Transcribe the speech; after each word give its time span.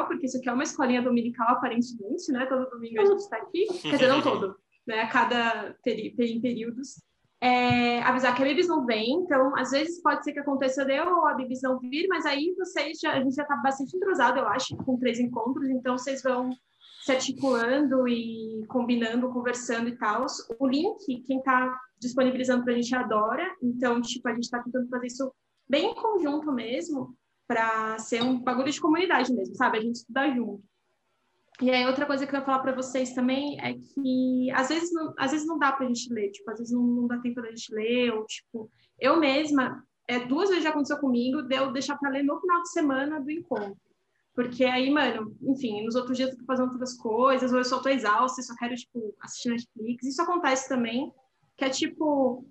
dominical, 0.00 0.06
porque 0.06 0.26
isso 0.26 0.38
aqui 0.38 0.48
é 0.48 0.52
uma 0.52 0.62
escolinha 0.62 1.02
dominical, 1.02 1.48
aparentemente, 1.48 2.32
né? 2.32 2.46
Todo 2.46 2.70
domingo 2.70 3.00
a 3.00 3.04
gente 3.04 3.20
está 3.20 3.36
aqui. 3.36 3.66
Quer 3.82 3.92
dizer, 3.92 4.08
não 4.08 4.22
todo, 4.22 4.56
né? 4.86 5.00
A 5.00 5.08
cada 5.08 5.76
peri 5.82 6.14
peri 6.16 6.40
períodos. 6.40 7.02
É, 7.42 8.02
avisar 8.02 8.36
que 8.36 8.42
a 8.42 8.44
Bibis 8.44 8.68
não 8.68 8.84
vem, 8.84 9.12
então 9.12 9.56
às 9.56 9.70
vezes 9.70 10.02
pode 10.02 10.22
ser 10.22 10.34
que 10.34 10.40
aconteça 10.40 10.84
de 10.84 10.94
eu 10.94 11.06
ou 11.06 11.26
a 11.26 11.32
Bibis 11.32 11.62
não 11.62 11.78
vir, 11.78 12.06
mas 12.06 12.26
aí 12.26 12.54
vocês 12.54 12.98
já, 13.00 13.12
a 13.14 13.20
gente 13.22 13.34
já 13.34 13.44
está 13.44 13.56
bastante 13.56 13.96
entrosado, 13.96 14.38
eu 14.38 14.46
acho, 14.46 14.76
com 14.76 14.98
três 14.98 15.18
encontros, 15.18 15.70
então 15.70 15.96
vocês 15.96 16.22
vão 16.22 16.50
se 17.02 17.12
articulando 17.12 18.06
e 18.06 18.62
combinando, 18.68 19.32
conversando 19.32 19.88
e 19.88 19.96
tal. 19.96 20.26
O 20.58 20.68
link, 20.68 21.22
quem 21.22 21.38
está 21.38 21.80
disponibilizando 21.98 22.62
para 22.62 22.74
a 22.74 22.76
gente 22.76 22.94
adora, 22.94 23.50
então, 23.62 24.02
tipo, 24.02 24.28
a 24.28 24.34
gente 24.34 24.44
está 24.44 24.62
tentando 24.62 24.86
fazer 24.90 25.06
isso 25.06 25.32
bem 25.66 25.92
em 25.92 25.94
conjunto 25.94 26.52
mesmo, 26.52 27.16
para 27.50 27.98
ser 27.98 28.22
um 28.22 28.38
bagulho 28.38 28.70
de 28.70 28.80
comunidade 28.80 29.34
mesmo, 29.34 29.56
sabe? 29.56 29.78
A 29.78 29.80
gente 29.80 29.96
estudar 29.96 30.32
junto. 30.32 30.62
E 31.60 31.68
aí, 31.68 31.84
outra 31.84 32.06
coisa 32.06 32.24
que 32.24 32.32
eu 32.32 32.38
ia 32.38 32.44
falar 32.44 32.60
para 32.60 32.76
vocês 32.76 33.12
também 33.12 33.60
é 33.60 33.74
que 33.74 34.48
às 34.52 34.68
vezes 34.68 34.92
não, 34.92 35.12
às 35.18 35.32
vezes 35.32 35.48
não 35.48 35.58
dá 35.58 35.72
para 35.72 35.84
a 35.84 35.88
gente 35.88 36.14
ler, 36.14 36.30
tipo, 36.30 36.48
às 36.48 36.58
vezes 36.58 36.72
não, 36.72 36.80
não 36.80 37.08
dá 37.08 37.18
tempo 37.18 37.42
da 37.42 37.48
gente 37.48 37.74
ler, 37.74 38.14
ou 38.14 38.24
tipo, 38.24 38.70
eu 39.00 39.18
mesma, 39.18 39.84
é, 40.06 40.20
duas 40.20 40.48
vezes 40.48 40.62
já 40.62 40.70
aconteceu 40.70 40.98
comigo, 40.98 41.42
de 41.42 41.56
eu 41.56 41.72
deixar 41.72 41.98
para 41.98 42.10
ler 42.10 42.22
no 42.22 42.40
final 42.40 42.62
de 42.62 42.70
semana 42.70 43.20
do 43.20 43.32
encontro. 43.32 43.76
Porque 44.32 44.64
aí, 44.64 44.88
mano, 44.88 45.36
enfim, 45.42 45.84
nos 45.84 45.96
outros 45.96 46.16
dias 46.16 46.30
eu 46.30 46.38
tô 46.38 46.44
fazendo 46.44 46.70
outras 46.70 46.96
coisas, 46.96 47.52
ou 47.52 47.58
eu 47.58 47.64
só 47.64 47.82
tô 47.82 47.88
exausta 47.88 48.40
só 48.42 48.54
quero, 48.54 48.76
tipo, 48.76 49.12
assistir 49.20 49.50
Netflix. 49.50 50.06
Isso 50.06 50.22
acontece 50.22 50.68
também, 50.68 51.12
que 51.56 51.64
é 51.64 51.68
tipo, 51.68 52.46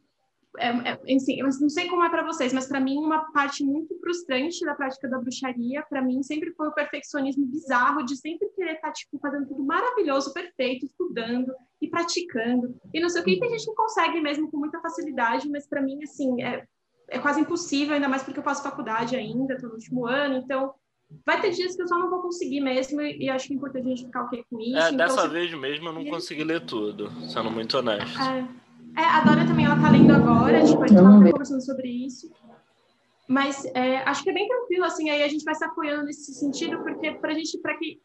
é, 0.60 0.92
é, 0.92 1.00
enfim, 1.08 1.40
eu 1.40 1.46
não 1.46 1.70
sei 1.70 1.88
como 1.88 2.04
é 2.04 2.10
para 2.10 2.26
vocês, 2.26 2.52
mas 2.52 2.68
para 2.68 2.80
mim 2.80 2.98
uma 2.98 3.32
parte 3.32 3.64
muito 3.64 3.98
frustrante 4.00 4.64
da 4.66 4.76
prática 4.76 5.08
da 5.08 5.18
bruxaria, 5.18 5.84
para 5.90 6.02
mim 6.02 6.22
sempre 6.22 6.52
foi 6.54 6.68
o 6.68 6.74
perfeccionismo 6.74 7.46
bizarro 7.46 8.04
de 8.04 8.18
sempre 8.18 8.50
querer 8.50 8.74
estar 8.74 8.88
tá, 8.88 8.94
tipo 8.94 9.18
fazendo 9.20 9.48
tudo 9.48 9.64
maravilhoso, 9.64 10.34
perfeito, 10.34 10.86
estudando 10.86 11.54
e 11.82 11.90
praticando 11.90 12.76
e 12.94 13.00
não 13.00 13.10
sei 13.10 13.22
o 13.22 13.26
que, 13.26 13.38
que 13.38 13.46
a 13.46 13.50
gente 13.50 13.68
não 13.68 13.76
consegue 13.76 14.20
mesmo 14.20 14.52
com 14.52 14.58
muita 14.58 14.82
facilidade, 14.82 15.50
mas 15.50 15.68
para 15.68 15.82
mim 15.82 15.98
assim 16.04 16.42
é, 16.44 16.66
é 17.10 17.20
quase 17.20 17.40
impossível, 17.40 17.96
ainda 17.96 18.10
mais 18.10 18.24
porque 18.24 18.40
eu 18.40 18.44
faço 18.44 18.62
faculdade 18.62 19.16
ainda, 19.16 19.54
estou 19.54 19.70
no 19.70 19.76
último 19.76 20.06
ano, 20.06 20.36
então 20.36 20.74
vai 21.26 21.42
ter 21.42 21.52
dias 21.52 21.76
que 21.76 21.82
eu 21.82 21.88
só 21.88 21.98
não 21.98 22.10
vou 22.10 22.22
conseguir 22.22 22.60
mesmo 22.60 23.02
e 23.02 23.30
acho 23.30 23.48
que 23.48 23.54
é 23.54 23.56
importante 23.56 23.86
a 23.86 23.90
gente 23.90 24.06
ficar 24.06 24.24
ok 24.24 24.44
com 24.50 24.60
isso. 24.60 24.78
É, 24.78 24.92
então, 24.92 24.98
dessa 24.98 25.28
vez 25.28 25.54
mesmo 25.54 25.88
eu 25.88 25.94
não 25.94 26.06
consegui 26.06 26.44
ler 26.44 26.66
tudo, 26.66 27.10
sendo 27.30 27.50
muito 27.50 27.78
honesto. 27.78 28.20
É. 28.20 28.59
É, 28.98 29.04
a 29.04 29.22
Dora 29.22 29.46
também, 29.46 29.66
ela 29.66 29.80
tá 29.80 29.90
lendo 29.90 30.14
agora, 30.14 30.64
tipo, 30.64 30.84
a 30.84 30.88
gente 30.88 30.98
tava 30.98 31.32
conversando 31.32 31.62
sobre 31.62 31.88
isso. 31.88 32.32
Mas 33.28 33.64
é, 33.76 33.98
acho 34.00 34.24
que 34.24 34.30
é 34.30 34.34
bem 34.34 34.48
tranquilo, 34.48 34.86
assim, 34.86 35.10
aí 35.10 35.22
a 35.22 35.28
gente 35.28 35.44
vai 35.44 35.54
se 35.54 35.64
apoiando 35.64 36.06
nesse 36.06 36.34
sentido, 36.34 36.80
porque 36.80 37.12
pra 37.12 37.34
gente, 37.34 37.58
para 37.60 37.78
que, 37.78 38.02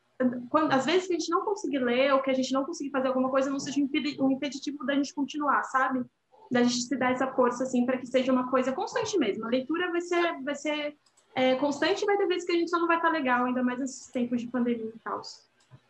quando, 0.50 0.70
às 0.72 0.84
vezes 0.84 1.06
que 1.06 1.14
a 1.14 1.18
gente 1.18 1.30
não 1.30 1.44
conseguir 1.44 1.78
ler 1.78 2.12
ou 2.12 2.20
que 2.20 2.30
a 2.30 2.34
gente 2.34 2.52
não 2.52 2.64
conseguir 2.64 2.90
fazer 2.90 3.08
alguma 3.08 3.30
coisa, 3.30 3.50
não 3.50 3.58
seja 3.58 3.80
um 3.80 4.30
impeditivo 4.30 4.84
da 4.84 4.94
gente 4.94 5.14
continuar, 5.14 5.62
sabe? 5.64 6.04
Da 6.50 6.62
gente 6.62 6.82
se 6.82 6.96
dar 6.96 7.12
essa 7.12 7.26
força, 7.28 7.64
assim, 7.64 7.86
para 7.86 7.96
que 7.96 8.06
seja 8.06 8.30
uma 8.30 8.50
coisa 8.50 8.72
constante 8.72 9.18
mesmo. 9.18 9.46
A 9.46 9.48
leitura 9.48 9.90
vai 9.90 10.02
ser, 10.02 10.42
vai 10.42 10.54
ser 10.54 10.94
é, 11.34 11.54
constante, 11.56 12.04
vai 12.04 12.18
ter 12.18 12.26
vezes 12.26 12.44
que 12.44 12.52
a 12.52 12.56
gente 12.56 12.70
só 12.70 12.78
não 12.78 12.86
vai 12.86 12.96
estar 12.96 13.08
tá 13.08 13.14
legal, 13.14 13.46
ainda 13.46 13.62
mais 13.62 13.78
nesses 13.78 14.08
tempos 14.08 14.42
de 14.42 14.48
pandemia 14.48 14.92
e 14.94 14.98
tal. 15.02 15.22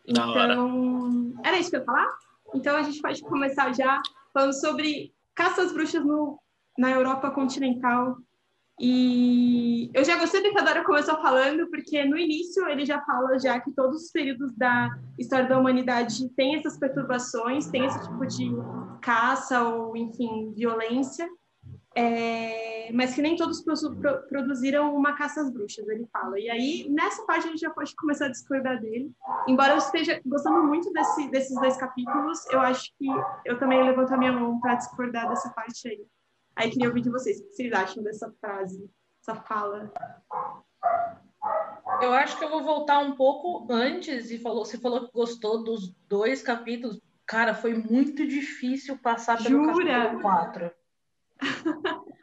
Então, 0.07 1.33
era 1.43 1.59
isso 1.59 1.71
que 1.71 1.77
eu 1.77 1.81
ia 1.81 1.87
falar? 1.87 2.09
Então 2.55 2.77
a 2.77 2.83
gente 2.83 3.01
pode 3.03 3.21
começar 3.23 3.75
já 3.75 4.01
falando 4.35 4.53
sobre 4.53 5.15
caça 5.35 5.63
às 5.63 5.73
bruxas 5.73 6.05
no, 6.05 6.39
na 6.77 6.91
Europa 6.91 7.31
continental. 7.31 8.17
E 8.81 9.89
eu 9.95 10.05
já 10.05 10.19
gostei 10.19 10.43
do 10.43 10.51
que 10.51 10.59
a 10.59 10.65
Dora 10.65 10.85
começou 10.85 11.15
falando, 11.23 11.71
porque 11.71 12.05
no 12.05 12.19
início 12.19 12.69
ele 12.69 12.85
já 12.85 13.01
fala 13.03 13.39
já 13.39 13.61
que 13.61 13.71
todos 13.71 14.03
os 14.03 14.11
períodos 14.11 14.53
da 14.57 14.91
história 15.17 15.49
da 15.49 15.59
humanidade 15.59 16.29
têm 16.31 16.57
essas 16.57 16.77
perturbações, 16.77 17.69
tem 17.69 17.85
esse 17.87 18.03
tipo 18.03 18.27
de 18.27 18.51
caça 19.01 19.63
ou, 19.63 19.97
enfim, 19.97 20.53
violência 20.57 21.29
é, 21.97 22.91
mas 22.93 23.15
que 23.15 23.23
nem 23.23 23.37
todos 23.37 23.63
pro, 23.63 23.75
produziram 24.29 24.95
uma 24.95 25.15
caça 25.15 25.41
às 25.41 25.51
bruxas, 25.51 25.87
ele 25.89 26.07
fala. 26.13 26.39
E 26.39 26.51
aí, 26.51 26.89
nessa 26.91 27.25
parte, 27.25 27.47
a 27.47 27.51
gente 27.51 27.61
já 27.61 27.71
pode 27.71 27.95
começar 27.95 28.27
a 28.27 28.31
discordar 28.31 28.81
dele. 28.81 29.13
Embora 29.47 29.75
eu 29.75 29.79
esteja 29.79 30.21
gostando 30.27 30.65
muito 30.65 30.93
desse, 30.93 31.29
desses 31.31 31.55
dois 31.61 31.77
capítulos, 31.77 32.45
eu 32.51 32.61
acho 32.61 32.91
que 32.99 33.07
eu 33.45 33.59
também 33.59 33.83
levanto 33.83 34.13
a 34.13 34.17
minha 34.17 34.33
mão 34.33 34.61
para 34.61 34.75
discordar 34.75 35.29
dessa 35.29 35.51
parte 35.51 35.89
aí. 35.89 36.05
Aí 36.57 36.71
queria 36.71 36.89
ouvir 36.89 37.01
de 37.01 37.11
vocês, 37.11 37.41
o 37.41 37.45
que 37.45 37.55
vocês 37.55 37.73
acham 37.73 38.03
dessa 38.03 38.33
frase, 38.41 38.89
essa 39.23 39.35
fala? 39.43 39.93
Eu 42.01 42.13
acho 42.13 42.39
que 42.39 42.45
eu 42.45 42.51
vou 42.51 42.63
voltar 42.63 42.99
um 42.99 43.15
pouco 43.17 43.67
antes 43.73 44.31
e 44.31 44.39
falou, 44.39 44.65
você 44.65 44.79
falou 44.79 45.07
que 45.07 45.13
gostou 45.13 45.63
dos 45.63 45.95
dois 46.09 46.43
capítulos. 46.43 47.01
Cara, 47.27 47.55
foi 47.55 47.75
muito 47.75 48.27
difícil 48.27 48.99
passar 48.99 49.43
pelo 49.43 49.65
Jura? 49.65 49.93
capítulo 49.93 50.23
4. 50.23 50.71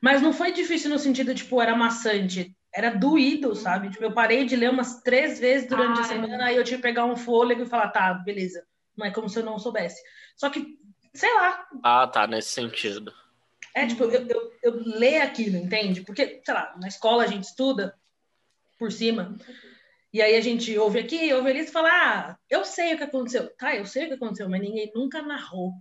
Mas 0.00 0.22
não 0.22 0.32
foi 0.32 0.52
difícil 0.52 0.90
no 0.90 0.98
sentido, 0.98 1.34
tipo, 1.34 1.60
era 1.60 1.76
maçante. 1.76 2.54
Era 2.72 2.90
doído, 2.90 3.54
sabe? 3.54 3.90
Tipo, 3.90 4.04
eu 4.04 4.12
parei 4.12 4.44
de 4.44 4.54
ler 4.54 4.70
umas 4.70 5.00
três 5.02 5.38
vezes 5.38 5.68
durante 5.68 5.98
Ai. 5.98 6.04
a 6.04 6.08
semana, 6.08 6.44
aí 6.44 6.56
eu 6.56 6.64
tinha 6.64 6.76
que 6.76 6.82
pegar 6.82 7.04
um 7.04 7.16
fôlego 7.16 7.62
e 7.62 7.66
falar, 7.66 7.88
tá, 7.88 8.14
beleza. 8.14 8.64
Não 8.96 9.06
é 9.06 9.10
como 9.10 9.28
se 9.28 9.38
eu 9.38 9.44
não 9.44 9.58
soubesse. 9.58 10.00
Só 10.36 10.50
que, 10.50 10.78
sei 11.14 11.32
lá. 11.34 11.66
Ah, 11.82 12.06
tá, 12.06 12.26
nesse 12.26 12.50
sentido. 12.50 13.12
É, 13.74 13.86
tipo, 13.86 14.04
eu, 14.04 14.26
eu, 14.26 14.52
eu 14.62 14.82
leio 14.84 15.22
aquilo, 15.22 15.56
entende? 15.56 16.02
Porque, 16.02 16.40
sei 16.44 16.54
lá, 16.54 16.74
na 16.80 16.88
escola 16.88 17.24
a 17.24 17.26
gente 17.26 17.44
estuda 17.44 17.96
por 18.78 18.92
cima. 18.92 19.36
E 20.12 20.22
aí 20.22 20.36
a 20.36 20.40
gente 20.40 20.76
ouve 20.78 21.00
aqui, 21.00 21.32
ouve 21.32 21.50
ali 21.50 21.60
e 21.60 21.66
fala, 21.66 21.88
ah, 21.90 22.38
eu 22.48 22.64
sei 22.64 22.94
o 22.94 22.96
que 22.96 23.04
aconteceu. 23.04 23.48
Tá, 23.56 23.74
eu 23.74 23.84
sei 23.84 24.04
o 24.04 24.08
que 24.08 24.14
aconteceu, 24.14 24.48
mas 24.48 24.60
ninguém 24.60 24.90
nunca 24.94 25.20
narrou 25.22 25.72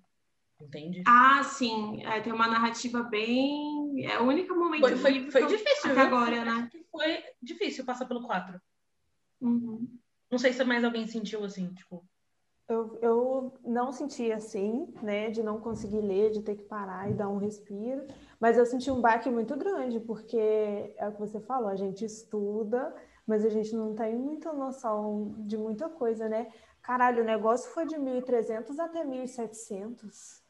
entende? 0.61 1.03
Ah, 1.07 1.43
sim. 1.43 2.03
É, 2.05 2.19
tem 2.21 2.33
uma 2.33 2.47
narrativa 2.47 3.03
bem. 3.03 4.05
É 4.05 4.19
o 4.19 4.25
único 4.25 4.55
momento. 4.55 4.81
Foi, 4.81 4.97
foi, 4.97 5.31
foi 5.31 5.45
difícil. 5.47 5.91
Até 5.91 6.01
agora, 6.01 6.43
né? 6.43 6.69
Foi 6.91 7.23
difícil 7.41 7.85
passar 7.85 8.05
pelo 8.05 8.23
4. 8.23 8.59
Uhum. 9.41 9.87
Não 10.29 10.37
sei 10.37 10.51
se 10.51 10.63
mais 10.63 10.83
alguém 10.83 11.07
sentiu 11.07 11.43
assim, 11.43 11.73
tipo. 11.73 12.05
Eu, 12.67 12.99
eu 13.01 13.53
não 13.63 13.93
senti 13.93 14.29
assim, 14.29 14.93
né, 15.01 15.29
de 15.29 15.41
não 15.41 15.57
conseguir 15.57 16.01
ler, 16.01 16.31
de 16.31 16.41
ter 16.41 16.57
que 16.57 16.63
parar 16.63 17.09
e 17.09 17.13
dar 17.13 17.29
um 17.29 17.37
respiro, 17.37 18.05
mas 18.41 18.57
eu 18.57 18.65
senti 18.65 18.91
um 18.91 18.99
baque 18.99 19.29
muito 19.29 19.55
grande, 19.55 20.01
porque 20.01 20.37
é 20.97 21.07
o 21.07 21.13
que 21.13 21.19
você 21.19 21.39
falou, 21.39 21.69
a 21.69 21.77
gente 21.77 22.03
estuda, 22.03 22.93
mas 23.25 23.45
a 23.45 23.49
gente 23.49 23.73
não 23.73 23.95
tem 23.95 24.13
muita 24.17 24.51
noção 24.51 25.33
de 25.47 25.55
muita 25.55 25.87
coisa, 25.87 26.27
né? 26.27 26.51
Caralho, 26.81 27.23
o 27.23 27.25
negócio 27.25 27.71
foi 27.71 27.85
de 27.85 27.95
1.300 27.95 28.77
até 28.79 29.05
1.700. 29.05 30.41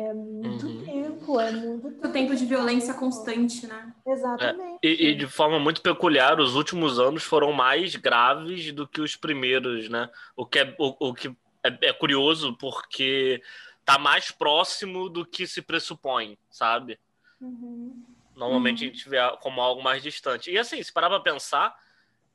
É 0.00 0.14
muito 0.14 0.66
uhum. 0.66 0.82
tempo, 0.82 1.38
é 1.38 1.52
muito 1.52 1.90
tempo. 1.90 2.08
tempo 2.08 2.34
de 2.34 2.46
violência 2.46 2.94
constante, 2.94 3.66
né? 3.66 3.94
Exatamente. 4.06 4.78
É, 4.82 4.88
e, 4.88 5.10
e, 5.10 5.14
de 5.14 5.26
forma 5.26 5.58
muito 5.58 5.82
peculiar, 5.82 6.40
os 6.40 6.54
últimos 6.54 6.98
anos 6.98 7.22
foram 7.22 7.52
mais 7.52 7.94
graves 7.96 8.72
do 8.72 8.88
que 8.88 9.02
os 9.02 9.14
primeiros, 9.14 9.90
né? 9.90 10.08
O 10.34 10.46
que 10.46 10.60
é, 10.60 10.74
o, 10.78 11.08
o 11.10 11.14
que 11.14 11.28
é, 11.62 11.88
é 11.88 11.92
curioso, 11.92 12.56
porque 12.56 13.42
tá 13.84 13.98
mais 13.98 14.30
próximo 14.30 15.10
do 15.10 15.26
que 15.26 15.46
se 15.46 15.60
pressupõe, 15.60 16.38
sabe? 16.50 16.98
Uhum. 17.38 18.02
Normalmente 18.34 18.84
uhum. 18.84 18.90
a 18.90 18.94
gente 18.94 19.06
vê 19.06 19.18
como 19.42 19.60
algo 19.60 19.82
mais 19.82 20.02
distante. 20.02 20.50
E 20.50 20.56
assim, 20.56 20.82
se 20.82 20.90
parar 20.90 21.10
pra 21.10 21.20
pensar, 21.20 21.76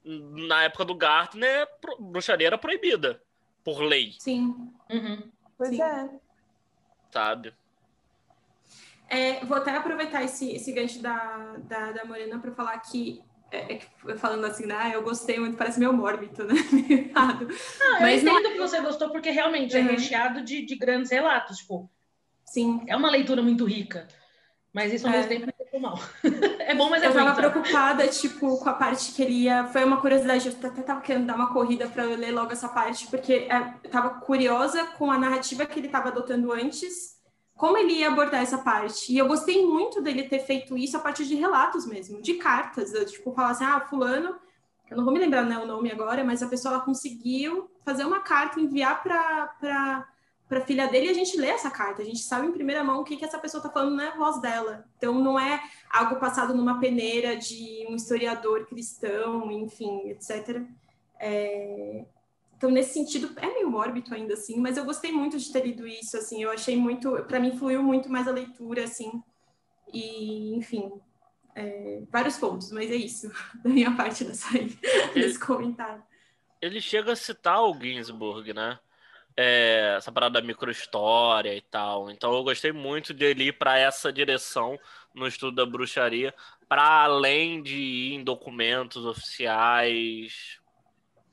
na 0.03 0.65
época 0.65 0.85
do 0.85 0.93
Gardner, 0.93 1.67
bruxaria 1.99 2.45
era 2.45 2.59
proibida 2.59 3.19
por 3.63 3.81
lei. 3.81 4.13
Sim. 4.19 4.71
Uhum. 4.91 5.31
Pois 5.57 5.69
Sim. 5.69 5.81
é 5.81 6.24
sabe? 7.11 7.53
É, 9.07 9.45
vou 9.45 9.57
até 9.57 9.75
aproveitar 9.75 10.23
esse, 10.23 10.51
esse 10.51 10.71
gancho 10.71 11.01
da, 11.01 11.57
da, 11.59 11.91
da 11.91 12.05
Morena 12.05 12.39
para 12.39 12.51
falar 12.51 12.77
que, 12.79 13.21
é, 13.51 13.75
é, 13.75 14.17
falando 14.17 14.45
assim, 14.45 14.65
né, 14.65 14.91
eu 14.93 15.03
gostei 15.03 15.39
muito, 15.39 15.57
parece 15.57 15.79
meio 15.79 15.93
mórbido, 15.93 16.43
né? 16.45 16.55
Não, 17.13 18.01
Mas 18.01 18.23
eu 18.23 18.29
entendo 18.29 18.43
não... 18.43 18.51
que 18.51 18.57
você 18.57 18.81
gostou, 18.81 19.09
porque 19.11 19.29
realmente 19.29 19.75
uhum. 19.75 19.87
é 19.87 19.91
recheado 19.91 20.43
de, 20.43 20.65
de 20.65 20.75
grandes 20.75 21.11
relatos, 21.11 21.57
tipo. 21.57 21.89
Sim. 22.43 22.83
É 22.87 22.95
uma 22.95 23.09
leitura 23.09 23.41
muito 23.41 23.65
rica. 23.65 24.07
Mas 24.73 24.93
isso 24.93 25.07
ao 25.07 25.13
é. 25.13 25.17
mesmo 25.17 25.29
tempo 25.29 25.53
é 25.71 25.79
mal. 25.79 25.99
é 26.67 26.75
bom, 26.75 26.89
mas 26.89 27.03
é 27.03 27.07
Eu 27.07 27.13
tava 27.13 27.33
preocupada, 27.33 28.07
tipo, 28.07 28.57
com 28.57 28.69
a 28.69 28.73
parte 28.73 29.13
que 29.13 29.21
ele 29.21 29.33
ia. 29.43 29.65
Foi 29.67 29.83
uma 29.83 30.01
curiosidade, 30.01 30.47
eu 30.47 30.69
até 30.69 30.81
tava 30.81 31.01
querendo 31.01 31.25
dar 31.25 31.35
uma 31.35 31.53
corrida 31.53 31.87
para 31.87 32.03
ler 32.03 32.31
logo 32.31 32.51
essa 32.51 32.67
parte, 32.67 33.07
porque 33.07 33.47
é, 33.49 33.73
eu 33.83 33.89
tava 33.89 34.09
curiosa 34.21 34.85
com 34.97 35.11
a 35.11 35.17
narrativa 35.17 35.65
que 35.65 35.79
ele 35.79 35.87
estava 35.87 36.09
adotando 36.09 36.51
antes, 36.51 37.15
como 37.55 37.77
ele 37.77 37.93
ia 37.93 38.09
abordar 38.09 38.41
essa 38.41 38.57
parte. 38.57 39.13
E 39.13 39.17
eu 39.17 39.27
gostei 39.27 39.65
muito 39.65 40.01
dele 40.01 40.23
ter 40.23 40.39
feito 40.39 40.77
isso 40.77 40.97
a 40.97 40.99
partir 40.99 41.25
de 41.25 41.35
relatos 41.35 41.85
mesmo, 41.85 42.21
de 42.21 42.33
cartas. 42.35 42.93
Eu, 42.93 43.05
tipo, 43.05 43.31
falar 43.31 43.51
assim, 43.51 43.63
ah, 43.63 43.79
fulano, 43.81 44.35
eu 44.89 44.97
não 44.97 45.03
vou 45.03 45.13
me 45.13 45.19
lembrar 45.19 45.43
né, 45.43 45.57
o 45.57 45.65
nome 45.65 45.91
agora, 45.91 46.23
mas 46.23 46.43
a 46.43 46.47
pessoa 46.47 46.81
conseguiu 46.81 47.69
fazer 47.83 48.05
uma 48.05 48.19
carta, 48.19 48.59
enviar 48.59 49.01
para 49.03 50.07
para 50.47 50.59
a 50.59 50.65
filha 50.65 50.87
dele 50.87 51.07
e 51.07 51.09
a 51.09 51.13
gente 51.13 51.37
lê 51.37 51.47
essa 51.47 51.71
carta, 51.71 52.01
a 52.01 52.05
gente 52.05 52.19
sabe 52.19 52.47
em 52.47 52.51
primeira 52.51 52.83
mão 52.83 53.01
o 53.01 53.03
que, 53.03 53.17
que 53.17 53.25
essa 53.25 53.39
pessoa 53.39 53.59
está 53.59 53.71
falando 53.71 53.95
na 53.95 54.15
voz 54.15 54.39
dela. 54.39 54.85
Então, 54.97 55.15
não 55.15 55.39
é 55.39 55.61
algo 55.89 56.17
passado 56.17 56.53
numa 56.53 56.79
peneira 56.79 57.35
de 57.35 57.85
um 57.89 57.95
historiador 57.95 58.65
cristão, 58.67 59.51
enfim, 59.51 60.09
etc. 60.09 60.61
É... 61.19 62.05
Então, 62.55 62.69
nesse 62.69 62.93
sentido, 62.93 63.31
é 63.37 63.47
meio 63.47 63.69
mórbido 63.69 64.13
ainda, 64.13 64.33
assim, 64.35 64.59
mas 64.59 64.77
eu 64.77 64.85
gostei 64.85 65.11
muito 65.11 65.37
de 65.37 65.51
ter 65.51 65.65
lido 65.65 65.85
isso, 65.87 66.15
assim, 66.15 66.43
eu 66.43 66.51
achei 66.51 66.77
muito, 66.77 67.11
para 67.23 67.39
mim, 67.39 67.57
fluiu 67.57 67.83
muito 67.83 68.09
mais 68.09 68.27
a 68.27 68.31
leitura, 68.31 68.83
assim, 68.83 69.21
e, 69.91 70.55
enfim, 70.55 70.91
é... 71.55 72.03
vários 72.11 72.37
pontos, 72.37 72.71
mas 72.71 72.89
é 72.91 72.95
isso, 72.95 73.31
da 73.63 73.69
minha 73.69 73.93
parte 73.95 74.23
dessa, 74.23 74.47
desse 75.13 75.39
comentário. 75.39 76.03
Ele 76.61 76.79
chega 76.79 77.11
a 77.11 77.15
citar 77.15 77.61
o 77.61 77.73
Ginsburg, 77.73 78.53
né? 78.53 78.79
É, 79.37 79.95
essa 79.97 80.11
parada 80.11 80.39
da 80.39 80.47
microhistória 80.47 81.53
e 81.53 81.61
tal. 81.61 82.09
Então 82.09 82.33
eu 82.33 82.43
gostei 82.43 82.71
muito 82.71 83.13
dele 83.13 83.45
ir 83.47 83.53
para 83.53 83.77
essa 83.77 84.11
direção 84.11 84.79
no 85.13 85.27
estudo 85.27 85.55
da 85.55 85.65
bruxaria, 85.65 86.33
para 86.67 87.03
além 87.03 87.61
de 87.61 87.75
ir 87.75 88.13
em 88.13 88.23
documentos 88.23 89.05
oficiais 89.05 90.59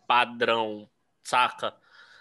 padrão, 0.07 0.89
saca? 1.23 1.75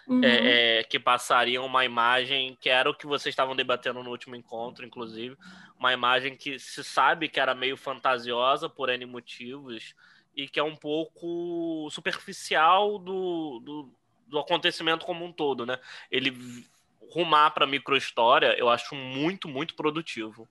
Uhum. 0.07 0.24
É, 0.24 0.80
é, 0.80 0.83
que 0.83 1.00
passariam 1.00 1.66
uma 1.66 1.86
imagem 1.86 2.57
que 2.60 2.69
era 2.69 2.89
o 2.89 2.94
que 2.94 3.06
vocês 3.06 3.31
estavam 3.31 3.56
debatendo 3.56 4.04
no 4.04 4.10
último 4.10 4.36
encontro, 4.36 4.86
inclusive, 4.86 5.38
uma 5.78 5.94
imagem 5.94 6.36
que 6.36 6.57
se 6.57 6.83
sabe 6.83 7.30
que 7.30 7.39
era 7.39 7.54
meio 7.54 7.78
fantasiosa 7.78 8.68
por 8.68 8.89
N 8.89 9.06
motivos 9.06 9.95
e 10.36 10.48
que 10.48 10.60
é 10.60 10.63
um 10.63 10.75
pouco 10.75 11.89
superficial 11.92 12.98
do, 12.98 13.60
do, 13.63 13.94
do 14.31 14.39
acontecimento 14.39 15.06
como 15.06 15.25
um 15.25 15.31
todo, 15.31 15.66
né? 15.66 15.78
Ele 16.10 16.66
rumar 17.12 17.54
para 17.54 17.68
microhistória, 17.68 18.57
eu 18.57 18.69
acho 18.69 18.95
muito, 18.95 19.48
muito 19.50 19.75
produtivo. 19.75 20.48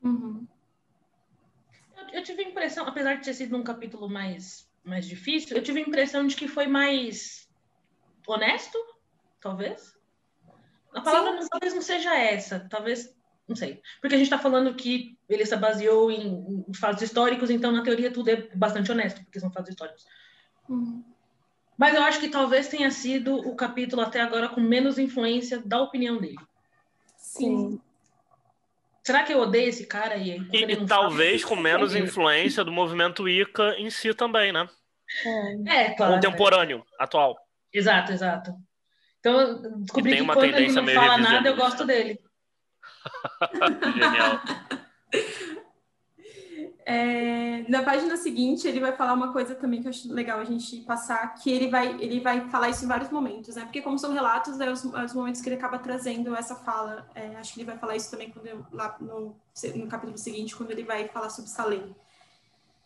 Uhum. 0.00 0.46
Eu, 1.96 2.08
eu, 2.20 2.22
tive 2.22 2.44
a 2.44 2.48
impressão, 2.48 2.86
apesar 2.86 3.16
de 3.16 3.24
ter 3.24 3.34
sido 3.34 3.56
um 3.56 3.64
capítulo 3.64 4.08
mais, 4.08 4.70
mais 4.84 5.04
difícil, 5.06 5.56
eu 5.56 5.62
tive 5.62 5.80
a 5.80 5.82
impressão 5.82 6.24
de 6.24 6.36
que 6.36 6.46
foi 6.46 6.68
mais 6.68 7.48
honesto, 8.24 8.78
talvez. 9.40 9.96
A 10.94 11.00
palavra 11.00 11.32
não, 11.32 11.48
talvez 11.48 11.74
não 11.74 11.82
seja 11.82 12.16
essa, 12.16 12.60
talvez, 12.70 13.12
não 13.48 13.56
sei. 13.56 13.82
Porque 14.00 14.14
a 14.14 14.18
gente 14.18 14.28
está 14.28 14.38
falando 14.38 14.74
que 14.76 15.18
ele 15.28 15.44
se 15.44 15.56
baseou 15.56 16.08
em, 16.12 16.64
em, 16.68 16.74
fatos 16.74 17.02
históricos, 17.02 17.50
então 17.50 17.72
na 17.72 17.82
teoria 17.82 18.12
tudo 18.12 18.30
é 18.30 18.48
bastante 18.54 18.92
honesto, 18.92 19.24
porque 19.24 19.40
são 19.40 19.50
fatos 19.50 19.70
históricos. 19.70 20.06
Uhum. 20.68 21.17
Mas 21.78 21.94
eu 21.94 22.02
acho 22.02 22.18
que 22.18 22.28
talvez 22.28 22.66
tenha 22.66 22.90
sido 22.90 23.36
o 23.36 23.54
capítulo 23.54 24.02
até 24.02 24.20
agora 24.20 24.48
com 24.48 24.60
menos 24.60 24.98
influência 24.98 25.62
da 25.64 25.80
opinião 25.80 26.18
dele. 26.18 26.36
Sim. 27.16 27.80
Será 29.04 29.22
que 29.22 29.32
eu 29.32 29.40
odeio 29.40 29.68
esse 29.68 29.86
cara 29.86 30.14
aí? 30.16 30.42
E, 30.52 30.64
e 30.64 30.86
talvez 30.86 31.44
com 31.44 31.54
menos 31.54 31.94
influência 31.94 32.64
do 32.64 32.72
movimento 32.72 33.28
Ica 33.28 33.76
em 33.78 33.88
si 33.90 34.12
também, 34.12 34.52
né? 34.52 34.68
É, 35.66 35.74
é 35.74 35.90
claro. 35.94 36.14
Contemporâneo, 36.14 36.84
atual. 36.98 37.38
Exato, 37.72 38.12
exato. 38.12 38.52
Então, 39.20 39.80
descobri 39.80 40.16
que 40.16 40.26
quando 40.26 40.44
ele 40.44 40.72
não 40.72 40.86
fala 40.88 41.16
nada, 41.18 41.48
eu 41.48 41.56
gosto 41.56 41.84
dele. 41.86 42.20
Genial. 43.94 44.40
É, 46.90 47.66
na 47.68 47.82
página 47.82 48.16
seguinte, 48.16 48.66
ele 48.66 48.80
vai 48.80 48.92
falar 48.96 49.12
uma 49.12 49.30
coisa 49.30 49.54
também 49.54 49.82
que 49.82 49.86
eu 49.86 49.90
acho 49.90 50.10
legal 50.10 50.40
a 50.40 50.44
gente 50.44 50.78
passar, 50.78 51.34
que 51.34 51.50
ele 51.50 51.68
vai, 51.68 51.88
ele 52.00 52.18
vai 52.18 52.48
falar 52.48 52.70
isso 52.70 52.82
em 52.82 52.88
vários 52.88 53.10
momentos, 53.10 53.56
né? 53.56 53.64
Porque 53.64 53.82
como 53.82 53.98
são 53.98 54.10
relatos, 54.10 54.58
é 54.58 54.70
os, 54.70 54.82
é 54.94 55.04
os 55.04 55.12
momentos 55.12 55.42
que 55.42 55.50
ele 55.50 55.56
acaba 55.56 55.78
trazendo 55.78 56.34
essa 56.34 56.56
fala. 56.56 57.06
É, 57.14 57.36
acho 57.36 57.52
que 57.52 57.60
ele 57.60 57.66
vai 57.66 57.76
falar 57.76 57.94
isso 57.94 58.10
também 58.10 58.30
quando, 58.30 58.66
lá 58.72 58.96
no, 59.02 59.36
no 59.74 59.86
capítulo 59.86 60.16
seguinte, 60.16 60.56
quando 60.56 60.70
ele 60.70 60.82
vai 60.82 61.06
falar 61.08 61.28
sobre 61.28 61.50
Salem. 61.50 61.94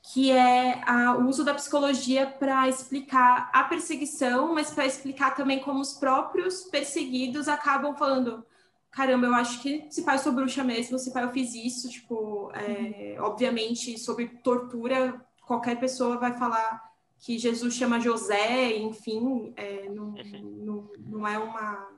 Que 0.02 0.32
é 0.32 0.82
a, 0.84 1.14
o 1.14 1.28
uso 1.28 1.44
da 1.44 1.54
psicologia 1.54 2.26
para 2.26 2.68
explicar 2.68 3.50
a 3.52 3.62
perseguição, 3.62 4.52
mas 4.52 4.72
para 4.72 4.84
explicar 4.84 5.36
também 5.36 5.60
como 5.60 5.78
os 5.78 5.92
próprios 5.92 6.62
perseguidos 6.62 7.46
acabam 7.46 7.94
falando 7.94 8.44
caramba, 8.92 9.26
eu 9.26 9.34
acho 9.34 9.60
que 9.60 9.86
se 9.90 10.02
pai 10.02 10.16
eu 10.16 10.20
sou 10.20 10.32
bruxa 10.32 10.62
mesmo, 10.62 10.98
se 10.98 11.12
pai 11.12 11.24
eu 11.24 11.32
fiz 11.32 11.54
isso, 11.54 11.88
tipo, 11.88 12.52
é, 12.54 13.16
uhum. 13.18 13.24
obviamente, 13.24 13.98
sobre 13.98 14.28
tortura, 14.28 15.20
qualquer 15.46 15.80
pessoa 15.80 16.18
vai 16.18 16.34
falar 16.34 16.92
que 17.18 17.38
Jesus 17.38 17.74
chama 17.74 18.00
José, 18.00 18.76
enfim, 18.76 19.52
é, 19.56 19.88
não, 19.88 20.08
uhum. 20.08 20.60
não, 20.64 20.90
não, 20.98 21.26
é 21.26 21.38
uma 21.38 21.88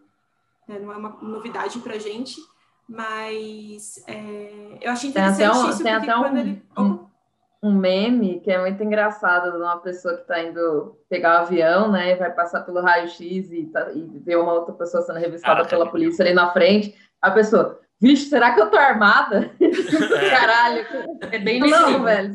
né, 0.68 0.78
não 0.78 0.92
é 0.92 0.96
uma 0.96 1.18
novidade 1.20 1.78
pra 1.80 1.98
gente, 1.98 2.36
mas 2.88 4.02
é, 4.06 4.78
eu 4.80 4.92
achei 4.92 5.10
interessante 5.10 5.56
um, 5.56 5.70
isso, 5.70 5.82
tem 5.82 5.92
até 5.92 6.16
um, 6.16 6.36
ele... 6.36 6.62
um, 6.78 7.03
um, 7.64 7.72
meme 7.72 8.40
que 8.40 8.50
é 8.50 8.60
muito 8.60 8.82
engraçado 8.82 9.52
de 9.52 9.58
uma 9.58 9.78
pessoa 9.78 10.14
que 10.14 10.22
está 10.22 10.42
indo 10.42 10.98
pegar 11.08 11.40
o 11.40 11.42
avião, 11.42 11.90
né, 11.90 12.12
e 12.12 12.16
vai 12.16 12.32
passar 12.32 12.62
pelo 12.62 12.80
raio-x 12.80 13.20
e, 13.50 13.66
tá, 13.66 13.90
e 13.92 14.02
vê 14.24 14.36
uma 14.36 14.52
outra 14.52 14.74
pessoa 14.74 15.02
sendo 15.02 15.18
revistada 15.18 15.62
ah, 15.62 15.64
pela 15.64 15.90
polícia 15.90 16.24
ali 16.24 16.34
na 16.34 16.52
frente, 16.52 16.94
a 17.20 17.30
pessoa, 17.30 17.80
vixe, 18.00 18.28
será 18.28 18.52
que 18.52 18.60
eu 18.60 18.70
tô 18.70 18.76
armada? 18.76 19.50
É. 20.14 20.30
Caralho. 20.30 20.86
É 21.32 21.38
bem 21.38 21.60
Não, 21.60 22.02
velho. 22.02 22.32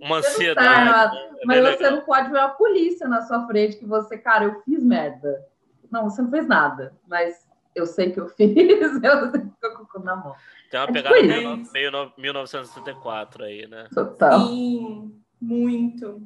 Uma 0.00 0.22
tá 0.22 0.28
ansiedade. 0.28 1.16
Tá 1.16 1.28
mas 1.44 1.60
você 1.60 1.82
legal. 1.82 1.92
não 1.92 2.00
pode 2.02 2.30
ver 2.30 2.38
a 2.38 2.48
polícia 2.48 3.08
na 3.08 3.22
sua 3.22 3.46
frente 3.46 3.76
que 3.76 3.84
você, 3.84 4.16
cara, 4.16 4.44
eu 4.44 4.62
fiz 4.62 4.82
merda. 4.82 5.44
Não, 5.90 6.04
você 6.04 6.22
não 6.22 6.30
fez 6.30 6.46
nada, 6.46 6.94
mas 7.06 7.46
eu 7.74 7.86
sei 7.86 8.10
que 8.10 8.20
eu 8.20 8.28
fiz, 8.36 8.54
eu 8.56 9.32
tô 9.60 9.86
com 9.86 10.00
na 10.00 10.16
mão. 10.16 10.34
Tem 10.70 10.80
uma 10.80 10.88
é 10.88 10.92
pegada 10.92 11.22
meio, 11.22 11.62
meio 11.72 12.12
1974 12.18 13.44
aí, 13.44 13.66
né? 13.66 13.88
Total. 13.94 14.46
Sim, 14.46 15.14
muito. 15.40 16.22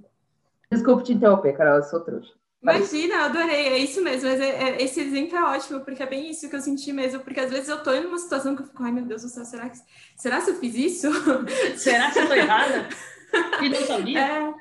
Desculpe 0.71 1.05
te 1.05 1.13
interromper, 1.13 1.57
Carol, 1.57 1.77
eu 1.77 1.83
sou 1.83 2.01
trouxa. 2.01 2.33
Imagina, 2.61 3.15
eu 3.15 3.25
adorei, 3.25 3.69
é 3.69 3.79
isso 3.79 4.03
mesmo. 4.03 4.29
Mas 4.29 4.41
é, 4.41 4.49
é, 4.49 4.83
esse 4.83 5.01
exemplo 5.01 5.37
é 5.37 5.45
ótimo, 5.45 5.81
porque 5.81 6.03
é 6.03 6.07
bem 6.07 6.29
isso 6.31 6.49
que 6.51 6.57
eu 6.57 6.61
senti 6.61 6.93
mesmo. 6.93 7.21
Porque 7.21 7.41
às 7.41 7.51
vezes 7.51 7.69
eu 7.69 7.83
tô 7.83 7.93
em 7.93 8.05
uma 8.05 8.19
situação 8.19 8.57
que 8.57 8.63
eu 8.63 8.67
fico, 8.67 8.83
ai 8.83 8.91
meu 8.91 9.05
Deus 9.05 9.23
do 9.23 9.29
céu, 9.29 9.45
será 9.45 9.69
que, 9.69 9.79
será 10.17 10.41
que 10.41 10.51
eu 10.51 10.55
fiz 10.57 10.75
isso? 10.75 11.09
Será 11.77 12.11
que 12.11 12.19
eu 12.19 12.27
tô 12.27 12.35
errada? 12.35 12.89
E 13.63 13.69
não 13.69 13.81
sabia? 13.83 14.21
É, 14.21 14.55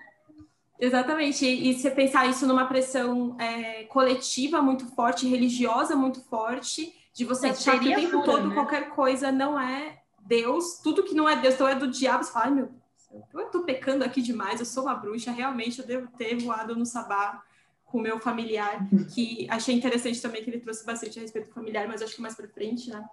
exatamente. 0.79 1.45
E, 1.45 1.69
e 1.69 1.73
você 1.73 1.91
pensar 1.91 2.27
isso 2.27 2.45
numa 2.47 2.65
pressão 2.65 3.35
é, 3.39 3.83
coletiva 3.85 4.61
muito 4.61 4.85
forte, 4.87 5.27
religiosa 5.27 5.95
muito 5.95 6.21
forte, 6.21 6.93
de 7.13 7.25
você 7.25 7.47
achar 7.47 7.79
que 7.79 7.89
o 7.89 7.95
tempo 7.95 8.23
todo 8.23 8.49
né? 8.49 8.53
qualquer 8.53 8.89
coisa 8.89 9.31
não 9.31 9.59
é 9.59 10.01
Deus, 10.21 10.79
tudo 10.83 11.03
que 11.03 11.15
não 11.15 11.27
é 11.27 11.35
Deus, 11.35 11.55
então 11.55 11.67
é 11.67 11.73
do 11.73 11.87
diabo, 11.87 12.23
você 12.23 12.31
fala, 12.31 12.45
ai 12.45 12.51
meu 12.51 12.65
Deus, 12.67 13.23
eu 13.33 13.49
tô 13.49 13.63
pecando 13.63 14.03
aqui 14.03 14.21
demais, 14.21 14.59
eu 14.59 14.65
sou 14.65 14.83
uma 14.83 14.93
bruxa, 14.93 15.31
realmente 15.31 15.79
eu 15.79 15.87
devo 15.87 16.07
ter 16.17 16.35
voado 16.35 16.75
no 16.75 16.85
sabá 16.85 17.41
com 17.85 17.97
o 17.97 18.01
meu 18.01 18.19
familiar, 18.19 18.87
que 19.15 19.47
achei 19.49 19.73
interessante 19.73 20.21
também 20.21 20.43
que 20.43 20.49
ele 20.49 20.59
trouxe 20.59 20.85
bastante 20.85 21.17
a 21.17 21.21
respeito 21.21 21.47
do 21.47 21.53
familiar, 21.53 21.87
mas 21.87 22.01
acho 22.01 22.15
que 22.15 22.21
mais 22.21 22.35
para 22.35 22.47
frente, 22.49 22.89
né? 22.89 23.03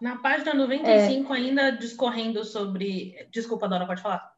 Na 0.00 0.16
página 0.16 0.52
95, 0.52 1.32
é. 1.32 1.36
ainda 1.36 1.70
discorrendo 1.70 2.44
sobre. 2.44 3.28
Desculpa, 3.30 3.66
Dora, 3.66 3.86
pode 3.86 4.02
falar. 4.02 4.35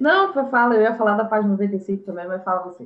Não, 0.00 0.32
fala, 0.50 0.74
eu 0.74 0.82
ia 0.82 0.94
falar 0.94 1.16
da 1.16 1.24
página 1.24 1.52
95 1.52 2.04
também, 2.04 2.26
mas 2.26 2.42
fala 2.42 2.64
você. 2.64 2.84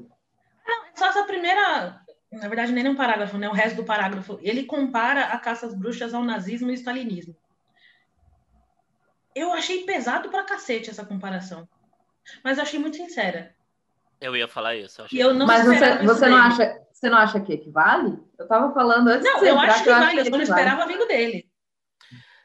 Não, 0.66 0.84
só 0.94 1.06
essa 1.06 1.24
primeira. 1.24 2.00
Na 2.32 2.48
verdade, 2.48 2.72
nem 2.72 2.88
um 2.88 2.96
parágrafo, 2.96 3.38
né? 3.38 3.48
O 3.48 3.52
resto 3.52 3.76
do 3.76 3.84
parágrafo. 3.84 4.38
Ele 4.40 4.64
compara 4.64 5.26
a 5.26 5.38
caça 5.38 5.66
às 5.66 5.74
bruxas 5.74 6.14
ao 6.14 6.22
nazismo 6.22 6.70
e 6.70 6.74
stalinismo. 6.74 7.36
Eu 9.34 9.52
achei 9.52 9.84
pesado 9.84 10.28
pra 10.28 10.44
cacete 10.44 10.90
essa 10.90 11.04
comparação. 11.04 11.68
Mas 12.44 12.58
eu 12.58 12.62
achei 12.62 12.78
muito 12.78 12.96
sincera. 12.96 13.54
Eu 14.20 14.36
ia 14.36 14.46
falar 14.46 14.76
isso. 14.76 15.02
Eu 15.12 15.32
não 15.32 15.46
Mas 15.46 15.64
você, 15.64 15.98
você 16.04 16.28
não 16.28 16.36
acha, 16.36 16.82
você 16.92 17.08
não 17.08 17.18
acha 17.18 17.40
que 17.40 17.52
equivale? 17.54 18.18
Eu 18.38 18.42
estava 18.44 18.72
falando 18.74 19.08
antes. 19.08 19.24
Não, 19.24 19.42
eu 19.42 19.58
acho 19.58 19.82
que, 19.82 19.88
eu 19.88 19.94
vale. 19.94 20.20
eu 20.20 20.30
não 20.30 20.42
esperava 20.42 20.86
vindo 20.86 21.06
dele. 21.06 21.49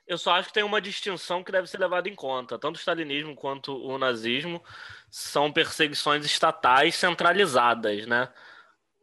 Eu 0.07 0.17
só 0.17 0.33
acho 0.33 0.49
que 0.49 0.53
tem 0.53 0.63
uma 0.63 0.81
distinção 0.81 1.43
que 1.43 1.51
deve 1.51 1.67
ser 1.67 1.79
levada 1.79 2.07
em 2.07 2.15
conta. 2.15 2.59
Tanto 2.59 2.75
o 2.75 2.79
stalinismo 2.79 3.35
quanto 3.35 3.75
o 3.75 3.97
nazismo 3.97 4.63
são 5.09 5.51
perseguições 5.51 6.25
estatais 6.25 6.95
centralizadas, 6.95 8.05
né? 8.05 8.31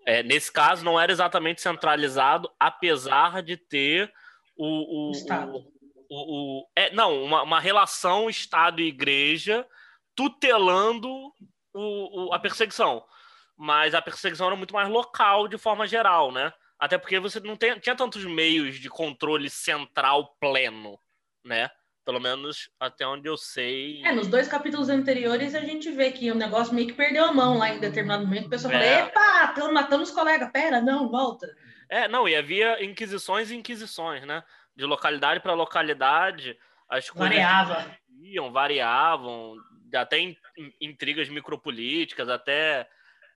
É, 0.06 0.22
nesse 0.22 0.50
caso, 0.50 0.84
não 0.84 0.98
era 0.98 1.12
exatamente 1.12 1.60
centralizado, 1.60 2.50
apesar 2.58 3.42
de 3.42 3.56
ter 3.56 4.12
o. 4.56 4.66
o, 4.66 5.08
o 5.08 5.12
Estado. 5.12 5.64
O, 6.08 6.60
o, 6.60 6.68
é, 6.76 6.92
não, 6.92 7.22
uma, 7.24 7.42
uma 7.42 7.60
relação 7.60 8.28
Estado 8.28 8.80
e 8.80 8.88
Igreja 8.88 9.66
tutelando 10.14 11.08
o, 11.72 12.28
o, 12.28 12.34
a 12.34 12.38
perseguição. 12.38 13.04
Mas 13.56 13.94
a 13.94 14.02
perseguição 14.02 14.46
era 14.46 14.56
muito 14.56 14.74
mais 14.74 14.88
local 14.88 15.48
de 15.48 15.56
forma 15.56 15.86
geral, 15.86 16.30
né? 16.30 16.52
Até 16.82 16.98
porque 16.98 17.20
você 17.20 17.38
não 17.38 17.54
tem, 17.54 17.78
tinha 17.78 17.94
tantos 17.94 18.24
meios 18.24 18.74
de 18.74 18.90
controle 18.90 19.48
central 19.48 20.36
pleno, 20.40 20.98
né? 21.44 21.70
Pelo 22.04 22.18
menos 22.18 22.68
até 22.80 23.06
onde 23.06 23.28
eu 23.28 23.36
sei. 23.36 24.04
É, 24.04 24.10
nos 24.10 24.26
dois 24.26 24.48
capítulos 24.48 24.88
anteriores 24.88 25.54
a 25.54 25.60
gente 25.60 25.92
vê 25.92 26.10
que 26.10 26.28
o 26.32 26.34
negócio 26.34 26.74
meio 26.74 26.88
que 26.88 26.94
perdeu 26.94 27.24
a 27.24 27.32
mão 27.32 27.56
lá 27.56 27.68
em 27.68 27.78
determinado 27.78 28.24
momento. 28.24 28.46
O 28.46 28.50
pessoal 28.50 28.74
é. 28.74 28.78
fala: 28.78 29.08
epa, 29.08 29.44
estão 29.50 29.72
matando 29.72 30.02
os 30.02 30.10
colegas, 30.10 30.50
pera, 30.50 30.80
não, 30.80 31.08
volta. 31.08 31.46
É, 31.88 32.08
não, 32.08 32.28
e 32.28 32.34
havia 32.34 32.84
inquisições 32.84 33.52
e 33.52 33.54
inquisições, 33.54 34.26
né? 34.26 34.42
De 34.74 34.84
localidade 34.84 35.38
para 35.38 35.54
localidade, 35.54 36.58
as 36.88 37.08
coisas 37.08 37.28
variava. 37.28 37.74
variavam, 38.08 38.52
variavam, 38.52 39.56
até 39.94 40.18
intrigas 40.80 41.28
micropolíticas, 41.28 42.28
até 42.28 42.88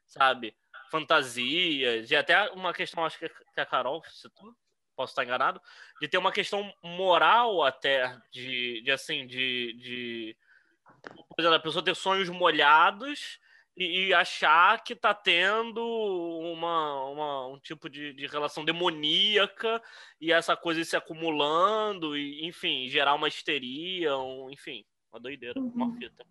sabe? 0.04 0.52
Fantasias, 0.90 2.10
e 2.10 2.16
até 2.16 2.50
uma 2.50 2.72
questão, 2.72 3.04
acho 3.04 3.18
que 3.18 3.30
a 3.56 3.66
Carol 3.66 4.02
citou, 4.10 4.54
posso 4.94 5.12
estar 5.12 5.24
enganado, 5.24 5.60
de 6.00 6.08
ter 6.08 6.18
uma 6.18 6.32
questão 6.32 6.72
moral 6.82 7.62
até, 7.62 8.16
de, 8.32 8.82
de 8.82 8.90
assim, 8.90 9.26
de, 9.26 9.74
de 9.74 10.36
por 11.02 11.40
exemplo, 11.40 11.56
a 11.56 11.60
pessoa 11.60 11.84
ter 11.84 11.94
sonhos 11.94 12.28
molhados 12.28 13.38
e, 13.76 14.06
e 14.06 14.14
achar 14.14 14.82
que 14.82 14.94
está 14.94 15.12
tendo 15.12 15.84
uma, 16.52 17.04
uma, 17.04 17.46
um 17.48 17.58
tipo 17.58 17.90
de, 17.90 18.14
de 18.14 18.26
relação 18.26 18.64
demoníaca 18.64 19.82
e 20.20 20.32
essa 20.32 20.56
coisa 20.56 20.82
se 20.82 20.96
acumulando 20.96 22.16
e, 22.16 22.46
enfim, 22.46 22.88
gerar 22.88 23.14
uma 23.14 23.28
histeria, 23.28 24.16
um, 24.16 24.50
enfim, 24.50 24.84
uma 25.12 25.20
doideira, 25.20 25.60
uhum. 25.60 25.68
uma 25.74 25.94
fita. 25.96 26.24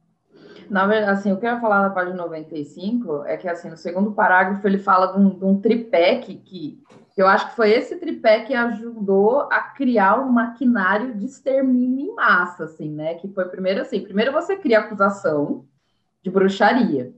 Na 0.70 0.88
verdade, 0.88 1.12
assim, 1.12 1.32
o 1.32 1.38
que 1.38 1.46
eu 1.46 1.52
ia 1.52 1.60
falar 1.60 1.82
na 1.82 1.90
página 1.92 2.16
95 2.16 3.24
é 3.26 3.38
que, 3.38 3.48
assim, 3.48 3.70
no 3.70 3.78
segundo 3.78 4.12
parágrafo 4.12 4.68
ele 4.68 4.80
fala 4.80 5.14
de 5.14 5.20
um, 5.20 5.30
de 5.30 5.46
um 5.46 5.62
tripé 5.62 6.18
que, 6.18 6.36
que 6.36 6.82
eu 7.16 7.28
acho 7.28 7.50
que 7.50 7.56
foi 7.56 7.72
esse 7.72 7.96
tripé 7.96 8.42
que 8.42 8.54
ajudou 8.54 9.42
a 9.52 9.62
criar 9.62 10.20
um 10.20 10.30
maquinário 10.30 11.14
de 11.14 11.26
extermínio 11.26 12.12
em 12.12 12.16
massa, 12.16 12.66
assim, 12.66 12.90
né? 12.90 13.16
Que 13.16 13.28
foi 13.30 13.46
primeiro 13.46 13.82
assim, 13.82 14.02
primeiro 14.02 14.34
você 14.34 14.58
cria 14.58 14.80
acusação 14.80 15.66
de 16.22 16.30
bruxaria. 16.30 17.14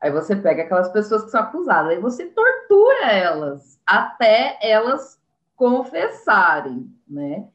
Aí 0.00 0.10
você 0.10 0.36
pega 0.36 0.62
aquelas 0.62 0.88
pessoas 0.90 1.24
que 1.24 1.30
são 1.30 1.40
acusadas, 1.40 1.90
aí 1.90 1.98
você 1.98 2.26
tortura 2.26 3.10
elas 3.10 3.80
até 3.84 4.58
elas 4.60 5.20
confessarem, 5.56 6.88
né? 7.08 7.48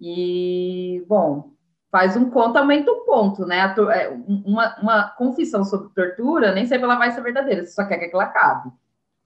E, 0.00 1.04
bom, 1.06 1.50
faz 1.90 2.16
um 2.16 2.30
conto, 2.30 2.56
aumenta 2.56 2.90
um 2.90 3.04
ponto, 3.04 3.44
né? 3.44 3.74
É, 3.92 4.08
uma, 4.08 4.76
uma 4.80 5.08
confissão 5.10 5.64
sobre 5.64 5.90
tortura, 5.94 6.52
nem 6.52 6.66
sempre 6.66 6.84
ela 6.84 6.96
vai 6.96 7.10
ser 7.10 7.20
verdadeira, 7.20 7.64
você 7.64 7.72
só 7.72 7.84
quer 7.84 7.98
que 7.98 8.04
aquilo 8.06 8.22
acabe, 8.22 8.70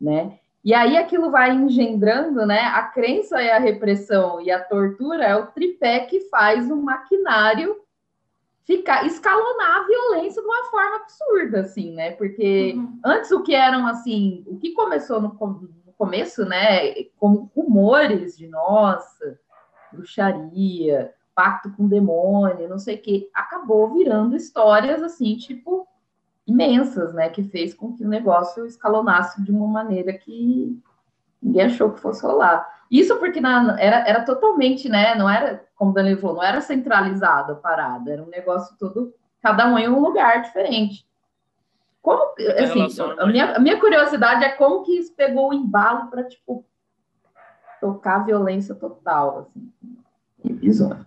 né? 0.00 0.38
E 0.64 0.72
aí 0.72 0.96
aquilo 0.96 1.30
vai 1.30 1.50
engendrando, 1.50 2.46
né? 2.46 2.60
A 2.60 2.84
crença 2.84 3.42
e 3.42 3.50
a 3.50 3.58
repressão 3.58 4.40
e 4.40 4.50
a 4.50 4.62
tortura 4.62 5.22
é 5.22 5.36
o 5.36 5.48
tripé 5.48 6.00
que 6.00 6.20
faz 6.30 6.70
o 6.70 6.76
maquinário 6.76 7.76
ficar 8.64 9.04
escalonar 9.04 9.82
a 9.82 9.86
violência 9.86 10.40
de 10.40 10.48
uma 10.48 10.64
forma 10.70 10.96
absurda, 10.96 11.60
assim, 11.60 11.92
né? 11.92 12.12
Porque 12.12 12.72
uhum. 12.74 12.98
antes 13.04 13.30
o 13.30 13.42
que 13.42 13.54
eram 13.54 13.86
assim, 13.86 14.42
o 14.46 14.58
que 14.58 14.72
começou 14.72 15.20
no, 15.20 15.28
no 15.28 15.92
começo, 15.98 16.46
né, 16.46 16.94
como 17.18 17.50
rumores 17.54 18.34
de 18.36 18.48
nossa, 18.48 19.38
bruxaria, 19.92 21.12
pacto 21.34 21.70
com 21.72 21.88
demônio, 21.88 22.68
não 22.68 22.78
sei 22.78 22.96
o 22.96 23.02
que, 23.02 23.28
acabou 23.34 23.92
virando 23.92 24.36
histórias 24.36 25.02
assim, 25.02 25.36
tipo, 25.36 25.86
imensas, 26.46 27.12
né? 27.14 27.28
Que 27.28 27.42
fez 27.42 27.74
com 27.74 27.94
que 27.94 28.04
o 28.04 28.08
negócio 28.08 28.66
escalonasse 28.66 29.42
de 29.42 29.50
uma 29.50 29.66
maneira 29.66 30.12
que 30.12 30.80
ninguém 31.42 31.64
achou 31.64 31.92
que 31.92 32.00
fosse 32.00 32.22
rolar. 32.24 32.72
Isso 32.90 33.16
porque 33.16 33.40
na, 33.40 33.80
era, 33.80 34.08
era 34.08 34.24
totalmente, 34.24 34.88
né? 34.88 35.14
Não 35.14 35.28
era, 35.28 35.64
como 35.74 35.90
o 35.90 35.94
Danilo 35.94 36.20
falou, 36.20 36.36
não 36.36 36.42
era 36.42 36.60
centralizado 36.60 37.52
a 37.52 37.56
parada, 37.56 38.12
era 38.12 38.22
um 38.22 38.28
negócio 38.28 38.76
todo, 38.78 39.14
cada 39.42 39.66
um 39.66 39.78
em 39.78 39.88
um 39.88 40.00
lugar 40.00 40.42
diferente. 40.42 41.06
Como, 42.00 42.34
assim, 42.58 42.86
a 43.18 43.26
minha, 43.26 43.56
a 43.56 43.58
minha 43.58 43.80
curiosidade 43.80 44.44
é 44.44 44.50
como 44.50 44.82
que 44.82 44.98
isso 44.98 45.14
pegou 45.14 45.50
o 45.50 45.54
embalo 45.54 46.10
para, 46.10 46.24
tipo, 46.24 46.64
tocar 47.80 48.26
violência 48.26 48.74
total, 48.74 49.38
assim. 49.38 49.72
Bizarro. 50.44 51.06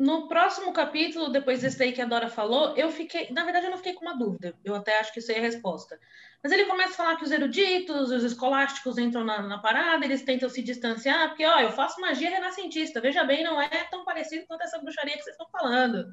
No 0.00 0.28
próximo 0.28 0.72
capítulo, 0.72 1.28
depois 1.28 1.60
desse 1.60 1.78
daí 1.78 1.92
que 1.92 2.00
a 2.00 2.06
Dora 2.06 2.26
falou, 2.26 2.74
eu 2.74 2.90
fiquei. 2.90 3.30
Na 3.30 3.44
verdade, 3.44 3.66
eu 3.66 3.70
não 3.70 3.76
fiquei 3.76 3.92
com 3.92 4.06
uma 4.06 4.16
dúvida. 4.16 4.56
Eu 4.64 4.74
até 4.74 4.98
acho 4.98 5.12
que 5.12 5.18
isso 5.18 5.30
aí 5.30 5.36
é 5.36 5.40
a 5.40 5.42
resposta. 5.42 6.00
Mas 6.42 6.50
ele 6.52 6.64
começa 6.64 6.94
a 6.94 6.96
falar 6.96 7.16
que 7.16 7.24
os 7.24 7.30
eruditos, 7.30 8.10
os 8.10 8.24
escolásticos 8.24 8.96
entram 8.96 9.24
na, 9.24 9.42
na 9.42 9.58
parada, 9.58 10.02
eles 10.02 10.22
tentam 10.22 10.48
se 10.48 10.62
distanciar, 10.62 11.28
porque, 11.28 11.44
ó, 11.44 11.60
eu 11.60 11.70
faço 11.72 12.00
magia 12.00 12.30
renascentista. 12.30 12.98
Veja 12.98 13.24
bem, 13.24 13.44
não 13.44 13.60
é 13.60 13.68
tão 13.90 14.02
parecido 14.02 14.46
quanto 14.46 14.62
essa 14.62 14.78
bruxaria 14.78 15.18
que 15.18 15.22
vocês 15.22 15.34
estão 15.34 15.50
falando. 15.50 16.06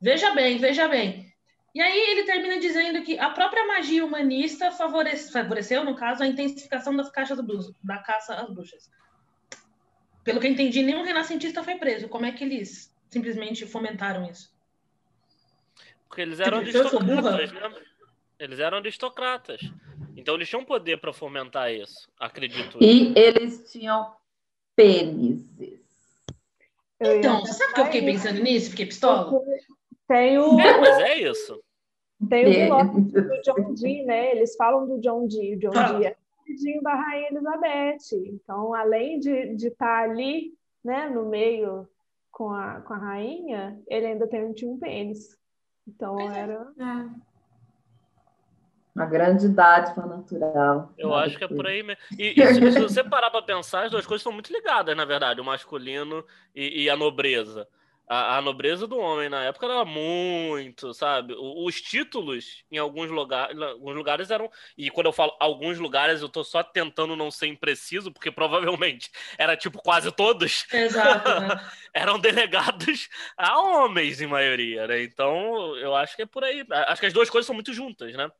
Veja 0.00 0.32
bem, 0.32 0.58
veja 0.58 0.88
bem. 0.88 1.32
E 1.72 1.80
aí 1.80 2.10
ele 2.10 2.24
termina 2.24 2.58
dizendo 2.58 3.02
que 3.04 3.20
a 3.20 3.30
própria 3.30 3.64
magia 3.68 4.04
humanista 4.04 4.72
favorece, 4.72 5.30
favoreceu, 5.30 5.84
no 5.84 5.94
caso, 5.94 6.24
a 6.24 6.26
intensificação 6.26 6.96
das 6.96 7.08
caixas 7.08 7.36
do, 7.36 7.74
da 7.84 7.98
caça 7.98 8.34
às 8.34 8.52
bruxas. 8.52 8.90
Pelo 10.28 10.40
que 10.40 10.46
eu 10.46 10.50
entendi, 10.50 10.82
nenhum 10.82 11.02
renascentista 11.02 11.64
foi 11.64 11.76
preso. 11.76 12.06
Como 12.06 12.26
é 12.26 12.32
que 12.32 12.44
eles 12.44 12.94
simplesmente 13.08 13.64
fomentaram 13.64 14.28
isso? 14.28 14.52
Porque 16.06 16.20
eles 16.20 16.38
eram 16.38 16.62
tipo, 16.62 16.76
aristocratas, 16.76 17.50
né? 17.50 17.72
Eles 18.38 18.58
eram 18.60 18.76
aristocratas. 18.76 19.60
Então 20.14 20.34
eles 20.34 20.46
tinham 20.46 20.66
poder 20.66 21.00
para 21.00 21.14
fomentar 21.14 21.72
isso, 21.72 22.10
acredito. 22.20 22.76
E 22.78 23.14
eles 23.16 23.72
tinham 23.72 24.12
pênises. 24.76 25.80
Então, 27.00 27.46
sabe 27.46 27.72
que 27.72 27.80
eu 27.80 27.84
fiquei 27.86 28.04
pensando 28.04 28.42
nisso? 28.42 28.68
Fiquei 28.72 28.84
pistola? 28.84 29.32
Tem 30.06 30.38
o. 30.38 30.60
É, 30.60 30.78
mas 30.78 30.98
é 30.98 31.22
isso. 31.22 31.58
Tem 32.28 32.70
o 32.70 32.84
do 33.00 33.40
John 33.40 33.72
Dee, 33.72 34.04
né? 34.04 34.32
Eles 34.32 34.54
falam 34.56 34.86
do 34.86 35.00
John 35.00 35.26
Dee. 35.26 35.54
O 35.54 35.58
John 35.58 35.72
ah. 35.74 35.92
Dee 35.94 36.06
é 36.08 36.16
filho 36.56 36.82
da 36.82 36.94
Rainha 36.94 37.28
Elizabeth. 37.30 38.32
Então, 38.32 38.74
além 38.74 39.18
de 39.18 39.30
estar 39.30 39.54
de 39.54 39.70
tá 39.70 39.98
ali, 40.02 40.54
né, 40.84 41.08
no 41.08 41.28
meio 41.28 41.88
com 42.30 42.52
a, 42.52 42.80
com 42.80 42.94
a 42.94 42.98
rainha, 42.98 43.80
ele 43.88 44.06
ainda 44.06 44.26
tem, 44.28 44.52
tinha 44.52 44.70
um 44.70 44.78
pênis. 44.78 45.36
Então 45.86 46.18
é. 46.20 46.38
era. 46.38 46.72
É. 46.78 47.28
Uma 48.94 49.06
grande 49.06 49.48
dádiva 49.48 50.06
natural. 50.06 50.92
Eu 50.98 51.14
acho 51.14 51.38
que 51.38 51.44
é 51.44 51.48
por 51.48 51.66
aí 51.66 51.84
mesmo. 51.84 52.02
E, 52.18 52.34
e 52.40 52.46
se, 52.46 52.72
se, 52.72 52.80
você 52.80 53.04
parar 53.04 53.30
para 53.30 53.42
pensar, 53.42 53.84
as 53.84 53.90
duas 53.92 54.04
coisas 54.04 54.22
estão 54.22 54.32
muito 54.32 54.52
ligadas, 54.52 54.96
na 54.96 55.04
verdade, 55.04 55.40
o 55.40 55.44
masculino 55.44 56.24
e, 56.52 56.82
e 56.82 56.90
a 56.90 56.96
nobreza 56.96 57.68
a, 58.08 58.38
a, 58.38 58.42
nobreza 58.42 58.86
do 58.86 58.98
homem 58.98 59.28
na 59.28 59.44
época 59.44 59.66
era 59.66 59.84
muito, 59.84 60.94
sabe? 60.94 61.34
Os 61.38 61.80
títulos 61.80 62.64
em 62.70 62.78
alguns, 62.78 63.10
lugar, 63.10 63.54
em 63.54 63.62
alguns 63.62 63.94
lugares 63.94 64.30
eram. 64.30 64.50
E 64.76 64.90
quando 64.90 65.06
eu 65.06 65.12
falo 65.12 65.36
alguns 65.38 65.78
lugares, 65.78 66.22
eu 66.22 66.28
tô 66.28 66.42
só 66.42 66.62
tentando 66.62 67.14
não 67.14 67.30
ser 67.30 67.48
impreciso, 67.48 68.10
porque 68.10 68.30
provavelmente 68.30 69.10
era 69.36 69.56
tipo 69.56 69.78
quase 69.82 70.10
todos. 70.10 70.66
Exato. 70.72 71.40
Né? 71.40 71.48
eram 71.92 72.18
delegados 72.18 73.08
a 73.36 73.60
homens, 73.60 74.20
em 74.20 74.26
maioria, 74.26 74.86
né? 74.86 75.02
Então 75.02 75.76
eu 75.76 75.94
acho 75.94 76.16
que 76.16 76.22
é 76.22 76.26
por 76.26 76.42
aí. 76.44 76.64
Acho 76.70 77.00
que 77.00 77.06
as 77.06 77.12
duas 77.12 77.28
coisas 77.28 77.46
são 77.46 77.54
muito 77.54 77.72
juntas, 77.72 78.14
né? 78.14 78.30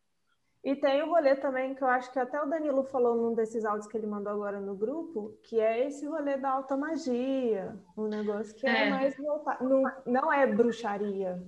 E 0.64 0.74
tem 0.74 1.02
o 1.02 1.10
rolê 1.10 1.36
também, 1.36 1.74
que 1.74 1.82
eu 1.82 1.88
acho 1.88 2.12
que 2.12 2.18
até 2.18 2.40
o 2.42 2.46
Danilo 2.46 2.84
falou 2.84 3.16
num 3.16 3.34
desses 3.34 3.64
áudios 3.64 3.86
que 3.86 3.96
ele 3.96 4.06
mandou 4.06 4.32
agora 4.32 4.60
no 4.60 4.74
grupo, 4.74 5.38
que 5.44 5.60
é 5.60 5.86
esse 5.86 6.06
rolê 6.06 6.36
da 6.36 6.50
alta 6.50 6.76
magia, 6.76 7.76
um 7.96 8.08
negócio 8.08 8.54
que 8.56 8.66
é, 8.66 8.86
é 8.86 8.90
mais 8.90 9.16
voltado. 9.16 9.68
Não, 9.68 9.82
não 10.04 10.32
é 10.32 10.46
bruxaria, 10.46 11.40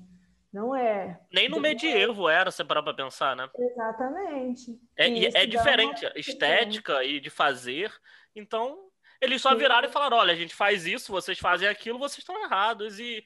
não 0.52 0.74
é. 0.74 1.20
Nem 1.32 1.48
no 1.48 1.60
medievo 1.60 2.28
era, 2.28 2.50
você 2.50 2.64
parar 2.64 2.82
pra 2.82 2.94
pensar, 2.94 3.34
né? 3.34 3.48
Exatamente. 3.58 4.78
É, 4.96 5.08
e 5.08 5.26
é 5.26 5.44
diferente, 5.44 6.10
estética 6.14 7.04
e 7.04 7.18
de 7.18 7.30
fazer. 7.30 7.92
Então, 8.34 8.90
eles 9.20 9.42
só 9.42 9.54
viraram 9.54 9.88
e 9.88 9.92
falaram: 9.92 10.16
olha, 10.16 10.32
a 10.32 10.36
gente 10.36 10.54
faz 10.54 10.86
isso, 10.86 11.12
vocês 11.12 11.38
fazem 11.38 11.68
aquilo, 11.68 11.98
vocês 11.98 12.18
estão 12.18 12.42
errados. 12.42 12.98
E 12.98 13.22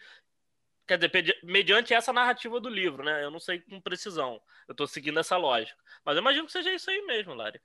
Quer 0.87 0.99
dizer, 0.99 1.39
mediante 1.43 1.95
essa 1.95 2.13
narrativa 2.13 2.61
do 2.61 2.69
livro, 2.69 3.03
né? 3.03 3.25
Eu 3.25 3.31
não 3.31 3.41
sei 3.41 3.61
com 3.61 3.81
precisão. 3.81 4.41
Eu 4.69 4.73
estou 4.73 4.87
seguindo 4.87 5.19
essa 5.19 5.37
lógica. 5.37 5.79
Mas 6.05 6.17
eu 6.17 6.21
imagino 6.21 6.47
que 6.47 6.53
seja 6.53 6.73
isso 6.73 6.91
aí 6.91 7.01
mesmo, 7.07 7.35
Lari. 7.35 7.61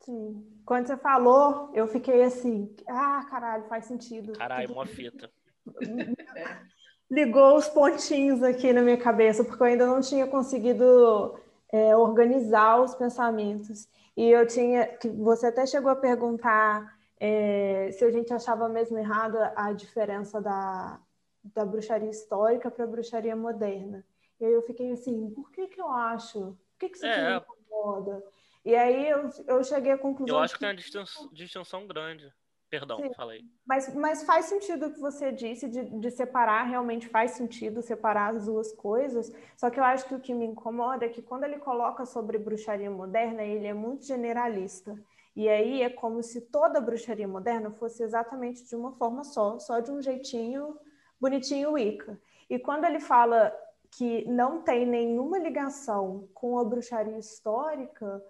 Sim. 0.00 0.44
Quando 0.66 0.86
você 0.86 0.96
falou, 0.96 1.70
eu 1.72 1.86
fiquei 1.86 2.22
assim, 2.22 2.74
ah, 2.88 3.24
caralho, 3.30 3.64
faz 3.68 3.86
sentido. 3.86 4.32
Caralho, 4.32 4.72
uma 4.72 4.84
fita. 4.84 5.30
Ligou 7.10 7.56
os 7.56 7.68
pontinhos 7.68 8.42
aqui 8.42 8.72
na 8.72 8.82
minha 8.82 8.98
cabeça, 8.98 9.44
porque 9.44 9.62
eu 9.62 9.66
ainda 9.66 9.86
não 9.86 10.00
tinha 10.00 10.26
conseguido 10.26 11.38
é, 11.72 11.96
organizar 11.96 12.80
os 12.82 12.94
pensamentos. 12.94 13.88
E 14.16 14.28
eu 14.28 14.46
tinha, 14.46 14.86
que 14.86 15.08
você 15.08 15.46
até 15.46 15.64
chegou 15.66 15.90
a 15.90 15.96
perguntar 15.96 16.98
é, 17.18 17.90
se 17.92 18.04
a 18.04 18.10
gente 18.10 18.32
achava 18.32 18.68
mesmo 18.68 18.98
errado 18.98 19.38
a 19.56 19.72
diferença 19.72 20.40
da, 20.40 21.00
da 21.44 21.64
bruxaria 21.64 22.10
histórica 22.10 22.70
para 22.70 22.84
a 22.84 22.88
bruxaria 22.88 23.36
moderna. 23.36 24.04
E 24.40 24.44
aí 24.44 24.52
eu 24.52 24.62
fiquei 24.62 24.90
assim, 24.92 25.30
por 25.30 25.50
que 25.50 25.66
que 25.66 25.80
eu 25.80 25.88
acho? 25.88 26.56
Por 26.72 26.78
que 26.78 26.88
que 26.88 26.96
isso 26.96 27.06
é. 27.06 27.34
me 27.34 27.40
incomoda? 27.40 28.24
E 28.64 28.74
aí 28.74 29.08
eu, 29.08 29.28
eu 29.46 29.62
cheguei 29.62 29.92
à 29.92 29.98
conclusão... 29.98 30.36
Eu 30.36 30.42
acho 30.42 30.54
que, 30.54 30.58
que 30.58 30.64
tem 30.64 30.70
uma 30.70 30.76
distinção, 30.76 31.28
distinção 31.32 31.86
grande. 31.86 32.32
Perdão, 32.70 32.96
Sim, 32.96 33.14
falei. 33.14 33.44
Mas, 33.64 33.94
mas 33.94 34.24
faz 34.24 34.46
sentido 34.46 34.86
o 34.86 34.92
que 34.92 34.98
você 34.98 35.30
disse 35.30 35.68
de, 35.68 35.84
de 35.84 36.10
separar, 36.10 36.64
realmente 36.64 37.08
faz 37.08 37.32
sentido 37.32 37.80
separar 37.82 38.34
as 38.34 38.46
duas 38.46 38.72
coisas. 38.72 39.32
Só 39.56 39.70
que 39.70 39.78
eu 39.78 39.84
acho 39.84 40.08
que 40.08 40.14
o 40.14 40.20
que 40.20 40.34
me 40.34 40.46
incomoda 40.46 41.04
é 41.04 41.08
que 41.08 41.22
quando 41.22 41.44
ele 41.44 41.58
coloca 41.58 42.04
sobre 42.04 42.36
bruxaria 42.36 42.90
moderna, 42.90 43.44
ele 43.44 43.66
é 43.66 43.74
muito 43.74 44.04
generalista. 44.04 44.98
E 45.36 45.48
aí 45.48 45.82
é 45.82 45.90
como 45.90 46.22
se 46.22 46.40
toda 46.40 46.80
bruxaria 46.80 47.28
moderna 47.28 47.70
fosse 47.70 48.02
exatamente 48.02 48.64
de 48.64 48.74
uma 48.74 48.92
forma 48.92 49.22
só, 49.22 49.58
só 49.58 49.78
de 49.78 49.92
um 49.92 50.02
jeitinho 50.02 50.76
bonitinho 51.24 51.72
Wicca. 51.72 52.20
E 52.50 52.58
quando 52.58 52.84
ele 52.84 53.00
fala 53.00 53.54
que 53.90 54.28
não 54.28 54.60
tem 54.60 54.84
nenhuma 54.84 55.38
ligação 55.38 56.28
com 56.34 56.58
a 56.58 56.64
bruxaria 56.64 57.16
histórica, 57.16 58.22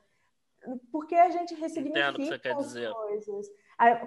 porque 0.92 1.14
a 1.14 1.30
gente 1.30 1.54
ressignifica 1.54 2.56
as 2.56 2.72
coisas. 2.72 3.50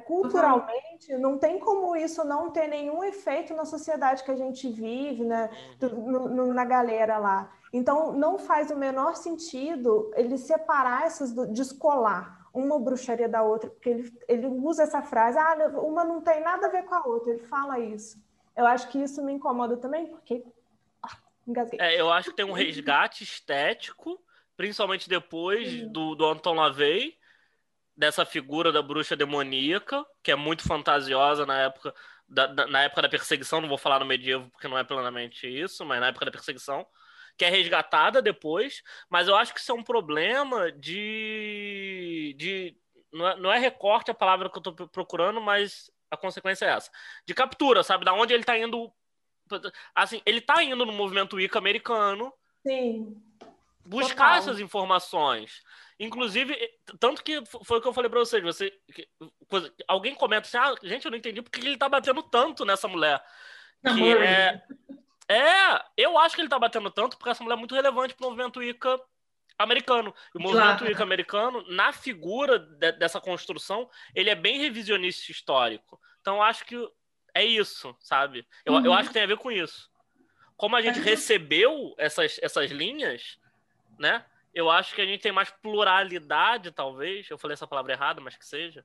Culturalmente, 0.06 1.17
não 1.17 1.38
tem 1.38 1.60
como 1.60 1.96
isso 1.96 2.24
não 2.24 2.50
ter 2.50 2.67
nenhum 2.67 3.03
efeito 3.03 3.53
na 3.53 3.65
sociedade 3.65 4.24
que 4.24 4.32
a 4.32 4.36
gente 4.36 4.70
vive, 4.70 5.25
né? 5.25 5.50
Uhum. 5.82 6.53
na 6.53 6.63
galera 6.63 7.17
lá. 7.17 7.51
Então, 7.74 8.13
não 8.13 8.39
faz 8.39 8.72
o 8.72 8.77
menor 8.77 9.15
sentido 9.15 10.10
ele 10.15 10.38
separar 10.38 11.06
essas, 11.06 11.34
descolar 11.51 12.48
uma 12.53 12.79
bruxaria 12.79 13.27
da 13.27 13.44
outra, 13.44 13.70
porque 13.70 13.89
ele, 13.89 14.17
ele 14.27 14.48
usa 14.48 14.84
essa 14.84 15.01
frase, 15.01 15.38
ah, 15.38 15.70
uma 15.82 16.03
não 16.03 16.22
tem 16.22 16.41
nada 16.41 16.67
a 16.67 16.70
ver 16.70 16.86
com 16.86 16.96
a 16.96 17.06
outra, 17.06 17.32
ele 17.34 17.44
fala 17.44 17.77
isso. 17.77 18.25
Eu 18.58 18.66
acho 18.66 18.90
que 18.90 18.98
isso 18.98 19.24
me 19.24 19.32
incomoda 19.32 19.78
também, 19.78 20.08
porque. 20.08 20.44
Ah, 21.02 21.16
engasguei. 21.48 21.80
É, 21.80 22.00
eu 22.00 22.12
acho 22.12 22.32
que 22.32 22.36
tem 22.36 22.46
um 22.46 22.54
resgate 22.54 23.24
estético, 23.24 24.20
principalmente 24.58 25.08
depois 25.08 25.88
do, 25.92 26.16
do 26.16 26.26
Anton 26.26 26.56
LaVey, 26.56 27.16
dessa 27.96 28.26
figura 28.26 28.72
da 28.72 28.82
bruxa 28.82 29.16
demoníaca, 29.16 30.04
que 30.24 30.32
é 30.32 30.36
muito 30.36 30.64
fantasiosa 30.64 31.46
na 31.46 31.60
época 31.62 31.94
da, 32.28 32.46
da, 32.48 32.68
na 32.68 32.82
época 32.84 33.02
da 33.02 33.10
perseguição, 33.10 33.62
não 33.62 33.70
vou 33.70 33.78
falar 33.78 34.00
no 34.00 34.06
medievo 34.06 34.50
porque 34.50 34.68
não 34.68 34.78
é 34.78 34.84
plenamente 34.84 35.48
isso, 35.48 35.86
mas 35.86 36.00
na 36.00 36.08
época 36.08 36.26
da 36.26 36.32
perseguição, 36.32 36.86
que 37.38 37.46
é 37.46 37.50
resgatada 37.50 38.22
depois, 38.22 38.82
mas 39.10 39.28
eu 39.28 39.36
acho 39.36 39.54
que 39.54 39.60
isso 39.60 39.72
é 39.72 39.76
um 39.76 39.84
problema 39.84 40.72
de. 40.72 42.36
de 42.38 42.76
não, 43.14 43.28
é, 43.28 43.36
não 43.38 43.52
é 43.52 43.60
recorte 43.60 44.12
a 44.12 44.16
palavra 44.16 44.50
que 44.50 44.58
eu 44.58 44.60
estou 44.60 44.88
procurando, 44.90 45.40
mas 45.40 45.90
a 46.10 46.18
consequência 46.18 46.66
é 46.66 46.70
essa. 46.70 46.92
De 47.26 47.34
captura, 47.34 47.84
sabe? 47.84 48.06
Da 48.06 48.14
onde 48.14 48.34
ele 48.34 48.44
está 48.44 48.58
indo. 48.58 48.92
Assim, 49.96 50.22
ele 50.26 50.40
está 50.40 50.62
indo 50.64 50.86
no 50.86 50.92
movimento 50.92 51.36
Wicca 51.36 51.60
americano. 51.60 52.34
Sim. 52.66 53.22
Buscar 53.86 54.36
Total. 54.36 54.38
essas 54.38 54.60
informações. 54.60 55.62
Inclusive, 56.00 56.56
tanto 57.00 57.24
que 57.24 57.44
foi 57.64 57.80
o 57.80 57.82
que 57.82 57.88
eu 57.88 57.94
falei 57.94 58.10
para 58.10 58.20
vocês, 58.20 58.44
você, 58.44 58.72
alguém 59.88 60.14
comenta 60.14 60.48
assim, 60.48 60.58
ah, 60.58 60.76
gente, 60.84 61.06
eu 61.06 61.12
não 61.12 61.18
entendi 61.18 61.42
porque 61.42 61.60
ele 61.60 61.78
tá 61.78 61.90
batendo 61.90 62.22
tanto 62.22 62.66
nessa 62.66 62.88
mulher. 62.88 63.24
Que 63.82 64.14
é, 64.14 64.62
é, 65.30 65.86
eu 65.96 66.18
acho 66.18 66.36
que 66.36 66.42
ele 66.42 66.50
tá 66.50 66.60
batendo 66.60 66.92
tanto 66.92 67.18
porque 67.18 67.30
essa 67.30 67.44
mulher 67.44 67.56
é 67.56 67.60
muito 67.60 67.74
relevante 67.74 68.14
pro 68.14 68.28
movimento 68.28 68.62
Ica 68.62 69.00
americano. 69.58 70.14
O 70.34 70.40
movimento 70.42 70.80
claro. 70.80 70.92
Ica 70.92 71.04
americano, 71.04 71.66
na 71.70 71.92
figura 71.92 72.60
de, 72.60 72.92
dessa 72.94 73.20
construção, 73.20 73.90
ele 74.14 74.30
é 74.30 74.36
bem 74.36 74.60
revisionista 74.60 75.32
histórico. 75.32 76.00
Então, 76.22 76.36
eu 76.36 76.44
acho 76.44 76.66
que 76.66 76.76
é 77.34 77.44
isso, 77.46 77.96
sabe? 78.00 78.48
Eu, 78.66 78.74
uhum. 78.74 78.86
eu 78.86 78.94
acho 78.94 79.10
que 79.10 79.14
tem 79.14 79.24
a 79.24 79.28
ver 79.28 79.38
com 79.38 79.52
isso. 79.52 79.90
Como 80.56 80.76
a 80.76 80.82
gente 80.82 81.00
recebeu 81.00 81.94
essas, 81.98 82.40
essas 82.42 82.72
linhas, 82.72 83.40
né? 84.00 84.26
eu 84.58 84.72
acho 84.72 84.96
que 84.96 85.02
a 85.02 85.06
gente 85.06 85.22
tem 85.22 85.32
mais 85.32 85.52
pluralidade, 85.52 86.72
talvez. 86.72 87.30
Eu 87.30 87.38
falei 87.38 87.54
essa 87.54 87.68
palavra 87.68 87.94
errada, 87.94 88.20
mas 88.20 88.36
que 88.36 88.44
seja. 88.44 88.84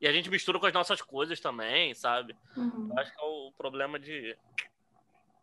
E 0.00 0.08
a 0.08 0.12
gente 0.12 0.28
mistura 0.28 0.58
com 0.58 0.66
as 0.66 0.72
nossas 0.72 1.00
coisas 1.00 1.38
também, 1.38 1.94
sabe? 1.94 2.34
Uhum. 2.56 2.88
Eu 2.90 2.98
acho 2.98 3.14
que 3.14 3.20
é 3.20 3.24
o 3.24 3.52
problema 3.56 4.00
de 4.00 4.36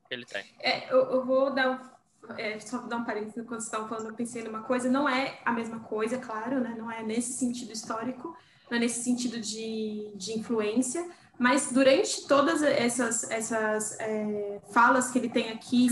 que 0.06 0.14
ele 0.14 0.26
tem. 0.26 0.44
É, 0.60 0.92
eu, 0.92 1.10
eu, 1.12 1.26
vou 1.26 1.54
dar 1.54 1.98
é, 2.38 2.60
só 2.60 2.78
dar 2.80 2.98
um 2.98 3.04
parênteses 3.04 3.34
quando 3.36 3.62
vocês 3.62 3.66
estavam 3.66 3.88
falando, 3.88 4.08
eu 4.08 4.14
pensei 4.14 4.44
numa 4.44 4.62
coisa, 4.62 4.90
não 4.90 5.08
é 5.08 5.40
a 5.46 5.52
mesma 5.52 5.80
coisa, 5.80 6.18
claro, 6.18 6.60
né? 6.60 6.76
Não 6.78 6.92
é 6.92 7.02
nesse 7.04 7.34
sentido 7.34 7.72
histórico, 7.72 8.36
não 8.70 8.78
é 8.78 8.82
nesse 8.82 9.04
sentido 9.04 9.40
de, 9.40 10.12
de 10.16 10.38
influência, 10.38 11.06
mas 11.40 11.72
durante 11.72 12.28
todas 12.28 12.62
essas, 12.62 13.30
essas 13.32 13.98
é, 14.00 14.60
falas 14.74 15.10
que 15.10 15.17
ele 15.17 15.30
tem 15.30 15.50
aqui, 15.52 15.88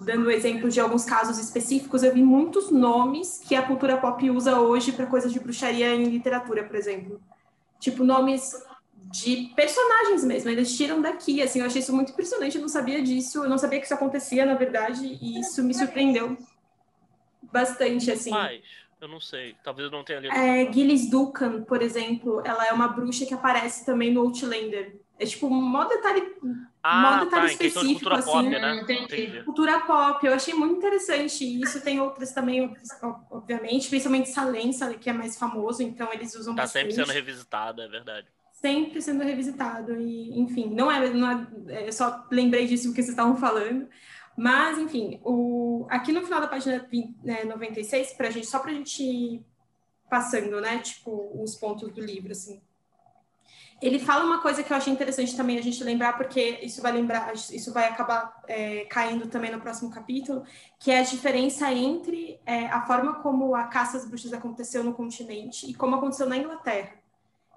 dando 0.00 0.28
exemplo 0.28 0.68
de 0.68 0.80
alguns 0.80 1.04
casos 1.04 1.38
específicos, 1.38 2.02
eu 2.02 2.12
vi 2.12 2.24
muitos 2.24 2.72
nomes 2.72 3.40
que 3.46 3.54
a 3.54 3.62
cultura 3.62 3.96
pop 3.96 4.28
usa 4.30 4.58
hoje 4.58 4.90
para 4.90 5.06
coisas 5.06 5.32
de 5.32 5.38
bruxaria 5.38 5.94
em 5.94 6.04
literatura, 6.06 6.64
por 6.64 6.74
exemplo. 6.74 7.20
Tipo, 7.78 8.02
nomes 8.02 8.52
de 9.10 9.52
personagens 9.56 10.24
mesmo, 10.24 10.50
eles 10.50 10.76
tiram 10.76 11.02
daqui, 11.02 11.42
assim, 11.42 11.60
eu 11.60 11.66
achei 11.66 11.80
isso 11.80 11.92
muito 11.92 12.12
impressionante, 12.12 12.56
eu 12.56 12.62
não 12.62 12.68
sabia 12.68 13.02
disso, 13.02 13.42
eu 13.42 13.50
não 13.50 13.58
sabia 13.58 13.80
que 13.80 13.84
isso 13.84 13.94
acontecia, 13.94 14.46
na 14.46 14.54
verdade, 14.54 15.18
e 15.20 15.40
isso 15.40 15.64
me 15.64 15.74
surpreendeu 15.74 16.38
bastante, 17.50 18.10
assim. 18.10 18.30
Mas 18.30 18.62
eu 19.00 19.08
não 19.08 19.18
sei. 19.18 19.56
Talvez 19.64 19.90
eu 19.90 19.96
não 19.96 20.04
tenha 20.04 20.20
lido. 20.20 20.32
É, 20.32 20.72
Gillis 20.72 21.10
Dukan, 21.10 21.64
por 21.64 21.82
exemplo, 21.82 22.40
ela 22.44 22.66
é 22.66 22.72
uma 22.72 22.86
bruxa 22.86 23.26
que 23.26 23.34
aparece 23.34 23.84
também 23.84 24.12
no 24.12 24.20
Outlander. 24.20 25.00
É 25.18 25.26
tipo 25.26 25.50
mó 25.50 25.84
detalhe, 25.84 26.34
ah, 26.82 27.02
mó 27.02 27.24
detalhe 27.24 27.46
tá, 27.48 27.52
específico, 27.52 27.92
cultura 27.92 28.18
assim. 28.18 28.30
Pop, 28.30 28.48
né? 28.48 28.80
Entendi. 28.80 29.42
Cultura 29.44 29.80
pop, 29.80 30.26
eu 30.26 30.32
achei 30.32 30.54
muito 30.54 30.76
interessante. 30.76 31.44
Isso 31.44 31.82
tem 31.82 32.00
outras 32.00 32.32
também, 32.32 32.74
obviamente, 33.30 33.88
principalmente 33.88 34.28
Salença, 34.28 34.94
que 34.94 35.10
é 35.10 35.12
mais 35.12 35.36
famoso, 35.36 35.82
então 35.82 36.12
eles 36.12 36.34
usam 36.34 36.54
tá 36.54 36.62
bastante. 36.62 36.84
Tá 36.84 36.90
sempre 36.90 37.04
sendo 37.04 37.14
revisitado, 37.14 37.82
é 37.82 37.88
verdade. 37.88 38.28
Sempre 38.60 39.00
sendo 39.00 39.24
revisitado. 39.24 40.00
E, 40.00 40.38
enfim, 40.38 40.70
não 40.74 40.90
é, 40.90 41.10
não 41.10 41.30
é, 41.68 41.86
é 41.88 41.92
só 41.92 42.26
lembrei 42.30 42.66
disso 42.66 42.88
porque 42.88 43.02
vocês 43.02 43.10
estavam 43.10 43.36
falando. 43.36 43.88
Mas, 44.36 44.78
enfim, 44.78 45.20
o, 45.24 45.86
aqui 45.90 46.12
no 46.12 46.22
final 46.22 46.40
da 46.40 46.48
página 46.48 46.78
20, 46.90 47.16
né, 47.22 47.44
96, 47.44 48.12
pra 48.14 48.30
gente, 48.30 48.46
só 48.46 48.58
para 48.58 48.70
a 48.70 48.74
gente 48.74 49.02
ir 49.02 49.44
passando, 50.08 50.60
né, 50.60 50.78
tipo, 50.78 51.30
os 51.42 51.54
pontos 51.54 51.92
do 51.92 52.00
livro, 52.00 52.32
assim. 52.32 52.60
Ele 53.80 53.98
fala 53.98 54.24
uma 54.24 54.42
coisa 54.42 54.62
que 54.62 54.70
eu 54.70 54.76
achei 54.76 54.92
interessante 54.92 55.34
também 55.34 55.58
a 55.58 55.62
gente 55.62 55.82
lembrar, 55.82 56.14
porque 56.14 56.58
isso 56.62 56.82
vai 56.82 56.92
lembrar, 56.92 57.32
isso 57.32 57.72
vai 57.72 57.88
acabar 57.88 58.42
é, 58.46 58.84
caindo 58.84 59.26
também 59.26 59.50
no 59.50 59.60
próximo 59.60 59.90
capítulo, 59.90 60.44
que 60.78 60.90
é 60.90 60.98
a 60.98 61.02
diferença 61.02 61.72
entre 61.72 62.38
é, 62.44 62.66
a 62.66 62.82
forma 62.86 63.22
como 63.22 63.54
a 63.54 63.64
caça 63.64 63.96
às 63.96 64.06
bruxas 64.06 64.34
aconteceu 64.34 64.84
no 64.84 64.92
continente 64.92 65.70
e 65.70 65.72
como 65.72 65.96
aconteceu 65.96 66.28
na 66.28 66.36
Inglaterra, 66.36 66.99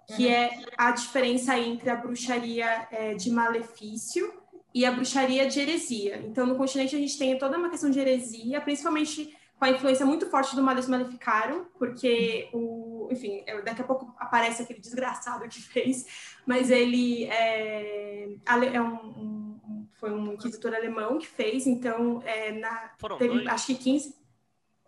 que 0.08 0.28
é 0.28 0.63
a 0.78 0.92
diferença 0.92 1.58
entre 1.58 1.89
a 1.89 1.96
bruxaria 1.96 2.88
é, 2.92 3.13
de 3.13 3.32
malefício 3.32 4.34
e 4.74 4.86
a 4.86 4.92
bruxaria 4.92 5.48
de 5.48 5.60
heresia. 5.60 6.18
Então, 6.26 6.46
no 6.46 6.56
continente, 6.56 6.96
a 6.96 7.00
gente 7.00 7.18
tem 7.18 7.38
toda 7.38 7.58
uma 7.58 7.70
questão 7.70 7.89
de 7.89 8.00
heresia, 8.00 8.60
principalmente 8.60 9.36
com 9.58 9.66
a 9.66 9.70
influência 9.70 10.06
muito 10.06 10.26
forte 10.26 10.56
do 10.56 10.63
Malus 10.63 10.88
Maleficarum, 10.88 11.66
porque 11.78 12.50
o, 12.54 13.08
enfim, 13.12 13.44
daqui 13.63 13.82
a 13.82 13.86
pouco 13.86 14.13
aparece 14.18 14.63
aquele 14.63 14.80
desgraçado 14.80 15.48
que 15.48 15.62
fez, 15.63 16.06
mas 16.46 16.70
ele 16.70 17.26
é, 17.26 18.36
é 18.46 18.82
um, 18.82 18.94
um, 18.94 19.88
foi 19.94 20.12
um 20.12 20.34
inquisitor 20.34 20.74
alemão 20.74 21.18
que 21.18 21.28
fez, 21.28 21.66
então 21.66 22.22
é, 22.26 22.52
na, 22.52 22.92
Foram 22.98 23.18
teve, 23.18 23.36
dois. 23.36 23.48
acho 23.48 23.68
que 23.68 23.76
15. 23.76 24.16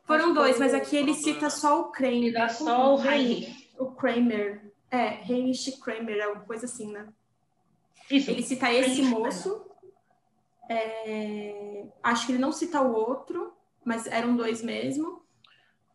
Foram 0.04 0.34
dois, 0.34 0.60
mas 0.60 0.74
aqui 0.74 0.98
ele 0.98 1.14
cita 1.14 1.50
só 1.50 1.82
o 1.82 1.84
Kramer. 1.86 2.36
Ele 2.36 2.50
só 2.50 2.96
o 2.96 3.04
Heinrich. 3.04 3.72
O 3.80 3.92
Kramer. 3.92 4.65
É, 4.92 5.24
Heinrich 5.30 5.80
Kramer, 5.80 6.18
é 6.18 6.28
uma 6.28 6.42
coisa 6.42 6.66
assim, 6.66 6.92
né? 6.92 7.08
Isso. 8.10 8.30
Ele 8.30 8.44
cita 8.44 8.72
esse 8.72 9.02
moço, 9.02 9.66
é, 10.70 11.86
acho 12.04 12.26
que 12.26 12.32
ele 12.34 12.40
não 12.40 12.52
cita 12.52 12.82
o 12.82 12.94
outro, 12.94 13.54
mas 13.84 14.08
eram 14.08 14.36
dois 14.36 14.62
mesmo. 14.62 15.24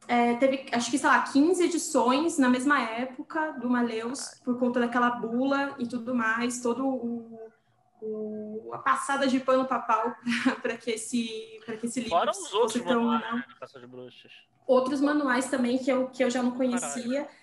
É, 0.09 0.35
teve, 0.37 0.67
acho 0.73 0.91
que, 0.91 0.99
sei 0.99 1.09
lá, 1.09 1.23
15 1.23 1.63
edições 1.63 2.39
na 2.39 2.49
mesma 2.49 2.81
época 2.81 3.53
do 3.53 3.71
Maleus, 3.71 4.41
por 4.45 4.59
conta 4.59 4.81
daquela 4.81 5.11
bula 5.11 5.77
e 5.79 5.87
tudo 5.87 6.15
mais, 6.15 6.61
todo 6.61 6.85
o, 6.85 7.51
o 8.03 8.71
a 8.73 8.79
passada 8.79 9.27
de 9.27 9.39
pano 9.39 9.67
papal 9.67 10.15
para 10.63 10.77
que 10.79 10.93
esse 10.93 11.61
para 11.65 11.77
que 11.77 11.87
esse 11.87 12.01
livro 12.01 12.19
Fora 12.19 12.31
os 12.31 12.53
outros 12.53 12.83
tão, 12.83 13.05
manuais, 13.05 13.35
né. 13.35 13.45
Outros 14.67 15.01
manuais 15.01 15.49
também 15.49 15.79
que 15.79 15.91
eu, 15.91 16.09
que 16.09 16.25
eu 16.25 16.31
já 16.31 16.43
não 16.43 16.53
conhecia. 16.53 17.25
Caralho. 17.25 17.40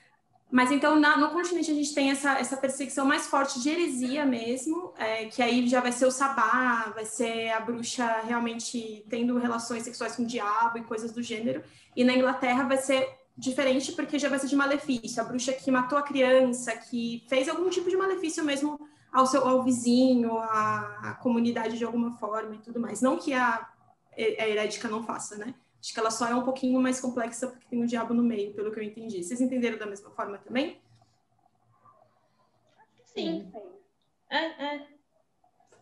Mas 0.49 0.71
então 0.71 0.97
na, 0.97 1.17
no 1.17 1.29
continente 1.29 1.69
a 1.69 1.73
gente 1.73 1.93
tem 1.93 2.09
essa, 2.09 2.39
essa 2.39 2.55
perseguição 2.55 3.05
mais 3.05 3.27
forte 3.27 3.61
de 3.61 3.69
heresia 3.69 4.25
mesmo, 4.25 4.93
é, 4.97 5.25
que 5.25 5.41
aí 5.41 5.67
já 5.67 5.81
vai 5.81 5.91
ser 5.91 6.05
o 6.05 6.11
sabá, 6.11 6.91
vai 6.95 7.05
ser 7.05 7.49
a 7.51 7.59
bruxa 7.59 8.21
realmente 8.25 9.05
tendo 9.09 9.37
relações 9.37 9.83
sexuais 9.83 10.15
com 10.15 10.23
o 10.23 10.25
diabo 10.25 10.77
e 10.77 10.83
coisas 10.83 11.11
do 11.11 11.21
gênero. 11.21 11.61
E 11.95 12.03
na 12.03 12.13
Inglaterra 12.13 12.63
vai 12.63 12.77
ser 12.77 13.09
diferente 13.37 13.91
porque 13.91 14.17
já 14.17 14.29
vai 14.29 14.39
ser 14.39 14.47
de 14.47 14.55
malefício, 14.55 15.21
a 15.21 15.25
bruxa 15.25 15.51
que 15.51 15.69
matou 15.69 15.97
a 15.97 16.01
criança, 16.01 16.75
que 16.75 17.25
fez 17.27 17.49
algum 17.49 17.69
tipo 17.69 17.89
de 17.89 17.97
malefício 17.97 18.43
mesmo 18.43 18.79
ao 19.11 19.27
seu 19.27 19.45
ao 19.45 19.63
vizinho, 19.63 20.37
à, 20.37 21.09
à 21.09 21.13
comunidade 21.15 21.77
de 21.77 21.83
alguma 21.83 22.11
forma 22.17 22.55
e 22.55 22.59
tudo 22.59 22.79
mais. 22.79 23.01
Não 23.01 23.17
que 23.17 23.33
a, 23.33 23.67
a 24.17 24.47
herética 24.47 24.87
não 24.87 25.03
faça, 25.03 25.35
né? 25.37 25.53
Acho 25.87 25.93
que 25.93 25.99
ela 26.01 26.11
só 26.11 26.27
é 26.27 26.35
um 26.35 26.43
pouquinho 26.43 26.81
mais 26.81 26.99
complexa 26.99 27.47
porque 27.47 27.65
tem 27.69 27.81
um 27.81 27.85
diabo 27.85 28.13
no 28.13 28.21
meio, 28.21 28.53
pelo 28.53 28.73
que 28.73 28.77
eu 28.77 28.83
entendi. 28.83 29.23
Vocês 29.23 29.39
entenderam 29.39 29.77
da 29.77 29.85
mesma 29.85 30.11
forma 30.11 30.37
também? 30.37 30.81
Sim. 33.05 33.49
É, 34.29 34.65
é. 34.65 34.87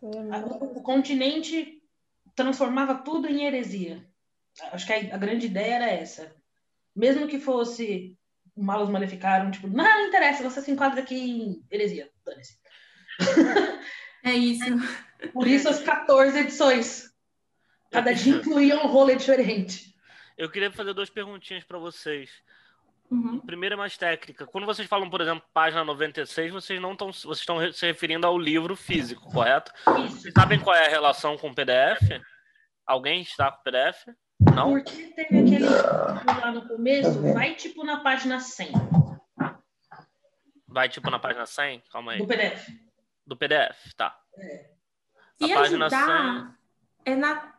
O, 0.00 0.78
o 0.78 0.82
continente 0.84 1.82
transformava 2.36 2.94
tudo 2.94 3.26
em 3.26 3.46
heresia. 3.46 4.08
Acho 4.70 4.86
que 4.86 4.92
a, 4.92 5.16
a, 5.16 5.18
grande 5.18 5.46
ideia 5.46 5.74
era 5.74 5.90
essa. 5.90 6.32
Mesmo 6.94 7.26
que 7.26 7.40
fosse 7.40 8.16
malos 8.56 8.88
maleficaram, 8.88 9.50
tipo, 9.50 9.66
não, 9.66 9.82
não 9.82 10.06
interessa, 10.06 10.48
você 10.48 10.62
se 10.62 10.70
enquadra 10.70 11.00
aqui 11.00 11.16
em 11.16 11.66
heresia, 11.68 12.08
dane-se. 12.24 12.56
É 14.22 14.32
isso. 14.32 14.64
Por 15.32 15.48
isso 15.48 15.68
as 15.68 15.80
14 15.80 16.38
edições 16.38 17.06
Cada 17.90 18.12
dia 18.12 18.36
incluía 18.36 18.76
um 18.76 18.88
rolê 18.88 19.16
diferente. 19.16 19.94
Eu 20.36 20.50
queria 20.50 20.70
fazer 20.70 20.92
duas 20.92 21.08
perguntinhas 21.08 21.64
para 21.64 21.78
vocês. 21.78 22.30
Uhum. 23.10 23.40
Primeira 23.40 23.74
é 23.74 23.78
mais 23.78 23.96
técnica. 23.96 24.46
Quando 24.46 24.66
vocês 24.66 24.88
falam, 24.88 25.08
por 25.08 25.20
exemplo, 25.20 25.48
página 25.54 25.84
96, 25.84 26.52
vocês 26.52 26.80
não 26.80 26.92
estão. 26.92 27.12
Vocês 27.12 27.38
estão 27.38 27.72
se 27.72 27.86
referindo 27.86 28.26
ao 28.26 28.36
livro 28.38 28.74
físico, 28.74 29.30
correto? 29.30 29.72
Isso. 30.04 30.22
Vocês 30.22 30.34
sabem 30.36 30.58
qual 30.58 30.74
é 30.74 30.86
a 30.86 30.90
relação 30.90 31.38
com 31.38 31.50
o 31.50 31.54
PDF? 31.54 32.02
Alguém 32.84 33.22
está 33.22 33.50
com 33.50 33.60
o 33.60 33.62
PDF? 33.62 34.06
Não? 34.54 34.72
Porque 34.72 35.08
teve 35.14 35.38
aquele 35.38 35.66
lá 35.66 36.52
no 36.52 36.68
começo, 36.68 37.22
vai 37.32 37.54
tipo 37.54 37.84
na 37.84 38.00
página 38.00 38.38
100 38.38 38.72
Vai 40.68 40.88
tipo 40.90 41.10
na 41.10 41.18
página 41.18 41.46
100? 41.46 41.84
Calma 41.90 42.12
aí. 42.12 42.18
do 42.18 42.26
PDF. 42.26 42.68
Do 43.26 43.36
PDF, 43.36 43.94
tá. 43.96 44.14
E 45.40 45.52
A 45.52 45.56
página 45.56 45.86
ajudar 45.86 46.56
é, 47.04 47.14
na, 47.14 47.55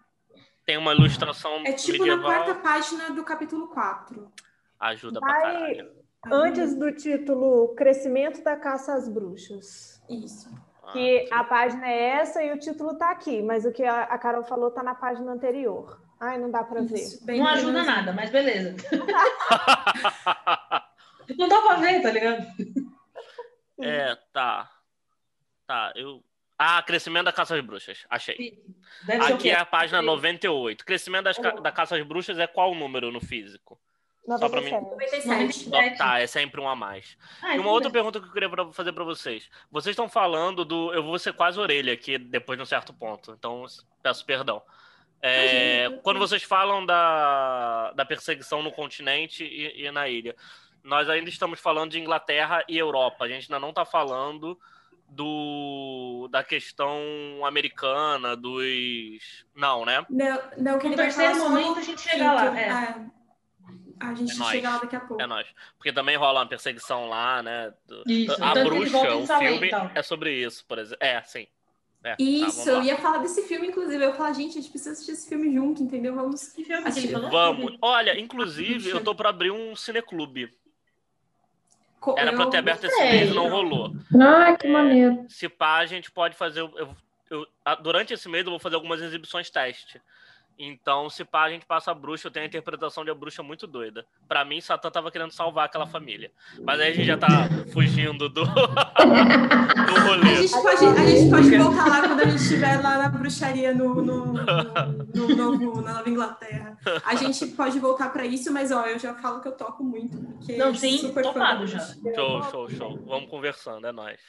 Tem 0.68 0.78
uma 0.78 0.94
ilustração 0.94 1.64
é 1.66 1.72
tipo 1.72 2.06
na 2.06 2.18
medieval. 2.18 2.44
quarta 2.44 2.56
página 2.56 3.10
do 3.12 3.24
capítulo 3.24 3.70
4. 3.70 4.30
Ajuda 4.78 5.22
pra 5.22 5.32
Vai 5.32 5.42
caralho. 5.42 5.92
antes 6.30 6.76
do 6.78 6.92
título 6.92 7.74
Crescimento 7.74 8.44
da 8.44 8.58
Caça 8.58 8.94
às 8.94 9.08
Bruxas. 9.08 10.04
Isso. 10.10 10.54
Ah, 10.84 10.92
Que 10.92 11.26
a 11.32 11.42
página 11.46 11.88
é 11.88 12.20
essa 12.20 12.44
e 12.44 12.52
o 12.52 12.60
título 12.60 12.98
tá 12.98 13.12
aqui, 13.12 13.42
mas 13.42 13.64
o 13.64 13.72
que 13.72 13.86
a 13.86 14.04
a 14.04 14.18
Carol 14.18 14.44
falou 14.44 14.70
tá 14.70 14.84
na 14.84 14.94
página 14.94 15.32
anterior. 15.32 16.02
Ai, 16.20 16.38
não 16.38 16.52
dá 16.52 16.66
para 16.66 16.82
ver. 16.82 16.96
Isso, 16.96 17.26
bem 17.26 17.40
Não 17.40 17.48
ajuda 17.48 17.84
nada, 17.84 18.12
mas 18.12 18.30
beleza. 18.30 18.76
Não 21.38 21.48
dá 21.50 21.62
pra 21.62 21.76
ver, 21.76 22.02
tá 22.02 22.10
ligado? 22.12 22.46
é, 23.82 24.16
tá. 24.34 24.70
Tá, 25.68 25.92
eu. 25.96 26.24
Ah, 26.58 26.82
crescimento 26.82 27.26
da 27.26 27.32
caça 27.34 27.56
às 27.56 27.62
bruxas. 27.64 28.06
Achei. 28.10 28.58
Deve 29.04 29.22
o 29.24 29.36
Aqui 29.36 29.50
é 29.52 29.56
a 29.60 29.66
página 29.66 30.02
98. 30.02 30.84
Crescimento 30.86 31.26
das 31.26 31.38
ca- 31.38 31.52
da 31.52 31.72
caça 31.72 31.96
às 31.96 32.04
bruxas 32.04 32.40
é 32.40 32.48
qual 32.48 32.74
número 32.74 33.12
no 33.12 33.22
físico? 33.22 33.80
Só 34.40 34.50
pra 34.50 34.60
mim. 34.60 34.72
97. 34.72 35.30
97. 35.30 35.70
Sete. 35.70 35.98
Tá, 36.00 36.20
é 36.20 36.28
sempre 36.28 36.60
um 36.60 36.68
a 36.68 36.76
mais. 36.76 37.18
Ah, 37.42 37.50
E 37.50 37.52
então 37.54 37.62
uma 37.66 37.72
outra 37.72 37.90
pergunta 37.92 38.20
que 38.20 38.28
eu 38.28 38.32
queria 38.34 38.50
fazer 38.74 38.92
para 38.92 39.04
vocês. 39.04 39.50
Vocês 39.72 39.94
estão 39.94 40.10
falando 40.10 40.66
do. 40.66 40.92
Eu 40.94 41.04
vou 41.04 41.18
ser 41.20 41.32
quase 41.34 41.60
orelha 41.60 41.94
aqui 41.94 42.18
depois 42.18 42.58
de 42.58 42.64
um 42.64 42.66
certo 42.66 42.92
ponto, 42.94 43.32
então 43.38 43.64
peço 44.04 44.26
perdão. 44.26 44.62
É, 45.22 45.90
quando 46.04 46.20
vocês 46.20 46.44
falam 46.44 46.86
da, 46.86 47.92
da 47.94 48.06
perseguição 48.06 48.62
no 48.62 48.72
continente 48.72 49.44
e, 49.44 49.86
e 49.86 49.92
na 49.92 50.08
ilha, 50.10 50.36
nós 50.84 51.10
ainda 51.10 51.30
estamos 51.30 51.60
falando 51.60 51.92
de 51.92 52.00
Inglaterra 52.00 52.64
e 52.68 52.78
Europa. 52.78 53.26
A 53.26 53.28
gente 53.28 53.44
ainda 53.52 53.60
não 53.60 53.70
está 53.70 53.86
falando 53.86 54.60
do 55.08 56.28
da 56.32 56.44
questão 56.44 57.00
americana, 57.46 58.36
dos. 58.36 59.46
Não, 59.56 59.86
né? 59.86 60.06
Não, 60.10 60.42
não 60.58 60.80
que 60.80 60.88
No 60.88 60.94
ele 60.94 60.96
vai 60.96 61.12
falar 61.12 61.36
momento 61.36 61.80
a 61.80 61.82
gente 61.82 62.02
chega 62.02 62.34
lá, 62.34 62.60
é. 62.60 62.64
É. 62.68 63.18
A 64.00 64.14
gente 64.14 64.32
É 64.40 64.46
chega 64.46 64.70
lá 64.70 64.78
daqui 64.78 64.96
a 64.96 65.00
pouco. 65.00 65.22
É 65.22 65.26
nós. 65.26 65.48
Porque 65.78 65.92
também 65.92 66.16
rola 66.16 66.42
uma 66.42 66.48
perseguição 66.48 67.10
lá, 67.10 67.42
né? 67.42 67.74
do- 67.88 68.04
Isso, 68.06 68.44
a 68.44 68.52
eles 68.52 68.64
bruxa, 68.64 69.16
o 69.16 69.26
filme 69.26 69.68
então. 69.68 69.92
é 69.96 70.04
sobre 70.04 70.34
isso, 70.34 70.64
por 70.68 70.78
exemplo. 70.78 71.04
É, 71.04 71.22
sim. 71.24 71.48
É, 72.04 72.12
tá, 72.12 72.16
Isso, 72.20 72.64
vamos 72.64 72.68
eu 72.68 72.84
ia 72.84 72.98
falar 72.98 73.18
desse 73.18 73.42
filme, 73.48 73.68
inclusive. 73.68 73.96
Eu 74.04 74.10
ia 74.10 74.16
falar, 74.16 74.32
gente, 74.34 74.52
a 74.52 74.62
gente 74.62 74.70
precisa 74.70 74.92
assistir 74.92 75.14
esse 75.14 75.28
filme 75.28 75.52
junto, 75.52 75.82
entendeu? 75.82 76.14
Vamos. 76.14 76.50
Que 76.50 76.64
filme 76.64 76.84
que 76.92 77.00
ele 77.00 77.08
falou? 77.08 77.30
Vamos. 77.32 77.76
Olha, 77.82 78.18
inclusive, 78.20 78.90
eu 78.90 79.04
tô 79.04 79.16
pra 79.16 79.30
abrir 79.30 79.50
um 79.52 79.76
cineclube. 79.76 80.54
Co- 82.00 82.16
Era 82.18 82.32
pra 82.34 82.44
eu- 82.44 82.50
ter 82.50 82.58
aberto 82.58 82.84
esse 82.86 83.00
mês 83.04 83.32
e 83.32 83.34
não 83.34 83.50
rolou. 83.50 83.92
Ai, 84.22 84.58
que 84.58 84.68
É. 84.68 84.70
maneiro. 84.70 85.26
Se 85.30 85.48
pá, 85.50 85.78
a 85.78 85.86
gente 85.86 86.12
pode 86.12 86.36
fazer. 86.36 86.62
Eu, 86.62 86.96
eu- 87.30 87.48
durante 87.82 88.14
esse 88.14 88.28
mês 88.30 88.46
eu 88.46 88.52
vou 88.52 88.60
fazer 88.60 88.76
algumas 88.76 89.02
exibições 89.02 89.50
teste. 89.50 90.02
Então, 90.60 91.08
se 91.10 91.24
pá, 91.24 91.44
a 91.44 91.50
gente 91.52 91.66
passa 91.68 91.92
a 91.92 91.94
bruxa, 91.94 92.28
eu 92.28 92.32
tenho 92.32 92.44
a 92.46 92.48
interpretação 92.48 93.06
de 93.06 93.12
a 93.12 93.14
bruxa 93.14 93.44
muito 93.44 93.68
doida. 93.68 94.06
Pra 94.28 94.44
mim, 94.44 94.60
Satã 94.60 94.90
tava 94.90 95.12
querendo 95.12 95.32
salvar 95.32 95.66
aquela 95.66 95.86
família. 95.86 96.32
Mas 96.64 96.80
aí 96.80 96.92
a 96.92 96.96
gente 96.96 97.06
já 97.06 97.16
tá 97.18 97.48
fugindo 97.72 98.28
do, 98.28 98.44
do 98.46 98.50
A 98.50 100.02
rolê. 100.08 100.36
gente, 100.48 100.52
pode, 100.62 100.86
a 100.86 101.06
gente 101.06 101.30
pode 101.30 101.58
voltar 101.58 101.88
lá 101.88 102.08
quando 102.08 102.22
a 102.22 102.26
gente 102.26 102.42
estiver 102.42 102.82
lá 102.82 102.98
na 102.98 103.10
bruxaria 103.10 103.72
no, 103.74 104.02
no, 104.02 104.34
no, 104.34 105.28
no 105.28 105.36
novo, 105.36 105.82
na 105.82 105.94
Nova 105.94 106.10
Inglaterra. 106.10 106.76
A 107.06 107.14
gente 107.16 107.46
pode 107.48 107.78
voltar 107.80 108.12
pra 108.12 108.26
isso, 108.26 108.52
mas 108.52 108.72
ó, 108.72 108.86
eu 108.88 108.98
já 108.98 109.14
falo 109.14 109.42
que 109.42 109.48
eu 109.48 109.56
toco 109.56 109.84
muito. 109.84 110.18
Porque 110.18 110.58
Não, 110.58 110.74
sim, 110.74 110.98
super 110.98 111.22
topado 111.24 111.68
já. 111.68 111.80
Show, 111.80 112.44
show, 112.50 112.70
show. 112.70 113.00
Vamos 113.06 113.30
conversando, 113.30 113.86
é 113.86 113.92
nóis. 113.92 114.20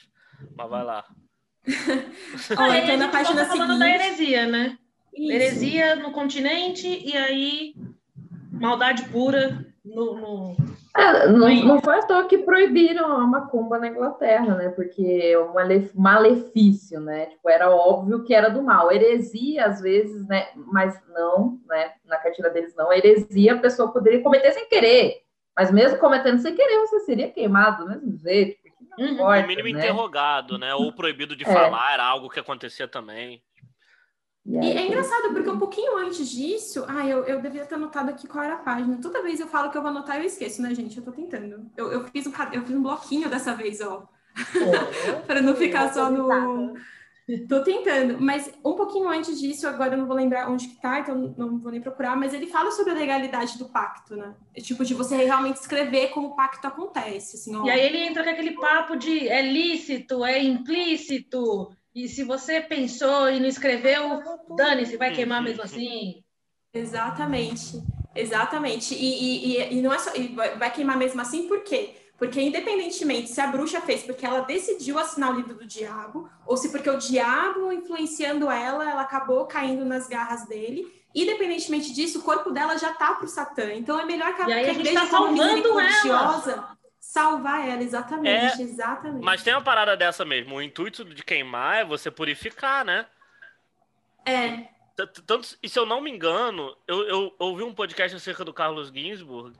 Mas 0.57 0.69
vai 0.71 0.85
lá. 0.85 1.05
Ó, 2.57 2.63
Aí 2.63 2.83
então 2.83 2.95
a 2.95 2.99
na 2.99 3.09
página 3.09 3.45
falando 3.47 3.79
da 3.79 3.87
seguinte. 3.87 4.03
heresia, 4.05 4.47
né? 4.47 4.79
Isso. 5.15 5.33
Heresia 5.33 5.97
no 5.97 6.13
continente 6.13 6.87
e 6.87 7.17
aí 7.17 7.75
maldade 8.53 9.05
pura 9.11 9.65
no. 9.85 10.15
no- 10.17 10.57
É, 10.97 11.29
não, 11.29 11.49
não 11.65 11.81
foi 11.81 11.97
à 11.99 12.03
toa 12.03 12.27
que 12.27 12.39
proibiram 12.39 13.05
a 13.13 13.25
macumba 13.27 13.79
na 13.79 13.87
Inglaterra, 13.89 14.57
né? 14.57 14.69
Porque 14.71 15.03
é 15.23 15.39
um 15.39 15.53
male- 15.55 15.91
malefício, 15.95 17.01
né? 17.01 17.27
Tipo, 17.27 17.49
era 17.49 17.71
óbvio 17.71 18.25
que 18.25 18.35
era 18.35 18.49
do 18.49 18.63
mal. 18.63 18.91
Heresia, 18.91 19.67
às 19.67 19.81
vezes, 19.81 20.27
né? 20.27 20.49
Mas 20.57 21.01
não, 21.15 21.61
né? 21.69 21.93
Na 22.05 22.17
cartilha 22.17 22.51
deles 22.51 22.75
não. 22.75 22.93
Heresia 22.93 23.55
a 23.55 23.59
pessoa 23.59 23.93
poderia 23.93 24.23
cometer 24.23 24.51
sem 24.53 24.69
querer. 24.69 25.23
Mas 25.57 25.71
mesmo 25.71 25.99
cometendo 25.99 26.39
sem 26.41 26.55
querer, 26.55 26.79
você 26.81 27.01
seria 27.01 27.31
queimado 27.31 27.85
do 27.85 27.91
mesmo 27.91 28.17
jeito. 28.19 28.57
Porque 28.63 28.85
não 28.99 29.07
Uhum. 29.07 29.13
importa, 29.15 29.41
No 29.43 29.47
mínimo 29.49 29.69
né? 29.69 29.79
interrogado, 29.79 30.59
né? 30.59 30.75
Ou 30.75 30.93
proibido 30.93 31.37
de 31.37 31.45
É. 31.45 31.53
falar, 31.53 31.93
era 31.95 32.05
algo 32.05 32.29
que 32.29 32.41
acontecia 32.41 32.89
também. 32.89 33.41
E 34.49 34.57
E 34.57 34.59
aí, 34.59 34.77
é 34.79 34.87
engraçado, 34.87 35.33
porque 35.35 35.51
um 35.51 35.59
pouquinho 35.59 35.99
antes 35.99 36.27
disso, 36.29 36.85
ah, 36.89 37.07
eu, 37.07 37.25
eu 37.25 37.43
devia 37.43 37.67
ter 37.67 37.75
anotado 37.75 38.11
aqui 38.11 38.27
qual 38.27 38.43
era 38.43 38.55
a 38.55 38.59
página. 38.59 38.99
Toda 39.01 39.23
vez 39.23 39.39
eu 39.39 39.47
falo 39.47 39.71
que 39.71 39.77
eu 39.77 39.83
vou 39.83 39.91
anotar 39.91 40.17
e 40.17 40.21
eu 40.21 40.27
esqueço, 40.27 40.63
né, 40.63 40.75
gente? 40.75 40.97
Eu 40.97 41.05
tô 41.05 41.13
tentando. 41.13 41.71
Eu, 41.77 41.93
eu, 41.93 42.05
fiz, 42.05 42.27
um, 42.27 42.33
eu 42.53 42.63
fiz 42.63 42.75
um 42.75 42.83
bloquinho 42.83 43.29
dessa 43.29 43.55
vez, 43.55 43.81
ó. 43.83 44.09
para 45.27 45.43
não 45.43 45.55
ficar 45.55 45.93
só 45.93 46.11
no. 46.11 46.75
Tô 47.47 47.63
tentando, 47.63 48.19
mas 48.19 48.51
um 48.65 48.73
pouquinho 48.73 49.07
antes 49.07 49.39
disso, 49.39 49.69
agora 49.69 49.93
eu 49.93 49.99
não 49.99 50.07
vou 50.07 50.17
lembrar 50.17 50.49
onde 50.49 50.67
que 50.67 50.81
tá, 50.81 51.01
então 51.01 51.35
não 51.37 51.59
vou 51.59 51.71
nem 51.71 51.79
procurar, 51.79 52.17
mas 52.17 52.33
ele 52.33 52.47
fala 52.47 52.71
sobre 52.71 52.93
a 52.93 52.95
legalidade 52.95 53.59
do 53.59 53.67
pacto, 53.67 54.17
né? 54.17 54.35
É 54.55 54.63
tipo, 54.63 54.83
de 54.83 54.95
você 54.95 55.15
realmente 55.15 55.57
escrever 55.57 56.09
como 56.09 56.29
o 56.29 56.35
pacto 56.35 56.67
acontece, 56.67 57.37
assim, 57.37 57.55
ó. 57.55 57.67
E 57.67 57.71
aí 57.71 57.81
ele 57.81 57.99
entra 57.99 58.25
com 58.25 58.31
aquele 58.31 58.53
papo 58.53 58.97
de 58.97 59.29
é 59.29 59.43
lícito, 59.43 60.25
é 60.25 60.43
implícito. 60.43 61.71
E 61.95 62.09
se 62.09 62.23
você 62.23 62.61
pensou 62.61 63.31
e 63.31 63.41
não 63.41 63.47
escreveu, 63.47 64.23
dane-se, 64.57 64.97
vai 64.97 65.13
queimar 65.13 65.43
mesmo 65.43 65.63
assim. 65.63 66.23
Exatamente, 66.73 67.83
exatamente. 68.15 68.95
E, 68.95 68.99
e, 68.99 69.59
e, 69.59 69.75
e 69.79 69.83
não 69.83 69.93
é 69.93 69.99
só. 69.99 70.15
E 70.15 70.29
vai 70.29 70.71
queimar 70.71 70.97
mesmo 70.97 71.21
assim, 71.21 71.49
por 71.49 71.63
quê? 71.63 71.95
Porque, 72.19 72.41
independentemente 72.41 73.29
se 73.29 73.41
a 73.41 73.47
bruxa 73.47 73.81
fez 73.81 74.03
porque 74.03 74.27
ela 74.27 74.41
decidiu 74.41 74.99
assinar 74.99 75.33
o 75.33 75.37
livro 75.37 75.55
do 75.55 75.65
diabo, 75.65 76.29
ou 76.45 76.57
se 76.57 76.71
porque 76.71 76.91
o 76.91 76.99
diabo, 76.99 77.73
influenciando 77.73 78.51
ela, 78.51 78.91
ela 78.91 79.03
acabou 79.03 79.47
caindo 79.47 79.85
nas 79.85 80.09
garras 80.09 80.45
dele, 80.49 80.85
independentemente 81.15 81.93
disso, 81.93 82.19
o 82.19 82.23
corpo 82.23 82.51
dela 82.51 82.77
já 82.77 82.93
tá 82.93 83.15
pro 83.15 83.29
Satã. 83.29 83.73
Então 83.73 83.99
é 84.01 84.05
melhor 84.05 84.35
que 84.35 84.43
a, 84.43 84.49
E 84.49 84.53
aí 84.53 84.65
que 84.65 84.71
a 84.71 84.75
gente 84.75 84.89
igreja, 84.89 85.01
tá 85.01 85.07
salvando 85.07 85.43
misericordiosa, 85.43 86.78
salvar 87.09 87.67
ela, 87.67 87.83
exatamente, 87.83 88.61
É, 88.61 88.63
exatamente. 88.63 89.25
Mas 89.25 89.43
tem 89.43 89.55
uma 89.55 89.63
parada 89.63 89.97
dessa 89.97 90.27
mesmo. 90.27 90.57
O 90.57 90.63
intuito 90.63 91.07
de 91.07 91.25
queimar 91.25 91.79
é 91.79 91.85
você 91.85 92.11
purificar, 92.11 92.85
né? 92.85 93.07
É, 94.27 94.69
Tanto, 94.95 95.57
e 95.63 95.69
se 95.69 95.79
eu 95.79 95.87
não 95.87 96.03
me 96.03 96.11
engano, 96.11 96.77
eu, 96.87 97.09
eu 97.09 97.35
ouvi 97.39 97.63
um 97.63 97.73
podcast 97.73 98.15
acerca 98.15 98.45
do 98.45 98.53
Carlos 98.53 98.89
Ginsburg 98.89 99.57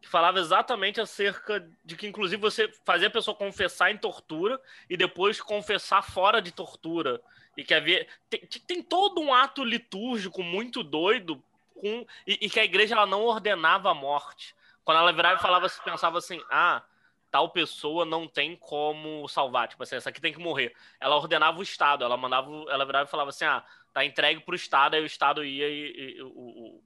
que 0.00 0.08
falava 0.08 0.38
exatamente 0.38 1.00
acerca 1.00 1.68
de 1.84 1.96
que, 1.96 2.06
inclusive, 2.06 2.40
você 2.40 2.70
fazia 2.84 3.08
a 3.08 3.10
pessoa 3.10 3.36
confessar 3.36 3.90
em 3.90 3.98
tortura 3.98 4.58
e 4.88 4.96
depois 4.96 5.40
confessar 5.40 6.02
fora 6.02 6.40
de 6.40 6.52
tortura. 6.52 7.20
E 7.56 7.64
que 7.64 7.74
havia. 7.74 8.06
Tem, 8.30 8.40
tem 8.66 8.82
todo 8.82 9.20
um 9.20 9.34
ato 9.34 9.64
litúrgico 9.64 10.42
muito 10.42 10.82
doido 10.82 11.42
com, 11.74 12.06
e, 12.26 12.38
e 12.42 12.48
que 12.48 12.60
a 12.60 12.64
igreja 12.64 12.94
ela 12.94 13.06
não 13.06 13.22
ordenava 13.22 13.90
a 13.90 13.94
morte. 13.94 14.55
Quando 14.86 14.98
ela 14.98 15.12
virava 15.12 15.36
e 15.36 15.42
falava, 15.42 15.66
pensava 15.84 16.18
assim: 16.18 16.40
ah, 16.48 16.80
tal 17.28 17.50
pessoa 17.50 18.04
não 18.04 18.28
tem 18.28 18.54
como 18.56 19.26
salvar. 19.26 19.66
Tipo 19.66 19.82
assim, 19.82 19.96
essa 19.96 20.10
aqui 20.10 20.20
tem 20.20 20.32
que 20.32 20.38
morrer. 20.38 20.72
Ela 21.00 21.16
ordenava 21.16 21.58
o 21.58 21.62
Estado, 21.62 22.04
ela 22.04 22.16
mandava. 22.16 22.48
Ela 22.68 22.86
virava 22.86 23.04
e 23.08 23.10
falava 23.10 23.30
assim: 23.30 23.44
ah, 23.44 23.64
tá 23.92 24.04
entregue 24.04 24.42
pro 24.42 24.54
Estado, 24.54 24.94
aí 24.94 25.02
o 25.02 25.06
Estado 25.06 25.44
ia 25.44 25.68
e, 25.68 26.14
e 26.18 26.22
o, 26.22 26.28
o- 26.28 26.82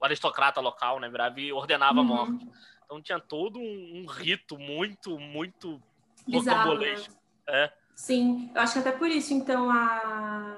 o 0.00 0.04
aristocrata 0.04 0.60
local, 0.60 1.00
né, 1.00 1.08
virava 1.08 1.40
e 1.40 1.52
ordenava 1.52 1.98
a 1.98 2.02
Uhum. 2.02 2.06
morte. 2.08 2.48
Então 2.84 3.02
tinha 3.02 3.18
todo 3.18 3.58
um, 3.58 4.02
um 4.02 4.06
rito 4.06 4.56
muito, 4.56 5.18
muito 5.18 5.82
bizarro, 6.24 6.78
né? 6.78 6.94
É. 7.48 7.72
Sim, 7.96 8.52
eu 8.54 8.60
acho 8.60 8.74
que 8.74 8.78
até 8.78 8.92
por 8.92 9.08
isso, 9.08 9.34
então, 9.34 9.68
a, 9.68 10.56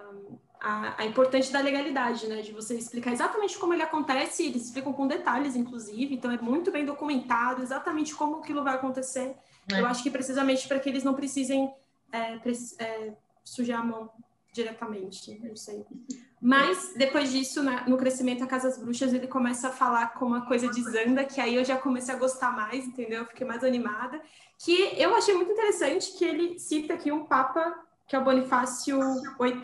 a, 0.61 0.95
a 0.99 1.07
importante 1.07 1.51
da 1.51 1.61
legalidade, 1.61 2.27
né? 2.29 2.43
De 2.43 2.53
você 2.53 2.75
explicar 2.75 3.13
exatamente 3.13 3.59
como 3.59 3.73
ele 3.73 3.83
acontece, 3.83 4.47
eles 4.47 4.67
explicam 4.67 4.93
com 4.93 5.07
detalhes, 5.07 5.57
inclusive, 5.57 6.15
então 6.15 6.31
é 6.31 6.39
muito 6.39 6.71
bem 6.71 6.85
documentado 6.85 7.63
exatamente 7.63 8.15
como 8.15 8.37
aquilo 8.37 8.63
vai 8.63 8.75
acontecer. 8.75 9.35
É. 9.73 9.81
Eu 9.81 9.87
acho 9.87 10.03
que 10.03 10.11
precisamente 10.11 10.69
para 10.69 10.79
que 10.79 10.89
eles 10.89 11.03
não 11.03 11.15
precisem 11.15 11.73
é, 12.13 12.39
é, 12.79 13.13
sujar 13.43 13.81
a 13.81 13.85
mão 13.85 14.11
diretamente, 14.53 15.41
não 15.43 15.57
sei. 15.57 15.85
Mas 16.41 16.95
depois 16.97 17.31
disso, 17.31 17.63
na, 17.63 17.87
no 17.89 17.97
crescimento 17.97 18.43
a 18.43 18.47
Casas 18.47 18.79
Bruxas, 18.79 19.13
ele 19.13 19.29
começa 19.29 19.69
a 19.69 19.73
falar 19.73 20.15
com 20.15 20.25
uma 20.27 20.47
coisa 20.47 20.69
de 20.69 20.83
Zanda, 20.83 21.25
que 21.25 21.41
aí 21.41 21.55
eu 21.55 21.65
já 21.65 21.77
comecei 21.77 22.15
a 22.15 22.19
gostar 22.19 22.51
mais, 22.51 22.87
entendeu? 22.87 23.21
Eu 23.21 23.27
fiquei 23.27 23.47
mais 23.47 23.63
animada. 23.63 24.21
Que 24.59 24.95
eu 25.01 25.15
achei 25.15 25.35
muito 25.35 25.53
interessante 25.53 26.13
que 26.13 26.25
ele 26.25 26.59
cita 26.59 26.95
aqui 26.95 27.13
um 27.13 27.25
Papa, 27.25 27.75
que 28.09 28.17
é 28.17 28.19
o 28.19 28.25
Bonifácio 28.25 28.99
VIII, 29.39 29.61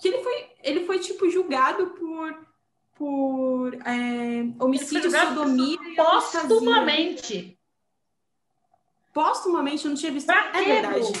que 0.00 0.08
ele 0.08 0.18
foi, 0.18 0.46
ele 0.62 0.84
foi 0.84 0.98
tipo 0.98 1.30
julgado 1.30 1.88
por, 1.88 2.46
por 2.94 3.74
é, 3.74 4.46
homicídio, 4.58 5.10
sodomia 5.10 5.78
Postumamente. 5.96 7.58
Postumamente, 9.12 9.84
eu 9.84 9.90
não 9.90 9.96
tinha 9.96 10.12
visto. 10.12 10.26
Pra 10.26 10.50
é 10.54 10.64
verdade. 10.64 11.12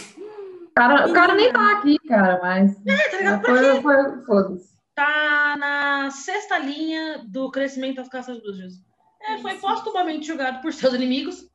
Cara, 0.74 1.08
o 1.08 1.12
cara 1.12 1.34
nem 1.34 1.52
tá 1.52 1.72
aqui, 1.72 1.98
cara, 2.00 2.40
mas. 2.42 2.76
É, 2.84 3.08
tá 3.08 3.16
ligado? 3.16 3.44
Foi, 3.44 3.82
foi, 3.82 4.24
foda-se. 4.24 4.74
Tá 4.94 5.56
na 5.56 6.10
sexta 6.10 6.58
linha 6.58 7.24
do 7.26 7.50
crescimento 7.50 7.96
das 7.96 8.08
caças 8.08 8.40
bruxas. 8.40 8.74
É, 9.22 9.38
foi 9.38 9.54
postumamente 9.54 10.26
julgado 10.26 10.60
por 10.60 10.72
seus 10.72 10.92
inimigos 10.94 11.48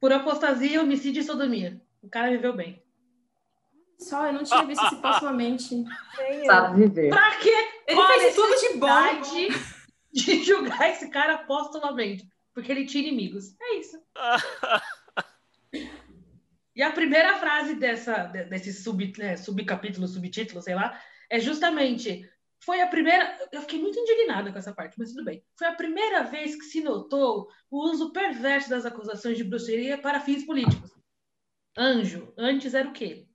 por 0.00 0.12
apostasia, 0.12 0.80
homicídio 0.80 1.20
e 1.20 1.24
sodomia. 1.24 1.80
O 2.02 2.08
cara 2.08 2.30
viveu 2.30 2.54
bem. 2.54 2.82
Só, 3.98 4.26
eu 4.26 4.32
não 4.32 4.44
tinha 4.44 4.64
visto 4.64 4.84
esse 4.86 4.96
postumamente. 5.02 5.84
Sabe 6.46 6.80
viver. 6.86 7.10
Pra 7.10 7.36
quê? 7.38 7.54
Ele 7.86 7.96
Qual 7.96 8.06
a 8.06 8.18
fez 8.18 8.34
tudo 8.34 8.54
de 8.60 8.78
bom. 8.78 8.88
de 10.12 10.44
julgar 10.44 10.90
esse 10.90 11.10
cara 11.10 11.38
postumamente? 11.38 12.28
Porque 12.54 12.72
ele 12.72 12.86
tinha 12.86 13.06
inimigos. 13.06 13.54
É 13.60 13.74
isso. 13.76 13.98
E 16.74 16.82
a 16.82 16.92
primeira 16.92 17.34
frase 17.38 17.74
dessa, 17.74 18.26
de- 18.26 18.44
desse 18.44 18.72
sub, 18.72 19.12
né, 19.18 19.36
subcapítulo, 19.36 20.06
subtítulo, 20.06 20.62
sei 20.62 20.76
lá, 20.76 20.96
é 21.28 21.40
justamente. 21.40 22.24
Foi 22.64 22.80
a 22.80 22.86
primeira. 22.86 23.36
Eu 23.50 23.62
fiquei 23.62 23.80
muito 23.80 23.98
indignada 23.98 24.52
com 24.52 24.58
essa 24.58 24.72
parte, 24.72 24.94
mas 24.96 25.10
tudo 25.10 25.24
bem. 25.24 25.44
Foi 25.58 25.66
a 25.66 25.74
primeira 25.74 26.22
vez 26.22 26.54
que 26.54 26.62
se 26.64 26.80
notou 26.80 27.48
o 27.68 27.84
uso 27.90 28.12
perverso 28.12 28.70
das 28.70 28.86
acusações 28.86 29.36
de 29.36 29.42
bruxaria 29.42 29.98
para 29.98 30.20
fins 30.20 30.44
políticos. 30.46 30.92
Anjo, 31.76 32.32
antes 32.38 32.72
era 32.74 32.88
o 32.88 32.92
quê? 32.92 33.27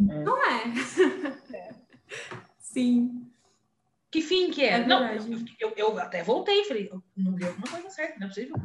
Não 0.00 0.36
é? 0.44 0.64
Sim. 2.58 3.26
Que 4.10 4.20
fim 4.20 4.50
que 4.50 4.62
É 4.64 4.70
era? 4.72 4.86
não, 4.86 5.00
verdade. 5.08 5.56
eu, 5.60 5.72
eu 5.76 5.98
até 5.98 6.22
voltei, 6.22 6.64
falei, 6.64 6.88
eu 6.90 7.02
não 7.16 7.32
deu 7.34 7.48
alguma 7.48 7.68
coisa 7.68 7.90
certa, 7.90 8.18
não 8.18 8.26
é 8.26 8.28
possível. 8.28 8.56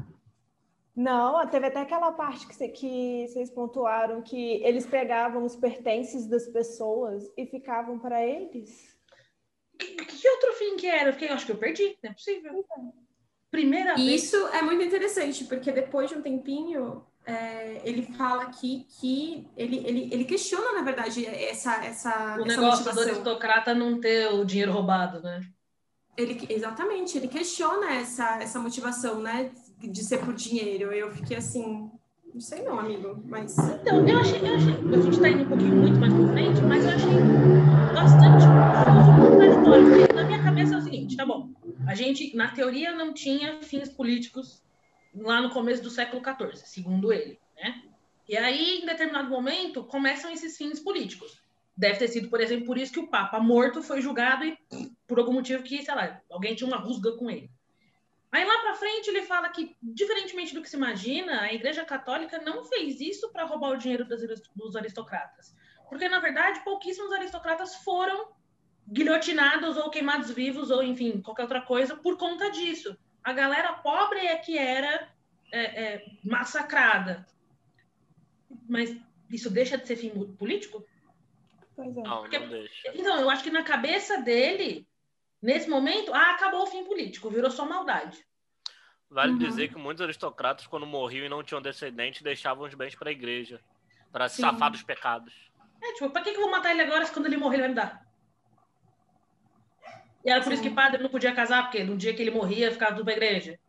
Não, 0.96 1.46
teve 1.48 1.68
até 1.68 1.82
aquela 1.82 2.12
parte 2.14 2.48
que, 2.48 2.56
cê- 2.56 2.70
que 2.70 3.28
vocês 3.28 3.50
pontuaram 3.52 4.22
que 4.22 4.64
eles 4.64 4.86
pegavam 4.86 5.44
os 5.44 5.56
pertences 5.56 6.26
das 6.26 6.48
pessoas 6.48 7.30
e 7.38 7.46
ficavam 7.46 8.00
para 8.00 8.26
eles. 8.26 8.96
Que, 9.78 9.88
que 10.06 10.30
outro 10.30 10.54
fim 10.54 10.78
que 10.78 10.88
era? 10.88 11.10
Eu 11.10 11.14
fiquei, 11.14 11.28
acho 11.30 11.46
que 11.46 11.52
eu 11.52 11.58
perdi, 11.58 11.98
não 12.02 12.12
é 12.12 12.14
possível. 12.14 12.66
Primeira 13.52 13.94
E 14.00 14.06
vez. 14.08 14.24
isso 14.24 14.38
é 14.48 14.62
muito 14.62 14.84
interessante, 14.84 15.44
porque 15.46 15.72
depois 15.72 16.10
de 16.10 16.16
um 16.16 16.22
tempinho, 16.22 17.06
é, 17.26 17.82
ele 17.84 18.04
fala 18.04 18.44
aqui 18.44 18.86
que 19.00 19.48
ele, 19.58 19.78
ele, 19.86 20.10
ele 20.12 20.26
questiona, 20.26 20.74
na 20.74 20.82
verdade, 20.84 21.26
essa, 21.26 21.84
essa, 21.84 22.36
O 22.38 22.46
essa 22.46 22.46
negócio 22.46 22.58
do 22.58 22.66
motivação. 22.66 23.04
aristocrata 23.04 23.74
não 23.74 24.00
ter 24.00 24.28
o 24.32 24.46
dinheiro 24.46 24.72
roubado, 24.72 25.22
né? 25.22 25.42
Ele, 26.16 26.46
exatamente, 26.50 27.18
ele 27.18 27.28
questiona 27.28 27.94
essa, 27.94 28.42
essa 28.42 28.60
motivação, 28.60 29.20
né, 29.22 29.52
de 29.80 30.04
ser 30.04 30.20
por 30.20 30.34
dinheiro. 30.34 30.92
Eu 30.94 31.12
fiquei 31.12 31.36
assim, 31.38 31.90
não 32.34 32.40
sei 32.40 32.64
não, 32.64 32.80
amigo, 32.80 33.22
mas 33.26 33.58
Então, 33.58 34.08
eu 34.08 34.20
achei, 34.20 34.40
eu 34.40 34.56
achei. 34.56 34.74
A 34.74 35.02
gente 35.02 35.20
tá 35.20 35.30
indo 35.30 35.44
um 35.44 35.48
pouquinho 35.48 35.76
muito 35.76 36.00
mais 36.00 36.14
pra 36.14 36.28
frente, 36.30 36.62
mas 36.62 36.86
eu 36.86 36.92
achei 36.92 37.20
bastante 37.94 38.46
confuso, 38.86 39.30
contraditório. 39.32 39.90
Porque 40.00 40.14
na 40.14 40.24
minha 40.24 40.44
cabeça 40.44 40.76
é 40.76 40.78
o 40.78 40.82
seguinte, 40.82 41.18
tá 41.18 41.26
bom. 41.26 41.50
A 41.88 41.96
gente, 41.96 42.36
na 42.36 42.48
teoria, 42.50 42.94
não 42.96 43.14
tinha 43.14 43.62
fins 43.62 43.90
políticos 43.90 44.64
lá 45.16 45.42
no 45.42 45.50
começo 45.50 45.82
do 45.82 45.90
século 45.90 46.22
XIV, 46.22 46.58
segundo 46.66 47.14
ele, 47.14 47.40
né? 47.56 47.84
E 48.28 48.36
aí, 48.36 48.80
em 48.82 48.86
determinado 48.86 49.30
momento, 49.30 49.84
começam 49.84 50.32
esses 50.32 50.58
fins 50.58 50.80
políticos. 50.80 51.44
Deve 51.78 52.00
ter 52.00 52.08
sido, 52.08 52.30
por 52.30 52.42
exemplo, 52.42 52.66
por 52.66 52.78
isso 52.78 52.92
que 52.92 53.00
o 53.00 53.08
Papa 53.08 53.40
morto 53.40 53.84
foi 53.84 54.02
julgado 54.02 54.46
e 54.46 54.58
por 55.08 55.20
algum 55.20 55.34
motivo 55.34 55.62
que, 55.62 55.84
sei 55.84 55.94
lá, 55.94 56.22
alguém 56.30 56.56
tinha 56.56 56.68
uma 56.68 56.78
rusga 56.78 57.12
com 57.18 57.30
ele. 57.30 57.52
Aí 58.32 58.44
lá 58.44 58.58
para 58.60 58.76
frente 58.76 59.10
ele 59.10 59.22
fala 59.22 59.50
que, 59.50 59.78
diferentemente 59.82 60.54
do 60.54 60.62
que 60.62 60.70
se 60.70 60.76
imagina, 60.76 61.42
a 61.42 61.54
Igreja 61.54 61.86
Católica 61.86 62.40
não 62.40 62.66
fez 62.66 63.00
isso 63.00 63.32
para 63.32 63.46
roubar 63.46 63.72
o 63.72 63.78
dinheiro 63.78 64.06
dos 64.56 64.76
aristocratas. 64.76 65.56
Porque, 65.88 66.10
na 66.10 66.20
verdade, 66.20 66.64
pouquíssimos 66.64 67.12
aristocratas 67.12 67.76
foram 67.76 68.34
guilhotinados 68.88 69.78
ou 69.78 69.90
queimados 69.90 70.32
vivos, 70.32 70.70
ou 70.72 70.84
enfim, 70.84 71.22
qualquer 71.22 71.44
outra 71.44 71.62
coisa, 71.62 71.96
por 71.96 72.18
conta 72.18 72.50
disso. 72.52 72.98
A 73.26 73.34
galera 73.34 73.74
pobre 73.74 74.20
é 74.20 74.38
que 74.38 74.56
era 74.56 75.10
é, 75.52 75.84
é, 75.84 76.06
massacrada. 76.24 77.26
Mas 78.70 78.96
isso 79.32 79.50
deixa 79.50 79.78
de 79.80 79.88
ser 79.88 79.96
fim 79.96 80.12
político? 80.36 80.86
Pois 81.76 81.90
é. 81.98 82.02
Não, 82.04 82.22
Porque- 82.22 82.38
não 82.38 82.50
deixa. 82.50 82.92
Então, 82.94 83.20
eu 83.20 83.28
acho 83.30 83.44
que 83.44 83.50
na 83.50 83.64
cabeça 83.64 84.22
dele, 84.22 84.88
nesse 85.42 85.68
momento, 85.68 86.14
ah, 86.14 86.32
acabou 86.36 86.62
o 86.62 86.68
fim 86.68 86.84
político, 86.86 87.30
virou 87.32 87.50
só 87.50 87.66
maldade. 87.66 88.24
Vale 89.10 89.32
Uhum. 89.34 89.38
dizer 89.40 89.70
que 89.70 89.76
muitos 89.78 90.04
aristocratas, 90.04 90.68
quando 90.68 90.86
morriam 90.86 91.26
e 91.26 91.30
não 91.30 91.44
tinham 91.44 91.62
descendentes, 91.62 92.22
deixavam 92.22 92.66
os 92.68 92.76
bens 92.76 92.94
para 92.96 93.10
a 93.10 93.12
igreja, 93.12 93.60
para 94.12 94.30
se 94.30 94.40
safar 94.42 94.70
dos 94.70 94.84
pecados. 94.84 95.34
É, 95.82 95.94
tipo, 95.94 96.12
pra 96.12 96.22
que, 96.22 96.32
que 96.32 96.38
eu 96.38 96.42
vou 96.42 96.52
matar 96.52 96.72
ele 96.72 96.82
agora 96.82 97.06
se 97.06 97.12
quando 97.12 97.26
ele 97.26 97.38
morrer 97.38 97.56
ele 97.56 97.62
vai 97.64 97.70
me 97.70 97.76
dar? 97.76 98.05
E 100.26 100.30
era 100.30 100.42
por 100.44 100.52
isso 100.52 100.64
que 100.64 100.72
padre 100.72 101.02
não 101.04 101.10
podia 101.10 101.34
casar, 101.36 101.64
porque 101.64 101.84
no 101.84 101.96
dia 101.96 102.14
que 102.14 102.22
ele 102.22 102.32
morria 102.32 102.72
ficava 102.72 102.94
tudo 102.96 103.06
pra 103.06 103.14
igreja. 103.14 103.60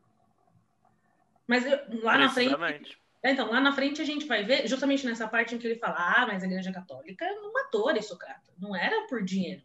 Mas 1.46 1.66
eu- 1.66 1.78
lá 2.02 2.16
na 2.18 2.28
frente. 2.30 2.98
Então, 3.22 3.50
lá 3.50 3.60
na 3.60 3.72
frente 3.72 4.00
a 4.00 4.04
gente 4.04 4.26
vai 4.26 4.42
ver, 4.42 4.66
justamente 4.66 5.04
nessa 5.06 5.28
parte 5.28 5.54
em 5.54 5.58
que 5.58 5.66
ele 5.66 5.78
fala: 5.78 5.96
ah, 5.98 6.26
mas 6.26 6.42
a 6.42 6.46
igreja 6.46 6.72
católica 6.72 7.26
não 7.34 7.52
matou 7.52 7.88
aristocrata. 7.88 8.52
Não 8.58 8.74
era 8.74 9.06
por 9.06 9.22
dinheiro. 9.22 9.62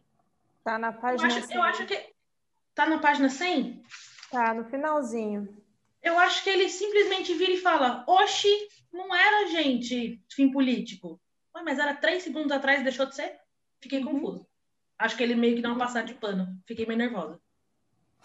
Tá 0.62 0.78
na 0.78 0.88
Eu 0.92 1.00
página 1.00 1.26
acho, 1.26 1.46
100. 1.46 1.56
eu 1.56 1.62
acho 1.62 1.86
que. 1.86 2.12
Tá 2.74 2.86
na 2.86 2.98
página 2.98 3.28
100? 3.28 3.82
Tá 4.30 4.54
no 4.54 4.64
finalzinho. 4.64 5.48
Eu 6.02 6.18
acho 6.18 6.42
que 6.42 6.50
ele 6.50 6.68
simplesmente 6.68 7.32
vira 7.34 7.52
e 7.52 7.56
fala: 7.58 8.04
Oxi, 8.06 8.68
não 8.92 9.14
era, 9.14 9.48
gente, 9.48 10.20
fim 10.30 10.50
político. 10.50 11.20
Ué, 11.54 11.62
mas 11.62 11.78
era 11.78 11.94
três 11.94 12.22
segundos 12.22 12.52
atrás 12.52 12.80
e 12.80 12.84
deixou 12.84 13.06
de 13.06 13.14
ser? 13.14 13.38
Fiquei 13.80 14.00
Uhum. 14.00 14.20
confuso. 14.20 14.46
Acho 15.02 15.16
que 15.16 15.22
ele 15.22 15.34
meio 15.34 15.56
que 15.56 15.62
dá 15.62 15.68
uma 15.70 15.78
passada 15.78 16.06
de 16.06 16.14
pano. 16.14 16.46
Fiquei 16.66 16.86
meio 16.86 16.98
nervosa. 16.98 17.38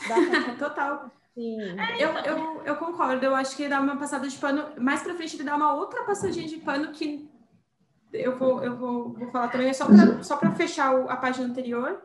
Dá 0.08 0.16
total. 0.70 1.12
Sim. 1.34 1.58
Eu, 2.00 2.10
eu, 2.26 2.62
eu 2.66 2.76
concordo, 2.78 3.24
eu 3.26 3.36
acho 3.36 3.56
que 3.56 3.64
ele 3.64 3.70
dá 3.70 3.80
uma 3.82 3.98
passada 3.98 4.28
de 4.28 4.38
pano. 4.38 4.66
Mais 4.80 5.02
pra 5.02 5.14
frente 5.16 5.36
ele 5.36 5.44
dá 5.44 5.56
uma 5.56 5.74
outra 5.74 6.04
passadinha 6.04 6.48
de 6.48 6.58
pano 6.58 6.92
que 6.92 7.30
eu 8.14 8.38
vou, 8.38 8.64
eu 8.64 8.76
vou, 8.78 9.14
vou 9.14 9.28
falar 9.32 9.50
também, 9.50 9.74
só 9.74 9.86
pra, 9.86 10.24
só 10.24 10.38
pra 10.38 10.52
fechar 10.52 10.96
o- 10.96 11.10
a 11.10 11.16
página 11.18 11.46
anterior. 11.48 12.02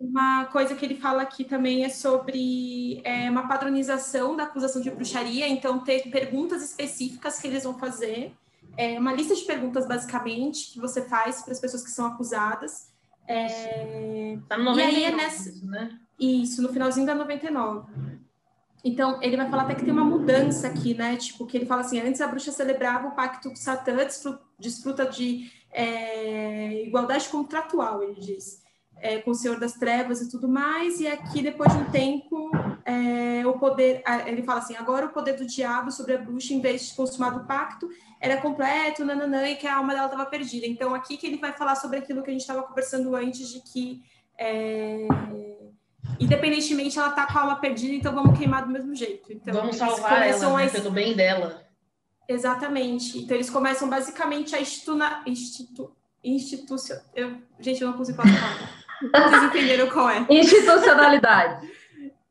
Uma 0.00 0.46
coisa 0.46 0.74
que 0.74 0.84
ele 0.84 0.96
fala 0.96 1.22
aqui 1.22 1.44
também 1.44 1.84
é 1.84 1.88
sobre 1.88 3.00
é, 3.04 3.30
uma 3.30 3.46
padronização 3.46 4.34
da 4.34 4.44
acusação 4.44 4.80
de 4.82 4.90
bruxaria, 4.90 5.46
então 5.46 5.78
ter 5.80 6.10
perguntas 6.10 6.62
específicas 6.62 7.38
que 7.38 7.46
eles 7.46 7.62
vão 7.64 7.78
fazer, 7.78 8.32
é, 8.76 8.98
uma 8.98 9.12
lista 9.12 9.34
de 9.34 9.42
perguntas 9.42 9.86
basicamente 9.86 10.72
que 10.72 10.80
você 10.80 11.02
faz 11.02 11.42
para 11.42 11.52
as 11.52 11.60
pessoas 11.60 11.84
que 11.84 11.90
são 11.90 12.06
acusadas. 12.06 12.89
É, 13.30 14.38
Tá 14.48 14.56
no 14.58 14.74
E 14.76 14.82
aí 14.82 15.04
99, 15.04 15.04
é 15.04 15.10
nessa- 15.16 15.50
isso, 15.50 15.66
né? 15.66 15.98
isso, 16.18 16.62
no 16.62 16.68
finalzinho 16.72 17.06
da 17.06 17.14
99. 17.14 17.88
Então, 18.84 19.22
ele 19.22 19.36
vai 19.36 19.48
falar 19.50 19.64
até 19.64 19.74
que 19.74 19.84
tem 19.84 19.92
uma 19.92 20.04
mudança 20.04 20.66
aqui, 20.66 20.94
né? 20.94 21.16
Tipo, 21.16 21.46
que 21.46 21.56
ele 21.56 21.66
fala 21.66 21.82
assim, 21.82 22.00
antes 22.00 22.20
a 22.20 22.26
bruxa 22.26 22.50
celebrava 22.50 23.08
o 23.08 23.14
pacto 23.14 23.50
com 23.50 23.56
Satã, 23.56 23.94
desfru- 23.96 24.38
desfruta 24.58 25.06
de 25.06 25.50
é, 25.72 26.82
igualdade 26.86 27.28
contratual, 27.28 28.02
ele 28.02 28.18
diz, 28.20 28.60
é, 28.96 29.18
com 29.18 29.30
o 29.30 29.34
Senhor 29.34 29.60
das 29.60 29.74
Trevas 29.74 30.20
e 30.20 30.28
tudo 30.30 30.48
mais, 30.48 30.98
e 30.98 31.06
aqui, 31.06 31.42
depois 31.42 31.72
de 31.72 31.78
um 31.78 31.90
tempo, 31.90 32.50
é, 32.90 33.46
o 33.46 33.52
poder, 33.58 34.02
ele 34.26 34.42
fala 34.42 34.58
assim, 34.58 34.76
agora 34.76 35.06
o 35.06 35.10
poder 35.10 35.34
do 35.34 35.46
diabo 35.46 35.90
sobre 35.90 36.14
a 36.14 36.18
bruxa, 36.18 36.52
em 36.52 36.60
vez 36.60 36.88
de 36.88 36.94
consumado 36.94 37.40
o 37.40 37.46
pacto, 37.46 37.88
era 38.20 38.36
completo, 38.40 39.04
nananã, 39.04 39.48
e 39.48 39.56
que 39.56 39.66
a 39.66 39.76
alma 39.76 39.94
dela 39.94 40.06
estava 40.06 40.26
perdida. 40.26 40.66
Então, 40.66 40.94
aqui 40.94 41.16
que 41.16 41.26
ele 41.26 41.38
vai 41.38 41.52
falar 41.52 41.76
sobre 41.76 41.98
aquilo 41.98 42.22
que 42.22 42.30
a 42.30 42.32
gente 42.32 42.42
estava 42.42 42.62
conversando 42.62 43.14
antes, 43.14 43.48
de 43.48 43.60
que 43.60 44.02
é, 44.38 45.06
independentemente 46.18 46.98
ela 46.98 47.10
tá 47.10 47.26
com 47.26 47.38
a 47.38 47.42
alma 47.42 47.56
perdida, 47.56 47.94
então 47.94 48.14
vamos 48.14 48.38
queimar 48.38 48.64
do 48.64 48.70
mesmo 48.70 48.94
jeito. 48.94 49.32
Então, 49.32 49.54
Vamos 49.54 49.76
eles 49.76 49.88
salvar 49.88 50.14
começam 50.14 50.50
ela, 50.50 50.58
né, 50.58 50.66
a- 50.66 50.70
pelo 50.70 50.90
bem 50.90 51.14
dela. 51.14 51.62
Exatamente. 52.28 53.18
Então 53.18 53.36
eles 53.36 53.50
começam 53.50 53.88
basicamente 53.88 54.54
a 54.54 54.60
instituna... 54.60 55.22
institu... 55.26 55.96
institucio... 56.22 56.96
eu... 57.14 57.36
Gente, 57.58 57.82
eu 57.82 57.88
não 57.88 57.96
consigo 57.96 58.16
falar 58.22 58.34
a 58.34 58.40
palavra. 58.40 59.30
Vocês 59.30 59.42
entenderam 59.44 59.88
qual 59.88 60.08
é. 60.10 60.26
Institucionalidade. 60.28 61.79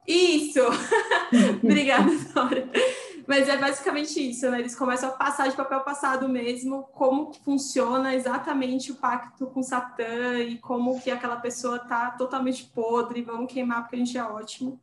Isso! 0.10 0.60
Obrigada, 1.64 2.10
Dora. 2.34 2.68
Mas 3.28 3.48
é 3.48 3.56
basicamente 3.56 4.28
isso, 4.28 4.50
né? 4.50 4.60
Eles 4.60 4.76
começam 4.76 5.10
a 5.10 5.14
passar 5.14 5.48
de 5.48 5.56
papel 5.56 5.82
passado 5.82 6.28
mesmo, 6.28 6.90
como 6.94 7.30
que 7.30 7.40
funciona 7.44 8.16
exatamente 8.16 8.92
o 8.92 8.96
pacto 8.96 9.46
com 9.46 9.62
Satã 9.62 10.40
e 10.40 10.58
como 10.58 11.00
que 11.00 11.12
aquela 11.12 11.36
pessoa 11.36 11.78
tá 11.78 12.10
totalmente 12.10 12.66
podre, 12.74 13.22
vamos 13.22 13.54
queimar 13.54 13.84
porque 13.84 13.98
a 13.98 14.00
gente 14.00 14.18
é 14.18 14.24
ótimo. 14.24 14.80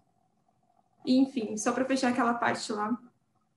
E, 1.05 1.19
enfim, 1.19 1.57
só 1.57 1.73
para 1.73 1.85
fechar 1.85 2.11
aquela 2.11 2.35
parte 2.35 2.73
lá. 2.73 2.97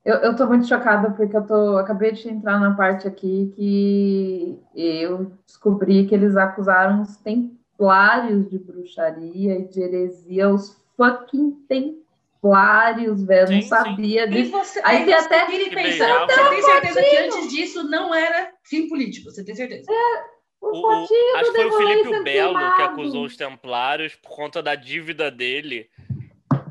Eu, 0.04 0.16
eu 0.16 0.36
tô 0.36 0.48
muito 0.48 0.68
chocada 0.68 1.12
porque 1.12 1.38
eu 1.38 1.46
tô, 1.46 1.78
acabei 1.78 2.14
de 2.14 2.28
entrar 2.28 2.60
na 2.60 2.74
parte 2.74 3.08
aqui 3.08 3.54
que 3.56 4.60
eu 4.74 5.32
descobri 5.46 6.08
que 6.08 6.16
eles 6.16 6.36
acusaram 6.36 7.04
os 7.04 7.16
templários 7.18 8.50
de 8.50 8.58
bruxaria 8.58 9.60
e 9.60 9.68
de 9.68 9.82
heresia, 9.82 10.50
os 10.50 10.80
fucking 11.00 11.66
templários, 11.70 13.24
velho. 13.24 13.52
Não 13.54 13.62
sabia 13.62 14.26
sim. 14.26 14.32
disso. 14.32 14.52
Você, 14.52 14.82
aí, 14.84 15.04
aí 15.04 15.14
até 15.14 15.46
que 15.46 15.70
pensar, 15.70 16.26
você 16.26 16.50
tem 16.50 16.62
certeza 16.62 17.02
que 17.02 17.18
antes 17.18 17.50
disso 17.50 17.84
não 17.84 18.14
era 18.14 18.52
fim 18.64 18.90
político, 18.90 19.32
você 19.32 19.44
tem 19.44 19.56
certeza? 19.56 19.90
É. 19.90 20.40
O, 20.62 20.78
o, 20.78 20.90
acho 20.90 21.54
que 21.54 21.56
foi 21.56 21.66
o 21.68 21.78
Felipe 21.78 22.24
Belo 22.24 22.76
que 22.76 22.82
acusou 22.82 23.24
os 23.24 23.38
templários 23.38 24.14
por 24.16 24.36
conta 24.36 24.62
da 24.62 24.76
dívida 24.76 25.32
dele. 25.32 25.90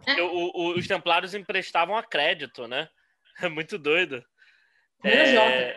É. 0.06 0.22
O, 0.22 0.74
os 0.76 0.86
templários 0.86 1.34
emprestavam 1.34 1.96
a 1.96 2.02
crédito, 2.02 2.68
né? 2.68 2.88
É 3.40 3.48
muito 3.48 3.78
doido. 3.78 4.20
É, 5.04 5.76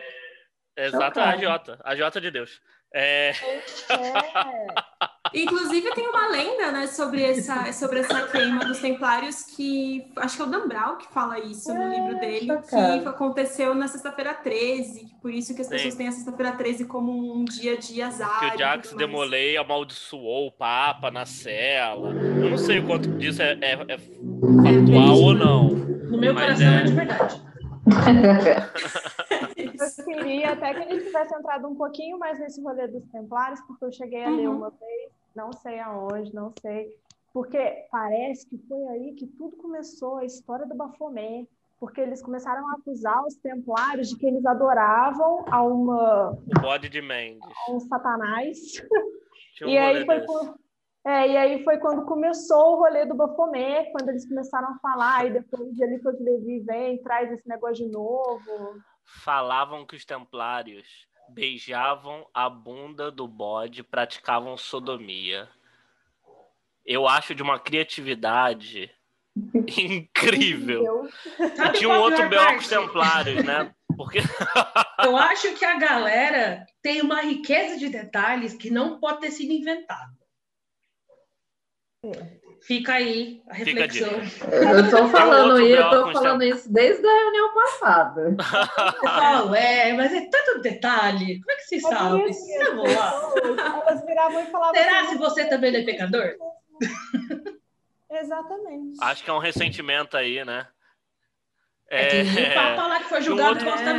Exato, 0.76 1.20
a 1.20 1.36
Jota. 1.36 1.80
A 1.84 1.94
Jota 1.94 2.20
de 2.20 2.28
Deus. 2.28 2.60
É... 2.92 3.32
Inclusive 5.34 5.90
tem 5.94 6.06
uma 6.08 6.28
lenda, 6.28 6.72
né, 6.72 6.86
sobre 6.86 7.22
essa, 7.22 7.72
sobre 7.72 8.00
essa 8.00 8.26
queima 8.28 8.64
dos 8.64 8.80
Templários 8.80 9.42
que 9.42 10.06
acho 10.16 10.36
que 10.36 10.42
é 10.42 10.44
o 10.44 10.48
Dan 10.48 10.68
Brown 10.68 10.96
que 10.96 11.06
fala 11.12 11.38
isso 11.38 11.72
no 11.72 11.88
livro 11.88 12.20
dele, 12.20 12.46
chocado. 12.46 13.02
que 13.02 13.08
aconteceu 13.08 13.74
na 13.74 13.88
sexta-feira 13.88 14.34
13, 14.34 15.06
que 15.06 15.14
por 15.16 15.32
isso 15.32 15.54
que 15.54 15.62
as 15.62 15.68
Sim. 15.68 15.74
pessoas 15.74 15.94
têm 15.94 16.08
a 16.08 16.12
sexta-feira 16.12 16.52
13 16.52 16.84
como 16.84 17.12
um 17.12 17.44
dia 17.44 17.76
de 17.76 18.02
azar. 18.02 18.40
Que 18.40 18.56
o 18.56 18.58
Jax 18.58 18.92
Demolay 18.92 19.56
amaldiçoou 19.56 20.48
o 20.48 20.52
Papa 20.52 21.10
na 21.10 21.24
cela. 21.24 22.10
Eu 22.10 22.50
não 22.50 22.58
sei 22.58 22.80
o 22.80 22.86
quanto 22.86 23.08
disso 23.16 23.42
é, 23.42 23.58
é, 23.60 23.72
é, 23.72 23.94
é 23.94 23.98
factual 23.98 25.18
ou 25.18 25.34
não. 25.34 25.68
No 25.68 26.18
meu 26.18 26.34
coração 26.34 26.66
é, 26.66 26.80
é 26.80 26.84
de 26.84 26.92
verdade. 26.92 27.42
eu 29.56 30.04
queria 30.04 30.52
até 30.52 30.74
que 30.74 30.92
ele 30.92 31.02
tivesse 31.02 31.34
entrado 31.34 31.68
um 31.68 31.74
pouquinho 31.74 32.18
mais 32.18 32.38
nesse 32.38 32.62
rolê 32.62 32.86
dos 32.86 33.04
Templários, 33.10 33.60
porque 33.62 33.84
eu 33.84 33.92
cheguei 33.92 34.24
a 34.24 34.30
ler 34.30 34.48
uhum. 34.48 34.58
uma 34.58 34.70
vez, 34.70 35.12
não 35.34 35.52
sei 35.52 35.78
aonde, 35.80 36.34
não 36.34 36.52
sei, 36.60 36.88
porque 37.32 37.86
parece 37.90 38.48
que 38.48 38.58
foi 38.68 38.86
aí 38.88 39.14
que 39.14 39.26
tudo 39.26 39.56
começou, 39.56 40.18
a 40.18 40.24
história 40.24 40.66
do 40.66 40.74
Bafomé, 40.74 41.46
porque 41.78 42.00
eles 42.00 42.22
começaram 42.22 42.68
a 42.68 42.74
acusar 42.74 43.24
os 43.24 43.34
Templários 43.36 44.10
de 44.10 44.16
que 44.16 44.26
eles 44.26 44.44
adoravam 44.46 45.44
a 45.50 45.62
uma... 45.62 46.30
O 46.30 46.60
bode 46.60 46.88
de 46.88 47.02
Mendes. 47.02 47.42
A 47.68 47.72
um 47.72 47.80
satanás. 47.80 48.58
Um 49.62 49.68
e 49.68 49.78
aí 49.78 50.04
foi 50.04 50.20
por, 50.20 50.56
é, 51.04 51.28
e 51.28 51.36
aí 51.36 51.64
foi 51.64 51.78
quando 51.78 52.04
começou 52.04 52.74
o 52.74 52.76
rolê 52.76 53.04
do 53.04 53.14
Bafomé, 53.14 53.90
quando 53.90 54.10
eles 54.10 54.28
começaram 54.28 54.68
a 54.68 54.78
falar, 54.78 55.26
e 55.26 55.32
depois 55.32 55.68
de 55.74 55.84
o 55.84 56.24
Levi 56.24 56.60
vem, 56.60 57.02
traz 57.02 57.32
esse 57.32 57.48
negócio 57.48 57.84
de 57.84 57.90
novo. 57.90 58.80
Falavam 59.24 59.84
que 59.84 59.96
os 59.96 60.04
templários 60.04 60.86
beijavam 61.32 62.26
a 62.32 62.48
bunda 62.48 63.10
do 63.10 63.26
bode, 63.26 63.82
praticavam 63.82 64.56
sodomia. 64.56 65.48
Eu 66.84 67.08
acho 67.08 67.34
de 67.34 67.42
uma 67.42 67.58
criatividade 67.58 68.90
incrível. 69.78 71.08
Tinha 71.78 71.88
um 71.88 71.98
outro 71.98 72.28
B.O. 72.28 72.46
com 72.46 72.56
os 72.56 72.68
templários, 72.68 73.44
né? 73.44 73.74
Porque... 73.96 74.18
Eu 75.04 75.16
acho 75.16 75.54
que 75.58 75.64
a 75.64 75.78
galera 75.78 76.66
tem 76.80 77.00
uma 77.00 77.20
riqueza 77.22 77.78
de 77.78 77.88
detalhes 77.88 78.54
que 78.54 78.70
não 78.70 79.00
pode 79.00 79.20
ter 79.20 79.30
sido 79.30 79.52
inventada. 79.52 80.12
Fica 82.62 82.94
aí 82.94 83.42
a 83.48 83.54
reflexão. 83.54 84.08
eu 84.08 84.90
tô 84.90 85.08
falando 85.08 85.60
isso, 85.60 85.82
eu 85.82 85.90
tô 85.90 86.12
falando 86.12 86.42
isso 86.44 86.72
desde 86.72 87.04
a 87.04 87.12
reunião 87.12 87.52
passada. 87.52 88.36
falo, 89.02 89.54
é, 89.54 89.92
mas 89.94 90.12
é 90.12 90.28
tanto 90.30 90.60
detalhe. 90.60 91.40
Como 91.40 91.50
é 91.50 91.56
que 91.56 91.62
você 91.62 91.76
é 91.76 91.80
sabe? 91.80 92.30
Isso, 92.30 92.46
lá. 92.76 93.82
Elas 93.84 94.06
viravam 94.06 94.42
e 94.42 94.46
falavam. 94.46 94.74
Será 94.74 95.00
assim, 95.00 95.08
se 95.10 95.18
você 95.18 95.48
também 95.48 95.74
é 95.74 95.82
pecador? 95.82 96.36
Exatamente. 98.08 98.98
Acho 99.00 99.24
que 99.24 99.30
é 99.30 99.32
um 99.32 99.38
ressentimento 99.38 100.16
aí, 100.16 100.44
né? 100.44 100.68
É, 101.90 102.20
é 102.20 102.24
que 102.24 102.40
o 102.40 102.54
Papa 102.54 102.86
lá 102.86 102.98
que 103.00 103.08
foi 103.08 103.22
julgado 103.22 103.64
um 103.64 103.68
outro... 103.68 103.90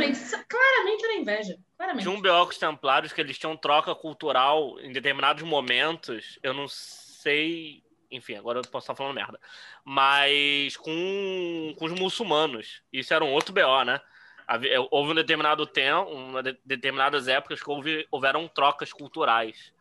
Claramente 0.48 1.04
era 1.04 1.14
inveja. 1.14 1.56
Claramente. 1.76 2.02
Tinha 2.02 2.16
um 2.16 2.20
B.O. 2.20 2.44
com 2.44 2.50
os 2.50 2.58
templários 2.58 3.12
que 3.12 3.20
eles 3.20 3.38
tinham 3.38 3.56
troca 3.56 3.94
cultural 3.94 4.80
em 4.80 4.90
determinados 4.90 5.42
momentos. 5.42 6.38
Eu 6.42 6.54
não 6.54 6.66
sei 6.66 7.83
enfim, 8.14 8.36
agora 8.36 8.58
eu 8.58 8.62
posso 8.62 8.84
estar 8.84 8.94
falando 8.94 9.14
merda. 9.14 9.38
Mas 9.84 10.76
com, 10.76 11.74
com 11.78 11.84
os 11.84 11.92
muçulmanos. 11.92 12.82
Isso 12.92 13.12
era 13.12 13.24
um 13.24 13.32
outro 13.32 13.52
BO, 13.52 13.84
né? 13.84 14.00
É, 14.48 14.78
houve 14.90 15.12
um 15.12 15.14
determinado 15.14 15.66
tempo, 15.66 16.10
uma 16.10 16.42
de, 16.42 16.58
determinadas 16.64 17.28
épocas 17.28 17.62
que 17.62 17.70
houve, 17.70 18.06
houveram 18.10 18.46
trocas 18.46 18.92
culturais. 18.92 19.72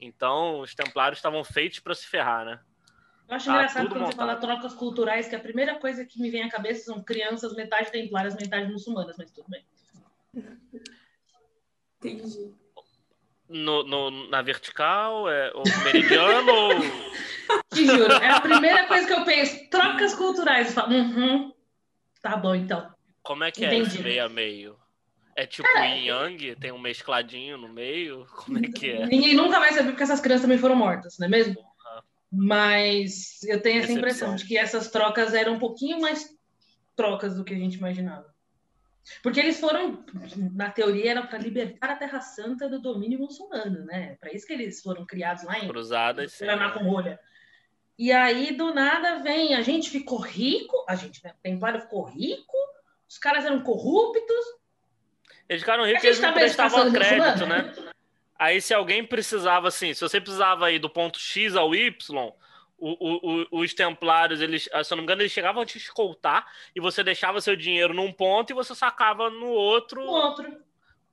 Então, 0.00 0.60
os 0.60 0.74
templários 0.74 1.18
estavam 1.18 1.42
feitos 1.44 1.80
para 1.80 1.94
se 1.94 2.06
ferrar, 2.06 2.44
né? 2.44 2.60
Eu 3.28 3.36
acho 3.36 3.50
ah, 3.50 3.54
engraçado 3.54 3.88
quando 3.88 4.00
montado. 4.00 4.12
você 4.12 4.16
fala 4.16 4.36
trocas 4.36 4.74
culturais, 4.74 5.28
que 5.28 5.34
a 5.34 5.40
primeira 5.40 5.78
coisa 5.78 6.04
que 6.04 6.20
me 6.20 6.30
vem 6.30 6.42
à 6.42 6.48
cabeça 6.48 6.84
são 6.84 7.02
crianças 7.02 7.54
metade 7.54 7.90
templárias, 7.90 8.36
metade 8.36 8.70
muçulmanas, 8.70 9.16
mas 9.18 9.30
tudo 9.30 9.50
bem. 9.50 9.64
Entendi. 11.98 12.54
No, 13.48 13.84
no, 13.84 14.28
na 14.28 14.42
vertical, 14.42 15.30
é 15.30 15.52
o 15.54 15.62
meridiano 15.84 16.52
ou 16.52 16.70
te 17.72 17.86
juro, 17.86 18.12
é 18.12 18.30
a 18.30 18.40
primeira 18.40 18.86
coisa 18.86 19.06
que 19.06 19.12
eu 19.12 19.24
penso. 19.24 19.70
Trocas 19.70 20.14
culturais. 20.14 20.68
Eu 20.68 20.72
falo, 20.72 20.92
uhum, 20.92 21.52
tá 22.20 22.36
bom, 22.36 22.54
então. 22.54 22.90
Como 23.22 23.44
é 23.44 23.50
que 23.50 23.64
Entendi. 23.64 23.82
é 23.82 23.86
esse 23.86 24.02
meio 24.02 24.24
a 24.24 24.28
meio? 24.28 24.76
É 25.36 25.46
tipo 25.46 25.68
Cara, 25.68 25.86
yin 25.86 26.06
yang? 26.06 26.56
Tem 26.56 26.72
um 26.72 26.78
mescladinho 26.78 27.58
no 27.58 27.68
meio? 27.68 28.26
Como 28.34 28.58
é 28.58 28.62
que 28.62 28.90
é? 28.90 29.06
Ninguém 29.06 29.34
nunca 29.34 29.60
vai 29.60 29.72
saber 29.72 29.90
porque 29.90 30.02
essas 30.02 30.20
crianças 30.20 30.42
também 30.42 30.58
foram 30.58 30.74
mortas, 30.74 31.18
não 31.18 31.26
é 31.26 31.30
mesmo? 31.30 31.60
Uhum. 31.60 32.02
Mas 32.32 33.42
eu 33.44 33.60
tenho 33.60 33.82
essa 33.82 33.92
impressão 33.92 34.34
de 34.34 34.44
que 34.44 34.56
essas 34.56 34.90
trocas 34.90 35.34
eram 35.34 35.54
um 35.54 35.58
pouquinho 35.58 36.00
mais 36.00 36.26
trocas 36.96 37.36
do 37.36 37.44
que 37.44 37.52
a 37.54 37.58
gente 37.58 37.76
imaginava. 37.76 38.34
Porque 39.22 39.40
eles 39.40 39.60
foram, 39.60 40.04
na 40.52 40.70
teoria, 40.70 41.12
era 41.12 41.22
para 41.22 41.38
libertar 41.38 41.90
a 41.90 41.96
Terra 41.96 42.20
Santa 42.20 42.68
do 42.68 42.80
domínio 42.80 43.18
muçulmano, 43.18 43.84
né? 43.84 44.16
Para 44.20 44.32
isso 44.32 44.46
que 44.46 44.52
eles 44.52 44.82
foram 44.82 45.06
criados 45.06 45.44
lá 45.44 45.58
em 45.58 45.68
Cruzadas, 45.68 46.36
Paraná 46.38 46.70
com 46.70 46.84
rolha. 46.84 47.18
E 47.98 48.12
aí, 48.12 48.54
do 48.54 48.74
nada, 48.74 49.22
vem, 49.22 49.54
a 49.54 49.62
gente 49.62 49.90
ficou 49.90 50.18
rico, 50.18 50.84
a 50.88 50.94
gente, 50.96 51.24
né? 51.24 51.34
Templário 51.42 51.80
ficou 51.80 52.04
rico, 52.04 52.56
os 53.08 53.16
caras 53.16 53.44
eram 53.44 53.60
corruptos. 53.62 54.44
Eles 55.48 55.62
ficaram 55.62 55.84
ricos 55.84 56.02
e 56.02 56.06
eles 56.08 56.20
não 56.20 56.28
tá 56.28 56.34
prestavam 56.34 56.92
crédito, 56.92 57.46
né? 57.46 57.72
Aí, 58.38 58.60
se 58.60 58.74
alguém 58.74 59.06
precisava, 59.06 59.68
assim, 59.68 59.94
se 59.94 60.00
você 60.00 60.20
precisava 60.20 60.70
ir 60.70 60.78
do 60.78 60.90
ponto 60.90 61.18
X 61.18 61.56
ao 61.56 61.74
Y, 61.74 62.32
o, 62.78 62.90
o, 62.90 63.46
o, 63.50 63.60
os 63.60 63.74
templários, 63.74 64.40
eles, 64.40 64.64
se 64.64 64.70
eu 64.70 64.96
não 64.96 64.98
me 64.98 65.02
engano, 65.04 65.22
eles 65.22 65.32
chegavam 65.32 65.62
a 65.62 65.66
te 65.66 65.78
escoltar 65.78 66.46
e 66.74 66.80
você 66.80 67.02
deixava 67.02 67.40
seu 67.40 67.56
dinheiro 67.56 67.94
num 67.94 68.12
ponto 68.12 68.50
e 68.50 68.54
você 68.54 68.74
sacava 68.74 69.30
no 69.30 69.48
outro. 69.48 70.04
No 70.04 70.10
outro. 70.10 70.64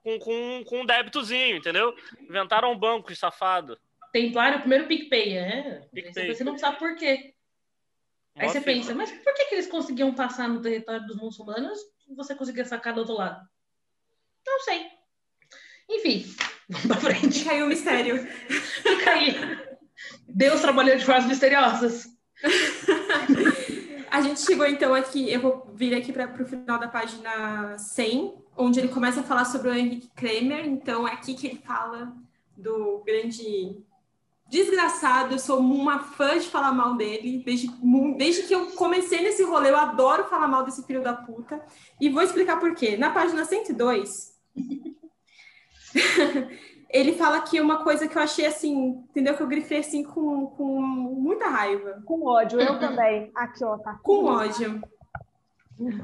Com, 0.04 0.19
com, 0.19 0.63
com 0.65 0.82
um 0.82 0.86
débitozinho, 0.86 1.58
entendeu? 1.58 1.95
Inventaram 2.19 2.71
um 2.71 2.78
banco, 2.78 3.15
safado. 3.15 3.80
Templário, 4.12 4.58
o 4.58 4.62
primeiro 4.62 4.88
PicPay, 4.88 5.38
é. 5.38 5.88
PicPay. 5.93 6.36
Você 6.36 6.43
não 6.43 6.58
sabe 6.58 6.78
por 6.78 6.95
quê. 6.95 7.34
Aí 8.35 8.50
você 8.50 8.60
pensa, 8.60 8.94
mas 8.94 9.12
por 9.12 9.33
que, 9.33 9.46
que 9.46 9.56
eles 9.56 9.67
conseguiam 9.67 10.13
passar 10.13 10.50
no 10.50 10.62
território 10.62 11.06
dos 11.06 11.17
muçulmanos 11.17 11.79
e 12.10 12.15
você 12.15 12.35
conseguia 12.35 12.65
sacar 12.65 12.94
do 12.94 13.02
outro 13.02 13.15
lado? 13.15 13.48
Não 14.46 14.60
sei. 14.62 14.87
Enfim, 15.90 16.25
vamos 16.67 16.87
pra 16.87 16.96
frente. 16.98 17.46
Caiu 17.46 17.65
o 17.65 17.69
mistério. 17.69 18.27
Caiu. 19.06 19.62
Deus 20.27 20.62
trabalhou 20.62 20.97
de 20.97 21.06
formas 21.06 21.25
misteriosas. 21.25 22.08
a 24.10 24.21
gente 24.21 24.41
chegou 24.41 24.65
então 24.65 24.93
aqui, 24.93 25.31
eu 25.31 25.39
vou 25.39 25.71
vir 25.73 25.95
aqui 25.95 26.12
para 26.12 26.41
o 26.41 26.45
final 26.45 26.79
da 26.79 26.87
página 26.87 27.77
100, 27.77 28.33
onde 28.58 28.79
ele 28.79 28.89
começa 28.89 29.21
a 29.21 29.23
falar 29.23 29.45
sobre 29.45 29.69
o 29.69 29.73
Henrique 29.73 30.10
Kramer. 30.15 30.65
Então 30.65 31.08
é 31.08 31.13
aqui 31.13 31.33
que 31.33 31.47
ele 31.47 31.62
fala 31.65 32.13
do 32.56 33.01
grande 33.06 33.77
desgraçado. 34.49 35.33
Eu 35.33 35.39
sou 35.39 35.60
uma 35.60 35.99
fã 35.99 36.37
de 36.37 36.47
falar 36.47 36.71
mal 36.71 36.95
dele. 36.95 37.41
Desde, 37.43 37.67
desde 38.17 38.43
que 38.43 38.54
eu 38.54 38.67
comecei 38.71 39.21
nesse 39.21 39.43
rolê, 39.43 39.71
eu 39.71 39.77
adoro 39.77 40.25
falar 40.25 40.47
mal 40.47 40.63
desse 40.63 40.85
filho 40.85 41.01
da 41.01 41.13
puta. 41.13 41.63
E 41.99 42.10
vou 42.10 42.21
explicar 42.21 42.60
por 42.60 42.75
quê. 42.75 42.97
Na 42.97 43.10
página 43.10 43.45
102. 43.45 44.33
ele 46.94 47.13
fala 47.13 47.37
aqui 47.37 47.60
uma 47.60 47.83
coisa 47.83 48.08
que 48.08 48.17
eu 48.17 48.21
achei 48.21 48.46
assim, 48.46 49.04
entendeu? 49.10 49.35
Que 49.35 49.44
eu 49.44 49.48
grifei 49.48 49.79
assim 49.79 50.04
com, 50.04 50.48
com 50.48 50.81
muita 50.81 51.48
raiva. 51.48 52.02
Com 52.06 52.25
ódio, 52.25 52.62
eu 52.62 52.79
também. 52.79 53.31
Aqui, 53.35 53.63
ó, 53.65 53.77
tá. 53.77 54.00
Com 54.04 54.25
ódio. 54.25 54.81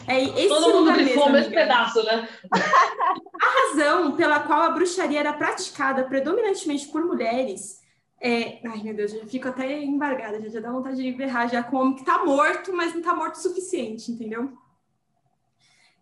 É 0.08 0.22
esse 0.24 0.50
Todo 0.50 0.74
mundo 0.74 0.92
grifou 0.94 1.28
o 1.28 1.32
mesmo, 1.32 1.54
pedaço, 1.54 2.04
né? 2.04 2.28
A 2.52 3.70
razão 3.70 4.16
pela 4.16 4.40
qual 4.40 4.64
a 4.64 4.72
bruxaria 4.72 5.20
era 5.20 5.32
praticada 5.32 6.04
predominantemente 6.04 6.88
por 6.88 7.06
mulheres 7.06 7.80
é... 8.22 8.60
Ai, 8.68 8.84
meu 8.84 8.94
Deus, 8.94 9.14
eu 9.14 9.22
já 9.22 9.26
fico 9.26 9.48
até 9.48 9.82
embargada, 9.82 10.42
já, 10.42 10.50
já 10.50 10.60
dá 10.60 10.72
vontade 10.72 10.98
de 10.98 11.12
berrar 11.12 11.50
já 11.50 11.64
com 11.64 11.78
o 11.78 11.80
homem 11.80 11.96
que 11.96 12.04
tá 12.04 12.24
morto, 12.26 12.74
mas 12.74 12.94
não 12.94 13.02
tá 13.02 13.16
morto 13.16 13.36
o 13.36 13.38
suficiente, 13.38 14.12
entendeu? 14.12 14.52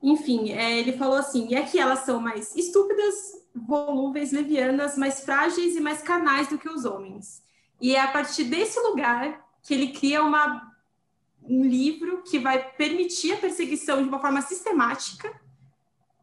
Enfim, 0.01 0.51
é, 0.51 0.77
ele 0.79 0.93
falou 0.93 1.17
assim, 1.17 1.47
e 1.49 1.55
é 1.55 1.63
que 1.63 1.79
elas 1.79 1.99
são 1.99 2.19
mais 2.19 2.55
estúpidas, 2.55 3.15
volúveis, 3.55 4.31
levianas, 4.31 4.97
mais 4.97 5.21
frágeis 5.21 5.75
e 5.75 5.79
mais 5.79 6.01
carnais 6.01 6.47
do 6.47 6.57
que 6.57 6.69
os 6.69 6.85
homens. 6.85 7.43
E 7.81 7.95
é 7.95 7.99
a 7.99 8.07
partir 8.07 8.45
desse 8.45 8.79
lugar 8.79 9.45
que 9.63 9.73
ele 9.73 9.89
cria 9.89 10.23
uma, 10.23 10.71
um 11.43 11.63
livro 11.63 12.23
que 12.23 12.39
vai 12.39 12.71
permitir 12.71 13.33
a 13.33 13.37
perseguição 13.37 14.01
de 14.01 14.09
uma 14.09 14.19
forma 14.19 14.41
sistemática, 14.41 15.33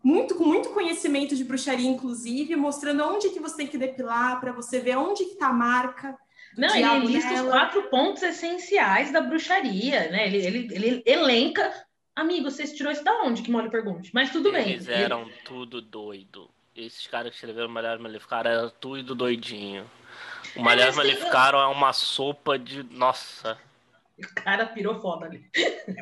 muito 0.03 0.35
com 0.35 0.45
muito 0.45 0.69
conhecimento 0.71 1.35
de 1.35 1.45
bruxaria, 1.45 1.89
inclusive, 1.89 2.55
mostrando 2.57 3.03
onde 3.05 3.31
que 3.31 3.41
você 3.41 3.57
tem 3.57 3.67
que 3.67 3.79
depilar, 3.79 4.39
para 4.39 4.53
você 4.53 4.79
ver 4.79 4.99
onde 4.99 5.25
que 5.25 5.33
está 5.33 5.49
a 5.49 5.53
marca. 5.53 6.17
Não, 6.57 6.77
ele 6.77 7.07
lista 7.07 7.33
os 7.33 7.49
quatro 7.49 7.83
pontos 7.85 8.23
essenciais 8.23 9.11
da 9.11 9.23
bruxaria, 9.23 10.11
né? 10.11 10.27
Ele, 10.27 10.47
ele, 10.47 10.75
ele 10.75 11.03
elenca. 11.07 11.73
Amigo, 12.17 12.51
você 12.51 12.65
tirou 12.67 12.93
isso 12.93 13.03
da 13.05 13.23
onde? 13.23 13.43
Que 13.43 13.51
Molly 13.51 13.71
pergunte. 13.71 14.11
Mas 14.15 14.31
tudo 14.31 14.53
bem. 14.53 14.71
Eles 14.73 14.89
eram 14.89 15.29
tudo 15.45 15.81
doido. 15.81 16.49
Esses 16.77 17.07
caras 17.07 17.31
que 17.31 17.37
escreveram 17.37 17.69
Malhar 17.69 17.99
Maleficaram 17.99 18.51
eram 18.51 18.71
tudo 18.81 19.15
doidinho. 19.15 19.85
O 20.57 20.63
Malhar 20.63 20.87
mas 20.95 20.97
tem- 20.97 21.05
Maleficaram 21.15 21.59
é 21.61 21.67
uma 21.67 21.93
sopa 21.93 22.59
de. 22.59 22.83
Nossa, 22.85 23.59
O 24.19 24.35
cara 24.35 24.67
pirou 24.67 25.01
foda 25.01 25.27
ali. 25.27 25.45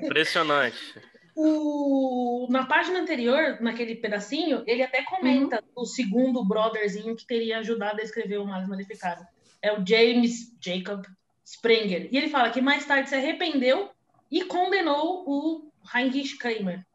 impressionante. 0.02 0.94
O... 1.34 2.46
Na 2.50 2.66
página 2.66 3.00
anterior, 3.00 3.56
naquele 3.60 3.94
pedacinho, 3.94 4.62
ele 4.66 4.82
até 4.82 5.02
comenta 5.02 5.64
o 5.74 5.86
segundo 5.86 6.44
brotherzinho 6.44 7.16
que 7.16 7.26
teria 7.26 7.58
ajudado 7.58 8.00
a 8.00 8.04
escrever 8.04 8.38
o 8.38 8.44
Males 8.46 8.68
Maleficado. 8.68 9.26
É 9.62 9.72
o 9.72 9.82
James 9.86 10.54
Jacob 10.60 11.04
Sprenger. 11.44 12.08
E 12.12 12.18
ele 12.18 12.28
fala 12.28 12.50
que 12.50 12.60
mais 12.60 12.84
tarde 12.84 13.08
se 13.08 13.14
arrependeu 13.14 13.90
e 14.30 14.44
condenou 14.44 15.24
o 15.26 15.71
Heinrich 15.94 16.36
Kramer. 16.38 16.86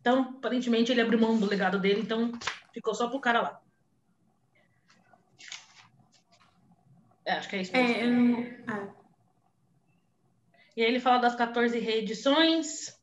Então, 0.00 0.36
aparentemente, 0.38 0.92
ele 0.92 1.00
abriu 1.00 1.18
mão 1.18 1.38
do 1.38 1.46
legado 1.46 1.80
dele, 1.80 2.00
então 2.00 2.32
ficou 2.72 2.94
só 2.94 3.08
pro 3.08 3.20
cara 3.20 3.42
lá. 3.42 3.62
É, 7.24 7.32
acho 7.32 7.48
que 7.48 7.56
é 7.56 7.62
isso 7.62 7.72
mesmo. 7.72 8.38
É, 8.38 8.60
eu 8.60 8.64
ah, 8.68 8.94
E 10.76 10.82
aí 10.82 10.88
ele 10.88 11.00
fala 11.00 11.18
das 11.18 11.34
14 11.34 11.78
reedições, 11.80 12.96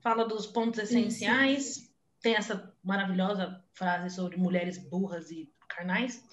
fala 0.00 0.24
dos 0.24 0.46
pontos 0.46 0.80
essenciais, 0.80 1.92
tem 2.20 2.34
essa 2.34 2.74
maravilhosa 2.82 3.62
frase 3.72 4.14
sobre 4.14 4.36
mulheres 4.36 4.78
burras 4.78 5.30
e 5.30 5.48
carnais. 5.68 6.24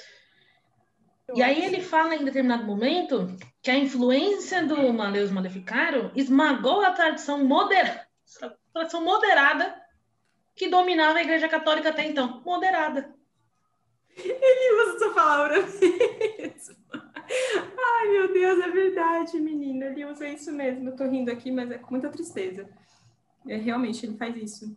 E 1.35 1.43
aí 1.43 1.63
ele 1.63 1.81
fala 1.81 2.15
em 2.15 2.23
determinado 2.23 2.63
momento 2.63 3.27
que 3.61 3.69
a 3.69 3.77
influência 3.77 4.65
do 4.65 4.91
Maleus 4.93 5.31
Maleficaram 5.31 6.11
esmagou 6.15 6.81
a 6.81 6.91
tradição 6.91 7.43
moderada, 7.45 8.07
tradição 8.73 9.03
moderada 9.03 9.75
que 10.55 10.67
dominava 10.67 11.19
a 11.19 11.21
Igreja 11.21 11.47
Católica 11.47 11.89
até 11.89 12.07
então. 12.07 12.41
Moderada. 12.45 13.13
ele 14.17 14.81
usa 14.81 14.95
essa 14.95 15.13
palavra 15.13 15.61
mesmo. 15.61 16.75
Ai, 17.77 18.07
meu 18.09 18.33
Deus, 18.33 18.59
é 18.59 18.69
verdade, 18.69 19.39
menina. 19.39 19.85
Ele 19.85 20.05
usa 20.05 20.27
isso 20.27 20.51
mesmo. 20.51 20.89
Eu 20.89 20.95
tô 20.95 21.05
rindo 21.05 21.31
aqui, 21.31 21.51
mas 21.51 21.71
é 21.71 21.77
com 21.77 21.91
muita 21.91 22.09
tristeza. 22.09 22.67
É, 23.47 23.55
realmente, 23.55 24.05
ele 24.05 24.17
faz 24.17 24.35
isso. 24.35 24.75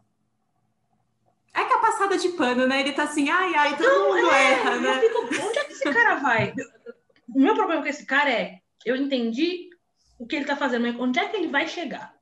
É 1.55 1.65
que 1.65 1.73
a 1.73 1.79
passada 1.79 2.17
de 2.17 2.31
pano, 2.31 2.67
né? 2.67 2.81
Ele 2.81 2.93
tá 2.93 3.03
assim, 3.05 3.29
ai, 3.31 3.55
ai, 3.55 3.77
todo 3.77 4.09
mundo 4.15 4.31
erra, 4.31 4.75
Eu 4.75 4.81
né? 4.81 5.01
fico, 5.01 5.19
onde 5.47 5.59
é 5.59 5.65
que 5.65 5.73
esse 5.73 5.85
cara 5.85 6.15
vai? 6.17 6.55
O 7.35 7.41
meu 7.41 7.55
problema 7.55 7.83
com 7.83 7.89
esse 7.89 8.07
cara 8.07 8.31
é, 8.31 8.59
eu 8.87 8.97
entendi 8.97 9.69
o 10.19 10.27
que 10.27 10.37
ele 10.37 10.45
tá 10.47 10.57
fazendo, 10.57 10.83
mas 10.83 10.99
onde 10.99 11.19
é 11.19 11.29
que 11.29 11.37
ele 11.37 11.49
vai 11.49 11.69
chegar? 11.69 12.15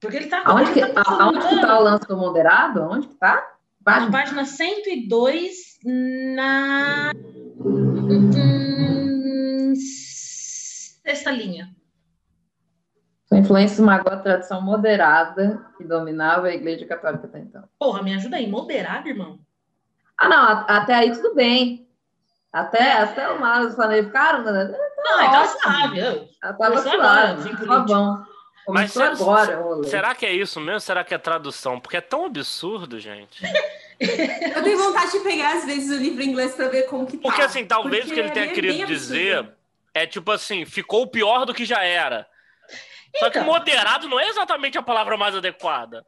Porque 0.00 0.16
ele 0.16 0.26
tá... 0.26 0.42
Aonde 0.44 0.72
que, 0.72 0.80
ele 0.80 0.92
tá 0.92 1.02
a- 1.06 1.22
aonde 1.24 1.46
que 1.48 1.60
tá 1.60 1.78
o 1.78 1.82
lance 1.82 2.06
do 2.06 2.16
moderado? 2.16 2.82
Aonde 2.82 3.08
que 3.08 3.14
tá? 3.14 3.34
Na 3.34 3.92
Página? 4.10 4.12
página 4.12 4.44
102, 4.44 5.78
na 5.84 7.10
hum, 8.38 9.72
sexta 9.74 11.30
linha. 11.30 11.74
Sua 13.28 13.38
influência 13.38 13.74
esmagou 13.74 14.12
a 14.12 14.16
tradição 14.16 14.60
moderada 14.62 15.62
que 15.76 15.84
dominava 15.84 16.46
a 16.46 16.54
Igreja 16.54 16.86
Católica 16.86 17.26
até 17.26 17.38
então. 17.40 17.62
Porra, 17.78 18.02
me 18.02 18.14
ajuda 18.14 18.36
aí. 18.36 18.46
Moderado, 18.46 19.08
irmão? 19.08 19.38
Ah, 20.18 20.28
não, 20.28 20.42
até 20.66 20.94
aí 20.94 21.12
tudo 21.12 21.34
bem. 21.34 21.86
Até, 22.52 22.92
até 22.94 23.28
o 23.28 23.38
Malos 23.38 23.76
Maleficaram, 23.76 24.42
né? 24.42 24.74
Não, 25.04 25.20
então 25.22 25.42
ótimo. 25.42 25.60
sabe. 25.60 25.98
eu- 25.98 26.28
Ela 26.42 26.52
tava 26.54 26.78
suave, 26.78 27.42
fim 27.42 27.50
tava 27.56 27.66
político. 27.66 27.86
bom. 27.86 28.16
Mas 28.70 28.92
Começou 28.92 29.16
se- 29.16 29.22
agora. 29.52 29.84
Será 29.84 30.14
que 30.14 30.26
é 30.26 30.32
isso 30.32 30.58
mesmo? 30.60 30.80
Será 30.80 31.04
que 31.04 31.14
é 31.14 31.18
tradução? 31.18 31.78
Porque 31.80 31.96
é 31.96 32.00
tão 32.00 32.24
absurdo, 32.26 32.98
gente. 32.98 33.42
Eu 34.00 34.62
tenho 34.62 34.78
vontade 34.78 35.12
de 35.12 35.20
pegar, 35.20 35.56
às 35.56 35.64
vezes, 35.64 35.90
o 35.90 36.00
livro 36.00 36.22
em 36.22 36.28
inglês 36.30 36.54
pra 36.54 36.68
ver 36.68 36.84
como 36.84 37.06
que 37.06 37.16
tá. 37.16 37.22
Porque 37.24 37.42
assim, 37.42 37.64
talvez 37.66 38.04
o 38.06 38.08
que 38.08 38.20
ele 38.20 38.28
Porque 38.28 38.34
tenha 38.40 38.50
é 38.50 38.54
querido 38.54 38.86
dizer 38.86 39.50
é 39.92 40.06
tipo 40.06 40.30
assim, 40.30 40.64
ficou 40.64 41.06
pior 41.06 41.44
do 41.44 41.52
que 41.54 41.64
já 41.64 41.82
era. 41.82 42.26
Só 43.16 43.30
que 43.30 43.38
Então. 43.38 43.52
moderado 43.52 44.08
não 44.08 44.18
é 44.20 44.28
exatamente 44.28 44.76
a 44.78 44.82
palavra 44.82 45.16
mais 45.16 45.34
adequada. 45.34 46.04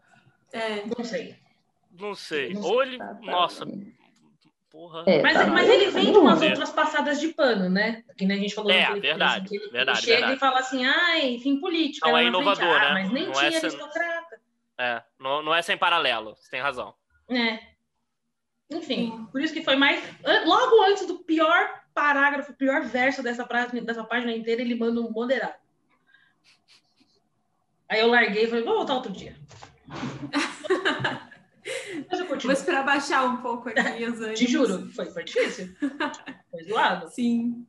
É. 0.53 0.85
Não 0.87 1.05
sei. 1.05 1.37
Não 1.99 2.15
sei. 2.15 2.53
Não 2.55 2.63
sei. 2.63 2.71
Ou 2.73 2.83
ele. 2.83 2.99
Tá, 2.99 3.07
tá. 3.15 3.21
Nossa, 3.21 3.67
porra. 4.71 5.05
É, 5.07 5.21
Mas, 5.23 5.35
tá. 5.37 5.47
mas 5.47 5.69
ele 5.69 5.91
vem 5.91 6.13
de 6.13 6.19
umas 6.19 6.41
outras 6.41 6.71
passadas 6.71 7.21
de 7.21 7.29
pano, 7.29 7.69
né? 7.69 8.05
Que 8.17 8.25
nem 8.25 8.39
a 8.39 8.41
gente 8.41 8.55
falou 8.55 8.71
É, 8.71 8.93
verdade, 8.99 9.49
que 9.49 9.57
ele, 9.57 9.69
verdade, 9.71 10.01
chega 10.03 10.13
verdade. 10.17 10.37
e 10.37 10.39
fala 10.39 10.59
assim, 10.61 10.87
ai, 10.87 11.39
fim 11.43 11.59
político. 11.61 12.07
Não 12.09 12.15
aí 12.17 12.27
é 12.27 12.31
na 12.31 12.39
frente, 12.39 12.47
inovador, 12.59 12.77
ah, 12.77 12.95
né? 12.95 13.03
Mas 13.03 13.11
nem 13.13 13.25
Não 13.25 13.33
é 13.33 13.35
tinha 13.35 13.53
sendo- 13.61 13.65
aristocrata. 13.83 14.41
É, 14.79 15.03
não, 15.19 15.43
não 15.43 15.55
é 15.55 15.61
sem 15.63 15.77
paralelo. 15.77 16.37
Você 16.37 16.51
tem 16.51 16.61
razão. 16.61 16.95
É. 17.29 17.59
Enfim, 18.71 19.27
por 19.33 19.43
isso 19.43 19.53
que 19.53 19.63
foi 19.65 19.77
mais. 19.77 20.01
Logo 20.47 20.83
antes 20.85 21.07
do 21.07 21.19
pior 21.19 21.83
parágrafo, 21.93 22.53
pior 22.55 22.83
verso 22.83 23.23
dessa, 23.23 23.45
dessa 23.83 24.05
página 24.05 24.33
inteira, 24.33 24.63
ele 24.63 24.75
manda 24.77 25.01
um 25.01 25.11
moderado. 25.11 25.55
Aí 27.91 28.01
eu 28.01 28.07
larguei 28.07 28.45
e 28.45 28.47
falei, 28.47 28.65
vou 28.65 28.77
voltar 28.77 28.95
outro 28.95 29.13
dia. 29.13 29.37
Mas 32.09 32.21
eu 32.21 32.27
Vou 32.27 32.35
continuo. 32.35 32.53
esperar 32.53 32.85
baixar 32.85 33.25
um 33.25 33.39
pouco 33.39 33.69
aqui 33.69 34.05
os 34.05 34.21
ânimos. 34.21 34.39
Te 34.39 34.47
juro, 34.47 34.91
foi, 34.93 35.07
foi 35.07 35.25
difícil. 35.25 35.75
Foi 36.51 36.63
zoado. 36.65 37.09
Sim. 37.11 37.67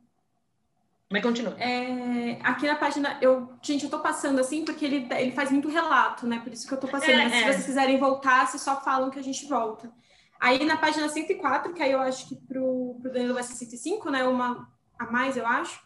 Mas 1.10 1.22
continua. 1.22 1.54
É, 1.60 2.38
aqui 2.42 2.66
na 2.66 2.76
página, 2.76 3.18
eu, 3.20 3.52
gente, 3.60 3.84
eu 3.84 3.90
tô 3.90 3.98
passando 3.98 4.40
assim 4.40 4.64
porque 4.64 4.84
ele, 4.84 5.06
ele 5.10 5.32
faz 5.32 5.50
muito 5.50 5.68
relato, 5.68 6.26
né? 6.26 6.40
Por 6.42 6.52
isso 6.52 6.66
que 6.66 6.72
eu 6.72 6.80
tô 6.80 6.88
passando. 6.88 7.10
É, 7.10 7.24
Mas 7.24 7.32
se 7.32 7.38
é. 7.38 7.52
vocês 7.52 7.66
quiserem 7.66 7.98
voltar, 7.98 8.46
vocês 8.46 8.62
só 8.62 8.80
falam 8.80 9.10
que 9.10 9.18
a 9.18 9.22
gente 9.22 9.46
volta. 9.46 9.92
Aí 10.40 10.64
na 10.64 10.76
página 10.76 11.08
104, 11.08 11.74
que 11.74 11.82
aí 11.82 11.92
eu 11.92 12.00
acho 12.00 12.28
que 12.28 12.36
pro, 12.36 12.98
pro 13.02 13.12
Danilo 13.12 13.34
vai 13.34 13.42
ser 13.42 13.54
105, 13.54 14.10
né? 14.10 14.24
Uma 14.24 14.68
a 14.98 15.10
mais, 15.10 15.36
eu 15.36 15.46
acho. 15.46 15.80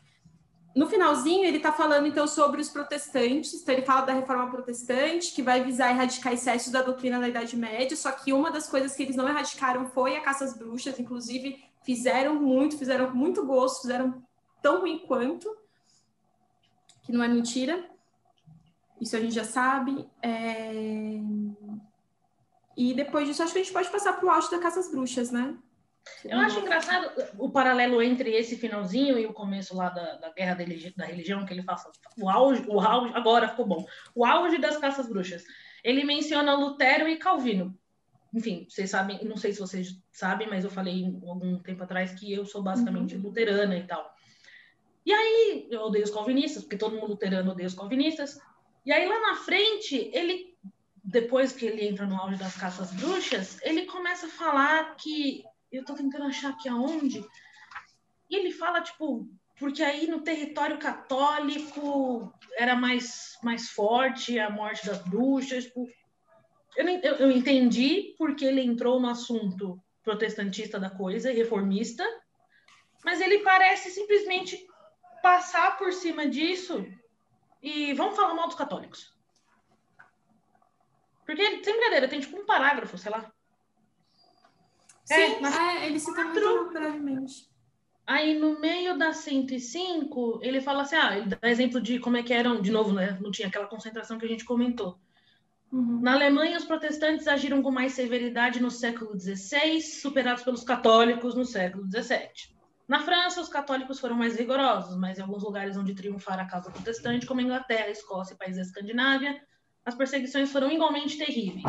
No 0.76 0.86
finalzinho, 0.86 1.46
ele 1.46 1.58
tá 1.58 1.72
falando 1.72 2.06
então 2.06 2.26
sobre 2.26 2.60
os 2.60 2.68
protestantes. 2.68 3.54
Então, 3.54 3.74
ele 3.74 3.86
fala 3.86 4.02
da 4.02 4.12
reforma 4.12 4.50
protestante, 4.50 5.32
que 5.32 5.42
vai 5.42 5.64
visar 5.64 5.90
erradicar 5.90 6.34
excessos 6.34 6.70
da 6.70 6.82
doutrina 6.82 7.18
da 7.18 7.26
Idade 7.26 7.56
Média. 7.56 7.96
Só 7.96 8.12
que 8.12 8.30
uma 8.30 8.50
das 8.50 8.68
coisas 8.68 8.94
que 8.94 9.02
eles 9.02 9.16
não 9.16 9.26
erradicaram 9.26 9.88
foi 9.88 10.16
a 10.16 10.20
caça 10.20 10.44
às 10.44 10.52
bruxas. 10.52 11.00
Inclusive, 11.00 11.64
fizeram 11.82 12.34
muito, 12.34 12.76
fizeram 12.76 13.10
com 13.10 13.16
muito 13.16 13.46
gosto, 13.46 13.80
fizeram 13.80 14.22
tão 14.60 14.80
ruim 14.80 14.98
quanto, 14.98 15.48
que 17.04 17.10
não 17.10 17.24
é 17.24 17.28
mentira. 17.28 17.88
Isso 19.00 19.16
a 19.16 19.20
gente 19.20 19.34
já 19.34 19.44
sabe. 19.44 20.06
É, 20.20 21.20
E 22.76 22.92
depois 22.92 23.26
disso, 23.26 23.42
acho 23.42 23.54
que 23.54 23.60
a 23.60 23.62
gente 23.62 23.72
pode 23.72 23.88
passar 23.88 24.12
para 24.12 24.26
o 24.26 24.30
auge 24.30 24.50
da 24.50 24.58
caça 24.58 24.80
às 24.80 24.90
bruxas, 24.90 25.30
né? 25.30 25.56
Eu 26.24 26.38
acho 26.38 26.60
engraçado 26.60 27.10
o 27.38 27.50
paralelo 27.50 28.02
entre 28.02 28.30
esse 28.34 28.56
finalzinho 28.56 29.18
e 29.18 29.26
o 29.26 29.32
começo 29.32 29.76
lá 29.76 29.88
da, 29.88 30.16
da 30.16 30.30
guerra 30.32 30.54
da, 30.54 30.64
religi- 30.64 30.94
da 30.96 31.04
religião, 31.04 31.44
que 31.44 31.52
ele 31.52 31.62
fala 31.62 31.78
o 32.16 32.28
auge, 32.28 32.64
o 32.68 32.80
auge, 32.80 33.12
agora 33.14 33.48
ficou 33.48 33.66
bom, 33.66 33.86
o 34.14 34.24
auge 34.24 34.58
das 34.58 34.76
caças 34.76 35.08
bruxas. 35.08 35.44
Ele 35.82 36.04
menciona 36.04 36.54
Lutero 36.54 37.08
e 37.08 37.16
Calvino. 37.16 37.76
Enfim, 38.34 38.66
vocês 38.68 38.90
sabem, 38.90 39.24
não 39.24 39.36
sei 39.36 39.52
se 39.52 39.60
vocês 39.60 40.00
sabem, 40.12 40.48
mas 40.48 40.64
eu 40.64 40.70
falei 40.70 41.04
algum 41.26 41.58
tempo 41.60 41.82
atrás 41.84 42.12
que 42.12 42.32
eu 42.32 42.44
sou 42.44 42.62
basicamente 42.62 43.16
luterana 43.16 43.76
e 43.76 43.86
tal. 43.86 44.14
E 45.04 45.12
aí, 45.12 45.68
eu 45.70 45.82
odeio 45.82 46.04
os 46.04 46.10
calvinistas, 46.10 46.64
porque 46.64 46.76
todo 46.76 46.94
mundo 46.96 47.06
luterano 47.08 47.52
odeia 47.52 47.68
os 47.68 47.74
calvinistas. 47.74 48.38
E 48.84 48.92
aí, 48.92 49.08
lá 49.08 49.20
na 49.20 49.36
frente, 49.36 50.10
ele, 50.12 50.56
depois 51.02 51.52
que 51.52 51.66
ele 51.66 51.86
entra 51.86 52.04
no 52.06 52.16
auge 52.16 52.36
das 52.36 52.56
caças 52.56 52.92
bruxas, 52.92 53.58
ele 53.62 53.86
começa 53.86 54.26
a 54.26 54.30
falar 54.30 54.96
que 54.96 55.44
eu 55.76 55.84
tô 55.84 55.94
tentando 55.94 56.24
achar 56.24 56.50
aqui 56.50 56.68
aonde. 56.68 57.24
E 58.28 58.36
ele 58.36 58.52
fala, 58.52 58.80
tipo, 58.80 59.28
porque 59.58 59.82
aí 59.82 60.06
no 60.06 60.20
território 60.20 60.78
católico 60.78 62.32
era 62.56 62.74
mais, 62.74 63.38
mais 63.42 63.70
forte 63.70 64.38
a 64.38 64.50
morte 64.50 64.86
das 64.86 64.98
bruxas. 64.98 65.64
Tipo, 65.64 65.86
eu, 66.76 66.88
eu, 66.88 67.14
eu 67.16 67.30
entendi 67.30 68.14
porque 68.18 68.44
ele 68.44 68.60
entrou 68.60 69.00
no 69.00 69.08
assunto 69.08 69.80
protestantista 70.02 70.78
da 70.78 70.90
coisa, 70.90 71.32
reformista, 71.32 72.04
mas 73.04 73.20
ele 73.20 73.40
parece 73.40 73.90
simplesmente 73.90 74.66
passar 75.22 75.76
por 75.78 75.92
cima 75.92 76.28
disso 76.28 76.86
e 77.62 77.92
vamos 77.94 78.14
falar 78.14 78.34
mal 78.34 78.46
dos 78.46 78.56
católicos. 78.56 79.16
Porque, 81.24 81.64
sem 81.64 81.74
brincadeira, 81.74 82.08
tem 82.08 82.20
tipo 82.20 82.38
um 82.38 82.46
parágrafo, 82.46 82.96
sei 82.96 83.10
lá. 83.10 83.32
Sim, 85.06 85.14
é, 85.14 85.84
é 85.84 85.86
ele 85.86 86.00
cita 86.00 86.24
muito 86.24 86.72
brevemente. 86.72 87.48
Aí 88.04 88.38
no 88.38 88.60
meio 88.60 88.98
da 88.98 89.12
105, 89.12 90.40
ele 90.42 90.60
fala 90.60 90.82
assim: 90.82 90.96
ah, 90.96 91.16
ele 91.16 91.28
dá 91.28 91.48
exemplo 91.48 91.80
de 91.80 91.98
como 91.98 92.16
é 92.16 92.22
que 92.22 92.32
eram, 92.32 92.60
de 92.60 92.70
novo, 92.70 92.92
né? 92.92 93.16
Não 93.20 93.30
tinha 93.30 93.48
aquela 93.48 93.66
concentração 93.66 94.18
que 94.18 94.26
a 94.26 94.28
gente 94.28 94.44
comentou. 94.44 94.98
Uhum. 95.72 96.00
Na 96.00 96.12
Alemanha, 96.14 96.56
os 96.56 96.64
protestantes 96.64 97.26
agiram 97.26 97.62
com 97.62 97.70
mais 97.70 97.92
severidade 97.92 98.60
no 98.60 98.70
século 98.70 99.18
XVI, 99.18 99.80
superados 99.80 100.44
pelos 100.44 100.62
católicos 100.62 101.34
no 101.34 101.44
século 101.44 101.84
XVII. 101.90 102.54
Na 102.86 103.00
França, 103.00 103.40
os 103.40 103.48
católicos 103.48 103.98
foram 103.98 104.16
mais 104.16 104.36
rigorosos, 104.36 104.96
mas 104.96 105.18
em 105.18 105.22
alguns 105.22 105.42
lugares 105.42 105.76
onde 105.76 105.94
triunfara 105.94 106.42
a 106.42 106.46
causa 106.46 106.70
protestante, 106.70 107.26
como 107.26 107.40
a 107.40 107.42
Inglaterra, 107.42 107.90
Escócia 107.90 108.34
e 108.34 108.38
países 108.38 108.58
da 108.58 108.62
Escandinávia, 108.62 109.40
as 109.84 109.96
perseguições 109.96 110.52
foram 110.52 110.70
igualmente 110.70 111.18
terríveis. 111.18 111.64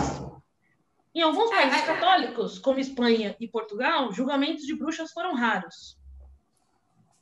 Em 1.17 1.21
alguns 1.23 1.51
é, 1.51 1.55
países 1.55 1.79
é, 1.79 1.85
católicos, 1.87 2.59
como 2.59 2.79
Espanha 2.79 3.35
e 3.39 3.47
Portugal, 3.47 4.13
julgamentos 4.13 4.67
de 4.67 4.75
bruxas 4.75 5.11
foram 5.11 5.33
raros. 5.33 5.97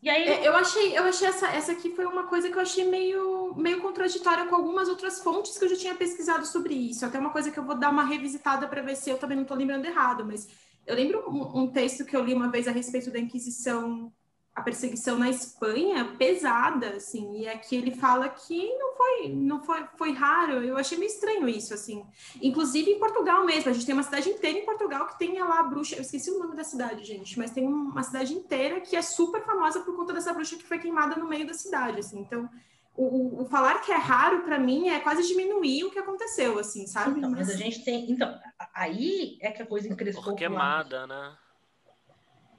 E 0.04 0.10
aí 0.10 0.28
é, 0.28 0.46
eu 0.46 0.54
achei, 0.54 0.98
eu 0.98 1.04
achei 1.06 1.30
essa, 1.30 1.48
essa 1.48 1.72
aqui 1.72 1.96
foi 1.96 2.06
uma 2.06 2.28
coisa 2.28 2.50
que 2.50 2.58
eu 2.58 2.62
achei 2.62 2.84
meio, 2.84 3.56
meio 3.56 3.82
contraditória 3.82 4.48
com 4.48 4.56
algumas 4.56 4.89
outras 4.89 5.22
fontes 5.24 5.58
que 5.58 5.64
eu 5.64 5.70
já 5.70 5.78
tinha 5.78 5.96
pesquisado 5.96 6.46
sobre 6.46 6.74
isso. 6.74 7.06
Até 7.06 7.18
uma 7.18 7.30
coisa 7.30 7.50
que 7.50 7.58
eu 7.58 7.64
vou 7.64 7.80
dar 7.80 7.89
uma 7.89 8.04
revisitada 8.04 8.68
para 8.68 8.82
ver 8.82 8.98
se 8.98 9.10
eu 9.10 9.18
também 9.18 9.38
não 9.38 9.43
estou 9.43 9.56
lembrando 9.56 9.86
errado, 9.86 10.26
mas 10.26 10.46
eu 10.86 10.93
lembro 10.93 11.24
um, 11.30 11.62
um, 11.62 11.72
texto 11.72 12.04
que 12.04 12.18
eu 12.18 12.26
li 12.26 12.34
uma 12.34 12.52
vez 12.52 12.68
a 12.68 12.72
respeito 12.72 13.10
da 13.10 13.18
Inquisição 13.18 14.12
a 14.56 14.62
perseguição 14.62 15.20
na 15.20 15.30
Espanha 15.30 16.16
pesada, 16.18 16.91
assim, 16.91 17.41
e 17.41 17.47
aqui 17.47 17.76
ele 17.76 17.91
fala 17.91 18.30
que 18.30 18.74
não 18.78 18.95
foi, 18.95 19.30
não 19.30 19.62
foi, 19.62 19.86
foi 19.97 20.14
raro. 20.14 20.64
Eu 20.64 20.78
achei 20.78 20.97
meio 20.97 21.10
estranho 21.10 21.49
isso, 21.49 21.74
assim. 21.74 22.06
Inclusive 22.41 22.89
em 22.89 22.97
Portugal 22.97 23.45
mesmo, 23.45 23.70
a 23.70 23.74
gente 23.74 23.86
tem 23.86 23.93
uma 23.93 24.03
cidade 24.03 24.30
inteira 24.30 24.58
em 24.58 24.66
Portugal 24.66 25.08
que 25.08 25.20
tem 25.20 25.38
lá 25.43 25.60
a 25.60 25.64
bruxa. 25.64 25.97
Eu 25.97 26.01
esqueci 26.01 26.32
o 26.32 26.39
nome 26.39 26.56
da 26.56 26.64
cidade, 26.64 27.03
gente, 27.03 27.38
mas 27.38 27.51
tem 27.51 27.68
uma 27.68 28.01
cidade 28.01 28.34
inteira 28.34 28.80
que 28.80 28.95
é 28.95 29.01
super 29.01 29.43
famosa 29.43 29.82
por 29.82 29.93
conta 29.93 30.14
dessa 30.14 30.34
bruxa 30.34 30.56
que 30.56 30.64
foi 30.64 30.80
queimada 30.80 31.18
no 31.18 31.28
meio 31.28 31.45
da 31.45 31.53
cidade, 31.53 31.99
assim. 31.99 32.20
Então, 32.20 32.49
o, 32.95 33.41
o 33.41 33.45
falar 33.47 33.82
que 33.82 33.91
é 33.91 33.97
raro 33.97 34.43
para 34.43 34.58
mim 34.58 34.88
é 34.88 35.01
quase 35.01 35.28
diminuir 35.28 35.84
o 35.84 35.91
que 35.91 35.99
aconteceu, 35.99 36.58
assim, 36.58 36.88
sabe? 36.88 37.18
Então, 37.18 37.30
mas 37.30 37.49
a 37.49 37.58
gente 37.58 37.84
tem, 37.84 38.10
então, 38.10 38.34
aí 38.74 39.38
é 39.41 39.51
que 39.51 39.62
a 39.62 39.68
coisa 39.68 39.89
encrescou. 39.89 40.24
Por 40.24 40.36
queimada, 40.36 41.06
né? 41.06 41.36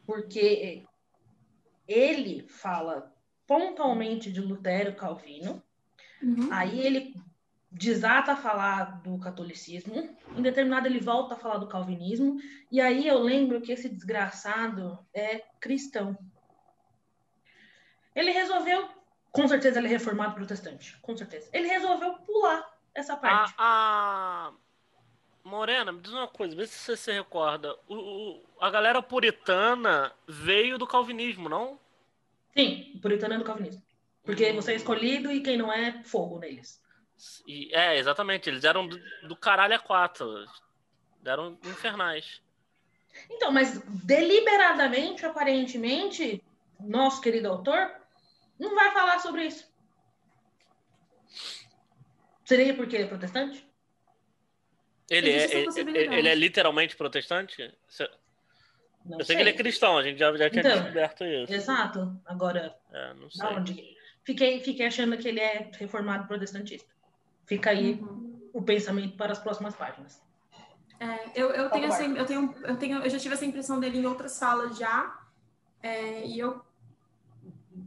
Porque 0.07 0.85
ele 1.87 2.47
fala 2.49 3.15
pontualmente 3.47 4.33
de 4.33 4.41
Lutero 4.41 4.95
Calvino, 4.95 5.63
uhum. 6.23 6.49
aí 6.53 6.81
ele 6.81 7.15
desata 7.71 8.33
a 8.33 8.37
falar 8.37 9.03
do 9.03 9.19
catolicismo, 9.19 10.17
em 10.37 10.43
determinado 10.43 10.87
ele 10.87 11.01
volta 11.01 11.35
a 11.35 11.39
falar 11.39 11.59
do 11.59 11.69
calvinismo, 11.69 12.39
e 12.73 12.81
aí 12.81 13.07
eu 13.07 13.19
lembro 13.19 13.61
que 13.61 13.73
esse 13.73 13.89
desgraçado 13.89 14.99
é 15.13 15.43
cristão. 15.61 16.17
Ele 18.15 18.31
resolveu, 18.31 18.89
com 19.31 19.47
certeza 19.47 19.79
ele 19.79 19.89
é 19.89 19.91
reformado 19.91 20.35
protestante, 20.35 20.99
com 21.03 21.15
certeza. 21.17 21.51
Ele 21.53 21.69
resolveu 21.69 22.15
pular 22.21 22.67
essa 22.95 23.17
parte. 23.17 23.55
A, 23.59 24.49
a... 24.49 24.55
Morena, 25.47 25.93
me 25.93 26.01
diz 26.01 26.13
uma 26.13 26.27
coisa, 26.27 26.57
vê 26.57 26.67
se 26.67 26.77
você 26.77 26.97
se 26.97 27.13
recorda. 27.13 27.73
O, 27.87 27.95
o, 27.95 28.45
a 28.61 28.69
galera 28.69 29.01
puritana 29.01 30.13
veio 30.27 30.77
do 30.77 30.89
calvinismo, 30.89 31.49
não? 31.49 31.79
Sim, 32.53 32.99
puritano 33.01 33.35
é 33.35 33.39
do 33.39 33.45
calvinismo. 33.45 33.81
Porque 34.25 34.53
você 34.53 34.73
é 34.73 34.75
escolhido 34.75 35.31
e 35.31 35.41
quem 35.41 35.57
não 35.57 35.73
é, 35.73 36.03
fogo 36.03 36.41
neles. 36.41 36.83
E, 37.47 37.73
é, 37.73 37.97
exatamente. 37.97 38.51
Eles 38.51 38.65
eram 38.65 38.89
do, 38.89 39.01
do 39.29 39.37
caralho 39.37 39.77
a 39.77 39.79
quatro. 39.79 40.45
Eram 41.25 41.57
infernais. 41.65 42.43
Então, 43.31 43.53
mas 43.53 43.81
deliberadamente, 44.05 45.25
aparentemente, 45.25 46.43
nosso 46.81 47.21
querido 47.21 47.49
autor 47.49 47.95
não 48.59 48.75
vai 48.75 48.91
falar 48.91 49.21
sobre 49.21 49.47
isso. 49.47 49.65
Seria 52.45 52.75
porque 52.75 52.97
ele 52.97 53.05
é 53.05 53.09
protestante? 53.09 53.66
Ele 55.09 55.31
é, 55.31 56.19
ele, 56.19 56.29
é 56.29 56.35
literalmente 56.35 56.97
protestante? 56.97 57.63
Não 59.05 59.19
eu 59.19 59.25
sei. 59.25 59.27
sei. 59.27 59.37
que 59.37 59.43
ele 59.43 59.51
é 59.51 59.53
cristão, 59.53 59.97
a 59.97 60.03
gente 60.03 60.19
já, 60.19 60.37
já 60.37 60.51
tinha 60.51 60.61
então, 60.61 60.73
descoberto 60.73 61.25
isso. 61.25 61.53
Exato. 61.53 62.21
Agora, 62.25 62.77
é, 62.93 63.15
não 63.15 63.31
sei. 63.31 63.47
onde? 63.47 63.97
Fiquei, 64.25 64.61
fiquei 64.61 64.87
achando 64.87 65.17
que 65.17 65.29
ele 65.29 65.39
é 65.39 65.71
reformado 65.79 66.27
protestantista. 66.27 66.89
Fica 67.47 67.71
aí 67.71 67.93
uhum. 67.93 68.51
o 68.53 68.63
pensamento 68.63 69.17
para 69.17 69.31
as 69.31 69.39
próximas 69.39 69.77
páginas. 69.77 70.21
É, 70.99 71.41
eu, 71.41 71.51
eu, 71.51 71.71
tenho 71.71 71.87
essa, 71.87 72.03
eu, 72.03 72.27
tenho, 72.27 72.55
eu, 72.65 72.77
tenho, 72.77 72.99
eu 73.03 73.11
já 73.11 73.19
tive 73.19 73.35
essa 73.35 73.45
impressão 73.45 73.79
dele 73.79 73.99
em 73.99 74.07
outras 74.07 74.33
salas 74.33 74.77
já. 74.77 75.23
É, 75.81 76.27
e 76.27 76.41
eu. 76.41 76.61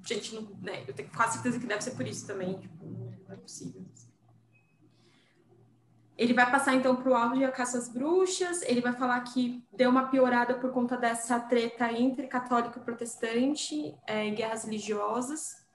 Gente, 0.06 0.36
não, 0.36 0.44
né, 0.62 0.86
eu 0.88 0.94
tenho 0.94 1.10
quase 1.10 1.34
certeza 1.34 1.60
que 1.60 1.66
deve 1.66 1.84
ser 1.84 1.92
por 1.92 2.08
isso 2.08 2.26
também. 2.26 2.58
Tipo, 2.58 2.86
não 2.86 3.34
é 3.34 3.36
possível. 3.36 3.84
Ele 6.20 6.34
vai 6.34 6.52
passar 6.52 6.76
então 6.76 6.98
para 6.98 7.10
o 7.10 7.16
auge 7.16 7.46
a 7.46 7.52
caça 7.52 7.78
às 7.78 7.88
bruxas, 7.88 8.62
ele 8.64 8.82
vai 8.82 8.92
falar 8.92 9.22
que 9.22 9.64
deu 9.72 9.90
uma 9.90 10.10
piorada 10.10 10.54
por 10.54 10.70
conta 10.70 10.98
dessa 10.98 11.40
treta 11.40 11.90
entre 11.94 12.28
católico 12.28 12.78
e 12.78 12.82
protestante, 12.82 13.96
é, 14.06 14.30
guerras 14.32 14.66
religiosas. 14.66 15.66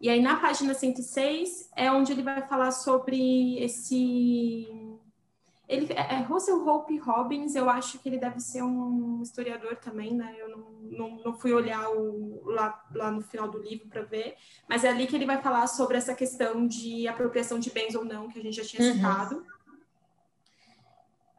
E 0.00 0.08
aí 0.08 0.22
na 0.22 0.36
página 0.36 0.72
106 0.72 1.68
é 1.76 1.92
onde 1.92 2.10
ele 2.10 2.22
vai 2.22 2.40
falar 2.48 2.70
sobre 2.70 3.62
esse 3.62 4.66
ele 5.68 5.92
é, 5.92 6.14
é 6.14 6.20
Russell 6.22 6.66
Hope 6.66 6.96
Robbins, 6.96 7.54
eu 7.54 7.68
acho 7.68 7.98
que 7.98 8.08
ele 8.08 8.18
deve 8.18 8.40
ser 8.40 8.62
um 8.62 9.20
historiador 9.20 9.76
também, 9.76 10.14
né? 10.14 10.34
Eu 10.38 10.48
não, 10.48 10.64
não, 10.90 11.16
não 11.24 11.32
fui 11.32 11.52
olhar 11.52 11.88
o, 11.90 12.42
lá, 12.44 12.84
lá 12.94 13.10
no 13.10 13.22
final 13.22 13.48
do 13.48 13.58
livro 13.58 13.88
para 13.88 14.02
ver, 14.02 14.34
mas 14.68 14.84
é 14.84 14.88
ali 14.88 15.06
que 15.06 15.14
ele 15.14 15.26
vai 15.26 15.40
falar 15.40 15.66
sobre 15.66 15.96
essa 15.96 16.14
questão 16.14 16.66
de 16.66 17.06
apropriação 17.06 17.58
de 17.58 17.70
bens 17.70 17.94
ou 17.94 18.04
não, 18.04 18.28
que 18.28 18.38
a 18.38 18.42
gente 18.42 18.56
já 18.56 18.64
tinha 18.64 18.88
uhum. 18.88 18.94
citado. 18.94 19.46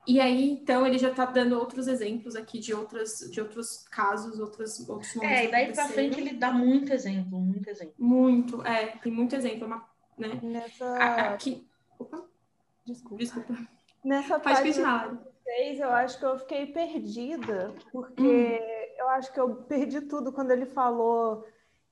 E 0.08 0.20
aí, 0.20 0.50
então, 0.50 0.86
ele 0.86 0.98
já 0.98 1.10
está 1.10 1.26
dando 1.26 1.58
outros 1.60 1.88
exemplos 1.88 2.36
aqui 2.36 2.60
de, 2.60 2.74
outras, 2.74 3.20
de 3.32 3.40
outros 3.40 3.86
casos, 3.88 4.40
outros, 4.40 4.90
outros 4.90 5.14
momentos. 5.14 5.38
É, 5.38 5.46
e 5.46 5.52
daí 5.52 5.74
para 5.74 5.88
frente 5.90 6.20
ele 6.20 6.34
dá 6.34 6.52
muito 6.52 6.92
exemplo, 6.92 7.40
muito 7.40 7.70
exemplo. 7.70 7.94
Muito, 8.00 8.66
é, 8.66 8.88
tem 8.98 9.12
muito 9.12 9.36
exemplo. 9.36 9.68
Uma, 9.68 9.88
né? 10.18 10.40
Nessa... 10.42 10.96
Aqui... 10.96 11.68
Opa, 12.00 12.26
desculpa. 12.86 13.18
desculpa. 13.18 13.58
Nessa 14.04 14.40
Faz 14.40 14.60
página 14.60 15.22
6, 15.44 15.80
eu 15.80 15.90
acho 15.92 16.18
que 16.18 16.26
eu 16.26 16.40
fiquei 16.40 16.66
perdida, 16.68 17.74
porque 17.92 18.22
hum. 18.22 18.81
Eu 19.02 19.10
acho 19.10 19.34
que 19.34 19.40
eu 19.40 19.56
perdi 19.64 20.02
tudo 20.02 20.32
quando 20.32 20.52
ele 20.52 20.66
falou 20.66 21.46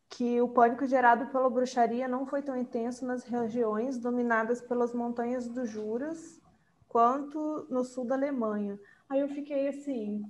que 0.10 0.41
o 0.41 0.49
pânico 0.49 0.86
gerado 0.86 1.28
pela 1.28 1.49
bruxaria 1.49 2.07
não 2.07 2.26
foi 2.26 2.41
tão 2.41 2.57
intenso 2.57 3.05
nas 3.05 3.24
regiões 3.24 3.97
dominadas 3.97 4.62
pelas 4.62 4.93
montanhas 4.93 5.47
do 5.47 5.66
Juras 5.66 6.41
quanto 6.88 7.68
no 7.70 7.84
sul 7.84 8.05
da 8.05 8.16
Alemanha. 8.16 8.80
Aí 9.07 9.20
eu 9.20 9.30
fiquei 9.30 9.68
assim, 9.68 10.24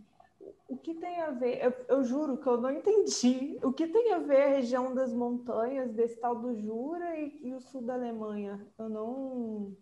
o 0.68 0.78
que 0.78 0.94
tem 0.96 1.22
a 1.22 1.32
ver? 1.32 1.64
Eu, 1.64 1.74
eu, 1.88 2.04
juro 2.04 2.38
que 2.38 2.48
eu 2.48 2.60
não 2.60 2.72
entendi. 2.72 3.58
O 3.64 3.72
que 3.72 3.88
tem 3.88 4.14
a 4.14 4.20
ver 4.20 4.44
a 4.44 4.50
região 4.50 4.94
das 4.94 5.14
montanhas, 5.14 5.92
desse 5.92 6.18
tal 6.18 6.36
do 6.36 6.54
Jura 6.56 7.18
e, 7.18 7.40
e 7.44 7.54
o 7.54 7.60
sul 7.60 7.82
da 7.82 7.94
Alemanha? 7.94 8.66
Eu 8.78 8.90
não. 8.90 9.76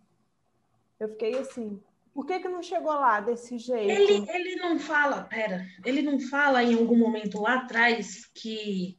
Eu 1.00 1.10
fiquei 1.10 1.38
assim, 1.38 1.82
por 2.18 2.26
que, 2.26 2.40
que 2.40 2.50
não 2.50 2.64
chegou 2.64 2.94
lá 2.94 3.20
desse 3.20 3.60
jeito? 3.60 3.92
Ele, 3.92 4.26
ele 4.28 4.56
não 4.56 4.80
fala, 4.80 5.22
pera, 5.22 5.64
ele 5.86 6.02
não 6.02 6.20
fala 6.20 6.64
em 6.64 6.74
algum 6.74 6.98
momento 6.98 7.40
lá 7.40 7.58
atrás 7.58 8.26
que 8.34 8.98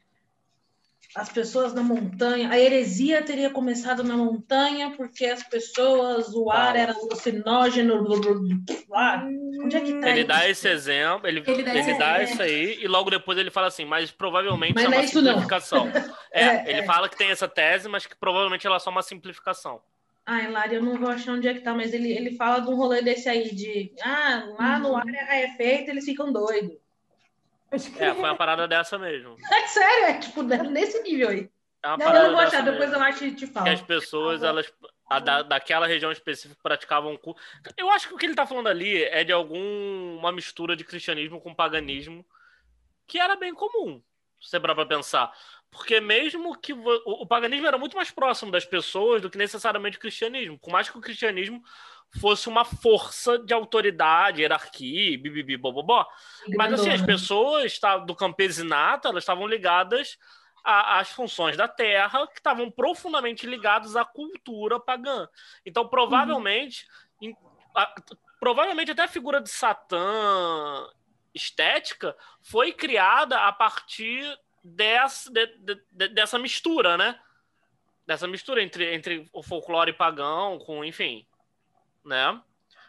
as 1.16 1.28
pessoas 1.28 1.74
na 1.74 1.82
montanha, 1.82 2.48
a 2.48 2.56
heresia 2.56 3.20
teria 3.20 3.50
começado 3.50 4.04
na 4.04 4.16
montanha 4.16 4.94
porque 4.96 5.26
as 5.26 5.42
pessoas, 5.42 6.32
o 6.32 6.48
ar 6.48 6.76
era 6.76 6.92
alucinógeno, 6.92 8.06
lá. 8.88 9.26
Onde 9.64 9.76
é 9.76 9.80
que 9.80 9.98
tá 9.98 10.10
Ele 10.10 10.20
isso? 10.20 10.28
dá 10.28 10.48
esse 10.48 10.68
exemplo, 10.68 11.26
ele, 11.26 11.42
ele 11.44 11.62
dá, 11.64 11.74
ele 11.74 11.98
dá 11.98 12.22
isso 12.22 12.40
aí, 12.40 12.78
e 12.80 12.86
logo 12.86 13.10
depois 13.10 13.36
ele 13.36 13.50
fala 13.50 13.66
assim, 13.66 13.84
mas 13.84 14.12
provavelmente 14.12 14.74
mas 14.76 14.84
é 14.84 14.86
uma 14.86 14.96
é 14.98 15.06
simplificação. 15.08 15.88
é, 16.30 16.44
é, 16.44 16.70
ele 16.70 16.80
é. 16.82 16.86
fala 16.86 17.08
que 17.08 17.18
tem 17.18 17.32
essa 17.32 17.48
tese, 17.48 17.88
mas 17.88 18.06
que 18.06 18.14
provavelmente 18.14 18.64
ela 18.64 18.76
é 18.76 18.78
só 18.78 18.90
uma 18.90 19.02
simplificação. 19.02 19.82
Ai, 20.30 20.50
Lari, 20.50 20.74
eu 20.74 20.82
não 20.82 20.98
vou 20.98 21.08
achar 21.08 21.32
onde 21.32 21.48
é 21.48 21.54
que 21.54 21.60
tá, 21.60 21.72
mas 21.72 21.94
ele, 21.94 22.12
ele 22.12 22.36
fala 22.36 22.60
de 22.60 22.68
um 22.68 22.74
rolê 22.76 23.00
desse 23.00 23.30
aí, 23.30 23.50
de 23.54 23.94
ah, 24.02 24.44
lá 24.58 24.78
no 24.78 24.94
ar 24.94 25.08
é 25.08 25.48
feito, 25.56 25.90
eles 25.90 26.04
ficam 26.04 26.30
doidos. 26.30 26.76
Que 27.70 28.04
É, 28.04 28.12
foi 28.12 28.24
uma 28.24 28.36
parada 28.36 28.68
dessa 28.68 28.98
mesmo. 28.98 29.36
É 29.50 29.66
sério, 29.68 30.04
é 30.04 30.18
tipo 30.18 30.42
nesse 30.42 31.02
nível 31.02 31.30
aí. 31.30 31.50
É 31.82 31.88
uma 31.88 31.96
Não, 31.96 32.14
eu 32.14 32.22
não 32.24 32.30
vou 32.32 32.40
achar, 32.40 32.62
depois 32.62 32.90
mesmo. 32.90 32.96
eu 32.96 33.08
acho 33.08 33.24
e 33.24 33.34
te 33.34 33.46
Que 33.46 33.52
falo. 33.54 33.68
as 33.70 33.80
pessoas, 33.80 34.42
elas, 34.42 34.70
a 35.08 35.18
da, 35.18 35.42
daquela 35.42 35.86
região 35.86 36.12
específica, 36.12 36.60
praticavam 36.62 37.16
cu. 37.16 37.34
Eu 37.78 37.90
acho 37.90 38.08
que 38.08 38.14
o 38.14 38.18
que 38.18 38.26
ele 38.26 38.34
tá 38.34 38.46
falando 38.46 38.66
ali 38.66 39.02
é 39.04 39.24
de 39.24 39.32
alguma 39.32 40.30
mistura 40.30 40.76
de 40.76 40.84
cristianismo 40.84 41.40
com 41.40 41.54
paganismo, 41.54 42.22
que 43.06 43.18
era 43.18 43.34
bem 43.34 43.54
comum, 43.54 44.02
se 44.40 44.50
você 44.50 44.60
parar 44.60 44.74
pra 44.74 44.84
pensar. 44.84 45.32
Porque 45.70 46.00
mesmo 46.00 46.58
que 46.58 46.72
o, 46.72 46.82
o 47.04 47.26
paganismo 47.26 47.66
era 47.66 47.76
muito 47.78 47.94
mais 47.96 48.10
próximo 48.10 48.50
das 48.50 48.64
pessoas 48.64 49.20
do 49.20 49.28
que 49.30 49.36
necessariamente 49.38 49.98
o 49.98 50.00
cristianismo. 50.00 50.58
Por 50.58 50.70
mais 50.70 50.88
que 50.88 50.96
o 50.96 51.00
cristianismo 51.00 51.62
fosse 52.20 52.48
uma 52.48 52.64
força 52.64 53.38
de 53.38 53.52
autoridade, 53.52 54.40
hierarquia, 54.40 55.18
bibibi, 55.18 55.56
bobobó. 55.58 56.06
Mas 56.56 56.72
assim, 56.72 56.88
as 56.90 57.00
Grandona. 57.00 57.06
pessoas 57.06 57.78
tá, 57.78 57.98
do 57.98 58.14
campesinato, 58.16 59.08
elas 59.08 59.22
estavam 59.24 59.46
ligadas 59.46 60.18
a- 60.64 60.98
às 61.00 61.10
funções 61.10 61.56
da 61.56 61.68
terra, 61.68 62.26
que 62.26 62.38
estavam 62.38 62.70
profundamente 62.70 63.46
ligadas 63.46 63.94
à 63.94 64.04
cultura 64.06 64.80
pagã. 64.80 65.28
Então, 65.66 65.86
provavelmente, 65.86 66.86
em- 67.20 67.36
a- 67.76 67.94
provavelmente 68.40 68.90
até 68.90 69.02
a 69.02 69.08
figura 69.08 69.40
de 69.40 69.50
Satã 69.50 70.88
estética 71.34 72.16
foi 72.42 72.72
criada 72.72 73.38
a 73.46 73.52
partir 73.52 74.24
dessa, 74.74 75.30
de- 75.32 75.46
de- 75.58 75.82
de- 75.90 76.08
dessa 76.08 76.38
mistura, 76.38 76.96
né? 76.96 77.18
Dessa 78.06 78.26
mistura 78.26 78.62
entre, 78.62 78.94
entre 78.94 79.28
o 79.32 79.42
folclore 79.42 79.92
pagão 79.92 80.58
com, 80.58 80.84
enfim, 80.84 81.26
né? 82.04 82.40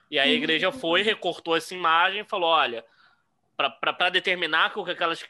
E 0.09 0.17
aí 0.17 0.31
a 0.31 0.33
igreja 0.33 0.71
foi, 0.71 1.01
recortou 1.01 1.55
essa 1.55 1.73
imagem 1.75 2.21
e 2.21 2.25
falou, 2.25 2.49
olha, 2.49 2.83
para 3.57 4.09
determinar 4.09 4.71
que 4.71 4.79
o 4.79 4.85
que 4.85 4.91
aquelas 4.91 5.23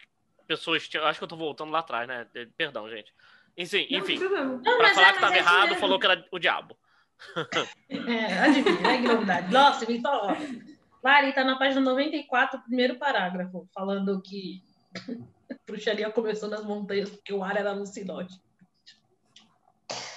pessoas 0.48 0.88
tinham. 0.88 1.06
Acho 1.06 1.20
que 1.20 1.24
eu 1.24 1.28
tô 1.28 1.36
voltando 1.36 1.72
lá 1.72 1.80
atrás, 1.80 2.08
né? 2.08 2.26
De- 2.34 2.46
Perdão, 2.58 2.90
gente. 2.90 3.14
Enfim, 3.58 3.88
enfim 3.90 4.18
para 4.20 4.94
falar 4.94 5.08
é- 5.08 5.12
que 5.12 5.18
estava 5.18 5.36
é 5.36 5.38
errado, 5.40 5.68
mesmo. 5.70 5.80
falou 5.82 6.00
que 6.00 6.06
era 6.06 6.26
o 6.32 6.40
diabo. 6.40 6.78
É, 7.90 8.40
adivinha, 8.40 8.80
né? 8.82 8.98
Que 9.02 9.08
novidade. 9.08 9.52
Nossa, 9.52 9.86
me 9.86 10.00
fala. 10.02 10.38
Lari, 11.04 11.34
tá 11.34 11.44
na 11.44 11.58
página 11.58 11.82
94, 11.82 12.62
primeiro 12.62 12.96
parágrafo, 12.96 13.68
falando 13.74 14.22
que 14.22 14.64
bruxaria 15.68 16.10
começou 16.12 16.50
nas 16.50 16.64
montanhas 16.64 17.10
porque 17.10 17.34
o 17.34 17.44
ar 17.44 17.58
era 17.58 17.72
alucinógeno. 17.72 18.42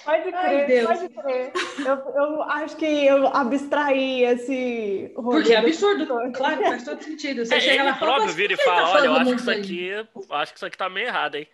Pode 0.05 0.33
Ai, 0.35 0.65
crer, 0.65 0.67
Deus. 0.67 0.99
pode 0.99 1.09
crer. 1.13 1.53
Eu, 1.79 1.95
eu 2.13 2.43
acho 2.43 2.75
que 2.75 2.85
eu 2.85 3.25
abstraí 3.27 4.23
esse 4.25 5.13
rolê. 5.15 5.37
Porque 5.37 5.53
é 5.53 5.61
do- 5.61 5.67
absurdo, 5.67 6.05
claro, 6.33 6.61
faz 6.63 6.83
todo 6.83 7.01
sentido. 7.01 7.45
Você 7.45 7.55
É, 7.55 7.59
chega 7.59 7.73
ele 7.75 7.83
lá 7.83 7.93
fala, 7.95 8.05
próprio 8.11 8.25
"Mas 8.27 8.35
vira 8.35 8.53
e 8.53 8.57
que 8.57 8.63
fala: 8.63 8.81
tá 8.83 8.89
olha, 8.89 9.05
eu 9.05 9.13
acho 9.13 9.23
que 9.23 9.35
isso 9.37 9.45
montanha?" 9.45 9.61
aqui. 9.61 9.87
eu 9.87 10.35
Acho 10.35 10.51
que 10.51 10.57
isso 10.59 10.65
aqui 10.65 10.77
tá 10.77 10.89
meio 10.89 11.07
errado, 11.07 11.35
hein? 11.35 11.47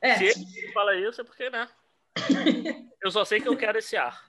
É, 0.00 0.14
Se 0.16 0.24
ele 0.24 0.72
fala 0.72 0.96
isso, 0.96 1.20
é 1.20 1.24
porque, 1.24 1.50
né? 1.50 1.68
Eu 3.02 3.10
só 3.10 3.24
sei 3.24 3.40
que 3.40 3.48
eu 3.48 3.56
quero 3.56 3.78
esse 3.78 3.96
ar. 3.96 4.24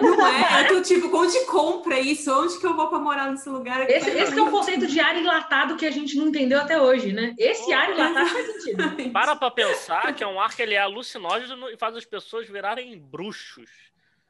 Não 0.00 0.26
é? 0.26 0.62
Eu 0.62 0.68
tô 0.68 0.82
tipo, 0.82 1.16
onde 1.16 1.46
compra 1.46 1.98
isso? 1.98 2.32
Onde 2.32 2.58
que 2.58 2.66
eu 2.66 2.74
vou 2.74 2.88
pra 2.88 2.98
morar 2.98 3.30
nesse 3.30 3.48
lugar? 3.48 3.82
aqui? 3.82 3.92
esse, 3.92 4.10
esse 4.10 4.38
é 4.38 4.42
o 4.42 4.50
conceito 4.50 4.86
de 4.86 4.98
ar 5.00 5.16
enlatado 5.16 5.76
que 5.76 5.86
a 5.86 5.90
gente 5.90 6.16
não 6.16 6.28
entendeu 6.28 6.60
até 6.60 6.80
hoje, 6.80 7.12
né? 7.12 7.34
Esse 7.38 7.72
ar 7.72 7.90
enlatado 7.90 8.28
faz 8.28 8.46
sentido. 8.46 9.12
Para 9.12 9.36
pra 9.36 9.50
pensar 9.50 10.14
que 10.14 10.24
é 10.24 10.26
um 10.26 10.40
ar 10.40 10.54
que 10.54 10.62
ele 10.62 10.74
é 10.74 10.80
alucinógeno 10.80 11.68
e 11.70 11.76
faz 11.76 11.96
as 11.96 12.04
pessoas 12.04 12.48
virarem 12.48 12.98
bruxos. 12.98 13.70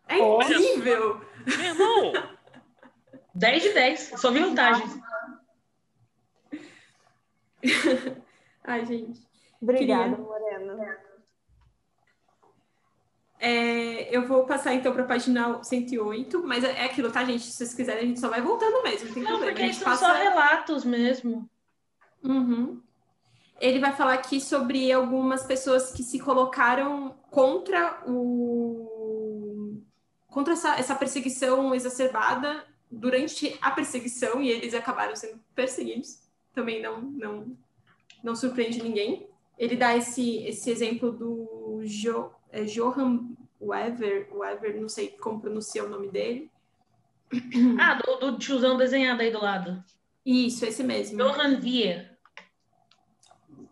É 0.06 0.18
incrível. 0.18 1.20
Meu 1.46 1.64
irmão, 1.64 2.12
10 3.34 3.62
de 3.62 3.68
10, 3.70 4.00
só 4.16 4.30
vi 4.30 4.40
vantagens. 4.40 5.00
Ai, 8.62 8.84
gente. 8.84 9.20
Obrigada, 9.60 10.10
Queria. 10.10 10.24
Morena. 10.24 10.98
É, 13.47 14.09
eu 14.11 14.26
vou 14.26 14.47
passar 14.47 14.72
então 14.72 14.90
para 14.90 15.03
a 15.03 15.07
página 15.07 15.62
108, 15.62 16.42
mas 16.47 16.64
é 16.64 16.86
aquilo, 16.86 17.12
tá, 17.12 17.22
gente? 17.26 17.42
Se 17.42 17.53
vocês 17.53 17.74
quiserem, 17.74 18.03
a 18.03 18.07
gente 18.07 18.18
só 18.18 18.30
vai 18.30 18.40
voltando 18.40 18.82
mesmo. 18.82 19.09
Não 19.09 19.14
tem 19.14 19.22
Não, 19.22 19.38
porque 19.38 19.70
são 19.74 19.84
passa... 19.84 20.07
só 20.07 20.14
relatos 20.14 20.82
mesmo. 20.82 21.47
Uhum. 22.22 22.80
Ele 23.61 23.80
vai 23.80 23.92
falar 23.92 24.14
aqui 24.14 24.40
sobre 24.40 24.90
algumas 24.90 25.42
pessoas 25.42 25.92
que 25.92 26.03
se 26.03 26.18
colocaram 26.18 27.14
contra 27.30 28.03
o 28.07 29.78
contra 30.28 30.55
essa, 30.55 30.76
essa 30.76 30.95
perseguição 30.95 31.74
exacerbada 31.74 32.64
durante 32.90 33.59
a 33.61 33.70
perseguição 33.70 34.40
e 34.40 34.49
eles 34.49 34.72
acabaram 34.72 35.14
sendo 35.14 35.38
perseguidos. 35.55 36.18
Também 36.55 36.80
não 36.80 37.03
não 37.03 37.57
não 38.22 38.34
surpreende 38.34 38.82
ninguém. 38.82 39.28
Ele 39.59 39.76
dá 39.76 39.95
esse 39.95 40.38
esse 40.47 40.70
exemplo 40.70 41.12
do 41.12 41.82
jo, 41.84 42.30
é, 42.55 42.64
Johan 42.64 43.30
Wever, 43.61 44.28
Wever, 44.32 44.80
não 44.80 44.88
sei 44.88 45.09
como 45.09 45.40
pronuncia 45.40 45.84
o 45.84 45.88
nome 45.88 46.09
dele. 46.09 46.50
Ah, 47.80 47.94
do, 47.94 48.16
do 48.16 48.38
tiozão 48.38 48.76
desenhado 48.76 49.20
aí 49.20 49.32
do 49.32 49.42
lado. 49.42 49.82
Isso, 50.24 50.64
esse 50.64 50.84
mesmo. 50.84 51.18
Johan 51.18 51.59
Vier. 51.59 52.16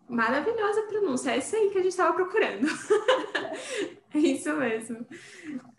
Maravilhosa 0.08 0.82
pronúncia, 0.82 1.30
é 1.30 1.38
isso 1.38 1.54
aí 1.54 1.70
que 1.70 1.78
a 1.78 1.82
gente 1.82 1.92
estava 1.92 2.12
procurando. 2.12 2.66
é 4.12 4.18
isso 4.18 4.52
mesmo. 4.54 5.06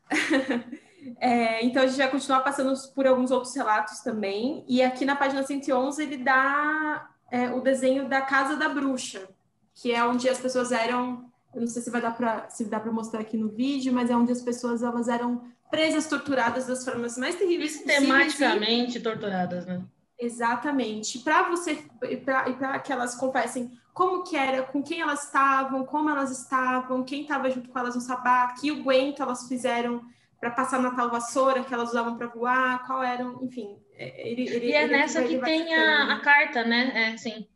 É, 1.20 1.62
então, 1.66 1.84
a 1.84 1.88
gente 1.88 1.98
vai 1.98 2.10
continuar 2.10 2.40
passando 2.40 2.74
por 2.96 3.06
alguns 3.06 3.30
outros 3.30 3.54
relatos 3.54 4.00
também. 4.00 4.64
E 4.70 4.82
aqui 4.82 5.04
na 5.04 5.18
página 5.18 5.44
111, 5.44 6.02
ele 6.02 6.16
dá 6.16 7.10
é, 7.30 7.50
o 7.52 7.60
desenho 7.60 8.08
da 8.08 8.22
Casa 8.22 8.56
da 8.56 8.70
Bruxa, 8.70 9.28
que 9.74 9.92
é 9.92 10.02
onde 10.06 10.30
as 10.30 10.40
pessoas 10.40 10.72
eram. 10.72 11.30
Eu 11.54 11.62
não 11.62 11.68
sei 11.68 11.82
se 11.82 11.90
vai 11.90 12.02
dar 12.02 12.16
para 12.16 12.50
se 12.50 12.66
dá 12.66 12.80
para 12.80 12.92
mostrar 12.92 13.20
aqui 13.22 13.38
no 13.38 13.50
vídeo, 13.50 13.94
mas 13.94 14.10
é 14.10 14.16
onde 14.16 14.32
as 14.32 14.42
pessoas 14.42 14.82
elas 14.84 15.08
eram 15.08 15.44
presas, 15.70 16.08
torturadas 16.08 16.66
das 16.68 16.84
formas 16.86 17.18
mais 17.18 17.36
terríveis 17.36 17.74
possíveis. 17.78 17.98
e- 18.00 18.02
Sistematicamente 18.32 19.00
torturadas, 19.00 19.66
né? 19.66 19.84
Exatamente. 20.20 21.20
Para 21.20 21.50
você 21.50 21.84
e 22.10 22.18
para 22.18 22.80
que 22.80 22.92
elas 22.92 23.16
confessem 23.16 23.72
como 23.94 24.24
que 24.24 24.36
era, 24.36 24.64
com 24.64 24.82
quem 24.82 25.02
elas 25.02 25.26
estavam, 25.26 25.86
como 25.86 26.10
elas 26.10 26.32
estavam, 26.32 27.04
quem 27.04 27.22
estava 27.22 27.50
junto 27.50 27.70
com 27.70 27.78
elas 27.80 27.94
no 27.96 28.02
sabá, 28.02 28.54
que 28.60 28.72
o 28.72 28.84
guento 28.84 29.22
elas 29.22 29.48
fizeram 29.48 30.02
para 30.40 30.52
passar 30.52 30.80
na 30.82 30.92
tal 30.92 31.10
vassoura 31.10 31.64
que 31.64 31.74
elas 31.74 31.90
usavam 31.90 32.18
para 32.18 32.28
voar, 32.28 32.86
qual 32.86 33.02
eram, 33.04 33.40
enfim. 33.44 33.78
é, 33.96 34.30
Ele, 34.32 34.42
ele, 34.50 34.66
E 34.68 34.74
é 34.74 34.84
ele- 34.84 34.92
nessa 34.94 35.22
que 35.24 35.38
tem 35.40 35.74
a, 35.76 36.14
a 36.16 36.20
carta, 36.20 36.64
né? 36.64 37.12
É, 37.14 37.18
sim. 37.18 37.48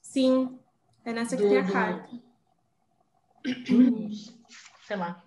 Sim, 0.00 0.58
é 1.04 1.12
nessa 1.12 1.36
que 1.36 1.42
Do- 1.42 1.48
tem 1.48 1.58
a 1.58 1.62
do- 1.62 1.72
carta. 3.42 3.70
Sei 4.86 4.96
lá. 4.96 5.22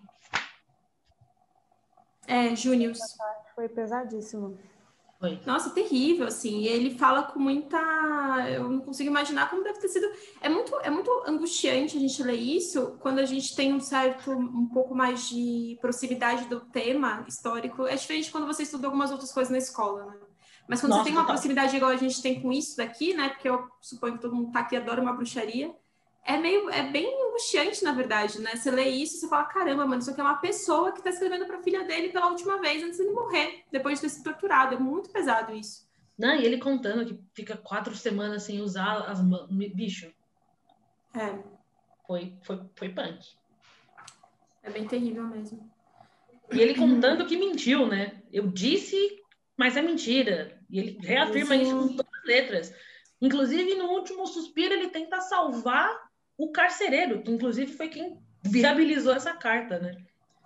É, 2.27 2.55
Júnior. 2.55 2.93
Foi 3.55 3.67
pesadíssimo. 3.67 4.57
Foi. 5.19 5.39
Nossa, 5.45 5.69
terrível, 5.69 6.25
assim. 6.25 6.61
E 6.61 6.67
ele 6.67 6.97
fala 6.97 7.23
com 7.23 7.39
muita. 7.39 7.77
Eu 8.49 8.67
não 8.67 8.79
consigo 8.79 9.09
imaginar 9.09 9.49
como 9.49 9.63
deve 9.63 9.79
ter 9.79 9.89
sido. 9.89 10.07
É 10.41 10.49
muito, 10.49 10.75
é 10.81 10.89
muito 10.89 11.11
angustiante 11.27 11.95
a 11.95 11.99
gente 11.99 12.23
ler 12.23 12.39
isso 12.39 12.97
quando 12.99 13.19
a 13.19 13.25
gente 13.25 13.55
tem 13.55 13.71
um 13.71 13.79
certo, 13.79 14.31
um 14.31 14.67
pouco 14.67 14.95
mais 14.95 15.29
de 15.29 15.77
proximidade 15.79 16.45
do 16.45 16.61
tema 16.61 17.23
histórico. 17.27 17.85
É 17.85 17.95
diferente 17.95 18.31
quando 18.31 18.47
você 18.47 18.63
estuda 18.63 18.87
algumas 18.87 19.11
outras 19.11 19.31
coisas 19.31 19.51
na 19.51 19.59
escola, 19.59 20.05
né? 20.05 20.17
Mas 20.67 20.79
quando 20.79 20.91
Nossa, 20.91 21.03
você 21.03 21.09
tem 21.09 21.13
uma 21.13 21.21
total. 21.21 21.35
proximidade 21.35 21.75
igual 21.75 21.91
a 21.91 21.97
gente 21.97 22.21
tem 22.21 22.41
com 22.41 22.51
isso 22.51 22.77
daqui, 22.77 23.13
né? 23.13 23.29
Porque 23.29 23.47
eu 23.47 23.67
suponho 23.79 24.13
que 24.13 24.21
todo 24.21 24.35
mundo 24.35 24.51
tá 24.51 24.61
aqui 24.61 24.75
adora 24.75 25.01
uma 25.01 25.13
bruxaria. 25.13 25.71
É 26.23 26.37
meio, 26.37 26.69
é 26.69 26.83
bem 26.83 27.07
angustiante, 27.29 27.83
na 27.83 27.91
verdade, 27.93 28.39
né? 28.39 28.55
Você 28.55 28.69
lê 28.69 28.89
isso 28.89 29.17
e 29.17 29.19
você 29.21 29.27
fala, 29.27 29.45
caramba, 29.45 29.85
mano, 29.87 30.01
isso 30.01 30.11
aqui 30.11 30.21
é 30.21 30.23
uma 30.23 30.37
pessoa 30.37 30.91
que 30.91 31.01
tá 31.01 31.09
escrevendo 31.09 31.45
pra 31.47 31.63
filha 31.63 31.83
dele 31.83 32.09
pela 32.09 32.27
última 32.29 32.59
vez 32.61 32.83
antes 32.83 32.97
de 32.97 33.09
morrer, 33.11 33.63
depois 33.71 33.95
de 33.95 34.01
ter 34.01 34.09
sido 34.09 34.23
torturado. 34.25 34.75
É 34.75 34.79
muito 34.79 35.09
pesado 35.09 35.53
isso. 35.53 35.89
Não, 36.17 36.35
e 36.35 36.45
ele 36.45 36.59
contando 36.59 37.05
que 37.05 37.19
fica 37.33 37.57
quatro 37.57 37.95
semanas 37.95 38.43
sem 38.43 38.61
usar 38.61 38.99
as 39.09 39.19
mãos. 39.19 39.47
Bicho, 39.49 40.13
É, 41.15 41.39
foi, 42.05 42.37
foi, 42.43 42.61
foi 42.75 42.89
punk. 42.89 43.25
é 44.61 44.69
bem 44.69 44.87
terrível 44.87 45.23
mesmo. 45.23 45.71
E 46.51 46.59
ele 46.61 46.75
contando 46.75 47.25
que 47.25 47.37
mentiu, 47.37 47.87
né? 47.87 48.21
Eu 48.31 48.47
disse, 48.47 48.95
mas 49.57 49.75
é 49.75 49.81
mentira. 49.81 50.61
E 50.69 50.79
ele 50.79 50.97
reafirma 51.01 51.55
isso 51.55 51.75
com 51.75 51.87
todas 51.95 52.13
as 52.19 52.25
letras. 52.25 52.73
Inclusive, 53.19 53.73
no 53.75 53.85
último 53.85 54.27
suspiro, 54.27 54.73
ele 54.73 54.89
tenta 54.89 55.19
salvar 55.21 56.10
o 56.43 56.51
carcereiro, 56.51 57.21
que 57.21 57.31
inclusive 57.31 57.71
foi 57.73 57.87
quem 57.89 58.17
viabilizou 58.43 59.13
essa 59.13 59.33
carta, 59.33 59.79
né? 59.79 59.95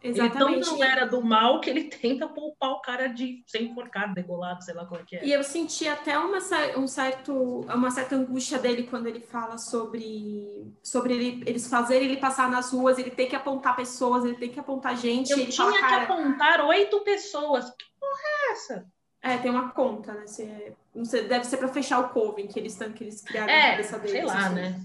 Exatamente. 0.03 0.53
Ele 0.53 0.63
tão 0.63 0.73
não 0.77 0.83
era 0.83 1.05
do 1.05 1.23
mal 1.23 1.59
que 1.59 1.67
ele 1.67 1.85
tenta 1.85 2.27
poupar 2.27 2.71
o 2.73 2.81
cara 2.81 3.07
de 3.07 3.43
ser 3.47 3.63
enforcado, 3.63 4.13
degolado, 4.13 4.63
sei 4.63 4.75
lá 4.75 4.85
qual 4.85 5.01
é 5.01 5.03
que 5.03 5.15
é. 5.15 5.25
E 5.25 5.33
eu 5.33 5.43
senti 5.43 5.87
até 5.87 6.15
uma, 6.19 6.37
um 6.77 6.87
certo, 6.87 7.33
uma 7.61 7.89
certa 7.89 8.15
angústia 8.15 8.59
dele 8.59 8.83
quando 8.83 9.07
ele 9.07 9.19
fala 9.19 9.57
sobre, 9.57 10.71
sobre 10.83 11.13
ele- 11.15 11.43
eles 11.47 11.67
fazerem 11.67 12.07
ele 12.07 12.17
passar 12.17 12.51
nas 12.51 12.71
ruas, 12.71 12.99
ele 12.99 13.09
tem 13.09 13.27
que 13.27 13.35
apontar 13.35 13.75
pessoas, 13.75 14.23
ele 14.25 14.35
tem 14.35 14.49
que 14.51 14.59
apontar 14.59 14.95
gente. 14.95 15.31
Eu 15.31 15.49
tinha 15.49 15.71
fala, 15.71 16.05
que 16.05 16.11
apontar 16.11 16.61
oito 16.65 16.99
pessoas. 17.01 17.65
Que 17.71 17.85
porra 17.99 18.21
é 18.21 18.51
essa? 18.51 18.85
É, 19.23 19.37
tem 19.39 19.49
uma 19.49 19.71
conta, 19.71 20.13
né? 20.13 20.27
Você, 20.27 20.73
não 20.93 21.03
sei, 21.03 21.23
deve 21.27 21.45
ser 21.45 21.57
para 21.57 21.67
fechar 21.69 21.97
o 21.99 22.09
Coven 22.09 22.45
que 22.47 22.59
eles, 22.59 22.77
que 22.95 23.03
eles 23.03 23.21
criaram 23.23 23.51
É, 23.51 23.81
sei 23.81 24.23
lá, 24.23 24.37
assim. 24.37 24.55
né? 24.55 24.79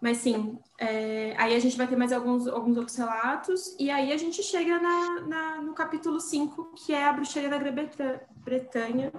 Mas 0.00 0.16
sim, 0.18 0.58
é, 0.78 1.34
aí 1.38 1.54
a 1.54 1.58
gente 1.60 1.76
vai 1.76 1.86
ter 1.86 1.94
mais 1.94 2.12
alguns, 2.12 2.48
alguns 2.48 2.76
outros 2.76 2.96
relatos, 2.96 3.76
e 3.78 3.88
aí 3.88 4.12
a 4.12 4.16
gente 4.16 4.42
chega 4.42 4.80
na, 4.80 5.20
na- 5.20 5.62
no 5.62 5.74
capítulo 5.74 6.18
5, 6.20 6.74
que 6.74 6.92
é 6.92 7.04
a 7.06 7.12
bruxaria 7.12 7.48
da 7.48 7.56
Grã-Bretanha. 7.58 9.12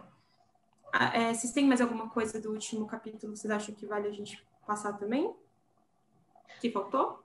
Ah, 0.92 1.18
é, 1.18 1.34
vocês 1.34 1.54
têm 1.54 1.66
mais 1.66 1.80
alguma 1.80 2.10
coisa 2.10 2.40
do 2.40 2.52
último 2.52 2.86
capítulo? 2.86 3.36
Vocês 3.36 3.50
acham 3.50 3.74
que 3.74 3.86
vale 3.86 4.10
a 4.10 4.12
gente 4.12 4.46
passar 4.68 4.94
também? 4.94 5.34
Que 6.60 6.70
faltou? 6.70 7.24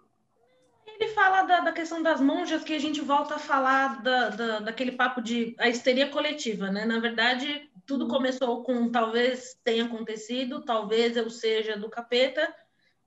Ele 0.87 1.09
fala 1.09 1.43
da, 1.43 1.61
da 1.61 1.73
questão 1.73 2.01
das 2.03 2.21
monjas, 2.21 2.63
que 2.65 2.75
a 2.75 2.79
gente 2.79 3.01
volta 3.01 3.35
a 3.35 3.39
falar 3.41 4.01
da, 4.03 4.29
da- 4.31 4.59
daquele 4.61 4.93
papo 4.93 5.21
de 5.21 5.55
a 5.59 5.69
histeria 5.69 6.09
coletiva, 6.11 6.71
né? 6.71 6.85
Na 6.85 6.99
verdade, 7.01 7.69
tudo 7.89 8.07
começou 8.07 8.63
com 8.63 8.91
talvez 8.93 9.59
tenha 9.65 9.87
acontecido, 9.87 10.63
talvez 10.63 11.17
eu 11.17 11.31
seja 11.31 11.75
do 11.75 11.89
capeta, 11.89 12.55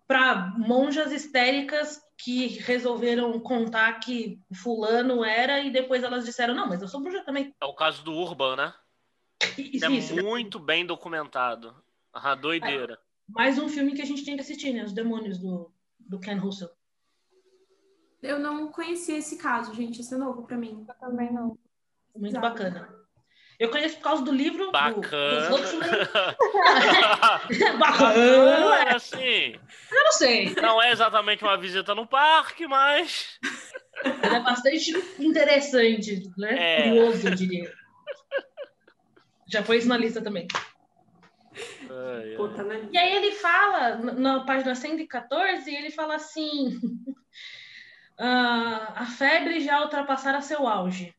para 0.07 0.55
monjas 0.57 1.11
histéricas 1.11 2.01
que 2.17 2.47
resolveram 2.47 3.39
contar 3.39 3.99
que 3.99 4.41
fulano 4.51 5.23
era 5.23 5.61
e 5.61 5.69
depois 5.71 6.03
elas 6.03 6.25
disseram, 6.25 6.55
não, 6.55 6.67
mas 6.67 6.81
eu 6.81 6.87
sou 6.87 6.99
bruxa 6.99 7.23
também. 7.23 7.55
É 7.61 7.65
o 7.65 7.75
caso 7.75 8.03
do 8.03 8.11
Urban, 8.11 8.55
né? 8.55 8.73
Isso, 9.55 9.85
É 9.85 9.91
isso. 9.91 10.15
muito 10.15 10.59
bem 10.59 10.83
documentado. 10.83 11.75
Ah, 12.11 12.33
doideira. 12.33 12.99
Mais 13.29 13.59
um 13.59 13.69
filme 13.69 13.93
que 13.93 14.01
a 14.01 14.05
gente 14.05 14.25
tem 14.25 14.35
que 14.35 14.41
assistir, 14.41 14.73
né? 14.73 14.83
Os 14.83 14.93
Demônios, 14.93 15.37
do, 15.37 15.71
do 15.99 16.19
Ken 16.19 16.37
Russell. 16.37 16.71
Eu 18.21 18.39
não 18.39 18.71
conhecia 18.71 19.17
esse 19.17 19.37
caso, 19.37 19.73
gente. 19.73 20.01
Isso 20.01 20.15
é 20.15 20.17
novo 20.17 20.43
para 20.43 20.57
mim. 20.57 20.85
Eu 20.87 20.95
também 20.95 21.31
não. 21.31 21.57
Muito 22.15 22.31
Exato. 22.35 22.41
bacana. 22.41 23.00
Eu 23.61 23.69
conheço 23.69 23.97
por 23.97 24.01
causa 24.05 24.23
do 24.23 24.31
livro. 24.31 24.65
do- 24.65 24.71
Bacana. 24.71 25.49
dos 25.49 25.59
Huxley. 25.59 25.81
Bacana, 27.77 28.75
é. 28.89 28.95
assim. 28.95 29.59
Eu 29.91 30.03
não 30.03 30.11
sei. 30.13 30.55
Não 30.55 30.81
é 30.81 30.91
exatamente 30.91 31.43
uma 31.43 31.55
visita 31.57 31.93
no 31.93 32.07
parque, 32.07 32.65
mas. 32.65 33.37
Ele 34.03 34.35
é 34.35 34.39
bastante 34.39 34.91
interessante, 35.19 36.23
né? 36.35 36.55
É. 36.57 36.83
Curioso, 36.89 37.27
eu 37.27 37.35
diria. 37.35 37.71
Já 39.47 39.61
foi 39.61 39.77
isso 39.77 39.87
na 39.87 39.97
lista 39.97 40.23
também. 40.23 40.47
Ai, 41.87 42.29
ai. 42.31 42.35
Pô, 42.37 42.49
tá 42.49 42.63
na 42.63 42.73
E 42.91 42.97
aí 42.97 43.15
ele 43.15 43.33
fala, 43.33 43.95
na 43.97 44.13
na 44.13 44.39
página 44.43 44.73
114, 44.73 45.69
ele 45.71 45.91
fala 45.91 46.15
assim: 46.15 46.79
ah, 48.17 48.93
a 48.95 49.05
febre 49.05 49.59
já 49.59 49.81
ultrapassara 49.81 50.41
seu 50.41 50.67
auge. 50.67 51.13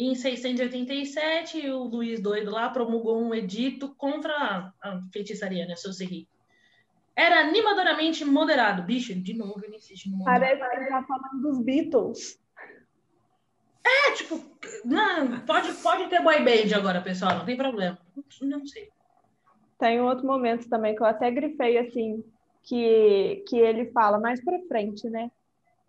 Em 0.00 0.14
687, 0.14 1.68
o 1.70 1.82
Luís 1.82 2.22
doido 2.22 2.52
lá 2.52 2.70
promulgou 2.70 3.20
um 3.20 3.34
edito 3.34 3.92
contra 3.96 4.32
a- 4.80 5.02
feitiçaria, 5.12 5.66
né? 5.66 5.74
Sorcery. 5.74 6.28
Era 7.16 7.40
animadoramente 7.40 8.24
moderado. 8.24 8.84
Bicho, 8.84 9.12
de 9.12 9.34
novo, 9.34 9.60
ele 9.64 9.74
insiste 9.74 10.08
no 10.08 10.18
moderado. 10.18 10.60
Parece 10.60 10.76
que 10.76 10.80
ele 10.82 10.88
tá 10.88 11.02
falando 11.04 11.42
dos 11.42 11.64
Beatles. 11.64 12.40
É, 13.84 14.12
tipo, 14.12 14.40
não, 14.84 15.40
pode, 15.40 15.72
pode 15.82 16.08
ter 16.08 16.22
boy 16.22 16.44
band 16.44 16.76
agora, 16.76 17.00
pessoal, 17.00 17.38
não 17.38 17.44
tem 17.44 17.56
problema. 17.56 17.98
Não 18.42 18.64
sei. 18.64 18.92
Tem 19.80 20.00
um 20.00 20.06
outro 20.06 20.24
momento 20.24 20.68
também 20.68 20.94
que 20.94 21.02
eu 21.02 21.06
até 21.06 21.28
grifei 21.28 21.76
assim, 21.76 22.22
que, 22.62 23.42
que 23.48 23.56
ele 23.56 23.90
fala 23.90 24.20
mais 24.20 24.40
pra 24.44 24.60
frente, 24.68 25.10
né? 25.10 25.28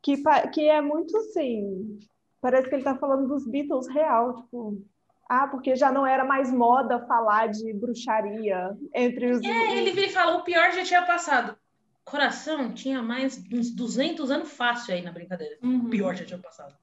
Que, 0.01 0.15
que 0.51 0.67
é 0.67 0.81
muito 0.81 1.15
assim. 1.15 1.99
Parece 2.41 2.69
que 2.69 2.75
ele 2.75 2.83
tá 2.83 2.95
falando 2.95 3.27
dos 3.27 3.45
Beatles 3.45 3.87
real, 3.87 4.41
tipo. 4.41 4.81
Ah, 5.27 5.47
porque 5.47 5.75
já 5.75 5.91
não 5.91 6.07
era 6.07 6.25
mais 6.25 6.51
moda 6.51 7.05
falar 7.05 7.47
de 7.47 7.71
bruxaria 7.73 8.75
entre 8.95 9.31
os. 9.31 9.43
É, 9.43 9.77
ele 9.77 9.91
vira 9.91 10.07
e 10.07 10.11
fala, 10.11 10.37
o 10.37 10.43
pior 10.43 10.71
já 10.71 10.83
tinha 10.83 11.05
passado. 11.05 11.55
Coração 12.03 12.73
tinha 12.73 13.03
mais 13.03 13.37
uns 13.53 13.69
200 13.69 14.31
anos 14.31 14.51
fácil 14.51 14.95
aí 14.95 15.03
na 15.03 15.11
brincadeira. 15.11 15.57
Uhum. 15.61 15.85
O 15.85 15.89
pior 15.89 16.15
já 16.15 16.25
tinha 16.25 16.39
passado. 16.39 16.75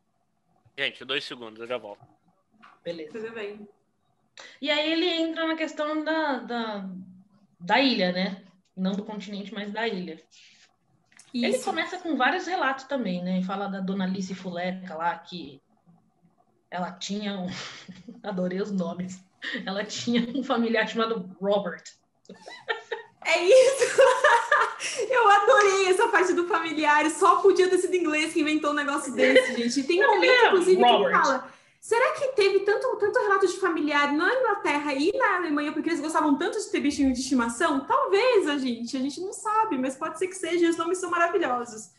Gente, 0.78 1.04
dois 1.04 1.24
segundos, 1.24 1.58
eu 1.60 1.66
já 1.66 1.76
volto. 1.76 2.06
Beleza. 2.84 3.18
Tudo 3.18 3.32
bem. 3.32 3.66
E 4.60 4.70
aí 4.70 4.92
ele 4.92 5.08
entra 5.08 5.46
na 5.46 5.56
questão 5.56 6.04
da, 6.04 6.38
da, 6.38 6.90
da 7.58 7.80
ilha, 7.80 8.12
né? 8.12 8.44
Não 8.76 8.92
do 8.92 9.02
continente, 9.02 9.52
mas 9.52 9.72
da 9.72 9.88
ilha. 9.88 10.22
Ele 11.44 11.56
Isso. 11.56 11.64
começa 11.64 11.98
com 11.98 12.16
vários 12.16 12.46
relatos 12.46 12.84
também, 12.84 13.22
né? 13.22 13.42
Fala 13.42 13.68
da 13.68 13.80
dona 13.80 14.04
Alice 14.04 14.34
Fuleca 14.34 14.94
lá, 14.94 15.16
que 15.18 15.60
ela 16.70 16.92
tinha 16.92 17.38
um... 17.38 17.46
Adorei 18.22 18.60
os 18.60 18.70
nomes. 18.70 19.20
Ela 19.64 19.84
tinha 19.84 20.26
um 20.36 20.42
familiar 20.42 20.86
chamado 20.88 21.30
Robert. 21.40 21.82
É 23.24 23.42
isso! 23.42 23.96
Eu 25.10 25.30
adorei 25.30 25.88
essa 25.88 26.08
parte 26.08 26.32
do 26.32 26.46
familiar. 26.46 27.08
Só 27.10 27.36
podia 27.36 27.68
ter 27.68 27.78
sido 27.78 27.94
inglês 27.96 28.32
que 28.32 28.40
inventou 28.40 28.70
um 28.70 28.74
negócio 28.74 29.12
desse, 29.14 29.56
gente. 29.56 29.86
Tem 29.86 30.04
um 30.04 30.14
momento, 30.14 30.30
É, 30.32 30.46
inclusive, 30.48 30.76
que 30.76 30.82
ele 30.82 30.92
Robert. 30.92 31.12
fala. 31.22 31.52
Será 31.86 32.14
que 32.14 32.26
teve 32.32 32.64
tanto, 32.64 32.96
tanto 32.96 33.16
relato 33.20 33.46
de 33.46 33.60
familiar 33.60 34.12
na 34.12 34.34
Inglaterra 34.34 34.92
e 34.92 35.16
na 35.16 35.36
Alemanha 35.36 35.72
porque 35.72 35.88
eles 35.88 36.00
gostavam 36.00 36.36
tanto 36.36 36.58
de 36.58 36.68
ter 36.68 36.80
bichinho 36.80 37.12
de 37.12 37.20
estimação? 37.20 37.86
Talvez, 37.86 38.48
a 38.48 38.58
gente. 38.58 38.96
A 38.96 39.00
gente 39.00 39.20
não 39.20 39.32
sabe, 39.32 39.78
mas 39.78 39.94
pode 39.94 40.18
ser 40.18 40.26
que 40.26 40.34
seja. 40.34 40.68
Os 40.68 40.76
nomes 40.76 40.98
são 40.98 41.08
maravilhosos. 41.08 41.92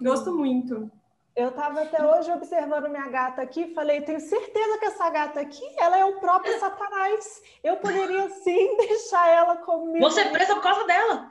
Gosto 0.00 0.32
muito. 0.32 0.88
Eu 1.34 1.48
estava 1.48 1.82
até 1.82 2.00
hoje 2.00 2.30
observando 2.30 2.88
minha 2.88 3.08
gata 3.08 3.42
aqui 3.42 3.62
e 3.62 3.74
falei, 3.74 4.02
tenho 4.02 4.20
certeza 4.20 4.78
que 4.78 4.84
essa 4.84 5.10
gata 5.10 5.40
aqui, 5.40 5.64
ela 5.78 5.98
é 5.98 6.04
o 6.04 6.20
próprio 6.20 6.56
Satanás. 6.60 7.42
Eu 7.64 7.78
poderia 7.78 8.30
sim 8.30 8.76
deixar 8.78 9.28
ela 9.30 9.56
comigo. 9.56 9.98
Você 9.98 10.20
é 10.20 10.30
presa 10.30 10.54
por 10.54 10.62
causa 10.62 10.86
dela. 10.86 11.28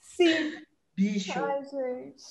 Sim. 0.00 0.54
Bicho. 0.96 1.38
Ai, 1.38 1.64
gente. 1.64 2.24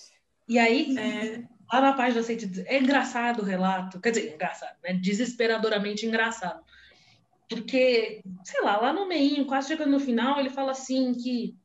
E 0.50 0.58
aí, 0.58 0.98
É, 0.98 1.44
lá 1.72 1.82
na 1.82 1.94
página 1.94 2.22
110, 2.22 2.68
é 2.68 2.80
engraçado 2.80 3.42
o 3.42 3.46
relato. 3.46 4.00
Quer 4.00 4.12
dizer, 4.12 4.34
engraçado, 4.34 4.76
né? 4.84 4.94
Desesperadoramente 4.94 6.06
engraçado. 6.06 6.62
Porque, 7.48 8.22
sei 8.44 8.62
lá, 8.62 8.78
lá 8.78 8.94
no 8.94 9.08
meio, 9.08 9.46
quase 9.46 9.70
chegando 9.70 9.92
no 9.92 10.00
final, 10.00 10.40
ele 10.40 10.50
fala 10.50 10.72
assim 10.72 11.14
que 11.14 11.56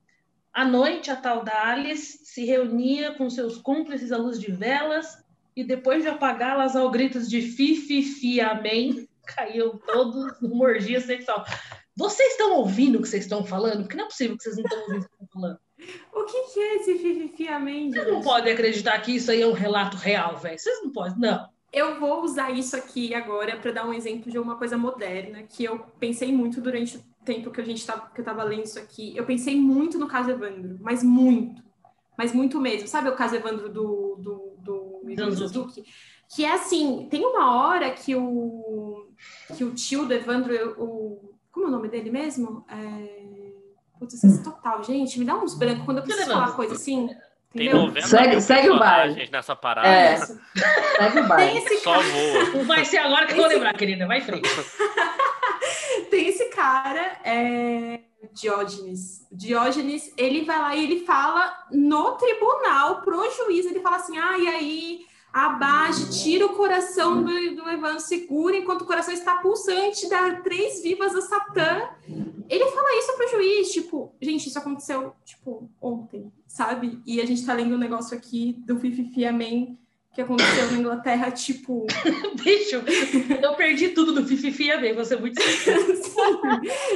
à 0.52 0.64
noite 0.64 1.11
a 1.11 1.16
tal 1.16 1.44
da 1.44 1.68
Alice 1.68 2.24
se 2.24 2.44
reunia 2.44 3.14
com 3.14 3.28
seus 3.28 3.59
cúmplices 3.59 4.11
à 4.11 4.16
luz 4.16 4.38
de 4.40 4.50
velas 4.50 5.22
e 5.54 5.64
depois 5.64 6.02
de 6.02 6.09
apagá-las 6.09 6.76
ao 6.76 6.90
gritos 6.90 7.28
de 7.28 7.40
fi, 7.40 7.76
fi, 7.76 8.02
fi, 8.02 8.40
amém, 8.40 9.09
caíam 9.26 9.78
todos 9.78 10.40
numa 10.40 10.64
orgia 10.64 11.00
sexual. 11.00 11.44
Vocês 11.96 12.32
estão 12.32 12.57
ouvindo 12.57 12.98
o 12.98 13.02
que 13.02 13.09
vocês 13.09 13.24
estão 13.24 13.44
falando? 13.44 13.82
Porque 13.82 13.96
não 13.96 14.04
é 14.04 14.09
possível 14.09 14.36
que 14.36 14.42
vocês 14.42 14.57
não 14.57 14.64
estão 14.64 14.80
ouvindo 14.80 15.02
o 15.02 15.09
que 15.09 15.12
estão 15.12 15.28
falando. 15.32 15.59
O 16.12 16.24
que, 16.24 16.43
que 16.53 16.61
é 16.61 16.77
esse 16.77 16.99
Fififi 16.99 17.49
Amém, 17.49 17.91
Vocês 17.91 18.09
não 18.09 18.20
podem 18.20 18.53
acreditar 18.53 18.99
que 19.01 19.14
isso 19.14 19.31
aí 19.31 19.43
é 19.43 19.47
um 19.47 19.53
relato 19.53 19.97
real, 19.97 20.37
velho. 20.37 20.59
Vocês 20.59 20.83
não 20.83 20.91
podem, 20.91 21.18
não. 21.18 21.49
Eu 21.72 22.01
vou 22.01 22.22
usar 22.22 22.51
isso 22.51 22.77
aqui 22.77 23.14
agora 23.14 23.57
para 23.59 23.72
dar 23.72 23.87
um 23.87 23.93
exemplo 23.93 24.31
de 24.31 24.39
uma 24.39 24.57
coisa 24.57 24.79
moderna 24.79 25.43
que 25.43 25.64
eu 25.64 25.79
pensei 26.01 26.33
muito 26.33 26.61
durante 26.61 26.97
o 26.97 27.05
tempo 27.24 27.51
que 27.51 27.61
a 27.61 27.64
gente 27.64 27.85
tava, 27.85 28.09
que 28.09 28.20
eu 28.20 28.22
estava 28.22 28.43
lendo 28.45 28.64
isso 28.64 28.79
aqui. 28.79 29.14
Eu 29.16 29.27
pensei 29.27 29.61
muito 29.61 29.99
no 29.99 30.07
caso 30.07 30.31
Evandro, 30.31 30.79
mas 30.81 31.03
muito, 31.03 31.62
mas 32.16 32.33
muito 32.33 32.59
mesmo. 32.61 32.89
Sabe 32.89 33.11
o 33.11 33.16
caso 33.16 33.35
Evandro 33.35 33.68
do 33.68 34.16
do, 34.16 34.57
do. 34.59 35.37
Suzuki? 35.37 35.85
Que 36.35 36.45
é 36.45 36.53
assim, 36.53 37.07
tem 37.11 37.24
uma 37.24 37.55
hora 37.55 37.91
que 37.91 38.14
o 38.14 39.09
que 39.57 39.64
o 39.64 39.74
tio 39.74 40.07
do 40.07 40.14
Evandro, 40.14 40.55
o 40.79 41.35
como 41.53 41.66
é 41.66 41.68
o 41.68 41.72
nome 41.72 41.89
dele 41.89 42.11
mesmo? 42.11 42.64
É... 42.68 43.45
Putz, 43.99 44.14
esqueci 44.14 44.42
total, 44.42 44.82
gente. 44.84 45.18
Me 45.18 45.24
dá 45.24 45.34
uns 45.36 45.55
brancos 45.55 45.84
quando 45.84 45.99
eu 45.99 46.05
preciso 46.05 46.30
falar 46.30 46.53
coisa 46.53 46.74
assim. 46.74 47.09
Tem 47.53 47.68
Entendeu? 47.68 47.86
90 47.86 48.07
Segue- 48.07 48.40
segue 48.42 48.70
o 48.70 48.78
baile. 48.78 49.28
nessa 49.32 49.57
parada. 49.57 49.88
É. 49.88 50.14
Isso. 50.14 50.38
Segue 50.97 51.09
o 51.11 51.12
Tem 51.14 51.28
baile. 51.28 51.59
esse 51.59 51.76
Só 51.78 51.92
voa. 52.01 52.64
Vai 52.66 52.84
ser 52.84 52.99
agora 52.99 53.26
que 53.26 53.32
eu 53.32 53.36
vou 53.36 53.47
lembrar, 53.47 53.72
querida. 53.74 54.07
Vai 54.07 54.18
em 54.18 54.22
frente. 54.22 54.49
tem 56.11 56.28
esse 56.28 56.47
cara, 56.51 57.18
é, 57.24 58.01
Diógenes. 58.34 59.26
Diógenes, 59.32 60.12
ele 60.16 60.44
vai 60.44 60.59
lá 60.59 60.74
e 60.76 60.84
ele 60.84 61.05
fala 61.07 61.57
no 61.70 62.12
tribunal 62.12 63.01
pro 63.03 63.22
juiz, 63.30 63.64
ele 63.66 63.80
fala 63.80 63.97
assim, 63.97 64.18
ah, 64.18 64.36
e 64.38 64.49
aí, 64.49 65.01
abaixe, 65.37 66.22
tira 66.22 66.47
o 66.47 66.55
coração 66.55 67.22
do, 67.22 67.26
do 67.26 67.68
Evandro, 67.68 68.01
segura 68.01 68.57
enquanto 68.57 68.82
o 68.82 68.87
coração 68.87 69.12
está 69.12 69.37
pulsante, 69.37 70.09
dá 70.09 70.37
três 70.37 70.82
vivas 70.82 71.14
a 71.14 71.20
Satã. 71.20 71.91
Ele 72.49 72.64
fala 72.70 72.99
isso 72.99 73.16
pro 73.16 73.28
juiz, 73.28 73.70
tipo, 73.70 74.14
gente, 74.18 74.49
isso 74.49 74.59
aconteceu, 74.59 75.12
tipo, 75.26 75.68
ontem, 75.78 76.32
sabe? 76.47 77.03
E 77.05 77.20
a 77.20 77.26
gente 77.26 77.45
tá 77.45 77.53
lendo 77.53 77.74
um 77.74 77.78
negócio 77.78 78.16
aqui 78.16 78.55
do 78.64 78.78
Fififi 78.78 79.26
Amém, 79.26 79.78
que 80.16 80.22
aconteceu 80.22 80.70
na 80.72 80.78
Inglaterra, 80.78 81.30
tipo. 81.30 81.86
Bicho, 82.42 82.82
eu 83.42 83.54
perdi 83.54 83.90
tudo 83.90 84.12
do 84.14 84.26
Fififi 84.26 84.72
a 84.72 84.78
ver, 84.78 84.94
vou 84.94 85.04
ser 85.04 85.20
muito 85.20 85.38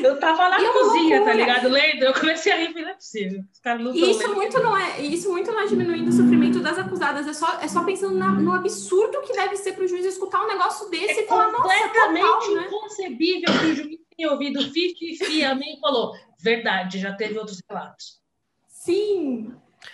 Eu 0.03 0.19
tava 0.19 0.49
na 0.49 0.59
E 0.61 0.65
é 0.65 0.73
cozinha, 0.73 1.23
tá 1.25 1.33
ligado? 1.35 1.69
Lendo, 1.69 2.03
eu 2.05 2.15
comecei 2.15 2.51
a 2.51 2.57
rir, 2.57 2.69
falei, 2.69 2.83
não 2.85 2.91
é 2.91 2.95
possível. 2.95 3.45
Os 3.53 3.61
caras 3.61 3.83
não 3.85 3.95
E 3.95 4.11
isso 4.11 4.21
lendo. 4.21 4.35
muito 4.35 4.59
não 4.63 4.77
é, 4.77 5.01
isso 5.03 5.31
muito 5.31 5.53
não 5.53 5.61
é 5.61 5.67
diminuindo 5.67 6.09
o 6.09 6.13
sofrimento 6.13 6.61
das 6.61 6.79
acusadas, 6.79 7.29
é 7.29 7.33
só, 7.35 7.59
é 7.61 7.69
só 7.69 7.85
pensando 7.85 8.17
na- 8.17 8.33
no 8.33 8.53
absurdo 8.55 9.21
que 9.21 9.35
deve 9.35 9.57
ser 9.57 9.73
para 9.75 9.85
o 9.85 9.89
juiz 9.89 10.07
escutar 10.07 10.43
um 10.43 10.49
negócio 10.49 10.89
desse 10.89 11.21
É 11.21 11.25
e 11.25 11.27
falar, 11.27 11.53
nossa, 11.53 11.63
completamente 11.63 12.25
total, 12.25 12.55
né? 12.55 12.67
inconcebível 12.69 13.53
que 13.61 13.67
o 13.67 13.75
juiz 13.77 13.99
tenha 14.17 14.31
ouvido 14.33 14.63
Fififi, 14.73 15.45
amém, 15.45 15.77
e 15.77 15.81
falou, 15.81 16.15
verdade, 16.43 16.99
já 16.99 17.13
teve 17.13 17.39
outros 17.39 17.61
relatos. 17.69 18.19
Sim. 18.67 19.53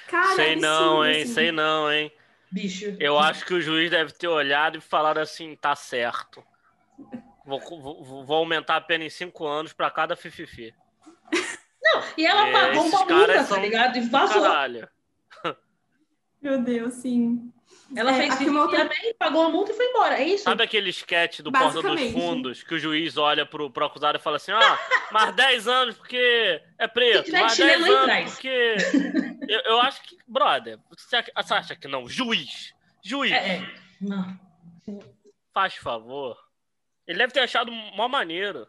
Cara, 0.09 0.35
sei 0.37 0.57
não, 0.57 1.05
hein? 1.05 1.27
Sei 1.27 1.51
não, 1.53 1.91
hein? 1.93 2.11
Bicho. 2.57 2.97
Eu 2.99 3.19
acho 3.19 3.45
que 3.45 3.53
o 3.53 3.61
juiz 3.61 3.91
deve 3.91 4.13
ter 4.13 4.29
olhado 4.29 4.79
e 4.79 4.81
falado 4.81 5.19
assim, 5.19 5.55
tá 5.57 5.77
certo. 5.77 6.43
Vou, 7.45 7.61
vou- 7.61 8.25
vou 8.25 8.37
aumentar 8.39 8.77
a 8.77 8.81
pena 8.81 9.05
em 9.05 9.11
cinco 9.11 9.47
anos 9.47 9.75
pra 9.75 9.91
cada 9.91 10.17
fififi. 10.17 10.75
E 12.17 12.27
ela 12.27 12.49
É, 12.49 12.53
pagou 12.53 12.87
uma 12.87 13.05
multa, 13.07 13.45
tá 13.45 13.59
ligado? 13.59 13.97
E 13.97 14.01
vazou. 14.09 14.43
Caralho. 14.43 14.89
Meu 16.43 16.61
Deus, 16.61 16.95
sim. 16.95 17.53
Ela 17.95 18.11
É, 18.13 18.15
fez 18.37 18.49
uma 18.49 18.63
outra- 18.63 18.83
amém, 18.83 19.15
pagou 19.19 19.43
a 19.45 19.49
multa 19.49 19.71
e 19.71 19.75
foi 19.75 19.87
embora. 19.87 20.17
É 20.21 20.25
isso? 20.27 20.45
Sabe 20.45 20.63
aquele 20.65 20.91
sketch 20.91 21.41
do 21.41 21.53
Porta 21.53 21.81
dos. 21.81 22.01
Fundos 22.13 22.63
que 22.63 22.75
o 22.75 22.79
juiz 22.79 23.17
olha 23.17 23.47
pro, 23.47 23.71
pro 23.71 23.85
acusado 23.87 24.19
e 24.19 24.21
fala 24.21 24.37
assim: 24.37 24.51
ó, 24.53 24.59
mais 25.13 25.35
10 25.37 25.69
anos 25.69 25.97
porque 25.97 26.61
é 26.79 26.89
preto, 26.89 27.25
tiver 27.25 27.41
mais 27.41 27.55
chinelo 27.55 27.85
10 27.85 27.85
aí 27.85 27.95
anos 27.95 28.03
atrás. 28.11 28.33
porque. 28.33 28.77
Eu, 29.49 29.61
eu 29.65 29.81
acho 29.81 30.03
que, 30.03 30.19
brother, 30.27 30.77
você 30.91 31.15
acha- 31.17 31.33
você 31.37 31.55
acha 31.55 31.77
que 31.77 31.87
não? 31.87 32.09
Juiz, 32.09 32.75
juiz, 33.05 33.31
É, 33.31 33.59
é. 33.59 33.75
Não. 34.01 34.37
faz 35.55 35.77
favor. 35.77 36.37
Ele 37.07 37.19
deve 37.19 37.33
ter 37.33 37.41
achado 37.41 37.71
mó 37.71 38.09
maneiro. 38.09 38.67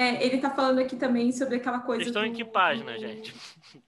É, 0.00 0.24
ele 0.24 0.38
tá 0.38 0.48
falando 0.50 0.78
aqui 0.78 0.94
também 0.94 1.32
sobre 1.32 1.56
aquela 1.56 1.80
coisa. 1.80 2.02
Eles 2.02 2.08
estão 2.08 2.24
em 2.24 2.30
do- 2.30 2.36
que 2.36 2.44
página, 2.44 2.92
do- 2.92 3.00
gente? 3.00 3.34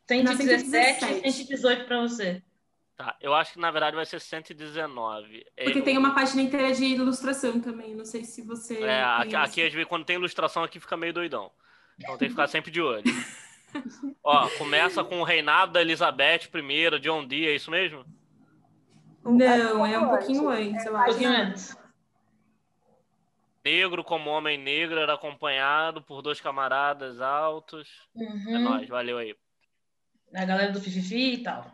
117 0.08 0.64
117. 1.06 1.28
e 1.28 1.32
118 1.32 1.84
pra 1.84 2.00
você. 2.00 2.42
Tá, 2.96 3.16
eu 3.20 3.32
acho 3.32 3.52
que 3.52 3.60
na 3.60 3.70
verdade 3.70 3.94
vai 3.94 4.04
ser 4.04 4.20
119. 4.20 5.44
Porque 5.64 5.78
É, 5.78 5.82
tem 5.82 5.96
uma 5.96 6.12
página 6.12 6.42
inteira 6.42 6.72
de 6.72 6.84
ilustração 6.84 7.60
também. 7.60 7.94
Não 7.94 8.04
sei 8.04 8.24
se 8.24 8.42
você. 8.42 8.82
É, 8.82 9.02
aqui, 9.04 9.36
aqui, 9.36 9.62
às 9.62 9.72
vezes, 9.72 9.88
quando 9.88 10.04
tem 10.04 10.16
ilustração 10.16 10.64
aqui, 10.64 10.80
fica 10.80 10.96
meio 10.96 11.12
doidão. 11.12 11.50
Então 11.98 12.18
tem 12.18 12.26
que 12.28 12.34
ficar 12.34 12.48
sempre 12.48 12.72
de 12.72 12.82
olho. 12.82 13.04
Ó, 14.24 14.48
começa 14.58 15.04
com 15.04 15.20
o 15.20 15.24
reinado 15.24 15.72
da 15.74 15.80
Elizabeth 15.80 16.50
I, 16.52 16.98
John 16.98 17.24
Dee, 17.24 17.46
é 17.46 17.54
isso 17.54 17.70
mesmo? 17.70 18.04
Não, 19.24 19.86
é 19.86 19.96
um 19.98 20.08
pouquinho 20.08 20.48
antes, 20.48 20.84
eu 20.86 20.92
Um 20.92 20.96
acho. 20.96 21.06
pouquinho 21.10 21.30
antes. 21.30 21.76
Negro 23.70 24.02
como 24.02 24.30
homem 24.30 24.58
negro 24.58 24.98
era 24.98 25.14
acompanhado 25.14 26.02
por 26.02 26.22
dois 26.22 26.40
camaradas 26.40 27.20
altos. 27.20 27.88
É 28.16 28.20
Uhum. 28.22 28.58
nóis, 28.64 28.88
valeu 28.88 29.16
aí. 29.16 29.34
A 30.34 30.44
galera 30.44 30.72
do 30.72 30.80
Fififi 30.80 31.34
e 31.34 31.42
tal. 31.42 31.70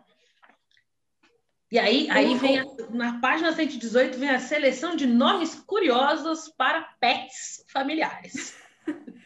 E 1.71 1.77
aí, 1.79 2.07
aí 2.11 2.35
vem 2.35 2.59
a- 2.59 2.65
na 2.91 3.19
página 3.19 3.51
118 3.51 4.17
vem 4.19 4.29
a 4.29 4.39
seleção 4.39 4.95
de 4.95 5.05
nomes 5.07 5.55
curiosos 5.55 6.47
para 6.49 6.81
pets 6.99 7.65
familiares. 7.73 8.55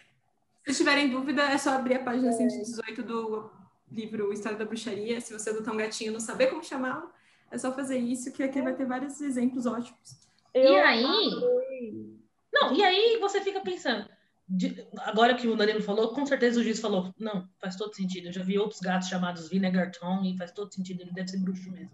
Se 0.65 0.77
tiverem 0.77 1.09
dúvida, 1.09 1.43
é 1.43 1.57
só 1.57 1.71
abrir 1.71 1.95
a 1.95 2.03
página 2.03 2.31
118 2.31 3.03
do 3.03 3.51
livro 3.91 4.31
História 4.31 4.57
da 4.57 4.63
Bruxaria. 4.65 5.19
Se 5.19 5.33
você 5.33 5.49
adotar 5.49 5.73
um 5.73 5.77
gatinho 5.77 6.09
e 6.09 6.13
não 6.13 6.19
saber 6.21 6.47
como 6.47 6.63
chamá-lo, 6.63 7.11
é 7.51 7.57
só 7.57 7.73
fazer 7.73 7.97
isso, 7.97 8.31
que 8.31 8.41
aqui 8.41 8.61
vai 8.61 8.73
ter 8.73 8.85
vários 8.85 9.19
exemplos 9.21 9.65
ótimos. 9.65 10.21
Eu 10.53 10.73
e 10.73 10.79
aí. 10.79 12.20
Não, 12.53 12.73
e 12.73 12.83
aí 12.83 13.17
você 13.19 13.41
fica 13.41 13.61
pensando, 13.61 14.07
de- 14.47 14.85
agora 14.99 15.35
que 15.35 15.47
o 15.47 15.55
Danilo 15.55 15.81
falou, 15.81 16.13
com 16.13 16.25
certeza 16.25 16.59
o 16.59 16.63
juiz 16.63 16.79
falou, 16.79 17.13
não, 17.17 17.47
faz 17.59 17.75
todo 17.75 17.95
sentido. 17.95 18.27
Eu 18.27 18.33
já 18.33 18.43
vi 18.43 18.59
outros 18.59 18.81
gatos 18.81 19.07
chamados 19.07 19.49
Vinegar 19.49 19.91
Tom 19.91 20.23
e 20.23 20.37
faz 20.37 20.51
todo 20.51 20.73
sentido, 20.73 21.01
ele 21.01 21.13
deve 21.13 21.29
ser 21.29 21.39
bruxo 21.39 21.71
mesmo. 21.71 21.91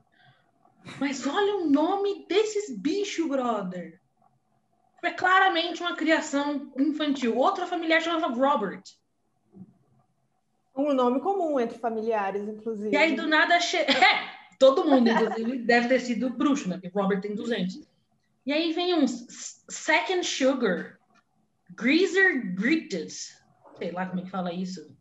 Mas 0.99 1.25
olha 1.27 1.57
o 1.57 1.69
nome 1.69 2.25
desses 2.27 2.75
bichos, 2.75 3.27
brother. 3.27 3.99
É 5.03 5.11
claramente 5.11 5.81
uma 5.81 5.95
criação 5.95 6.71
infantil. 6.77 7.37
Outra 7.37 7.67
familiar 7.67 8.01
chamava 8.01 8.33
Robert. 8.33 8.81
Um 10.75 10.93
nome 10.93 11.19
comum 11.21 11.59
entre 11.59 11.77
familiares, 11.77 12.47
inclusive. 12.47 12.91
E 12.91 12.97
aí, 12.97 13.15
do 13.15 13.27
nada, 13.27 13.59
che... 13.59 13.77
é, 13.81 14.29
todo 14.59 14.85
mundo, 14.85 15.09
inclusive, 15.09 15.59
deve 15.59 15.87
ter 15.87 15.99
sido 15.99 16.29
bruxo, 16.29 16.69
né? 16.69 16.75
Porque 16.75 16.97
Robert 16.97 17.21
tem 17.21 17.35
200. 17.35 17.81
E 18.47 18.53
aí 18.53 18.71
vem 18.71 18.93
um 18.93 19.03
S- 19.03 19.61
Second 19.69 20.25
Sugar, 20.25 20.97
Greaser 21.75 22.55
Gritus. 22.55 23.37
Sei 23.77 23.91
lá 23.91 24.05
como 24.05 24.21
é 24.21 24.23
que 24.23 24.29
fala 24.31 24.53
isso. 24.53 24.95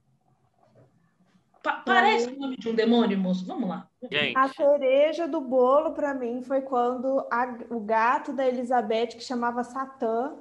Pa- 1.63 1.83
parece 1.87 2.29
o 2.29 2.37
nome 2.39 2.57
de 2.57 2.69
um 2.69 2.75
demônio, 2.75 3.17
moço. 3.17 3.47
Vamos 3.47 3.69
lá. 3.69 3.89
Gente, 4.11 4.37
A 4.37 4.49
cereja 4.49 5.29
do 5.29 5.41
bolo 5.41 5.93
para 5.95 6.13
mim 6.13 6.43
foi 6.43 6.61
quando 6.63 7.21
a- 7.31 7.57
o 7.71 7.79
gato 7.79 8.33
da 8.33 8.45
Elizabeth, 8.47 9.09
que 9.17 9.21
chamava 9.23 9.63
Satã, 9.63 10.37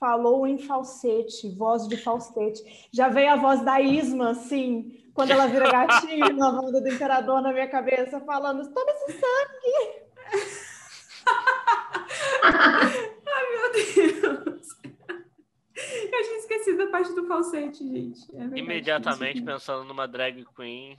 falou 0.00 0.44
em 0.44 0.58
falsete, 0.58 1.48
voz 1.56 1.86
de 1.86 1.96
falsete. 1.96 2.88
Já 2.92 3.08
veio 3.08 3.30
a 3.30 3.36
voz 3.36 3.62
da 3.64 3.80
Isma, 3.80 4.30
assim, 4.30 5.08
quando 5.14 5.30
ela 5.30 5.46
vira 5.46 5.70
gatinho 5.70 6.34
na 6.36 6.50
banda 6.50 6.80
do 6.80 6.88
imperador 6.88 7.40
na 7.42 7.52
minha 7.52 7.68
cabeça, 7.68 8.18
falando: 8.20 8.72
toma 8.74 8.90
esse 8.90 9.12
sangue. 9.20 10.00
Meu 13.50 13.72
Deus! 13.72 14.68
Esquecido 16.60 16.84
da 16.84 16.86
parte 16.88 17.14
do 17.14 17.26
falsete, 17.26 17.78
gente. 17.78 18.30
É 18.34 18.38
verdade. 18.38 18.60
imediatamente 18.60 19.42
pensando 19.42 19.84
numa 19.84 20.06
drag 20.06 20.44
queen 20.54 20.98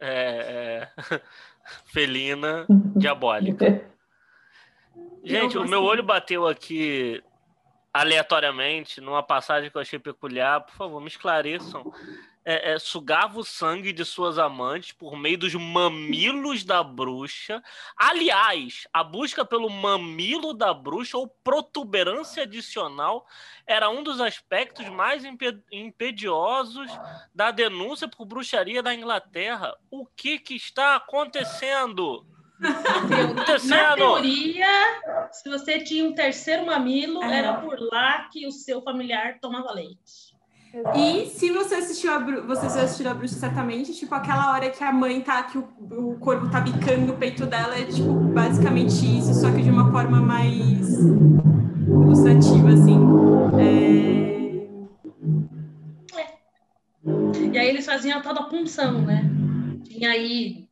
é, 0.00 0.88
é, 0.90 1.20
felina 1.86 2.66
diabólica. 2.96 3.90
Gente, 5.24 5.56
o 5.56 5.66
meu 5.66 5.82
olho 5.82 6.02
bateu 6.02 6.46
aqui 6.46 7.22
aleatoriamente 7.92 9.00
numa 9.00 9.22
passagem 9.22 9.70
que 9.70 9.76
eu 9.76 9.80
achei 9.80 9.98
peculiar. 9.98 10.60
Por 10.60 10.74
favor, 10.74 11.00
me 11.00 11.08
esclareçam. 11.08 11.92
É, 12.42 12.72
é, 12.72 12.78
sugava 12.78 13.38
o 13.38 13.44
sangue 13.44 13.92
de 13.92 14.02
suas 14.02 14.38
amantes 14.38 14.92
por 14.92 15.14
meio 15.14 15.36
dos 15.36 15.54
mamilos 15.54 16.64
da 16.64 16.82
bruxa. 16.82 17.62
Aliás, 17.94 18.88
a 18.92 19.04
busca 19.04 19.44
pelo 19.44 19.68
mamilo 19.68 20.54
da 20.54 20.72
bruxa 20.72 21.18
ou 21.18 21.28
protuberância 21.44 22.44
adicional 22.44 23.26
era 23.66 23.90
um 23.90 24.02
dos 24.02 24.22
aspectos 24.22 24.88
mais 24.88 25.22
impe- 25.22 25.62
impediosos 25.70 26.90
da 27.34 27.50
denúncia 27.50 28.08
por 28.08 28.24
bruxaria 28.24 28.82
da 28.82 28.94
Inglaterra. 28.94 29.76
O 29.90 30.06
que, 30.06 30.38
que 30.38 30.54
está 30.56 30.96
acontecendo? 30.96 32.26
Na 32.58 33.94
teoria, 33.96 35.30
se 35.32 35.48
você 35.48 35.78
tinha 35.82 36.04
um 36.04 36.14
terceiro 36.14 36.66
mamilo, 36.66 37.22
É. 37.22 37.38
era 37.38 37.54
por 37.54 37.78
lá 37.80 38.28
que 38.30 38.46
o 38.46 38.52
seu 38.52 38.82
familiar 38.82 39.38
tomava 39.40 39.72
leite. 39.72 40.29
E 40.94 41.26
se 41.26 41.50
você 41.50 41.74
assistiu 41.76 42.12
a 42.12 42.20
Bru... 42.20 42.46
você 42.46 42.68
já 42.68 42.82
assistiu 42.84 43.10
a 43.10 43.14
bruxa 43.14 43.34
certamente, 43.34 43.92
tipo 43.92 44.14
aquela 44.14 44.52
hora 44.52 44.70
que 44.70 44.84
a 44.84 44.92
mãe 44.92 45.20
tá 45.20 45.42
que 45.42 45.58
o, 45.58 45.68
o 45.90 46.16
corpo 46.20 46.48
tá 46.48 46.60
bicando 46.60 47.12
o 47.12 47.16
peito 47.16 47.44
dela 47.44 47.76
é 47.76 47.84
tipo 47.86 48.12
basicamente 48.12 49.18
isso, 49.18 49.34
só 49.34 49.50
que 49.50 49.62
de 49.62 49.70
uma 49.70 49.90
forma 49.90 50.20
mais 50.20 50.88
ilustrativa 51.88 52.68
assim. 52.68 52.98
É... 53.58 54.30
E 57.52 57.58
aí 57.58 57.68
eles 57.68 57.84
faziam 57.84 58.18
a 58.18 58.22
tal 58.22 58.32
da 58.32 58.44
punção, 58.44 59.02
né? 59.02 59.28
Tinha 59.84 60.10
aí 60.10 60.68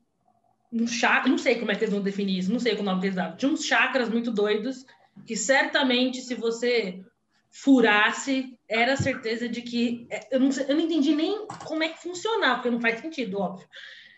um 0.72 0.86
chakra, 0.86 1.28
não 1.28 1.38
sei 1.38 1.56
como 1.56 1.72
é 1.72 1.74
que 1.74 1.82
eles 1.82 1.92
vão 1.92 2.02
definir 2.02 2.38
isso, 2.38 2.52
não 2.52 2.60
sei 2.60 2.74
o 2.74 2.82
nome 2.84 3.00
que 3.00 3.06
eles 3.06 3.16
davam. 3.16 3.36
Tinha 3.36 3.50
uns 3.50 3.64
chakras 3.64 4.08
muito 4.08 4.30
doidos 4.30 4.86
que 5.26 5.34
certamente 5.34 6.20
se 6.20 6.36
você 6.36 7.02
furasse, 7.50 8.56
era 8.68 8.96
certeza 8.96 9.48
de 9.48 9.62
que. 9.62 10.06
é, 10.10 10.28
Eu 10.36 10.40
não, 10.40 10.52
sei- 10.52 10.66
eu 10.68 10.74
não 10.76 10.82
entendi 10.82 11.14
nem 11.14 11.46
como 11.64 11.82
é 11.82 11.88
que 11.88 12.02
funcionava, 12.02 12.56
porque 12.56 12.70
não 12.70 12.80
faz 12.80 13.00
sentido, 13.00 13.38
óbvio. 13.40 13.66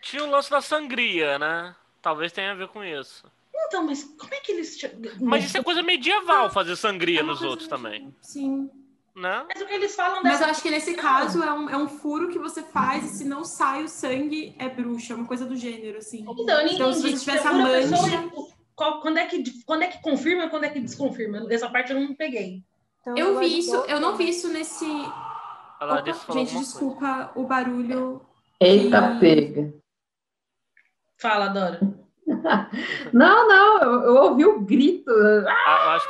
Tinha 0.01 0.23
o 0.23 0.29
lance 0.29 0.49
da 0.49 0.61
sangria, 0.61 1.37
né? 1.37 1.75
Talvez 2.01 2.31
tenha 2.31 2.51
a 2.51 2.55
ver 2.55 2.67
com 2.69 2.83
isso. 2.83 3.25
Então, 3.67 3.85
mas 3.85 4.03
como 4.19 4.33
é 4.33 4.37
que 4.39 4.51
eles. 4.51 4.77
Mas 5.19 5.45
isso 5.45 5.57
é 5.57 5.63
coisa 5.63 5.83
medieval, 5.83 6.49
fazer 6.49 6.75
sangria 6.75 7.19
é 7.19 7.23
nos 7.23 7.41
outros 7.41 7.67
meio- 7.67 7.69
também, 7.69 8.15
Sim. 8.21 8.69
né? 9.15 9.45
Mas 9.47 9.61
o 9.61 9.65
que 9.67 9.73
eles 9.73 9.95
falam 9.95 10.21
Mas 10.23 10.33
dessa. 10.33 10.45
eu 10.45 10.49
acho 10.49 10.61
que 10.63 10.69
nesse 10.71 10.93
caso 10.95 11.43
é 11.43 11.53
um, 11.53 11.69
é 11.69 11.77
um 11.77 11.87
furo 11.87 12.29
que 12.29 12.39
você 12.39 12.63
faz 12.63 13.05
e 13.05 13.17
se 13.19 13.23
não 13.25 13.43
sai 13.43 13.83
o 13.83 13.87
sangue 13.87 14.55
é 14.57 14.67
bruxa, 14.67 15.13
é 15.13 15.15
uma 15.15 15.27
coisa 15.27 15.45
do 15.45 15.55
gênero, 15.55 15.99
assim. 15.99 16.21
Então, 16.27 16.65
Então, 16.67 16.91
se 16.93 16.99
entendi. 17.01 17.17
você 17.17 17.19
tivesse 17.25 17.47
a 17.47 17.51
Segura 17.51 17.69
pessoa 17.71 18.01
mancha- 18.01 18.31
qual- 18.75 18.99
quando, 19.01 19.17
é 19.17 19.25
que, 19.27 19.63
quando 19.63 19.83
é 19.83 19.87
que 19.87 20.01
confirma 20.01 20.45
e 20.45 20.49
quando 20.49 20.63
é 20.63 20.69
que 20.69 20.79
desconfirma? 20.79 21.45
Essa 21.53 21.69
parte 21.69 21.91
eu 21.93 21.99
não 22.01 22.15
peguei. 22.15 22.63
Então, 23.01 23.17
Eu 23.17 23.39
vi 23.39 23.57
isso, 23.59 23.75
eu 23.75 23.99
não 23.99 24.15
vi 24.15 24.29
isso 24.29 24.47
nesse. 24.49 24.85
Opa, 24.85 26.03
gente, 26.33 26.57
desculpa 26.57 27.31
o 27.35 27.43
barulho. 27.45 28.21
Eita, 28.59 29.15
E- 29.15 29.19
pega. 29.19 29.73
Fala, 31.19 31.47
Dora. 31.47 31.79
Não, 33.11 33.47
não, 33.47 33.77
eu, 33.81 33.91
eu 34.03 34.15
ouvi 34.23 34.45
o 34.45 34.61
grito. 34.61 35.11
Ah, 35.11 35.81
eu 35.83 35.89
acho, 35.91 36.07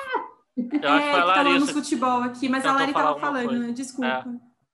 eu 0.58 0.60
acho 0.60 0.70
que 0.70 0.80
foi 0.80 0.90
a 0.90 0.96
é, 1.00 1.12
que 1.14 1.20
tá 1.20 1.26
Larissa. 1.26 1.60
no 1.60 1.68
futebol 1.68 2.22
aqui, 2.24 2.50
mas 2.50 2.66
a 2.66 2.74
Lari 2.74 2.92
falar 2.94 3.06
tava 3.06 3.10
alguma 3.16 3.28
falando, 3.32 3.48
coisa. 3.50 3.68
né? 3.68 3.72
Desculpa. 3.74 4.26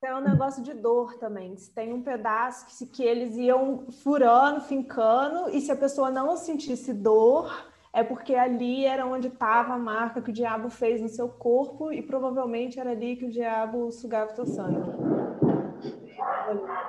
É 0.03 0.15
um 0.15 0.19
negócio 0.21 0.61
de 0.63 0.73
dor 0.73 1.13
também. 1.19 1.55
Se 1.57 1.73
tem 1.73 1.93
um 1.93 2.01
pedaço 2.01 2.65
que, 2.65 2.73
se- 2.73 2.87
que 2.87 3.03
eles 3.03 3.35
iam 3.37 3.85
furando, 4.03 4.61
fincando, 4.61 5.49
e 5.51 5.61
se 5.61 5.71
a 5.71 5.75
pessoa 5.75 6.09
não 6.11 6.35
sentisse 6.35 6.93
dor, 6.93 7.65
é 7.97 8.03
porque 8.03 8.35
ali 8.35 8.85
era 8.85 9.07
onde 9.07 9.27
estava 9.27 9.73
a 9.73 9.79
marca 9.79 10.21
que 10.21 10.29
o 10.29 10.33
diabo 10.33 10.69
fez 10.69 11.01
no 11.01 11.09
seu 11.09 11.27
corpo, 11.27 11.91
e 11.91 11.99
provavelmente 11.99 12.79
era 12.79 12.91
ali 12.91 13.15
que 13.15 13.25
o 13.25 13.31
diabo 13.31 13.91
sugava 13.91 14.31
o 14.31 14.35
seu 14.35 14.45
sangue. 14.45 14.87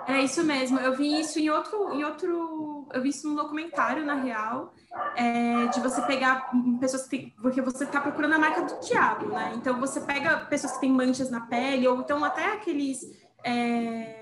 É 0.06 0.20
isso 0.20 0.44
mesmo. 0.44 0.78
Eu 0.78 0.94
vi 0.94 1.18
isso 1.18 1.38
em 1.38 1.48
outro, 1.48 1.94
em 1.94 2.04
outro, 2.04 2.86
eu 2.92 3.00
vi 3.00 3.08
isso 3.08 3.26
num 3.26 3.34
documentário 3.34 4.04
na 4.04 4.16
real, 4.16 4.74
é, 5.16 5.68
de 5.68 5.80
você 5.80 6.02
pegar 6.02 6.50
pessoas 6.78 7.04
que 7.04 7.16
têm, 7.16 7.34
porque 7.40 7.62
você 7.62 7.84
está 7.84 8.02
procurando 8.02 8.34
a 8.34 8.38
marca 8.38 8.60
do 8.60 8.78
diabo, 8.80 9.28
né? 9.28 9.54
Então 9.56 9.80
você 9.80 10.02
pega 10.02 10.40
pessoas 10.40 10.74
que 10.74 10.80
têm 10.80 10.92
manchas 10.92 11.30
na 11.30 11.40
pele 11.40 11.88
ou 11.88 12.00
então 12.00 12.22
até 12.22 12.52
aqueles 12.52 13.00
é, 13.42 14.17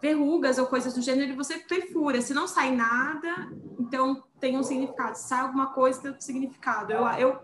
verrugas 0.00 0.58
ou 0.58 0.66
coisas 0.66 0.94
do 0.94 1.02
gênero 1.02 1.32
e 1.32 1.36
você 1.36 1.58
perfura. 1.58 2.20
Se 2.20 2.34
não 2.34 2.46
sai 2.46 2.74
nada, 2.74 3.50
então 3.78 4.22
tem 4.40 4.56
um 4.56 4.62
significado. 4.62 5.16
Se 5.16 5.28
sai 5.28 5.40
alguma 5.40 5.72
coisa, 5.72 6.00
tem 6.00 6.10
outro 6.10 6.24
significado. 6.24 6.92
Eu, 6.92 7.06
eu 7.18 7.40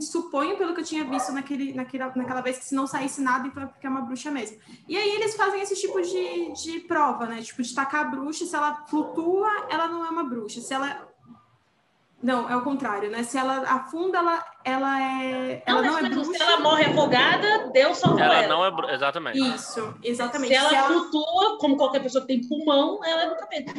suponho 0.00 0.56
pelo 0.56 0.74
que 0.74 0.80
eu 0.80 0.84
tinha 0.84 1.04
visto 1.04 1.32
naquele, 1.32 1.72
naquela, 1.72 2.12
naquela 2.14 2.40
vez 2.40 2.58
que 2.58 2.64
se 2.64 2.74
não 2.74 2.86
saísse 2.86 3.20
nada, 3.20 3.46
então 3.46 3.62
é 3.62 3.66
porque 3.66 3.86
é 3.86 3.90
uma 3.90 4.02
bruxa 4.02 4.30
mesmo. 4.30 4.58
E 4.86 4.96
aí 4.96 5.10
eles 5.10 5.34
fazem 5.34 5.60
esse 5.60 5.74
tipo 5.74 6.00
de, 6.02 6.52
de 6.52 6.80
prova, 6.80 7.26
né? 7.26 7.40
Tipo, 7.42 7.62
de 7.62 7.74
tacar 7.74 8.06
a 8.06 8.08
bruxa, 8.08 8.44
se 8.44 8.54
ela 8.54 8.84
flutua, 8.86 9.48
ela 9.70 9.88
não 9.88 10.04
é 10.04 10.10
uma 10.10 10.24
bruxa. 10.24 10.60
Se 10.60 10.74
ela. 10.74 11.08
Não, 12.20 12.50
é 12.50 12.56
o 12.56 12.62
contrário, 12.62 13.10
né? 13.10 13.22
Se 13.22 13.38
ela 13.38 13.58
afunda, 13.62 14.18
ela, 14.18 14.44
ela 14.64 15.00
é. 15.00 15.62
Ela 15.64 15.82
não, 15.82 15.92
mas, 15.92 16.04
é 16.04 16.08
tipo, 16.08 16.20
bruxa. 16.22 16.32
Se 16.38 16.42
ela 16.42 16.60
morre 16.60 16.84
afogada, 16.86 17.68
Deus 17.72 17.96
salvou 17.98 18.18
ela. 18.20 18.34
Ela 18.42 18.48
não 18.48 18.64
é. 18.64 18.70
bru- 18.72 18.90
Exatamente. 18.90 19.38
Isso, 19.38 19.94
exatamente. 20.02 20.48
Se 20.48 20.54
ela 20.56 20.68
Se 20.68 20.74
ela- 20.74 20.88
flutua, 20.88 21.58
como 21.58 21.76
qualquer 21.76 22.02
pessoa 22.02 22.22
que 22.26 22.28
tem 22.36 22.48
pulmão, 22.48 23.04
ela 23.04 23.22
é 23.22 23.28
do 23.30 23.36
capeta. 23.36 23.72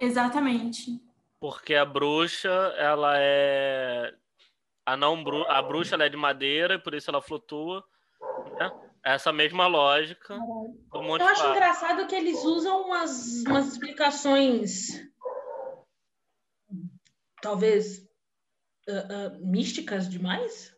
Exatamente. 0.00 0.98
Porque 1.38 1.74
a 1.74 1.84
bruxa, 1.84 2.48
ela 2.78 3.12
é. 3.16 4.14
A, 4.86 4.96
não 4.96 5.22
bru... 5.22 5.44
a 5.48 5.60
bruxa 5.60 5.94
ela 5.96 6.04
é 6.04 6.08
de 6.08 6.16
madeira 6.16 6.74
e 6.74 6.78
por 6.78 6.94
isso 6.94 7.10
ela 7.10 7.20
flutua. 7.20 7.84
Né? 8.58 8.72
Essa 9.04 9.32
mesma 9.32 9.66
lógica. 9.66 10.34
Eu 10.94 11.26
acho 11.26 11.46
engraçado 11.48 12.06
que 12.06 12.14
eles 12.14 12.42
usam 12.44 12.82
umas, 12.86 13.44
umas 13.46 13.68
explicações, 13.68 15.00
talvez, 17.40 18.06
ah, 18.88 19.08
ah, 19.10 19.38
místicas 19.40 20.08
demais? 20.08 20.74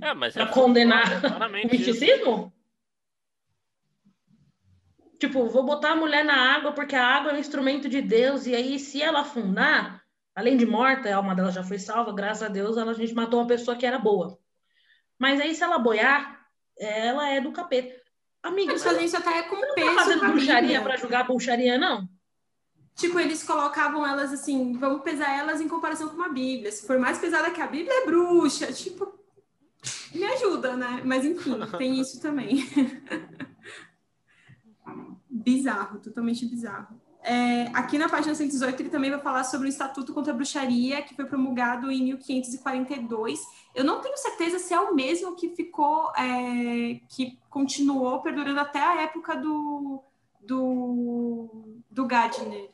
É, 0.00 0.14
mas 0.14 0.34
Pra 0.34 0.44
é 0.44 0.46
condenar 0.52 1.04
o 1.18 1.20
claramente 1.20 1.76
isso. 1.76 1.90
misticismo? 1.90 2.52
Tipo, 5.18 5.48
vou 5.48 5.62
botar 5.64 5.92
a 5.92 5.96
mulher 5.96 6.24
na 6.24 6.56
água 6.56 6.72
porque 6.72 6.96
a 6.96 7.06
água 7.06 7.30
é 7.30 7.34
um 7.34 7.38
instrumento 7.38 7.88
de 7.88 8.02
Deus, 8.02 8.46
e 8.46 8.54
aí, 8.56 8.78
se 8.78 9.00
ela 9.00 9.20
afundar, 9.20 10.02
além 10.34 10.56
de 10.56 10.66
morta, 10.66 11.08
a 11.08 11.16
alma 11.16 11.34
dela 11.34 11.52
já 11.52 11.62
foi 11.62 11.78
salva, 11.78 12.12
graças 12.12 12.42
a 12.42 12.48
Deus, 12.48 12.76
ela, 12.76 12.90
a 12.90 12.94
gente 12.94 13.14
matou 13.14 13.38
uma 13.38 13.46
pessoa 13.46 13.76
que 13.76 13.86
era 13.86 13.98
boa. 13.98 14.36
Mas 15.18 15.40
aí, 15.40 15.54
se 15.54 15.62
ela 15.62 15.78
boiar, 15.78 16.44
ela 16.76 17.28
é 17.28 17.40
do 17.40 17.52
capeta. 17.52 18.02
Amiga, 18.42 18.76
você 18.76 18.84
fazem 18.84 19.04
isso 19.04 19.16
até 19.16 19.44
com 19.44 19.54
não 19.54 19.68
tá 19.68 19.74
peso 19.74 19.94
fazendo 19.94 20.24
a 20.24 20.28
bruxaria 20.28 20.82
pra 20.82 20.96
julgar 20.96 21.24
bruxaria, 21.24 21.78
não? 21.78 22.08
Tipo, 22.94 23.18
eles 23.18 23.42
colocavam 23.42 24.06
elas 24.06 24.32
assim, 24.32 24.74
vamos 24.74 25.02
pesar 25.02 25.36
elas 25.36 25.60
em 25.60 25.68
comparação 25.68 26.08
com 26.08 26.16
uma 26.16 26.28
Bíblia. 26.28 26.70
Se 26.70 26.86
for 26.86 26.98
mais 26.98 27.18
pesada 27.18 27.50
que 27.50 27.60
a 27.60 27.66
Bíblia, 27.66 28.02
é 28.02 28.06
bruxa. 28.06 28.72
Tipo, 28.72 29.12
me 30.14 30.24
ajuda, 30.24 30.76
né? 30.76 31.02
Mas 31.04 31.24
enfim, 31.24 31.58
tem 31.78 32.00
isso 32.00 32.20
também. 32.20 32.64
bizarro, 35.28 35.98
totalmente 35.98 36.46
bizarro. 36.46 37.00
É, 37.24 37.68
aqui 37.72 37.98
na 37.98 38.08
página 38.08 38.34
118 38.34 38.82
ele 38.82 38.90
também 38.90 39.10
vai 39.10 39.20
falar 39.20 39.44
sobre 39.44 39.68
o 39.68 39.70
Estatuto 39.70 40.12
contra 40.12 40.32
a 40.32 40.36
Bruxaria, 40.36 41.02
que 41.02 41.14
foi 41.14 41.24
promulgado 41.24 41.90
em 41.90 42.02
1542. 42.02 43.40
Eu 43.74 43.84
não 43.84 44.00
tenho 44.00 44.16
certeza 44.16 44.58
se 44.58 44.74
é 44.74 44.80
o 44.80 44.94
mesmo 44.94 45.36
que 45.36 45.48
ficou, 45.50 46.12
é, 46.16 47.00
que 47.08 47.38
continuou 47.48 48.20
perdurando 48.20 48.58
até 48.58 48.80
a 48.80 49.02
época 49.02 49.36
do, 49.36 50.02
do, 50.40 51.78
do 51.88 52.06
Gardner, 52.06 52.70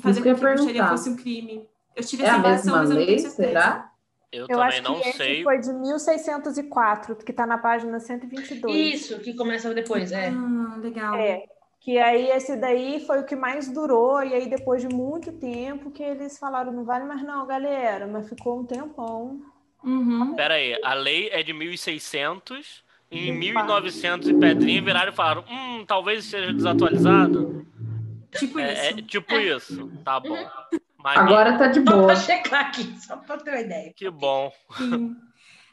de 0.00 0.02
fazer 0.02 0.22
com 0.22 0.34
que 0.34 0.34
bruxaria 0.34 0.84
perguntar. 0.84 0.88
fosse 0.88 1.08
um 1.10 1.16
crime. 1.16 1.68
Eu 1.96 2.04
tive 2.04 2.22
É 2.22 2.26
essa 2.26 2.36
a 2.36 2.38
impressão, 2.38 2.74
mesma 2.74 2.76
mas 2.76 2.90
eu 2.90 2.96
não 2.96 3.04
tenho 3.04 3.16
lei, 3.16 3.18
certeza. 3.18 3.36
será? 3.48 3.92
Eu, 4.32 4.48
Eu 4.48 4.58
também 4.58 4.62
acho 4.62 4.82
não 4.82 5.00
que 5.00 5.12
sei. 5.12 5.42
esse 5.42 5.42
foi 5.42 5.60
de 5.60 5.72
1604, 5.72 7.16
que 7.16 7.30
está 7.30 7.46
na 7.46 7.58
página 7.58 8.00
122. 8.00 8.92
Isso, 8.94 9.20
que 9.20 9.34
começa 9.34 9.72
depois, 9.74 10.12
é. 10.12 10.28
Ah, 10.28 10.76
legal. 10.78 11.14
É, 11.14 11.44
que 11.80 11.98
aí 11.98 12.30
esse 12.30 12.56
daí 12.56 13.04
foi 13.06 13.20
o 13.20 13.24
que 13.24 13.36
mais 13.36 13.68
durou, 13.70 14.22
e 14.22 14.34
aí 14.34 14.48
depois 14.48 14.82
de 14.82 14.88
muito 14.88 15.32
tempo 15.32 15.90
que 15.90 16.02
eles 16.02 16.38
falaram, 16.38 16.72
não 16.72 16.84
vale 16.84 17.04
mais 17.04 17.22
não, 17.22 17.46
galera, 17.46 18.06
mas 18.06 18.28
ficou 18.28 18.60
um 18.60 18.64
tempão. 18.66 19.40
Uhum. 19.82 20.34
Pera 20.34 20.54
aí, 20.54 20.78
a 20.82 20.94
lei 20.94 21.28
é 21.30 21.42
de 21.42 21.52
1600. 21.52 22.82
Em 23.10 23.30
1900 23.30 24.28
e 24.28 24.34
pedrinha 24.34 24.82
viraram 24.82 25.12
e 25.12 25.14
falaram: 25.14 25.44
Hum, 25.48 25.84
talvez 25.86 26.24
seja 26.24 26.52
desatualizado. 26.52 27.64
Tipo 28.38 28.58
É, 28.58 28.72
isso. 28.72 28.82
é 28.98 29.02
tipo 29.02 29.34
isso. 29.34 29.90
Tá 30.04 30.18
bom. 30.20 30.36
Mas 30.98 31.18
Agora 31.18 31.58
tá 31.58 31.66
de 31.68 31.80
boa. 31.80 32.06
pra 32.06 32.16
checar 32.16 32.66
aqui, 32.66 32.94
só 33.00 33.16
pra 33.16 33.36
ter 33.36 33.50
uma 33.50 33.60
ideia. 33.60 33.92
que 33.94 34.08
bom. 34.10 34.50
Sim. 34.78 35.16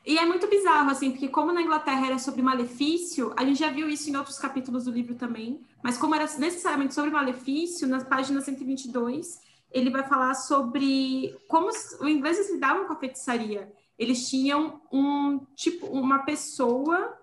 E 0.06 0.18
é 0.18 0.26
muito 0.26 0.48
bizarro, 0.48 0.90
assim, 0.90 1.12
porque 1.12 1.28
como 1.28 1.54
na 1.54 1.62
Inglaterra 1.62 2.08
era 2.08 2.18
sobre 2.20 2.42
malefício, 2.42 3.34
a 3.38 3.46
gente 3.46 3.60
já 3.60 3.70
viu 3.70 3.88
isso 3.88 4.10
em 4.10 4.16
outros 4.18 4.40
capítulos 4.40 4.86
do 4.86 4.92
livro 4.92 5.14
também, 5.14 5.62
mas 5.84 5.96
como 5.98 6.16
era 6.16 6.26
necessariamente 6.40 6.94
sobre 6.96 7.12
malefício, 7.12 7.88
na 7.88 8.04
página 8.04 8.42
122, 8.42 9.40
ele 9.72 9.92
vai 9.92 10.04
falar 10.04 10.34
sobre 10.34 11.38
como 11.48 11.68
os 11.68 11.94
os 12.00 12.08
ingleses 12.10 12.52
lidavam 12.52 12.86
com 12.86 12.94
a 12.94 13.00
feitiçaria. 13.00 13.72
Eles 13.98 14.28
tinham 14.28 14.82
um 14.92 15.40
tipo, 15.56 15.86
uma 15.86 16.20
pessoa 16.26 17.16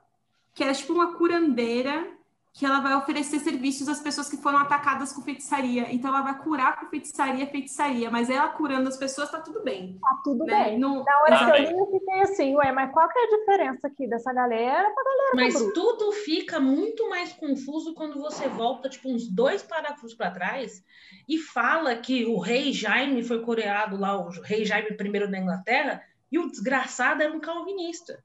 que 0.55 0.62
era 0.62 0.72
tipo 0.72 0.93
uma 0.93 1.14
curandeira 1.14 2.07
que 2.53 2.67
ela 2.67 2.81
vai 2.81 2.95
oferecer 2.97 3.39
serviços 3.39 3.89
às 3.89 4.01
pessoas 4.01 4.29
que 4.29 4.37
foram 4.37 4.59
atacadas 4.59 5.13
com 5.13 5.23
feitiçaria. 5.23 5.93
Então 5.93 6.11
ela 6.11 6.23
vai 6.23 6.39
curar 6.39 6.81
com 6.81 6.87
feitiçaria, 6.87 7.47
feitiçaria, 7.47 8.11
mas 8.11 8.29
ela 8.29 8.49
curando 8.49 8.89
as 8.89 8.97
pessoas 8.97 9.31
tá 9.31 9.41
tudo 9.41 9.63
bem. 9.63 9.99
Tá 10.01 10.21
tudo 10.25 10.45
né? 10.45 10.65
bem. 10.65 10.79
Não, 10.79 11.05
Na 11.05 11.21
hora 11.23 11.39
que 11.39 11.45
eu 11.45 11.71
li, 11.71 11.79
eu 11.79 11.87
fiquei 11.87 12.21
assim, 12.23 12.57
ué, 12.57 12.73
mas 12.73 12.93
qual 12.93 13.09
que 13.09 13.19
é 13.19 13.23
a 13.23 13.39
diferença 13.39 13.87
aqui 13.87 14.09
dessa 14.09 14.33
galera 14.33 14.91
pra 14.91 15.05
galera 15.05 15.31
Mas 15.35 15.55
tudo 15.73 16.11
fica 16.13 16.59
muito 16.59 17.09
mais 17.09 17.33
confuso 17.33 17.95
quando 17.95 18.21
você 18.21 18.49
volta, 18.49 18.89
tipo, 18.89 19.09
uns 19.09 19.29
dois 19.29 19.63
parágrafos 19.63 20.15
para 20.15 20.31
trás 20.31 20.83
e 21.29 21.39
fala 21.39 21.95
que 21.97 22.27
o 22.27 22.39
rei 22.39 22.73
Jaime 22.73 23.23
foi 23.23 23.41
coreado 23.43 23.97
lá, 23.97 24.19
o 24.19 24.31
rei 24.43 24.65
Jaime 24.65 24.91
I 24.91 25.31
da 25.31 25.39
Inglaterra, 25.39 26.03
e 26.31 26.39
o 26.39 26.51
desgraçado 26.51 27.23
era 27.23 27.33
um 27.33 27.41
calvinista. 27.41 28.23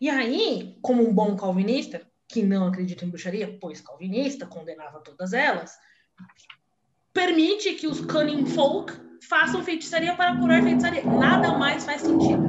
E 0.00 0.10
aí, 0.10 0.76
como 0.82 1.08
um 1.08 1.14
bom 1.14 1.36
calvinista, 1.36 2.06
que 2.32 2.42
não 2.42 2.66
acredita 2.66 3.04
em 3.04 3.10
bruxaria, 3.10 3.58
pois 3.60 3.82
calvinista, 3.82 4.46
condenava 4.46 5.00
todas 5.00 5.34
elas, 5.34 5.78
permite 7.12 7.74
que 7.74 7.86
os 7.86 8.00
cunning 8.00 8.46
folk 8.46 8.90
façam 9.28 9.62
feitiçaria 9.62 10.16
para 10.16 10.36
curar 10.38 10.62
feitiçaria. 10.62 11.04
Nada 11.04 11.58
mais 11.58 11.84
faz 11.84 12.00
sentido. 12.00 12.42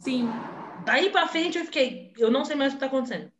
sim. 0.00 0.26
Daí 0.86 1.10
para 1.10 1.28
frente 1.28 1.58
eu 1.58 1.64
fiquei, 1.66 2.14
eu 2.16 2.30
não 2.30 2.42
sei 2.42 2.56
mais 2.56 2.72
o 2.72 2.76
que 2.78 2.84
está 2.84 2.86
acontecendo. 2.86 3.30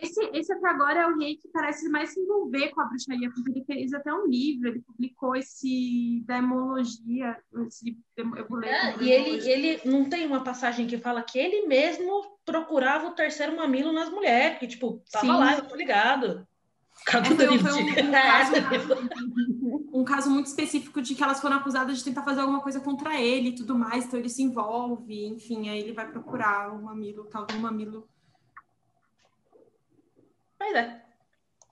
Esse, 0.00 0.30
esse 0.32 0.52
até 0.52 0.68
agora 0.68 1.00
é 1.00 1.06
o 1.06 1.18
rei 1.18 1.36
que 1.36 1.48
parece 1.48 1.88
mais 1.88 2.10
se 2.10 2.20
envolver 2.20 2.68
com 2.68 2.80
a 2.80 2.84
bruxaria, 2.84 3.30
porque 3.30 3.50
ele 3.50 3.64
fez 3.64 3.92
até 3.92 4.12
um 4.12 4.26
livro, 4.28 4.68
ele 4.68 4.80
publicou 4.80 5.34
esse 5.34 6.22
Demologia, 6.24 7.36
esse, 7.66 7.98
eu 8.16 8.48
vou 8.48 8.58
ler. 8.58 8.68
É, 8.68 8.96
e 9.02 9.10
ele, 9.10 9.50
ele 9.50 9.80
não 9.84 10.08
tem 10.08 10.24
uma 10.24 10.44
passagem 10.44 10.86
que 10.86 10.98
fala 10.98 11.22
que 11.22 11.36
ele 11.36 11.66
mesmo 11.66 12.22
procurava 12.44 13.08
o 13.08 13.14
terceiro 13.14 13.56
mamilo 13.56 13.92
nas 13.92 14.08
mulheres, 14.08 14.58
que 14.58 14.68
tipo, 14.68 15.02
tava 15.10 15.26
Sim. 15.26 15.32
lá, 15.32 15.56
eu 15.56 15.66
tô 15.66 15.74
ligado. 15.74 16.46
Cadu 17.04 17.30
É, 17.42 17.58
foi, 17.58 17.58
foi 17.58 17.82
um, 17.82 18.08
um 18.08 18.12
caso, 18.12 18.52
um 19.92 20.04
caso 20.04 20.30
muito 20.30 20.46
específico 20.46 21.02
de 21.02 21.14
que 21.14 21.22
elas 21.22 21.40
foram 21.40 21.56
acusadas 21.56 21.98
de 21.98 22.04
tentar 22.04 22.22
fazer 22.22 22.40
alguma 22.40 22.60
coisa 22.60 22.80
contra 22.80 23.20
ele 23.20 23.48
e 23.48 23.54
tudo 23.54 23.76
mais, 23.76 24.04
então 24.04 24.18
ele 24.18 24.28
se 24.28 24.42
envolve, 24.42 25.26
enfim, 25.26 25.68
aí 25.68 25.80
ele 25.80 25.92
vai 25.92 26.08
procurar 26.08 26.72
o 26.72 26.82
mamilo, 26.82 27.22
o 27.22 27.26
tal 27.26 27.46
do 27.46 27.58
mamilo. 27.58 28.08
Mas 30.58 30.74
é. 30.74 31.02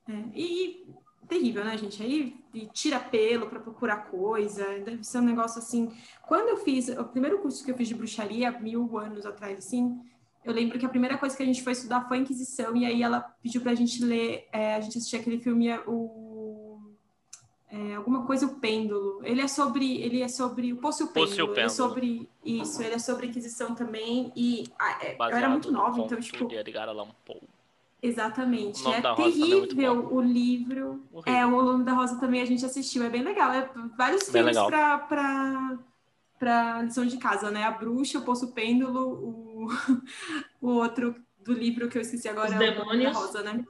É, 0.08 0.12
e 0.34 0.86
terrível, 1.28 1.64
né, 1.64 1.76
gente? 1.76 2.02
Aí 2.02 2.36
e 2.54 2.66
tira 2.66 2.98
pelo 2.98 3.48
para 3.48 3.60
procurar 3.60 4.08
coisa, 4.08 4.64
deve 4.78 5.04
ser 5.04 5.18
um 5.18 5.22
negócio 5.22 5.58
assim. 5.58 5.92
Quando 6.26 6.48
eu 6.48 6.56
fiz 6.56 6.88
o 6.88 7.04
primeiro 7.04 7.38
curso 7.38 7.64
que 7.64 7.70
eu 7.70 7.76
fiz 7.76 7.88
de 7.88 7.94
bruxaria, 7.94 8.50
mil 8.52 8.98
anos 8.98 9.26
atrás, 9.26 9.58
assim, 9.58 10.00
eu 10.42 10.54
lembro 10.54 10.78
que 10.78 10.86
a 10.86 10.88
primeira 10.88 11.18
coisa 11.18 11.36
que 11.36 11.42
a 11.42 11.46
gente 11.46 11.62
foi 11.62 11.72
estudar 11.72 12.08
foi 12.08 12.18
a 12.18 12.20
Inquisição, 12.20 12.74
e 12.76 12.86
aí 12.86 13.02
ela 13.02 13.20
pediu 13.42 13.60
pra 13.60 13.74
gente 13.74 14.02
ler, 14.02 14.48
é, 14.52 14.74
a 14.74 14.80
gente 14.80 14.96
assistir 14.96 15.16
aquele 15.16 15.38
filme, 15.38 15.70
o. 15.86 16.80
é, 17.68 17.90
é, 17.90 17.94
alguma 17.96 18.24
coisa 18.24 18.46
o 18.46 18.54
pêndulo. 18.60 19.20
Ele 19.22 19.42
é 19.42 19.48
sobre, 19.48 20.00
ele 20.00 20.22
é 20.22 20.28
sobre 20.28 20.72
o 20.72 20.76
Poço 20.76 21.02
e 21.02 21.04
o 21.04 21.08
Pêndulo. 21.08 21.28
Poço 21.28 21.40
e 21.40 21.42
o 21.42 21.44
Ele 21.44 21.52
é 21.52 21.54
Pêndulo. 21.54 21.70
sobre 21.70 22.28
isso, 22.44 22.82
ele 22.82 22.94
é 22.94 22.98
sobre 22.98 23.26
Inquisição 23.26 23.74
também. 23.74 24.32
E 24.34 24.64
ah, 24.78 24.98
é, 25.02 25.16
eu 25.18 25.36
era 25.36 25.48
muito 25.48 25.70
no 25.70 25.78
nova, 25.78 26.00
então, 26.00 26.18
tipo, 26.20 26.46
de 26.46 26.54
Edgar 26.54 26.88
Allan 26.88 27.08
Poe. 27.24 27.42
Exatamente. 28.02 28.82
O 28.84 28.92
É 28.92 28.98
é 28.98 29.14
terrível 29.14 30.08
o 30.14 30.20
livro. 30.20 31.04
Horrível. 31.12 31.34
É, 31.34 31.44
o 31.46 31.50
nome 31.62 31.84
da 31.84 31.92
Rosa 31.92 32.18
também 32.20 32.40
a 32.40 32.44
gente 32.46 32.64
assistiu, 32.64 33.02
é 33.04 33.08
bem 33.10 33.22
legal. 33.22 33.52
É 33.52 33.68
vários 33.96 34.24
Bem 34.30 34.42
filmes 34.42 34.56
legal. 34.56 34.68
pra, 34.68 34.98
pra, 34.98 35.78
pra 36.38 36.82
lição 36.82 37.06
de 37.06 37.16
casa, 37.18 37.50
né? 37.50 37.64
A 37.64 37.70
Bruxa, 37.70 38.18
o 38.18 38.22
Poço 38.22 38.52
Pêndulo, 38.52 39.08
o, 39.08 39.68
o 40.60 40.68
outro 40.70 41.14
do 41.44 41.52
livro 41.52 41.88
que 41.88 41.96
eu 41.98 42.02
esqueci 42.02 42.28
agora 42.28 42.48
Os 42.48 42.52
é 42.54 42.56
o 42.56 42.60
nome 42.60 42.74
da 42.76 42.82
Demônios. 42.84 43.16
Rosa, 43.16 43.42
né? 43.42 43.64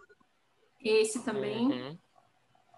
Esse 0.83 1.23
também. 1.25 1.67
Uhum. 1.73 1.99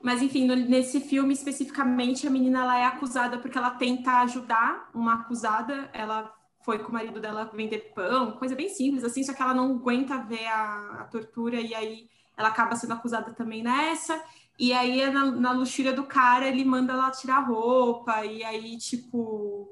Mas 0.03 0.23
enfim, 0.23 0.47
no- 0.47 0.55
nesse 0.55 1.01
filme 1.01 1.33
especificamente, 1.35 2.27
a 2.27 2.31
menina 2.31 2.61
ela 2.61 2.79
é 2.79 2.85
acusada 2.85 3.39
porque 3.39 3.59
ela 3.59 3.71
tenta 3.71 4.21
ajudar 4.23 4.89
uma 4.95 5.15
acusada. 5.15 5.91
Ela 5.93 6.33
foi 6.69 6.79
com 6.81 6.91
o 6.91 6.93
marido 6.93 7.19
dela 7.19 7.51
vender 7.55 7.95
pão, 7.95 8.33
coisa 8.33 8.55
bem 8.55 8.69
simples 8.69 9.03
assim, 9.03 9.23
só 9.23 9.33
que 9.33 9.41
ela 9.41 9.55
não 9.55 9.77
aguenta 9.77 10.19
ver 10.19 10.45
a, 10.49 10.99
a 11.01 11.05
tortura 11.05 11.59
e 11.59 11.75
aí 11.75 12.11
ela 12.37 12.51
acaba 12.51 12.77
sendo 12.77 12.93
acusada 12.93 13.33
também 13.33 13.63
nessa. 13.63 14.23
E 14.59 14.75
aí, 14.75 15.11
na, 15.11 15.31
na 15.31 15.53
luxúria 15.53 15.95
do 15.95 16.05
cara, 16.05 16.47
ele 16.47 16.67
manda 16.67 16.93
ela 16.93 17.11
tirar 17.11 17.39
roupa, 17.41 18.23
e 18.23 18.45
aí, 18.45 18.77
tipo. 18.77 19.67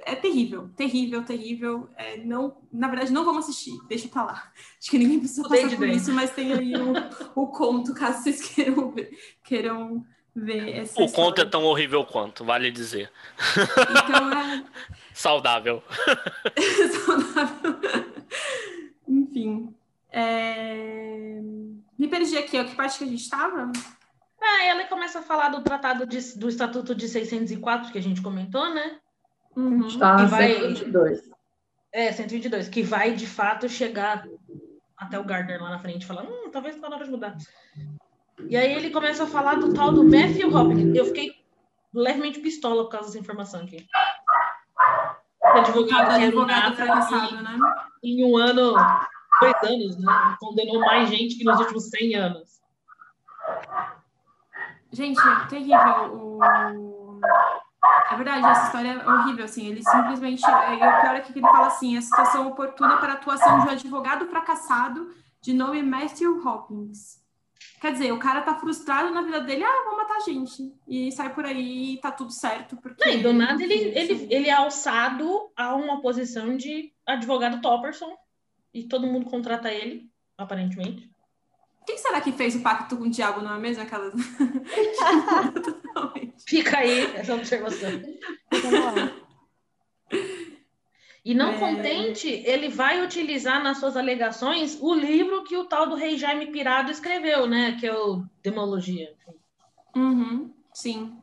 É 0.00 0.14
terrível, 0.14 0.68
terrível, 0.76 1.24
terrível. 1.24 1.88
É, 1.96 2.18
não, 2.18 2.58
na 2.70 2.88
verdade, 2.88 3.10
não 3.10 3.24
vamos 3.24 3.44
assistir, 3.44 3.72
deixa 3.88 4.06
pra 4.06 4.24
lá. 4.24 4.52
Acho 4.78 4.90
que 4.90 4.98
ninguém 4.98 5.20
precisa 5.20 5.48
passar 5.48 5.76
por 5.76 5.88
isso, 5.88 6.12
mas 6.12 6.30
tem 6.32 6.52
aí 6.52 6.74
o, 6.74 6.92
o 7.42 7.46
conto, 7.46 7.94
caso 7.94 8.22
vocês 8.22 8.42
queiram 8.52 8.90
ver, 8.90 9.16
queiram 9.42 10.04
ver 10.34 10.76
essa 10.78 11.02
O 11.02 11.10
conto 11.10 11.40
é 11.40 11.44
tão 11.44 11.64
horrível 11.64 12.04
quanto, 12.04 12.44
vale 12.44 12.70
dizer. 12.70 13.10
Então 13.56 14.32
é 14.32 14.64
Saudável. 15.14 15.82
saudável. 17.04 17.76
Enfim. 19.06 19.74
é, 20.12 21.40
Me 21.98 22.06
perdi 22.08 22.36
aqui, 22.38 22.58
ó. 22.58 22.64
Que 22.64 22.74
parte 22.76 22.98
que 22.98 23.04
a 23.04 23.06
gente 23.08 23.22
estava? 23.22 23.70
Ah, 24.40 24.64
ela 24.64 24.84
começa 24.84 25.18
a 25.18 25.22
falar 25.22 25.48
do 25.48 25.62
tratado 25.62 26.06
de- 26.06 26.38
do 26.38 26.48
Estatuto 26.48 26.94
de 26.94 27.08
604 27.08 27.90
que 27.90 27.98
a 27.98 28.02
gente 28.02 28.22
comentou, 28.22 28.72
né? 28.72 28.98
Uhum. 29.56 29.86
Está 29.88 30.14
E 30.14 30.16
na 30.18 30.24
vai- 30.26 30.54
122. 30.54 31.30
É, 31.92 32.12
122, 32.12 32.68
que 32.68 32.82
vai 32.82 33.14
de 33.14 33.26
fato 33.26 33.68
chegar 33.68 34.24
até 34.96 35.18
o 35.18 35.24
Gardner 35.24 35.60
lá 35.60 35.70
na 35.70 35.78
frente 35.80 36.02
e 36.02 36.06
falar, 36.06 36.22
hum, 36.22 36.50
talvez 36.52 36.76
tá 36.76 36.88
na 36.88 36.96
hora 36.96 37.04
de 37.04 37.10
mudar. 37.10 37.36
E 38.46 38.56
aí 38.56 38.72
ele 38.72 38.90
começa 38.90 39.24
a 39.24 39.26
falar 39.26 39.56
do 39.56 39.72
tal 39.72 39.92
do 39.92 40.04
Matthew 40.04 40.54
Hopkins. 40.54 40.94
Eu 40.94 41.06
fiquei 41.06 41.32
levemente 41.92 42.40
pistola 42.40 42.84
por 42.84 42.90
causa 42.90 43.08
dessa 43.08 43.18
informação 43.18 43.62
aqui. 43.62 43.86
Advogado, 45.42 46.10
advogado 46.12 46.76
fracassado, 46.76 47.42
né? 47.42 47.58
em 48.02 48.24
um 48.24 48.36
ano, 48.36 48.74
dois 49.40 49.54
anos, 49.62 49.98
né? 49.98 50.36
Condenou 50.38 50.80
mais 50.80 51.08
gente 51.08 51.36
que 51.36 51.44
nos 51.44 51.58
últimos 51.58 51.88
100 51.90 52.14
anos. 52.14 52.60
Gente, 54.92 55.20
é 55.20 55.46
terrível. 55.46 56.14
O... 56.14 57.20
É 58.10 58.16
verdade, 58.16 58.46
essa 58.46 58.66
história 58.66 58.88
é 58.88 59.08
horrível, 59.08 59.44
assim. 59.44 59.66
Ele 59.66 59.82
simplesmente. 59.82 60.44
é, 60.44 60.74
o 60.74 61.00
pior 61.00 61.16
é 61.16 61.20
que 61.20 61.32
ele 61.32 61.40
fala 61.40 61.66
assim: 61.66 61.96
a 61.96 62.02
situação 62.02 62.48
oportuna 62.48 62.96
para 62.98 63.12
a 63.12 63.16
atuação 63.16 63.60
de 63.60 63.68
um 63.68 63.70
advogado 63.70 64.26
fracassado 64.26 65.10
de 65.40 65.52
nome 65.52 65.82
Matthew 65.82 66.46
Hopkins. 66.46 67.18
Quer 67.80 67.92
dizer, 67.92 68.12
o 68.12 68.18
cara 68.18 68.42
tá 68.42 68.56
frustrado 68.56 69.10
na 69.14 69.22
vida 69.22 69.40
dele, 69.40 69.62
ah, 69.62 69.84
vou 69.86 69.96
matar 69.96 70.16
a 70.16 70.20
gente. 70.20 70.72
E 70.86 71.12
sai 71.12 71.32
por 71.32 71.44
aí 71.44 71.94
e 71.94 72.00
tá 72.00 72.10
tudo 72.10 72.32
certo. 72.32 72.76
Porque, 72.76 73.04
Não, 73.04 73.12
e 73.12 73.22
do 73.22 73.32
nada 73.32 73.62
ele, 73.62 73.74
ele, 73.74 74.26
ele 74.30 74.48
é 74.48 74.52
alçado 74.52 75.50
a 75.56 75.74
uma 75.74 76.00
posição 76.00 76.56
de 76.56 76.92
advogado 77.06 77.60
Topperson 77.60 78.16
e 78.74 78.84
todo 78.84 79.06
mundo 79.06 79.30
contrata 79.30 79.72
ele, 79.72 80.10
aparentemente. 80.36 81.08
Quem 81.86 81.96
será 81.96 82.20
que 82.20 82.32
fez 82.32 82.54
o 82.54 82.60
pacto 82.60 82.96
com 82.96 83.04
o 83.04 83.10
diabo, 83.10 83.40
não 83.40 83.54
é 83.54 83.58
mesmo? 83.58 83.82
Aquelas. 83.82 84.12
Fica 86.46 86.78
aí 86.78 87.16
essa 87.16 87.34
observação. 87.34 87.90
E 91.24 91.34
não 91.34 91.50
É. 91.52 91.58
contente, 91.58 92.28
ele 92.28 92.68
vai 92.68 93.02
utilizar 93.04 93.62
nas 93.62 93.78
suas 93.78 93.96
alegações 93.96 94.78
o 94.80 94.94
livro 94.94 95.44
que 95.44 95.56
o 95.56 95.64
tal 95.64 95.86
do 95.88 95.94
rei 95.96 96.16
Jaime 96.16 96.46
Pirado 96.46 96.90
escreveu, 96.90 97.46
né? 97.46 97.76
Que 97.78 97.86
é 97.86 97.94
o 97.94 98.24
Demologia. 98.42 99.14
Uhum, 99.94 100.52
sim. 100.72 101.18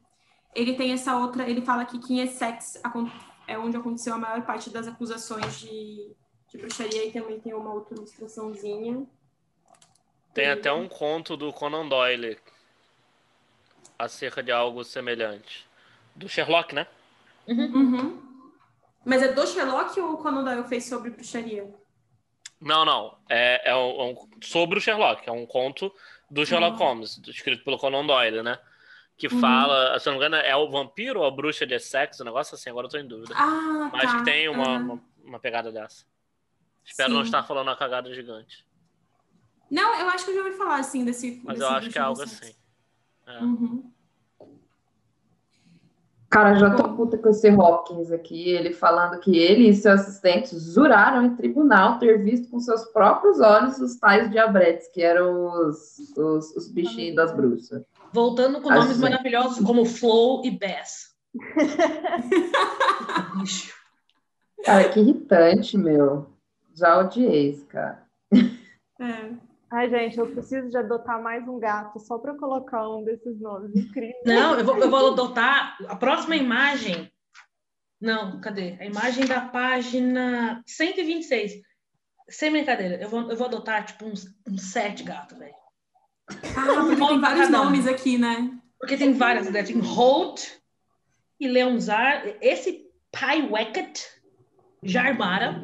Ele 0.54 0.76
tem 0.76 0.92
essa 0.92 1.18
outra. 1.18 1.50
Ele 1.50 1.62
fala 1.62 1.82
aqui 1.84 1.98
que 2.00 2.14
em 2.14 2.20
Essex 2.22 2.80
acon- 2.84 3.10
é 3.48 3.58
onde 3.58 3.78
aconteceu 3.78 4.14
a 4.14 4.18
maior 4.18 4.42
parte 4.46 4.70
das 4.70 4.88
acusações 4.88 5.60
de, 5.60 6.12
de 6.50 6.58
bruxaria 6.58 7.06
e 7.06 7.12
também 7.12 7.40
tem 7.40 7.54
uma 7.54 7.74
outra 7.74 7.96
ilustraçãozinha. 7.96 9.06
Tem 10.34 10.50
até 10.50 10.72
um 10.72 10.88
conto 10.88 11.36
do 11.38 11.52
Conan 11.54 11.88
Doyle 11.88 12.38
acerca 13.98 14.44
de 14.44 14.52
algo 14.52 14.84
semelhante. 14.84 15.66
Do 16.16 16.28
Sherlock, 16.30 16.76
né? 16.76 16.86
Uhum. 17.48 17.72
Uhum. 17.74 18.25
Mas 19.06 19.22
é 19.22 19.32
do 19.32 19.46
Sherlock 19.46 20.00
ou 20.00 20.14
o 20.14 20.18
Conan 20.18 20.44
Doyle 20.44 20.68
fez 20.68 20.86
sobre 20.86 21.12
bruxaria? 21.12 21.72
Não, 22.60 22.84
não. 22.84 23.18
É, 23.30 23.70
é 23.70 23.76
um, 23.76 23.80
é 24.02 24.04
um- 24.06 24.30
sobre 24.42 24.80
o 24.80 24.82
Sherlock. 24.82 25.28
É 25.30 25.32
um 25.32 25.46
conto 25.46 25.94
do 26.32 26.46
Sherlock 26.46 26.78
Holmes, 26.78 27.22
escrito 27.28 27.64
pelo 27.64 27.78
Conan 27.78 28.06
Doyle, 28.06 28.42
né? 28.42 28.58
Que 29.18 29.28
Uhum. 29.28 29.40
fala, 29.40 29.98
se 30.00 30.08
não 30.08 30.14
me 30.14 30.18
engano, 30.18 30.36
é 30.38 30.56
o 30.56 30.70
vampiro 30.70 31.20
ou 31.22 31.26
a 31.26 31.32
bruxa 31.32 31.66
de 31.66 31.76
Essex, 31.76 32.20
um 32.20 32.26
negócio 32.26 32.56
assim, 32.56 32.70
agora 32.70 32.88
eu 32.88 32.92
tô 32.92 32.98
em 32.98 33.08
dúvida. 33.08 33.34
Ah, 33.38 33.90
Mas 33.94 34.12
tá. 34.12 34.18
que 34.18 34.26
tem 34.26 34.50
uma, 34.50 34.66
Ah. 34.76 34.78
uma, 34.80 35.02
uma 35.24 35.40
pegada 35.40 35.72
dessa. 35.72 36.06
Espero 36.84 37.14
não 37.14 37.22
Sim. 37.22 37.28
estar 37.28 37.44
falando 37.44 37.68
uma 37.68 37.76
cagada 37.78 38.14
gigante. 38.14 38.66
Não, 39.72 40.00
eu 40.00 40.10
acho 40.10 40.26
que 40.26 40.32
eu 40.32 40.36
já 40.36 40.42
ouvi 40.44 40.58
falar 40.58 40.78
assim 40.80 41.06
desse. 41.06 41.42
Mas 41.44 41.60
desse 41.60 41.72
eu 41.72 41.76
acho 41.78 41.90
que 41.90 41.98
é 41.98 42.02
algo 42.02 42.22
assim. 42.22 42.54
É. 43.28 43.40
Uhum. 43.40 43.92
Cara, 46.36 46.56
já 46.56 46.76
tô 46.76 46.84
puta 46.96 47.18
com 47.18 47.30
esse 47.30 47.50
Hopkins 47.50 48.12
aqui, 48.12 48.50
ele 48.50 48.74
falando 48.74 49.22
que 49.22 49.38
ele 49.38 49.70
e 49.70 49.74
seus 49.74 50.02
assistentes 50.02 50.74
juraram 50.74 51.24
em 51.24 51.34
tribunal 51.34 51.98
ter 51.98 52.22
visto 52.22 52.50
com 52.50 52.60
seus 52.60 52.84
próprios 52.92 53.40
olhos 53.40 53.80
os 53.80 53.96
tais 53.96 54.30
diabretes, 54.30 54.90
que 54.90 55.02
eram 55.02 55.46
os, 55.46 55.98
os, 56.18 56.54
os 56.58 56.70
bichinhos 56.70 57.16
das 57.16 57.34
bruxas. 57.34 57.86
Voltando 58.12 58.60
com 58.60 58.70
nomes 58.70 58.98
sim. 58.98 59.02
maravilhosos 59.02 59.66
como 59.66 59.86
Flow 59.86 60.42
e. 60.44 60.52
Bicho. 63.40 63.74
Cara, 64.66 64.90
que 64.90 65.00
irritante, 65.00 65.78
meu. 65.78 66.28
Já 66.74 67.00
odiei 67.00 67.52
esse 67.52 67.64
cara. 67.64 68.04
É. 69.00 69.45
Ai, 69.76 69.90
gente, 69.90 70.18
eu 70.18 70.32
preciso 70.32 70.70
de 70.70 70.78
adotar 70.78 71.22
mais 71.22 71.46
um 71.50 71.60
gato 71.60 72.00
só 72.00 72.18
para 72.18 72.34
colocar 72.36 72.88
um 72.88 73.04
desses 73.04 73.38
nomes 73.42 73.76
incríveis. 73.76 74.24
Não, 74.26 74.58
eu 74.58 74.64
vou, 74.64 74.78
eu 74.78 74.90
vou 74.90 75.12
adotar 75.12 75.78
a 75.90 75.98
próxima 75.98 76.38
imagem. 76.38 77.12
Não, 78.00 78.40
cadê? 78.40 78.78
A 78.80 78.86
imagem 78.86 79.26
da 79.26 79.42
página 79.42 80.64
126. 80.66 81.56
Sem 82.30 82.52
brincadeira, 82.52 82.96
eu 83.04 83.10
vou, 83.10 83.30
eu 83.30 83.36
vou 83.36 83.48
adotar 83.48 83.86
tipo 83.86 84.06
uns, 84.06 84.26
uns 84.48 84.62
sete 84.62 85.04
gatos, 85.04 85.38
velho. 85.38 85.54
Ah, 86.30 86.86
porque 86.86 87.06
tem 87.06 87.20
vários 87.20 87.50
nomes 87.50 87.86
aqui, 87.86 88.18
né? 88.18 88.58
Porque 88.80 88.96
tem 88.96 89.12
várias 89.12 89.46
ideias. 89.46 89.68
Tem 89.68 89.80
Holt 89.80 90.42
e 91.38 91.50
Leonzar. 91.50 92.24
Esse 92.40 92.90
Pai 93.12 93.46
Weckett, 93.52 94.08
Jarmara. 94.82 95.62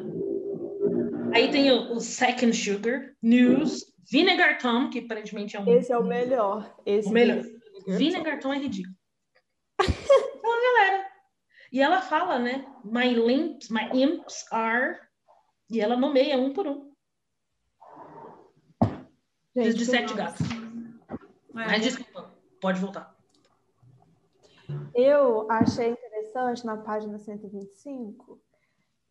Aí 1.34 1.50
tem 1.50 1.70
o, 1.70 1.92
o 1.94 2.00
Second 2.00 2.54
Sugar, 2.54 3.14
News, 3.22 3.92
Vinegar 4.10 4.58
Tom, 4.58 4.90
que 4.90 5.00
aparentemente 5.00 5.56
é 5.56 5.60
um. 5.60 5.68
Esse 5.68 5.92
é 5.92 5.98
o 5.98 6.04
melhor. 6.04 6.74
Esse 6.84 7.08
O 7.08 7.12
melhor. 7.12 7.42
desse. 7.42 7.60
Vinegar 7.86 8.40
Tom 8.40 8.52
é 8.52 8.58
ridículo. 8.58 8.94
Então, 10.44 10.60
galera. 10.60 11.06
E 11.72 11.80
ela 11.80 12.02
fala, 12.02 12.38
né? 12.38 12.66
My 12.84 13.08
limps, 13.14 13.68
my 13.70 13.88
imps 13.94 14.44
are. 14.52 14.98
E 15.70 15.80
ela 15.80 15.96
nomeia 15.96 16.36
um 16.36 16.52
por 16.52 16.66
um. 16.66 16.92
Gente, 19.54 19.74
de 19.74 19.86
sete 19.86 20.14
gatos. 20.14 20.46
É. 20.50 21.14
Mas 21.52 21.82
desculpa, 21.82 22.34
pode 22.60 22.80
voltar. 22.80 23.14
Eu 24.94 25.50
achei 25.50 25.90
interessante 25.90 26.64
na 26.66 26.76
página 26.76 27.18
125 27.18 28.40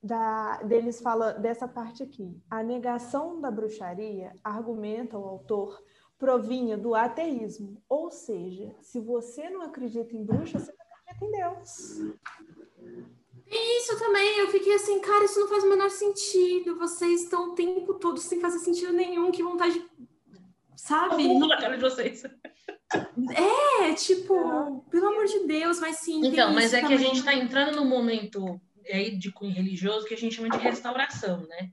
da, 0.01 0.57
deles 0.63 1.01
fala 1.01 1.33
dessa 1.33 1.67
parte 1.67 2.03
aqui. 2.03 2.35
A 2.49 2.63
negação 2.63 3.39
da 3.39 3.51
bruxaria, 3.51 4.35
argumenta 4.43 5.17
o 5.17 5.25
autor, 5.25 5.81
provinha 6.17 6.77
do 6.77 6.95
ateísmo. 6.95 7.81
Ou 7.87 8.11
seja, 8.11 8.75
se 8.81 8.99
você 8.99 9.49
não 9.49 9.61
acredita 9.61 10.15
em 10.15 10.23
bruxa, 10.23 10.59
você 10.59 10.71
não 10.71 10.85
acredita 10.85 11.25
em 11.25 11.31
Deus. 11.31 11.99
Isso 13.47 13.99
também, 13.99 14.39
eu 14.39 14.47
fiquei 14.47 14.75
assim, 14.75 14.99
cara, 15.01 15.25
isso 15.25 15.39
não 15.39 15.47
faz 15.47 15.63
o 15.63 15.69
menor 15.69 15.89
sentido. 15.89 16.77
Vocês 16.77 17.23
estão 17.23 17.49
o 17.49 17.55
tempo 17.55 17.95
todo 17.95 18.17
sem 18.17 18.39
fazer 18.39 18.59
sentido 18.59 18.93
nenhum, 18.93 19.31
que 19.31 19.43
vontade 19.43 19.73
de 19.73 19.89
sabe? 20.75 21.27
Não... 21.27 21.47
Na 21.47 21.57
cara 21.57 21.75
de 21.75 21.81
vocês. 21.81 22.23
É, 22.93 23.93
tipo, 23.93 24.83
pelo 24.89 25.07
amor 25.07 25.25
de 25.25 25.45
Deus, 25.45 25.79
mas 25.79 25.97
sim. 25.97 26.25
Então, 26.25 26.53
mas 26.53 26.73
é 26.73 26.79
que 26.79 26.85
a 26.85 26.89
também. 26.89 27.05
gente 27.05 27.19
está 27.19 27.33
entrando 27.33 27.75
num 27.75 27.87
momento 27.87 28.59
aí 28.91 29.17
de 29.17 29.31
cunho 29.31 29.53
religioso 29.53 30.05
que 30.05 30.13
a 30.13 30.17
gente 30.17 30.35
chama 30.35 30.49
de 30.49 30.57
restauração, 30.57 31.45
né? 31.47 31.71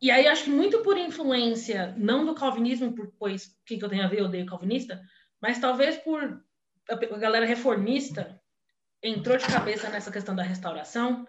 E 0.00 0.10
aí 0.10 0.26
acho 0.26 0.44
que 0.44 0.50
muito 0.50 0.82
por 0.82 0.96
influência, 0.96 1.94
não 1.98 2.24
do 2.24 2.34
calvinismo, 2.34 2.94
pois 3.18 3.46
o 3.46 3.64
que, 3.66 3.76
que 3.76 3.84
eu 3.84 3.88
tenho 3.88 4.02
a 4.02 4.08
ver, 4.08 4.20
eu 4.20 4.24
odeio 4.24 4.46
calvinista, 4.46 5.00
mas 5.40 5.58
talvez 5.58 5.96
por 5.98 6.42
a 6.88 7.18
galera 7.18 7.46
reformista 7.46 8.40
entrou 9.02 9.36
de 9.36 9.46
cabeça 9.46 9.88
nessa 9.88 10.10
questão 10.10 10.34
da 10.34 10.42
restauração, 10.42 11.26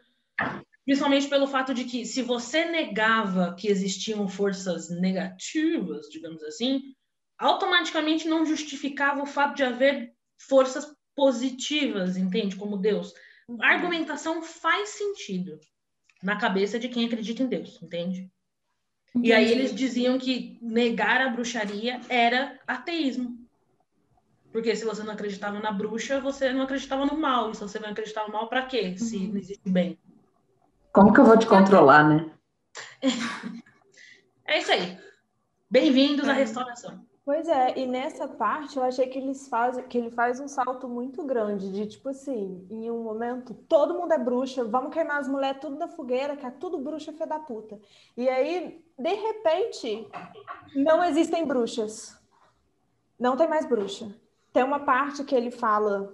principalmente 0.86 1.28
pelo 1.28 1.48
fato 1.48 1.74
de 1.74 1.84
que 1.84 2.06
se 2.06 2.22
você 2.22 2.66
negava 2.66 3.56
que 3.56 3.68
existiam 3.68 4.28
forças 4.28 4.90
negativas, 4.90 6.08
digamos 6.10 6.42
assim, 6.44 6.82
automaticamente 7.38 8.28
não 8.28 8.46
justificava 8.46 9.22
o 9.22 9.26
fato 9.26 9.56
de 9.56 9.64
haver 9.64 10.14
forças 10.48 10.96
positivas, 11.16 12.18
entende? 12.18 12.56
Como 12.56 12.78
Deus. 12.78 13.14
A 13.60 13.68
argumentação 13.68 14.42
faz 14.42 14.90
sentido 14.90 15.60
na 16.24 16.38
cabeça 16.38 16.80
de 16.80 16.88
quem 16.88 17.06
acredita 17.06 17.44
em 17.44 17.48
Deus, 17.48 17.82
entende? 17.82 18.32
E 19.22 19.34
aí 19.34 19.52
eles 19.52 19.76
diziam 19.76 20.18
que 20.18 20.58
negar 20.62 21.22
a 21.22 21.30
bruxaria 21.30 22.00
era 22.08 22.60
ateísmo. 22.66 23.38
Porque 24.52 24.76
se 24.76 24.86
você 24.86 25.04
não 25.04 25.14
acreditava 25.14 25.60
na 25.60 25.72
bruxa, 25.72 26.20
você 26.20 26.52
não 26.54 26.62
acreditava 26.62 27.06
no 27.06 27.18
mal. 27.18 27.52
E 27.52 27.56
se 27.56 27.62
você 27.62 27.80
não 27.80 27.90
acreditava 27.90 28.28
no 28.28 28.34
mal, 28.34 28.48
para 28.48 28.66
quê? 28.66 28.98
Se 28.98 29.28
não 29.28 29.38
existe 29.38 29.70
bem. 29.70 29.98
Como 30.94 31.14
que 31.14 31.20
eu 31.20 31.26
vou 31.26 31.38
te 31.38 31.48
controlar, 31.48 32.08
né? 32.08 32.32
É 34.46 34.60
isso 34.60 34.72
aí. 34.72 34.98
Bem-vindos 35.70 36.28
à 36.28 36.34
É. 36.34 36.40
restauração. 36.40 37.06
Pois 37.34 37.48
é, 37.48 37.80
e 37.80 37.86
nessa 37.86 38.28
parte 38.28 38.76
eu 38.76 38.84
achei 38.84 39.08
que 39.08 39.18
eles 39.18 39.48
fazem, 39.48 39.88
que 39.88 39.98
ele 39.98 40.12
faz 40.12 40.38
um 40.42 40.50
salto 40.50 40.86
muito 40.86 41.24
grande, 41.24 41.72
de 41.72 41.88
tipo 41.88 42.10
assim, 42.10 42.68
em 42.70 42.92
um 42.92 43.04
momento, 43.04 43.54
todo 43.70 43.94
mundo 43.94 44.12
é 44.12 44.18
bruxa, 44.18 44.66
vamos 44.66 44.94
queimar 44.94 45.22
as 45.22 45.30
mulheres 45.30 45.62
tudo 45.62 45.78
da 45.78 45.88
fogueira, 45.88 46.36
que 46.36 46.46
é 46.46 46.52
tudo 46.52 46.78
bruxa 46.78 47.14
filha 47.14 47.26
da 47.26 47.40
puta. 47.40 47.80
E 48.18 48.28
aí, 48.28 48.84
de 49.00 49.14
repente, 49.14 50.10
não 50.76 51.02
existem 51.06 51.46
bruxas. 51.46 52.22
Não 53.18 53.38
tem 53.38 53.48
mais 53.48 53.66
bruxa. 53.66 54.14
Tem 54.52 54.66
uma 54.66 54.82
parte 54.82 55.24
que 55.24 55.34
ele 55.34 55.52
fala, 55.52 56.14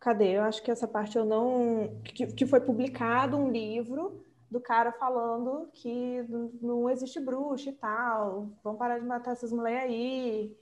cadê? 0.00 0.38
Eu 0.38 0.44
acho 0.44 0.62
que 0.62 0.70
essa 0.70 0.88
parte 0.88 1.18
eu 1.18 1.26
não. 1.26 2.00
Que, 2.02 2.26
que 2.26 2.46
foi 2.46 2.60
publicado 2.60 3.36
um 3.36 3.50
livro 3.50 4.24
do 4.50 4.60
cara 4.60 4.92
falando 4.92 5.68
que 5.74 6.24
não- 6.62 6.88
existe 6.90 7.20
bruxa 7.20 7.70
e 7.70 7.72
tal, 7.74 8.48
vamos 8.64 8.78
parar 8.78 8.98
de 8.98 9.04
matar 9.06 9.32
essas 9.32 9.52
mulheres 9.52 9.92
aí. 9.92 10.56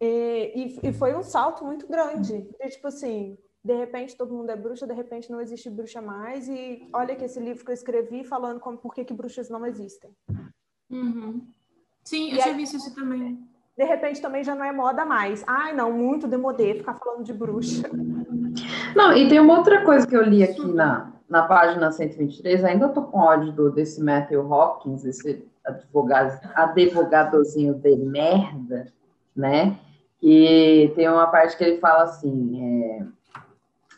E, 0.00 0.76
e, 0.82 0.88
e 0.88 0.92
foi 0.92 1.14
um 1.14 1.22
salto 1.22 1.64
muito 1.64 1.86
grande. 1.86 2.42
De, 2.60 2.68
tipo 2.70 2.88
assim, 2.88 3.38
de 3.64 3.72
repente 3.74 4.16
todo 4.16 4.34
mundo 4.34 4.50
é 4.50 4.56
bruxa, 4.56 4.86
de 4.86 4.92
repente 4.92 5.30
não 5.30 5.40
existe 5.40 5.70
bruxa 5.70 6.02
mais, 6.02 6.48
e 6.48 6.88
olha 6.92 7.14
que 7.14 7.24
esse 7.24 7.38
livro 7.40 7.64
que 7.64 7.70
eu 7.70 7.74
escrevi 7.74 8.24
falando 8.24 8.58
como 8.60 8.76
por 8.76 8.92
que, 8.94 9.04
que 9.04 9.14
bruxas 9.14 9.48
não 9.48 9.64
existem. 9.64 10.10
Uhum. 10.90 11.40
Sim, 12.02 12.30
eu 12.30 12.36
E 12.36 12.40
já 12.40 12.46
aí- 12.46 12.54
vi 12.54 12.64
isso 12.64 12.94
também. 12.94 13.38
De 13.76 13.84
repente 13.84 14.20
também 14.20 14.44
já 14.44 14.54
não 14.54 14.64
é 14.64 14.70
moda 14.72 15.04
mais. 15.04 15.42
Ai, 15.48 15.74
não, 15.74 15.92
muito 15.92 16.28
demodê 16.28 16.74
ficar 16.74 16.94
falando 16.94 17.24
de 17.24 17.32
bruxa. 17.32 17.88
Não, 18.94 19.12
e 19.16 19.28
tem 19.28 19.40
uma 19.40 19.56
outra 19.58 19.84
coisa 19.84 20.06
que 20.06 20.16
eu 20.16 20.22
li 20.22 20.44
aqui 20.44 20.64
na, 20.64 21.12
na 21.28 21.42
página 21.42 21.90
123, 21.90 22.64
ainda 22.64 22.88
tô 22.88 23.02
com 23.02 23.18
ódio 23.18 23.52
do, 23.52 23.70
desse 23.70 24.02
Matthew 24.02 24.50
Hopkins, 24.50 25.04
esse 25.04 25.46
advogado, 25.64 26.38
advogadozinho 26.54 27.74
de 27.74 27.96
merda, 27.96 28.92
né? 29.34 29.78
E 30.22 30.92
tem 30.94 31.08
uma 31.08 31.26
parte 31.26 31.56
que 31.56 31.64
ele 31.64 31.80
fala 31.80 32.04
assim: 32.04 32.62
é, 32.62 33.06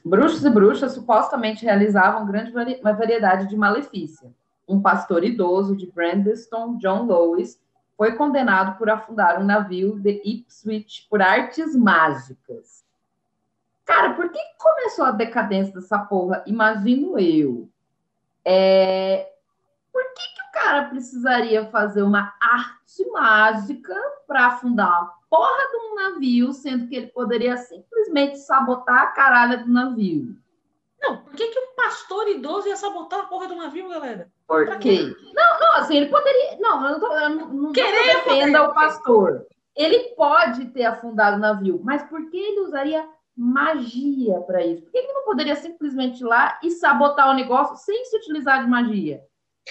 bruxos 0.05 0.44
e 0.44 0.51
bruxas 0.51 0.93
supostamente 0.93 1.65
realizavam 1.65 2.27
grande 2.27 2.53
vari- 2.53 2.81
variedade 2.82 3.48
de 3.48 3.57
malefícia. 3.57 4.31
Um 4.69 4.81
pastor 4.81 5.24
idoso 5.24 5.77
de 5.77 5.90
Brandeston, 5.90 6.78
John 6.78 7.07
Lewis, 7.07 7.61
foi 7.97 8.12
condenado 8.12 8.77
por 8.78 8.90
afundar 8.90 9.40
um 9.40 9.44
navio 9.44 9.98
de 9.98 10.20
Ipswich 10.24 11.07
por 11.09 11.23
artes 11.23 11.74
mágicas. 11.74 12.85
Cara, 13.87 14.15
por 14.15 14.29
que 14.29 14.39
começou 14.59 15.05
a 15.05 15.13
decadência 15.13 15.73
dessa 15.73 15.97
porra? 15.97 16.43
Imagino 16.45 17.19
eu. 17.21 17.71
É, 18.45 19.31
Por 19.93 20.03
que, 20.03 20.35
que 20.35 20.43
o 20.43 20.53
cara 20.53 20.85
precisaria 20.89 21.65
fazer 21.71 22.03
uma 22.03 22.35
arte 22.41 23.09
mágica 23.13 23.95
para 24.27 24.47
afundar 24.47 24.89
uma 24.89 25.15
porra 25.31 25.71
de 25.71 25.77
um 25.77 25.95
navio, 25.95 26.53
sendo 26.53 26.89
que 26.89 26.97
ele 26.97 27.07
poderia 27.07 27.57
simplesmente 27.57 28.39
sabotar 28.39 29.03
a 29.03 29.07
caralha 29.07 29.59
do 29.59 29.73
navio? 29.73 30.37
Não, 31.01 31.19
por 31.19 31.35
que, 31.35 31.47
que 31.47 31.59
um 31.59 31.75
pastor 31.77 32.29
idoso 32.29 32.67
ia 32.67 32.77
sabotar 32.77 33.21
a 33.21 33.27
porra 33.27 33.47
do 33.47 33.55
navio, 33.55 33.89
galera? 33.89 34.31
Por 34.49 34.79
quê? 34.79 35.15
Não, 35.33 35.61
não, 35.61 35.75
assim, 35.77 35.97
ele 35.97 36.07
poderia. 36.07 36.59
Não, 36.59 36.85
eu 36.85 36.93
não, 36.93 37.01
tô, 37.01 37.13
eu 37.17 37.31
não, 37.31 37.73
defenda 37.73 38.69
o 38.69 38.75
pastor. 38.75 39.47
Ele 39.77 40.15
pode 40.17 40.67
ter 40.67 40.85
afundado 40.85 41.37
o 41.37 41.41
navio, 41.41 41.81
mas 41.85 42.03
por 42.05 42.31
que 42.31 42.37
ele 42.37 42.61
usaria 42.61 43.07
magia 43.37 44.41
para 44.41 44.65
isso? 44.65 44.83
Por 44.83 44.91
que 44.93 44.99
ele 44.99 45.13
não 45.13 45.25
poderia 45.25 45.57
simplesmente 45.57 46.21
ir 46.21 46.25
lá 46.25 46.59
e 46.63 46.71
sabotar 46.71 47.31
o 47.31 47.35
negócio 47.35 47.77
sem 47.77 48.05
se 48.05 48.17
utilizar 48.17 48.63
de 48.65 48.71
magia? 48.71 49.23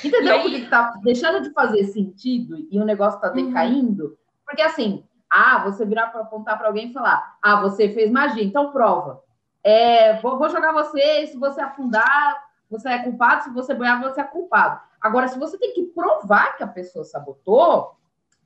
Entendeu 0.04 0.24
E 0.24 0.30
aí- 0.38 0.42
por 0.42 0.52
que 0.52 0.62
que 0.62 0.70
tá 0.70 0.94
deixando 1.04 1.42
de 1.42 1.52
fazer 1.52 1.84
sentido 1.86 2.58
e 2.70 2.80
o 2.80 2.86
negócio 2.86 3.20
tá 3.20 3.30
Uhum. 3.30 3.48
decaindo? 3.48 4.18
Porque 4.46 4.62
assim, 4.62 5.06
ah, 5.30 5.64
você 5.64 5.86
virar 5.86 6.08
para 6.08 6.22
apontar 6.22 6.58
para 6.58 6.68
alguém 6.68 6.90
e 6.90 6.94
falar, 6.94 7.38
ah, 7.42 7.62
você 7.62 7.90
fez 7.90 8.12
magia, 8.12 8.44
então 8.44 8.72
prova. 8.72 9.24
É, 9.64 10.20
vou, 10.22 10.38
vou 10.38 10.50
jogar 10.50 10.72
você, 10.74 11.22
e 11.24 11.28
se 11.28 11.38
você 11.38 11.60
afundar, 11.62 12.44
você 12.70 12.90
é 12.90 13.00
culpado, 13.00 13.44
se 13.46 13.50
você 13.50 13.74
boiar, 13.74 14.00
você 14.02 14.22
é 14.22 14.24
culpado. 14.24 14.80
Agora, 15.02 15.28
se 15.28 15.40
você 15.40 15.58
tem 15.58 15.74
que 15.74 15.84
provar 15.86 16.56
que 16.58 16.64
a 16.64 16.68
pessoa 16.68 17.04
sabotou, 17.06 17.96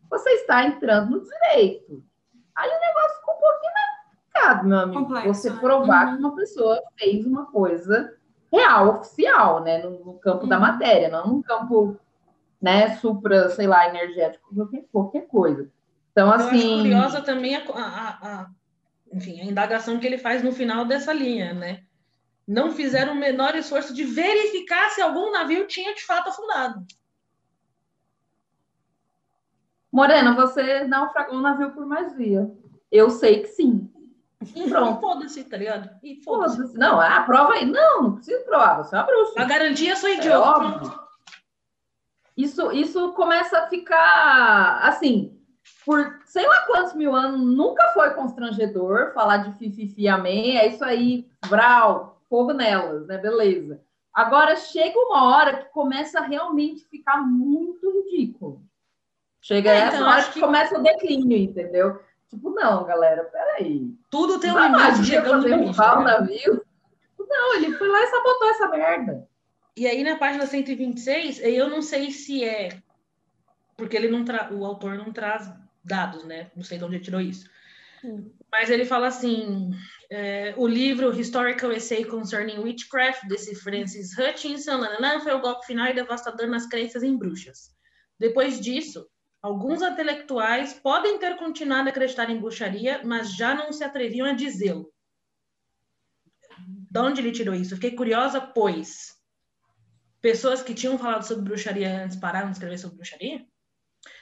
você 0.10 0.30
está 0.32 0.64
entrando 0.66 1.12
no 1.12 1.22
direito. 1.24 2.04
Aí 2.56 2.70
o 2.70 2.80
negócio 2.80 3.20
ficou 3.20 3.36
um 3.36 3.40
pouquinho 3.40 3.74
mais 3.74 3.89
complicado, 4.40 4.68
meu 4.68 4.80
amigo. 4.80 5.04
Complexo, 5.04 5.34
você 5.34 5.50
né? 5.50 5.60
provar 5.60 6.08
Uhum. 6.08 6.14
que 6.14 6.20
uma 6.20 6.36
pessoa 6.36 6.82
fez 6.98 7.26
uma 7.26 7.46
coisa 7.46 8.16
real, 8.52 9.00
oficial, 9.00 9.64
né? 9.64 9.80
No, 9.80 10.04
no 10.06 10.14
campo 10.20 10.48
da 10.48 10.56
Uhum. 10.56 10.62
matéria, 10.62 11.10
não 11.10 11.28
no 11.28 11.44
campo, 11.44 11.98
né, 12.62 12.96
supra, 12.98 13.50
sei 13.50 13.68
lá, 13.68 13.88
energético, 13.88 14.54
qualquer, 14.54 14.86
qualquer 14.92 15.28
coisa. 15.28 15.70
Então, 16.12 16.28
Eu 16.28 16.34
acho 16.34 16.48
assim. 16.50 16.78
curiosa 16.78 17.22
também 17.22 17.56
a, 17.56 17.60
a- 17.64 18.20
a- 18.22 18.50
enfim, 19.14 19.40
a 19.42 19.46
indagação 19.46 20.00
que 20.00 20.06
ele 20.06 20.18
faz 20.18 20.44
no 20.44 20.52
final 20.52 20.84
dessa 20.86 21.14
linha, 21.14 21.54
né? 21.54 21.84
Não 22.48 22.72
fizeram 22.72 23.14
o 23.14 23.16
menor 23.16 23.56
esforço 23.56 23.94
de 23.94 24.04
verificar 24.04 24.90
se 24.90 25.02
algum 25.02 25.32
navio 25.32 25.68
tinha 25.68 25.94
de 25.94 26.04
fato 26.04 26.30
afundado. 26.30 26.84
Morena, 29.92 30.36
você 30.36 30.84
naufragou 30.86 31.36
um 31.38 31.42
navio 31.42 31.72
por 31.72 31.86
magia. 31.86 32.52
Eu 32.92 33.10
sei 33.10 33.42
que 33.42 33.48
sim. 33.50 33.90
Então, 34.56 34.70
Pronto. 34.70 35.02
foda-se, 35.02 35.44
tá 35.44 35.58
ligado? 35.58 35.90
E 36.02 36.22
foda-se. 36.24 36.56
Foda-se. 36.58 36.78
Não, 36.78 37.00
ah, 37.02 37.24
prova 37.24 37.54
aí. 37.54 37.66
Não, 37.66 38.04
não 38.04 38.16
precisa 38.16 38.42
provar, 38.46 38.78
você 38.78 38.96
é 38.96 39.00
uma 39.00 39.06
bruxa. 39.06 39.34
A 39.42 39.44
garantia 39.46 39.96
sou 39.98 40.10
É 40.10 40.14
idiota. 40.16 40.50
óbvio. 40.50 40.80
Pronto. 40.80 41.10
Isso, 42.38 42.72
isso 42.72 43.12
começa 43.14 43.60
a 43.60 43.68
ficar 43.68 44.80
assim, 44.84 45.38
por 45.86 46.20
sei 46.26 46.48
lá 46.48 46.62
quantos 46.62 46.94
mil 46.94 47.14
anos, 47.14 47.42
nunca 47.42 47.86
foi 47.90 48.12
constrangedor 48.14 49.12
falar 49.14 49.38
de 49.38 49.58
fififi 49.58 50.08
amém, 50.08 50.58
é 50.58 50.68
isso 50.68 50.84
aí, 50.86 51.30
vral, 51.48 52.22
fogo 52.30 52.54
nelas, 52.54 53.08
né? 53.08 53.18
Beleza. 53.18 53.82
Agora 54.14 54.56
chega 54.56 54.98
uma 54.98 55.26
hora 55.36 55.58
que 55.58 55.66
começa 55.66 56.20
a 56.20 56.24
realmente 56.24 56.86
ficar 56.86 57.18
muito 57.18 57.92
ridículo. 57.92 58.64
Chega 59.42 59.72
É, 59.72 59.78
essa 59.80 59.98
então, 59.98 60.10
hora 60.10 60.24
que... 60.24 60.32
que- 60.34 60.40
começa 60.40 60.80
o 60.80 60.84
declínio, 60.84 61.38
entendeu? 61.38 62.00
Tipo, 62.30 62.52
não, 62.52 62.86
galera, 62.86 63.24
peraí. 63.26 63.94
Tudo 64.10 64.40
tem 64.40 64.52
um 64.52 64.54
Usar 64.54 64.68
limite 64.68 64.84
magia 64.84 65.06
chegando 65.06 65.42
no 65.42 65.48
limite. 65.48 65.70
o 65.70 65.72
ligado? 65.72 66.04
navio? 66.04 66.66
Não, 67.20 67.56
ele 67.56 67.78
foi 67.78 67.88
lá 67.88 68.04
e 68.04 68.08
sabotou 68.08 68.50
essa 68.50 68.68
merda. 68.68 69.28
E 69.76 69.88
aí 69.88 70.04
na 70.04 70.18
página 70.18 70.46
126, 70.46 71.40
eu 71.40 71.70
não 71.70 71.82
sei 71.82 72.12
se 72.12 72.44
é 72.44 72.82
porque 73.80 73.96
ele 73.96 74.10
não 74.10 74.26
tra... 74.26 74.54
o 74.54 74.66
autor 74.66 74.96
não 74.96 75.12
traz 75.12 75.50
dados, 75.84 76.26
né? 76.26 76.52
Não 76.56 76.64
sei 76.64 76.78
de 76.78 76.84
onde 76.84 76.96
ele 76.96 77.04
tirou 77.04 77.22
isso. 77.22 77.50
Hum. 78.04 78.30
Mas 78.52 78.70
ele 78.70 78.86
fala 78.86 79.08
assim: 79.08 79.72
é, 80.12 80.54
o 80.58 80.68
livro 80.68 81.18
Historical 81.18 81.72
Essay 81.72 82.04
Concerning 82.04 82.60
Witchcraft, 82.60 83.26
desse 83.28 83.56
Francis 83.56 84.18
Hutchinson, 84.18 84.78
nananã, 84.78 85.22
foi 85.22 85.34
o 85.34 85.42
golpe 85.42 85.66
final 85.66 85.88
e 85.88 85.94
devastador 85.94 86.48
nas 86.48 86.68
crenças 86.68 87.02
em 87.02 87.18
bruxas. 87.18 87.72
Depois 88.20 88.60
disso, 88.60 89.08
alguns 89.42 89.82
intelectuais 89.82 90.74
podem 90.74 91.18
ter 91.20 91.38
continuado 91.38 91.88
a 91.88 91.92
acreditar 91.92 92.30
em 92.30 92.40
bruxaria, 92.40 93.02
mas 93.04 93.36
já 93.36 93.54
não 93.56 93.72
se 93.72 93.84
atreviam 93.84 94.28
a 94.28 94.34
dizê-lo. 94.34 94.92
De 96.92 97.00
onde 97.00 97.22
ele 97.22 97.32
tirou 97.32 97.56
isso? 97.56 97.76
Fiquei 97.76 97.92
curiosa, 97.96 98.42
pois 98.42 99.18
pessoas 100.22 100.62
que 100.62 100.74
tinham 100.74 100.98
falado 100.98 101.24
sobre 101.24 101.46
bruxaria 101.46 102.04
antes 102.04 102.18
pararam 102.18 102.48
de 102.48 102.54
escrever 102.54 102.78
sobre 102.78 102.98
bruxaria? 102.98 103.46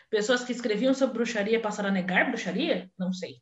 pessoas 0.09 0.43
que 0.43 0.51
escreviam 0.53 0.93
sobre 0.93 1.15
bruxaria 1.15 1.61
passaram 1.61 1.89
a 1.89 1.91
negar 1.91 2.27
bruxaria? 2.29 2.89
Não 2.97 3.11
sei. 3.11 3.41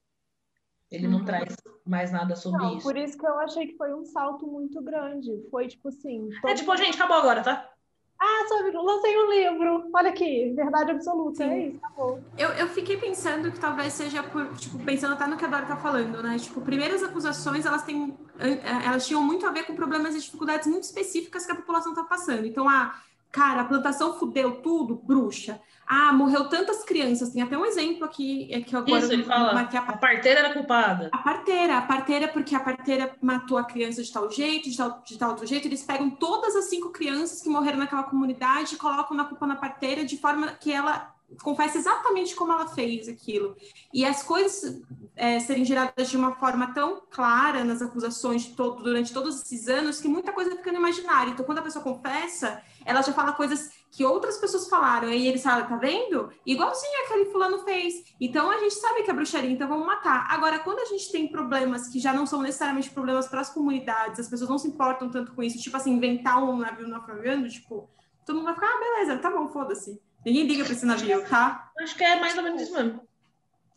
Ele 0.89 1.07
não 1.07 1.19
Uhum. 1.19 1.25
traz 1.25 1.55
mais 1.85 2.11
nada 2.11 2.35
sobre 2.35 2.63
Não, 2.63 2.77
isso. 2.77 2.83
por 2.87 2.97
isso 2.97 3.17
que 3.17 3.25
eu 3.25 3.39
achei 3.39 3.67
que 3.67 3.77
foi 3.77 3.93
um 3.93 4.03
salto 4.05 4.47
muito 4.47 4.81
grande. 4.81 5.29
Foi 5.51 5.67
tipo 5.67 5.89
assim. 5.89 6.27
É 6.33 6.41
todo 6.41 6.55
tipo, 6.57 6.77
gente, 6.77 6.95
acabou 6.95 7.17
agora, 7.17 7.43
tá? 7.43 7.71
Ah, 8.19 8.45
sabe, 8.47 8.71
lancei 8.71 9.17
um 9.17 9.29
livro. 9.29 9.89
Olha 9.93 10.09
aqui, 10.09 10.53
verdade 10.55 10.91
absoluta. 10.91 11.43
Sim. 11.43 11.49
É 11.49 11.67
isso, 11.67 11.77
acabou. 11.77 12.23
Eu, 12.37 12.49
eu 12.51 12.67
fiquei 12.69 12.97
pensando 12.97 13.51
que 13.51 13.59
talvez 13.59 13.93
seja 13.93 14.23
por, 14.23 14.55
tipo, 14.55 14.79
pensando 14.79 15.13
até 15.13 15.27
no 15.27 15.37
que 15.37 15.45
a 15.45 15.47
Dora 15.47 15.65
tá 15.65 15.75
falando, 15.75 16.23
né? 16.23 16.37
Tipo, 16.39 16.61
primeiras 16.61 17.03
acusações, 17.03 17.65
elas 17.65 17.83
têm, 17.83 18.17
eh, 18.39 18.59
elas 18.85 19.05
tinham 19.05 19.21
muito 19.21 19.45
a 19.45 19.51
ver 19.51 19.63
com 19.63 19.75
problemas 19.75 20.15
e 20.15 20.19
dificuldades 20.19 20.67
muito 20.67 20.83
específicas 20.83 21.45
que 21.45 21.51
a 21.51 21.55
população 21.55 21.93
tá 21.93 22.03
passando. 22.03 22.45
Então, 22.45 22.67
ah, 22.69 22.99
cara, 23.35 23.61
a 23.63 23.65
plantação 23.65 24.17
fudeu 24.17 24.61
tudo, 24.61 24.95
bruxa. 24.95 25.59
Ah, 25.85 26.13
morreu 26.13 26.47
tantas 26.47 26.85
crianças. 26.85 27.31
Tem 27.31 27.41
até 27.41 27.57
um 27.57 27.65
exemplo 27.65 28.05
aqui, 28.05 28.47
é 28.49 28.61
que 28.61 28.73
agora 28.73 29.03
Isso, 29.03 29.11
ele 29.11 29.25
fala. 29.25 29.53
marquei 29.53 29.77
a 29.77 29.83
A 29.83 29.97
parteira 29.97 30.39
era 30.39 30.53
culpada. 30.53 31.09
a 31.11 31.17
parteira, 31.17 31.77
a 31.77 31.81
parteira, 31.81 32.27
porque 32.29 32.55
a 32.55 32.61
parteira 32.61 33.13
matou 33.21 33.57
a 33.57 33.65
criança 33.65 34.01
de 34.01 34.09
tal 34.09 34.31
jeito, 34.31 34.69
de 34.69 34.77
tal, 34.77 35.03
de 35.05 35.17
tal 35.17 35.31
outro 35.31 35.45
jeito, 35.45 35.67
eles 35.67 35.83
pegam 35.83 36.09
todas 36.09 36.55
as 36.55 36.65
cinco 36.69 36.91
crianças 36.91 37.41
que 37.41 37.49
morreram 37.49 37.77
naquela 37.77 38.03
comunidade 38.03 38.75
e 38.75 38.77
colocam 38.77 39.17
na 39.17 39.25
culpa 39.25 39.45
na 39.45 39.57
parteira 39.57 40.05
de 40.05 40.17
forma 40.17 40.47
que 40.53 40.71
ela 40.71 41.13
confessa 41.43 41.77
exatamente 41.77 42.35
como 42.35 42.53
ela 42.53 42.67
fez 42.67 43.09
aquilo. 43.09 43.57
E 43.93 44.05
as 44.05 44.23
coisas 44.23 44.81
é, 45.15 45.39
serem 45.41 45.65
geradas 45.65 46.09
de 46.09 46.15
uma 46.15 46.35
forma 46.35 46.73
tão 46.73 47.01
clara 47.09 47.63
nas 47.65 47.81
acusações 47.81 48.43
de 48.43 48.53
todo, 48.53 48.81
durante 48.81 49.11
todos 49.11 49.41
esses 49.41 49.67
anos 49.67 49.99
que 49.99 50.07
muita 50.07 50.31
coisa 50.31 50.55
fica 50.55 50.71
no 50.71 50.77
imaginário. 50.77 51.33
Então, 51.33 51.45
quando 51.45 51.59
a 51.59 51.63
pessoa 51.63 51.83
confessa, 51.83 52.61
ela 52.85 53.01
já 53.01 53.11
fala 53.11 53.33
coisas 53.33 53.71
que 53.91 54.05
outras 54.05 54.37
pessoas 54.37 54.69
falaram, 54.69 55.07
aí 55.07 55.27
eles 55.27 55.41
falam, 55.41 55.67
tá 55.67 55.75
vendo? 55.77 56.29
Igualzinho 56.45 57.05
aquele 57.05 57.25
fulano 57.25 57.59
fez. 57.59 57.95
Então 58.21 58.51
a 58.51 58.57
gente 58.57 58.75
sabe 58.75 59.03
que 59.03 59.09
é 59.09 59.13
bruxaria, 59.13 59.49
então 59.49 59.67
vamos 59.67 59.85
matar. 59.85 60.27
Agora, 60.29 60.59
quando 60.59 60.79
a 60.79 60.85
gente 60.85 61.11
tem 61.11 61.27
problemas 61.27 61.87
que 61.87 61.99
já 61.99 62.13
não 62.13 62.25
são 62.25 62.41
necessariamente 62.41 62.89
problemas 62.91 63.27
para 63.27 63.41
as 63.41 63.49
comunidades, 63.49 64.19
as 64.19 64.29
pessoas 64.29 64.49
não 64.49 64.57
se 64.57 64.67
importam 64.67 65.09
tanto 65.09 65.33
com 65.33 65.41
isso, 65.41 65.57
tipo 65.57 65.75
assim, 65.75 65.93
inventar 65.93 66.43
um 66.43 66.57
navio 66.57 66.87
naufragando, 66.87 67.49
tipo, 67.49 67.89
todo 68.25 68.35
mundo 68.35 68.45
vai 68.45 68.53
ficar, 68.53 68.67
ah, 68.67 68.79
beleza, 68.79 69.17
tá 69.17 69.31
bom, 69.31 69.47
foda-se. 69.49 69.99
Ninguém 70.25 70.47
liga 70.47 70.63
para 70.63 70.73
esse 70.73 70.85
navio, 70.85 71.27
tá? 71.27 71.71
Acho 71.79 71.95
que 71.95 72.03
é 72.03 72.19
mais 72.19 72.37
ou 72.37 72.43
menos 72.43 72.61
isso 72.61 72.73
mesmo. 72.73 73.01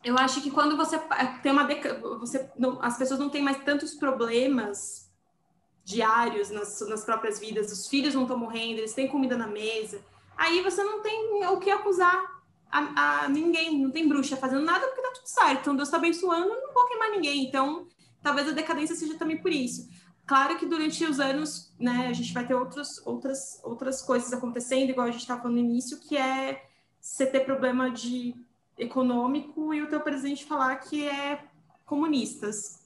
Eu 0.03 0.17
acho 0.17 0.41
que 0.41 0.49
quando 0.49 0.77
você 0.77 0.99
tem 1.43 1.51
uma 1.51 1.63
deca... 1.63 1.99
você 2.19 2.49
não... 2.57 2.81
as 2.81 2.97
pessoas 2.97 3.19
não 3.19 3.29
têm 3.29 3.43
mais 3.43 3.63
tantos 3.63 3.93
problemas 3.95 5.08
diários 5.89 6.51
nas, 6.51 6.79
nas 6.81 7.03
próprias 7.03 7.39
vidas, 7.39 7.71
os 7.71 7.87
filhos 7.87 8.13
não 8.13 8.21
estão 8.21 8.37
morrendo, 8.37 8.77
eles 8.77 8.93
têm 8.93 9.07
comida 9.07 9.35
na 9.35 9.47
mesa. 9.47 9.99
Aí 10.37 10.61
você 10.61 10.83
não 10.83 11.01
tem 11.01 11.43
o 11.47 11.57
que 11.57 11.71
acusar 11.71 12.15
a, 12.71 13.23
a 13.23 13.29
ninguém, 13.29 13.79
não 13.79 13.89
tem 13.89 14.07
bruxa 14.07 14.37
fazendo 14.37 14.63
nada 14.63 14.85
porque 14.85 15.01
tá 15.01 15.11
tudo 15.15 15.25
certo. 15.25 15.61
Então 15.61 15.75
Deus 15.75 15.89
tá 15.89 15.97
abençoando, 15.97 16.47
não 16.47 16.73
vou 16.73 16.85
queimar 16.87 17.09
ninguém. 17.09 17.43
Então, 17.43 17.87
talvez 18.21 18.47
a 18.47 18.51
decadência 18.51 18.95
seja 18.95 19.15
também 19.15 19.41
por 19.41 19.51
isso. 19.51 19.89
Claro 20.27 20.59
que 20.59 20.67
durante 20.67 21.03
os 21.05 21.19
anos, 21.19 21.73
né, 21.79 22.07
a 22.07 22.13
gente 22.13 22.31
vai 22.33 22.45
ter 22.45 22.53
outros, 22.53 23.01
outras, 23.03 23.59
outras 23.63 24.03
coisas 24.03 24.31
acontecendo, 24.31 24.91
igual 24.91 25.07
a 25.07 25.11
gente 25.11 25.21
estava 25.21 25.41
falando 25.41 25.57
no 25.57 25.63
início, 25.63 25.99
que 25.99 26.15
é 26.15 26.65
você 27.01 27.25
ter 27.25 27.39
problema 27.39 27.89
de 27.89 28.35
econômico 28.77 29.73
e 29.73 29.81
o 29.81 29.89
teu 29.89 29.99
presidente 30.01 30.45
falar 30.45 30.75
que 30.75 31.07
é 31.07 31.43
comunistas 31.83 32.79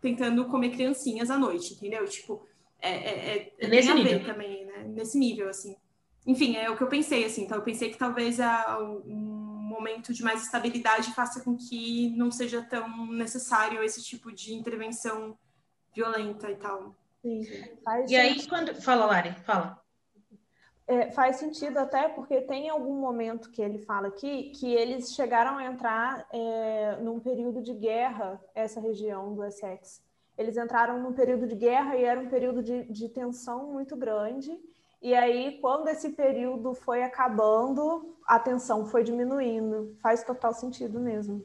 tentando 0.00 0.44
comer 0.44 0.70
criancinhas 0.70 1.30
à 1.30 1.38
noite, 1.38 1.72
entendeu? 1.72 2.06
Tipo, 2.06 2.46
é, 2.80 2.90
é, 2.90 3.36
é, 3.36 3.54
É 3.58 3.68
nesse 3.68 3.88
tem 3.88 4.00
a 4.00 4.02
ver 4.02 4.14
nível. 4.14 4.24
também, 4.32 4.64
né? 4.66 4.84
Nesse 4.88 5.18
nível, 5.18 5.48
assim. 5.48 5.76
Enfim, 6.26 6.56
é 6.56 6.70
o 6.70 6.76
que 6.76 6.82
eu 6.82 6.88
pensei, 6.88 7.24
assim. 7.24 7.44
Então, 7.44 7.58
eu 7.58 7.64
pensei 7.64 7.90
que 7.90 7.98
talvez 7.98 8.40
a, 8.40 8.78
um 8.80 9.50
momento 9.70 10.12
de 10.12 10.22
mais 10.22 10.42
estabilidade 10.42 11.14
faça 11.14 11.42
com 11.42 11.56
que 11.56 12.10
não 12.16 12.30
seja 12.30 12.62
tão 12.62 13.06
necessário 13.06 13.82
esse 13.82 14.02
tipo 14.02 14.32
de 14.32 14.54
intervenção 14.54 15.38
violenta 15.94 16.50
e 16.50 16.56
tal. 16.56 16.94
Sim. 17.22 17.42
Faz 17.84 18.10
E 18.10 18.16
aí, 18.16 18.46
quando. 18.46 18.74
Fala, 18.74 19.06
Lari, 19.06 19.32
fala. 19.44 19.80
É, 20.86 21.08
faz 21.12 21.36
sentido 21.36 21.78
até 21.78 22.08
porque 22.08 22.40
tem 22.40 22.68
algum 22.68 23.00
momento 23.00 23.50
que 23.52 23.62
ele 23.62 23.78
fala 23.78 24.08
aqui 24.08 24.50
que 24.50 24.74
eles 24.74 25.14
chegaram 25.14 25.56
a 25.56 25.64
entrar 25.64 26.26
é, 26.32 26.96
num 27.00 27.20
período 27.20 27.62
de 27.62 27.72
guerra, 27.72 28.42
essa 28.56 28.80
região 28.80 29.32
do 29.32 29.44
Essex. 29.44 30.02
Eles 30.40 30.56
entraram 30.56 31.02
num 31.02 31.12
período 31.12 31.46
de 31.46 31.54
guerra 31.54 31.94
e 31.96 32.02
era 32.02 32.18
um 32.18 32.30
período 32.30 32.62
de, 32.62 32.84
de 32.84 33.10
tensão 33.10 33.74
muito 33.74 33.94
grande. 33.94 34.50
E 35.02 35.14
aí, 35.14 35.58
quando 35.60 35.88
esse 35.88 36.12
período 36.12 36.72
foi 36.72 37.02
acabando, 37.02 38.16
a 38.26 38.38
tensão 38.38 38.86
foi 38.86 39.04
diminuindo. 39.04 39.94
Faz 40.02 40.24
total 40.24 40.54
sentido 40.54 40.98
mesmo. 40.98 41.44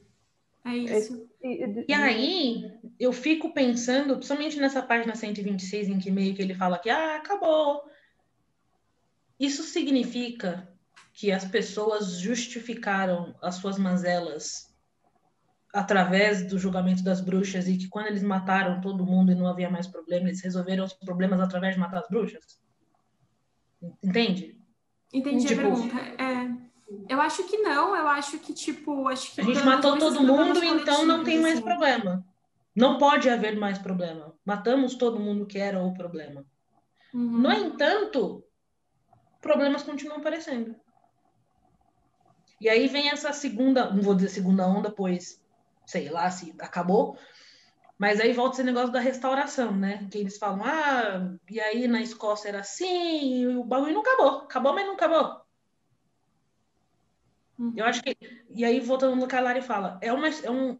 É 0.64 0.74
isso. 0.74 1.28
E, 1.42 1.92
aí, 1.92 2.72
eu 2.98 3.12
fico 3.12 3.52
pensando, 3.52 4.14
principalmente 4.14 4.58
nessa 4.58 4.80
página 4.80 5.14
126, 5.14 5.88
em 5.88 5.98
que 5.98 6.10
meio 6.10 6.34
que 6.34 6.40
ele 6.40 6.54
fala 6.54 6.78
que, 6.78 6.88
ah, 6.88 7.16
acabou. 7.16 7.82
Isso 9.38 9.62
significa 9.62 10.66
que 11.12 11.30
as 11.30 11.44
pessoas 11.44 12.12
justificaram 12.12 13.34
as 13.42 13.56
suas 13.56 13.76
mazelas 13.76 14.74
através 15.72 16.46
do 16.46 16.58
julgamento 16.58 17.02
das 17.02 17.20
bruxas 17.20 17.68
e 17.68 17.76
que 17.76 17.88
quando 17.88 18.06
eles 18.06 18.22
mataram 18.22 18.80
todo 18.80 19.04
mundo 19.04 19.32
e 19.32 19.34
não 19.34 19.46
havia 19.46 19.70
mais 19.70 19.86
problema, 19.86 20.28
eles 20.28 20.42
resolveram 20.42 20.84
os 20.84 20.92
problemas 20.92 21.40
através 21.40 21.74
de 21.74 21.80
matar 21.80 21.98
as 21.98 22.08
bruxas? 22.08 22.60
Entende? 24.02 24.58
Entendi 25.12 25.46
Tipo- 25.46 25.60
a 25.60 25.64
pergunta. 25.64 25.96
É, 26.22 26.66
eu 27.08 27.20
acho 27.20 27.44
que 27.44 27.58
não, 27.58 27.94
eu 27.94 28.08
acho 28.08 28.38
que, 28.38 28.52
tipo, 28.52 29.08
acho 29.08 29.34
que. 29.34 29.40
A 29.40 29.44
gente 29.44 29.62
matou 29.64 29.98
todo 29.98 30.16
problemas 30.16 30.58
mundo, 30.58 30.64
então 30.64 31.04
não 31.04 31.24
tem 31.24 31.40
mais 31.40 31.54
assim. 31.54 31.64
problema. 31.64 32.24
Não 32.74 32.98
pode 32.98 33.28
haver 33.28 33.56
mais 33.56 33.78
problema. 33.78 34.34
Matamos 34.44 34.94
todo 34.94 35.18
mundo 35.18 35.46
que 35.46 35.58
era 35.58 35.82
o 35.82 35.94
problema. 35.94 36.44
Uhum. 37.14 37.38
No 37.38 37.50
entanto, 37.52 38.44
problemas 39.40 39.82
continuam 39.82 40.18
aparecendo. 40.18 40.76
E 42.60 42.68
aí 42.68 42.86
vem 42.86 43.08
essa 43.08 43.32
segunda, 43.32 43.90
não 43.90 44.02
vou 44.02 44.14
dizer 44.14 44.28
segunda 44.28 44.66
onda, 44.66 44.90
pois 44.90 45.40
sei 45.86 46.10
lá 46.10 46.30
se 46.30 46.54
acabou, 46.58 47.16
mas 47.98 48.20
aí 48.20 48.32
volta 48.32 48.56
esse 48.56 48.62
negócio 48.62 48.92
da 48.92 49.00
restauração, 49.00 49.74
né? 49.74 50.06
Que 50.10 50.18
eles 50.18 50.36
falam, 50.36 50.62
ah, 50.64 51.34
e 51.50 51.58
aí 51.58 51.88
na 51.88 52.02
Escócia 52.02 52.48
era 52.48 52.60
assim, 52.60 53.40
e 53.40 53.46
o 53.46 53.64
bagulho 53.64 53.94
não 53.94 54.02
acabou. 54.02 54.40
Acabou, 54.40 54.74
mas 54.74 54.86
não 54.86 54.94
acabou. 54.94 55.40
Uhum. 57.58 57.72
Eu 57.74 57.86
acho 57.86 58.02
que. 58.02 58.14
E 58.50 58.64
aí, 58.64 58.80
voltando 58.80 59.16
no 59.16 59.26
que 59.26 59.34
a 59.34 59.62
fala, 59.62 59.98
é, 60.02 60.12
uma, 60.12 60.28
é, 60.28 60.50
um, 60.50 60.78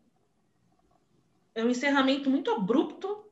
é 1.55 1.65
um 1.65 1.71
encerramento 1.71 2.29
muito 2.29 2.51
abrupto 2.51 3.25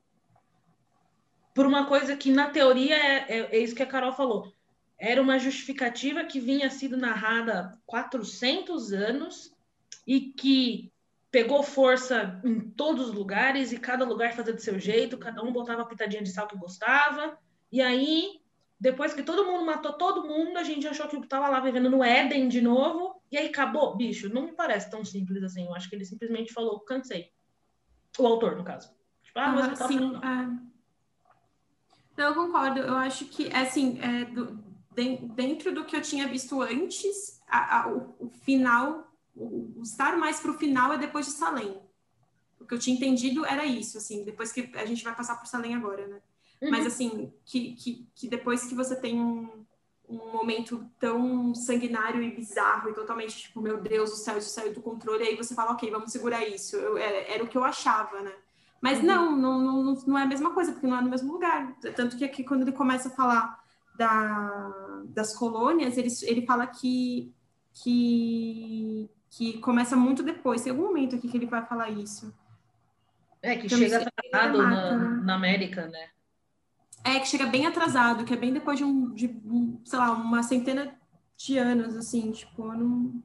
por 1.54 1.66
uma 1.66 1.86
coisa 1.86 2.16
que, 2.16 2.30
na 2.30 2.48
teoria, 2.48 2.96
é, 2.96 3.38
é, 3.38 3.56
é 3.56 3.58
isso 3.58 3.74
que 3.74 3.82
a 3.82 3.86
Carol 3.86 4.14
falou. 4.14 4.50
Era 4.98 5.20
uma 5.20 5.38
justificativa 5.38 6.24
que 6.24 6.40
vinha 6.40 6.70
sido 6.70 6.96
narrada 6.96 7.60
há 7.60 7.78
400 7.84 8.92
anos 8.92 9.54
e 10.06 10.32
que 10.32 10.90
pegou 11.34 11.64
força 11.64 12.40
em 12.44 12.60
todos 12.60 13.08
os 13.08 13.12
lugares 13.12 13.72
e 13.72 13.76
cada 13.80 14.04
lugar 14.04 14.32
fazia 14.34 14.52
do 14.52 14.60
seu 14.60 14.78
jeito, 14.78 15.18
cada 15.18 15.42
um 15.42 15.52
botava 15.52 15.82
a 15.82 15.84
pitadinha 15.84 16.22
de 16.22 16.30
sal 16.30 16.46
que 16.46 16.56
gostava. 16.56 17.36
E 17.72 17.82
aí, 17.82 18.40
depois 18.78 19.12
que 19.12 19.20
todo 19.24 19.44
mundo 19.44 19.66
matou 19.66 19.94
todo 19.94 20.28
mundo, 20.28 20.56
a 20.56 20.62
gente 20.62 20.86
achou 20.86 21.08
que 21.08 21.16
estava 21.16 21.48
lá 21.48 21.58
vivendo 21.58 21.90
no 21.90 22.04
Éden 22.04 22.46
de 22.46 22.60
novo, 22.60 23.20
e 23.32 23.36
aí 23.36 23.48
acabou. 23.48 23.96
Bicho, 23.96 24.32
não 24.32 24.42
me 24.42 24.52
parece 24.52 24.88
tão 24.88 25.04
simples 25.04 25.42
assim. 25.42 25.64
Eu 25.66 25.74
acho 25.74 25.88
que 25.90 25.96
ele 25.96 26.04
simplesmente 26.04 26.52
falou, 26.52 26.78
cansei. 26.78 27.32
O 28.16 28.24
autor, 28.28 28.54
no 28.54 28.62
caso. 28.62 28.94
Tipo, 29.24 29.40
ah, 29.40 29.48
mas 29.48 29.76
tá 29.76 29.88
sim, 29.88 30.14
é. 30.14 30.74
Não, 32.16 32.28
eu 32.28 32.34
concordo. 32.36 32.78
Eu 32.78 32.94
acho 32.94 33.24
que, 33.24 33.52
assim, 33.52 33.98
é, 34.00 34.24
do- 34.26 34.62
den- 34.94 35.26
dentro 35.34 35.74
do 35.74 35.84
que 35.84 35.96
eu 35.96 36.00
tinha 36.00 36.28
visto 36.28 36.62
antes, 36.62 37.42
a- 37.48 37.80
a- 37.80 37.88
o, 37.92 38.14
o 38.20 38.28
final, 38.30 39.12
o, 39.36 39.72
o 39.78 39.82
estar 39.82 40.16
mais 40.16 40.40
pro 40.40 40.54
final 40.54 40.92
é 40.92 40.98
depois 40.98 41.26
de 41.26 41.32
Salem. 41.32 41.80
O 42.60 42.64
que 42.66 42.74
eu 42.74 42.78
tinha 42.78 42.96
entendido 42.96 43.44
era 43.44 43.64
isso, 43.66 43.98
assim, 43.98 44.24
depois 44.24 44.52
que 44.52 44.70
a 44.74 44.86
gente 44.86 45.04
vai 45.04 45.14
passar 45.14 45.36
por 45.36 45.46
Salem 45.46 45.74
agora, 45.74 46.06
né? 46.06 46.22
Uhum. 46.62 46.70
Mas, 46.70 46.86
assim, 46.86 47.32
que, 47.44 47.74
que, 47.74 48.08
que 48.14 48.28
depois 48.28 48.64
que 48.64 48.74
você 48.74 48.96
tem 48.96 49.20
um, 49.20 49.64
um 50.08 50.32
momento 50.32 50.88
tão 50.98 51.54
sanguinário 51.54 52.22
e 52.22 52.34
bizarro 52.34 52.90
e 52.90 52.94
totalmente, 52.94 53.36
tipo, 53.36 53.60
meu 53.60 53.80
Deus, 53.80 54.12
o 54.12 54.16
céu, 54.16 54.38
isso 54.38 54.50
saiu 54.50 54.72
do 54.72 54.80
controle, 54.80 55.24
aí 55.24 55.36
você 55.36 55.54
fala, 55.54 55.72
ok, 55.72 55.90
vamos 55.90 56.10
segurar 56.12 56.46
isso. 56.46 56.76
Eu- 56.76 56.96
era, 56.96 57.16
era 57.34 57.44
o 57.44 57.48
que 57.48 57.58
eu 57.58 57.64
achava, 57.64 58.20
né? 58.22 58.32
Mas 58.80 58.98
Uhum. 59.00 59.06
não, 59.06 59.36
não, 59.36 59.82
não, 59.82 59.94
não 60.06 60.18
é 60.18 60.22
a 60.22 60.26
mesma 60.26 60.52
coisa, 60.52 60.72
porque 60.72 60.86
não 60.86 60.96
é 60.98 61.02
no 61.02 61.10
mesmo 61.10 61.32
lugar. 61.32 61.74
Tanto 61.96 62.16
que 62.16 62.24
aqui, 62.24 62.44
quando 62.44 62.62
ele 62.62 62.72
começa 62.72 63.08
a 63.08 63.12
falar 63.12 63.62
da, 63.96 65.02
das 65.06 65.34
colônias, 65.36 65.96
ele, 65.96 66.08
ele 66.22 66.46
fala 66.46 66.66
que, 66.66 67.34
que, 67.72 69.08
que 69.36 69.58
começa 69.58 69.96
muito 69.96 70.22
depois. 70.22 70.62
Tem 70.62 70.70
algum 70.70 70.84
momento 70.84 71.16
aqui 71.16 71.28
que 71.28 71.36
ele 71.36 71.46
vai 71.46 71.64
falar 71.66 71.90
isso. 71.90 72.32
É, 73.42 73.56
que 73.56 73.66
Eu 73.66 73.78
chega 73.78 73.98
atrasado 73.98 74.58
na, 74.58 74.96
né? 74.96 75.22
na 75.24 75.34
América, 75.34 75.86
né? 75.88 76.08
É, 77.04 77.20
que 77.20 77.28
chega 77.28 77.46
bem 77.46 77.66
atrasado, 77.66 78.24
que 78.24 78.32
é 78.32 78.36
bem 78.36 78.52
depois 78.52 78.78
de 78.78 78.84
um, 78.84 79.12
de, 79.12 79.26
um, 79.44 79.78
sei 79.84 79.98
lá, 79.98 80.12
uma 80.12 80.42
centena 80.42 80.94
de 81.36 81.58
anos, 81.58 81.96
assim, 81.96 82.30
tipo, 82.32 82.62
eu 82.64 82.78
não, 82.78 83.22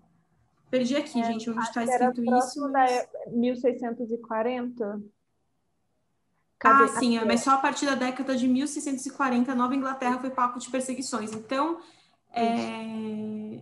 Perdi 0.70 0.96
aqui, 0.96 1.20
É, 1.20 1.24
gente, 1.24 1.50
onde 1.50 1.62
está 1.62 1.84
escrito 1.84 2.22
isso. 2.22 2.30
próximo 2.30 2.68
da 2.72 2.80
mas- 2.80 3.08
1640. 3.32 4.86
Ah, 4.96 5.00
Cadê? 6.60 6.88
sim, 7.00 7.18
é, 7.18 7.26
mas 7.26 7.42
só 7.42 7.52
a 7.52 7.58
partir 7.58 7.86
da 7.86 7.96
década 7.96 8.36
de 8.36 8.48
1640, 8.48 9.52
a 9.52 9.56
Nova 9.56 9.76
Inglaterra 9.76 10.20
foi 10.20 10.30
palco 10.30 10.60
de 10.60 10.70
perseguições. 10.70 11.32
Então, 11.34 11.80
é, 12.32 13.62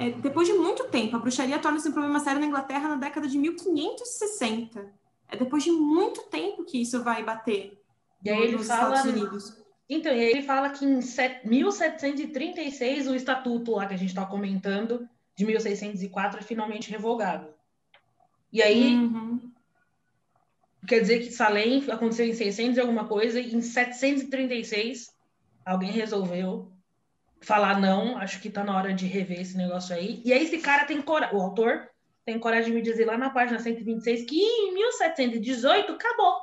é, 0.00 0.10
depois 0.10 0.48
de 0.48 0.54
muito 0.54 0.84
tempo, 0.88 1.16
a 1.16 1.18
bruxaria 1.18 1.58
torna-se 1.58 1.88
um 1.88 1.92
problema 1.92 2.18
sério 2.20 2.40
na 2.40 2.46
Inglaterra 2.46 2.88
na 2.88 2.96
década 2.96 3.26
de 3.28 3.36
1560. 3.38 4.92
É 5.28 5.36
depois 5.36 5.62
de 5.62 5.70
muito 5.70 6.22
tempo 6.24 6.64
que 6.64 6.80
isso 6.82 7.02
vai 7.04 7.22
bater 7.22 7.78
E 8.24 8.30
aí 8.30 8.42
ele 8.42 8.56
nos 8.56 8.66
fala. 8.66 8.96
Estados 8.96 9.12
Unidos. 9.12 9.56
Então, 9.88 10.12
e 10.12 10.18
aí 10.20 10.30
ele 10.30 10.42
fala 10.42 10.70
que 10.70 10.84
em 10.84 11.00
set- 11.00 11.46
1736 11.46 13.06
o 13.08 13.14
estatuto 13.14 13.72
lá 13.72 13.86
que 13.86 13.94
a 13.94 13.96
gente 13.96 14.10
está 14.10 14.24
comentando, 14.26 15.08
de 15.36 15.44
1604, 15.44 16.40
é 16.40 16.42
finalmente 16.42 16.90
revogado. 16.90 17.48
E 18.52 18.62
aí, 18.62 18.94
Uhum. 18.94 19.50
quer 20.86 21.00
dizer 21.00 21.20
que 21.20 21.30
Salem 21.32 21.84
aconteceu 21.90 22.26
em 22.26 22.32
600 22.34 22.76
e 22.76 22.80
alguma 22.80 23.06
coisa, 23.06 23.40
e 23.40 23.54
em 23.54 23.60
736 23.60 25.12
alguém 25.64 25.90
resolveu 25.92 26.70
falar 27.40 27.80
não, 27.80 28.18
acho 28.18 28.40
que 28.40 28.48
está 28.48 28.62
na 28.62 28.76
hora 28.76 28.92
de 28.92 29.06
rever 29.06 29.40
esse 29.40 29.56
negócio 29.56 29.94
aí. 29.94 30.20
E 30.24 30.32
aí 30.32 30.44
esse 30.44 30.58
cara 30.58 30.84
tem 30.84 31.00
coragem, 31.00 31.36
o 31.36 31.40
autor 31.40 31.88
tem 32.24 32.38
coragem 32.38 32.70
de 32.70 32.76
me 32.76 32.82
dizer 32.82 33.06
lá 33.06 33.16
na 33.16 33.30
página 33.30 33.58
126 33.58 34.24
que 34.24 34.40
em 34.40 34.74
1718 34.74 35.92
acabou. 35.92 36.40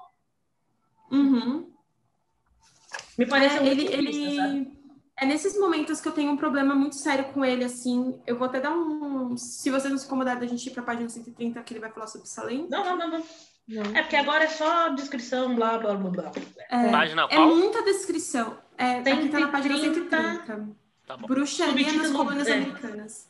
Uhum. 1.12 1.72
Me 3.18 3.26
pareceu 3.26 3.62
É, 3.62 3.66
muito 3.66 3.92
ele, 3.94 4.36
sabe? 4.36 4.58
ele... 4.58 4.78
É 5.20 5.26
nesses 5.26 5.60
momentos 5.60 6.00
que 6.00 6.08
eu 6.08 6.12
tenho 6.12 6.32
um 6.32 6.38
problema 6.38 6.76
muito 6.76 6.96
sério 6.96 7.26
com 7.34 7.44
ele, 7.44 7.64
assim. 7.64 8.22
Eu 8.28 8.38
vou 8.38 8.48
até 8.48 8.60
dar 8.60 8.72
um. 8.72 9.36
Se 9.36 9.72
vocês 9.72 9.90
não 9.90 9.98
se 9.98 10.06
incomodarem 10.06 10.40
da 10.40 10.46
gente 10.46 10.68
ir 10.68 10.70
para 10.72 10.84
a 10.84 10.86
página 10.86 11.10
130, 11.10 11.64
que 11.64 11.74
ele 11.74 11.80
vai 11.80 11.92
falar 11.92 12.06
sobre 12.06 12.28
Salem. 12.28 12.68
Não, 12.70 12.84
não, 12.84 12.98
não, 12.98 13.10
não. 13.10 13.24
Não. 13.68 13.96
É 13.96 14.02
porque 14.02 14.16
agora 14.16 14.44
é 14.44 14.48
só 14.48 14.90
descrição, 14.90 15.56
blá, 15.56 15.78
blá, 15.80 15.96
blá, 15.96 16.10
blá. 16.12 16.32
É, 16.70 16.90
Página 16.90 17.24
é 17.24 17.36
qual? 17.36 17.54
muita 17.56 17.84
descrição. 17.84 18.58
É, 18.78 19.00
aqui 19.00 19.28
tá 19.30 19.40
na 19.40 19.48
página 19.50 19.78
130. 19.78 20.70
130. 21.08 21.14
Tá 21.14 21.18
bom, 21.18 21.28
Bruxaria 21.28 21.94
nas 21.94 22.12
colônias 22.12 22.48
é. 22.48 22.54
americanas. 22.56 23.30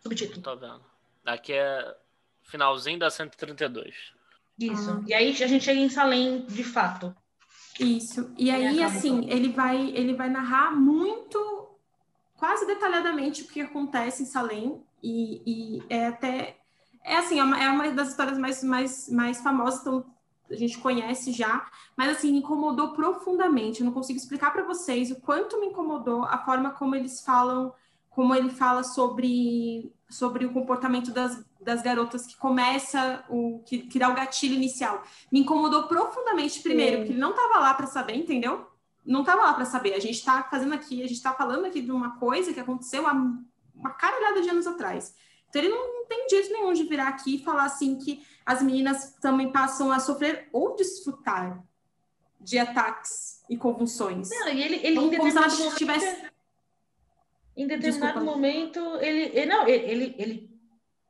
Subtítulo. 0.00 0.42
tô 0.42 0.56
vendo. 0.56 0.82
Aqui 1.24 1.54
é 1.54 1.96
finalzinho 2.42 2.98
da 2.98 3.08
132. 3.08 4.12
Isso. 4.58 4.90
Ah. 4.90 5.04
E 5.06 5.14
aí 5.14 5.30
a 5.30 5.46
gente 5.46 5.64
chega 5.64 5.80
em 5.80 5.88
Salem, 5.88 6.44
de 6.46 6.62
fato. 6.62 7.14
Isso. 7.80 8.32
E 8.36 8.50
aí, 8.50 8.66
acaba 8.66 8.84
assim, 8.84 9.30
ele 9.30 9.48
vai, 9.48 9.90
ele 9.90 10.14
vai 10.14 10.28
narrar 10.28 10.72
muito, 10.72 11.70
quase 12.34 12.66
detalhadamente 12.66 13.42
o 13.42 13.48
que 13.48 13.62
acontece 13.62 14.22
em 14.22 14.26
Salem. 14.26 14.82
E, 15.02 15.42
e 15.46 15.82
é 15.88 16.06
até. 16.06 16.58
É 17.04 17.16
assim, 17.16 17.40
é 17.40 17.44
uma, 17.44 17.60
é 17.60 17.68
uma 17.68 17.90
das 17.90 18.10
histórias 18.10 18.38
mais, 18.38 18.62
mais, 18.62 19.08
mais 19.08 19.40
famosas, 19.40 19.80
então 19.80 20.11
a 20.52 20.56
gente 20.56 20.78
conhece 20.78 21.32
já. 21.32 21.66
Mas, 21.96 22.16
assim, 22.16 22.32
me 22.32 22.38
incomodou 22.38 22.92
profundamente. 22.92 23.80
Eu 23.80 23.86
não 23.86 23.92
consigo 23.92 24.18
explicar 24.18 24.52
para 24.52 24.64
vocês 24.64 25.10
o 25.10 25.20
quanto 25.20 25.58
me 25.58 25.66
incomodou 25.66 26.24
a 26.24 26.38
forma 26.38 26.70
como 26.70 26.94
eles 26.94 27.24
falam, 27.24 27.72
como 28.10 28.34
ele 28.34 28.50
fala 28.50 28.84
sobre, 28.84 29.92
sobre 30.08 30.44
o 30.44 30.52
comportamento 30.52 31.10
das, 31.10 31.42
das 31.60 31.82
garotas 31.82 32.26
que 32.26 32.36
começa, 32.36 33.24
o 33.28 33.62
que, 33.64 33.78
que 33.78 33.98
dá 33.98 34.08
o 34.08 34.14
gatilho 34.14 34.54
inicial 34.54 35.02
me 35.30 35.40
incomodou 35.40 35.84
profundamente 35.84 36.60
primeiro, 36.60 36.92
Sim. 36.92 36.96
porque 36.98 37.12
ele 37.12 37.20
não 37.20 37.30
estava 37.30 37.58
lá 37.58 37.74
para 37.74 37.86
saber, 37.86 38.16
entendeu? 38.16 38.66
Não 39.04 39.20
estava 39.20 39.42
lá 39.42 39.54
para 39.54 39.64
saber. 39.64 39.94
A 39.94 39.98
gente 39.98 40.16
está 40.16 40.42
fazendo 40.44 40.74
aqui, 40.74 41.02
a 41.02 41.06
gente 41.06 41.16
está 41.16 41.32
falando 41.32 41.64
aqui 41.64 41.80
de 41.80 41.90
uma 41.90 42.18
coisa 42.18 42.52
que 42.52 42.60
aconteceu 42.60 43.06
há 43.06 43.12
uma 43.12 43.90
caralhada 43.90 44.42
de 44.42 44.50
anos 44.50 44.66
atrás. 44.66 45.14
Então 45.48 45.60
ele 45.60 45.70
não, 45.70 46.00
não 46.00 46.06
tem 46.06 46.28
jeito 46.28 46.52
nenhum 46.52 46.72
de 46.72 46.84
virar 46.84 47.08
aqui 47.08 47.36
e 47.36 47.44
falar 47.44 47.64
assim 47.64 47.96
que 47.96 48.24
as 48.44 48.62
meninas 48.62 49.14
também 49.20 49.50
passam 49.52 49.90
a 49.90 49.98
sofrer 49.98 50.48
ou 50.52 50.74
desfrutar 50.76 51.62
de 52.40 52.58
ataques 52.58 53.42
e 53.48 53.56
convulsões. 53.56 54.28
Não, 54.30 54.48
e 54.48 54.62
ele, 54.62 54.76
ele 54.76 54.98
em 54.98 55.06
Então, 55.06 55.26
ela 55.26 55.46
determinado 55.46 55.56
momento, 55.58 55.76
tivesse. 55.76 56.26
em 57.56 57.66
determinado 57.66 58.12
Desculpa. 58.20 58.20
momento, 58.20 58.80
ele, 59.00 59.38
ele 59.38 59.46
não, 59.46 59.66
ele, 59.66 59.84
ele, 59.90 60.14
ele, 60.18 60.51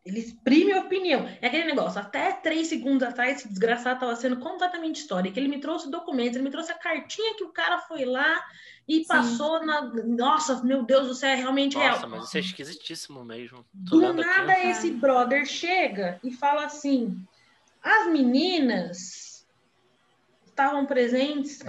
ele 0.04 0.18
exprime 0.18 0.72
a 0.72 0.80
opinião. 0.80 1.28
É 1.40 1.46
aquele 1.46 1.64
negócio, 1.64 2.00
até 2.00 2.32
três 2.32 2.66
segundos 2.66 3.06
atrás, 3.06 3.38
esse 3.38 3.48
desgraçado 3.48 3.94
estava 3.94 4.16
sendo 4.16 4.38
completamente 4.38 4.96
histórico. 5.00 5.38
Ele 5.38 5.48
me 5.48 5.60
trouxe 5.60 5.90
documentos, 5.90 6.34
ele 6.34 6.44
me 6.44 6.50
trouxe 6.50 6.72
a 6.72 6.78
cartinha 6.78 7.36
que 7.36 7.44
o 7.44 7.52
cara 7.52 7.78
foi 7.78 8.04
lá 8.04 8.44
e 8.88 9.04
passou 9.06 9.64
na. 9.64 9.82
Nossa, 10.04 10.62
meu 10.64 10.82
Deus 10.82 11.06
do 11.06 11.14
céu, 11.14 11.30
é 11.30 11.34
realmente 11.36 11.76
Nossa, 11.76 11.98
real. 11.98 12.08
mas 12.08 12.24
isso 12.24 12.36
é 12.36 12.40
esquisitíssimo 12.40 13.24
mesmo. 13.24 13.64
Tô 13.88 14.00
Do 14.00 14.12
nada 14.12 14.52
aqui. 14.52 14.66
esse 14.68 14.90
brother 14.90 15.46
chega 15.46 16.18
e 16.24 16.32
fala 16.32 16.64
assim: 16.64 17.24
as 17.80 18.08
meninas 18.08 19.46
estavam 20.44 20.84
presentes. 20.84 21.60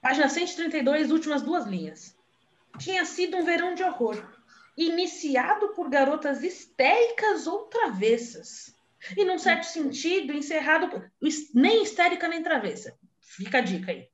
Página 0.00 0.28
132, 0.28 1.10
últimas 1.10 1.42
duas 1.42 1.66
linhas. 1.66 2.16
Tinha 2.78 3.04
sido 3.04 3.36
um 3.36 3.44
verão 3.44 3.74
de 3.74 3.82
horror, 3.82 4.22
iniciado 4.76 5.68
por 5.68 5.88
garotas 5.88 6.42
histéricas 6.42 7.46
ou 7.46 7.64
travessas. 7.64 8.74
E, 9.16 9.24
num 9.24 9.38
certo 9.38 9.64
sentido, 9.64 10.32
encerrado 10.32 10.88
por. 10.88 11.10
Nem 11.54 11.82
histérica 11.82 12.26
nem 12.26 12.42
travessa. 12.42 12.96
Fica 13.20 13.58
a 13.58 13.60
dica 13.60 13.92
aí. 13.92 14.08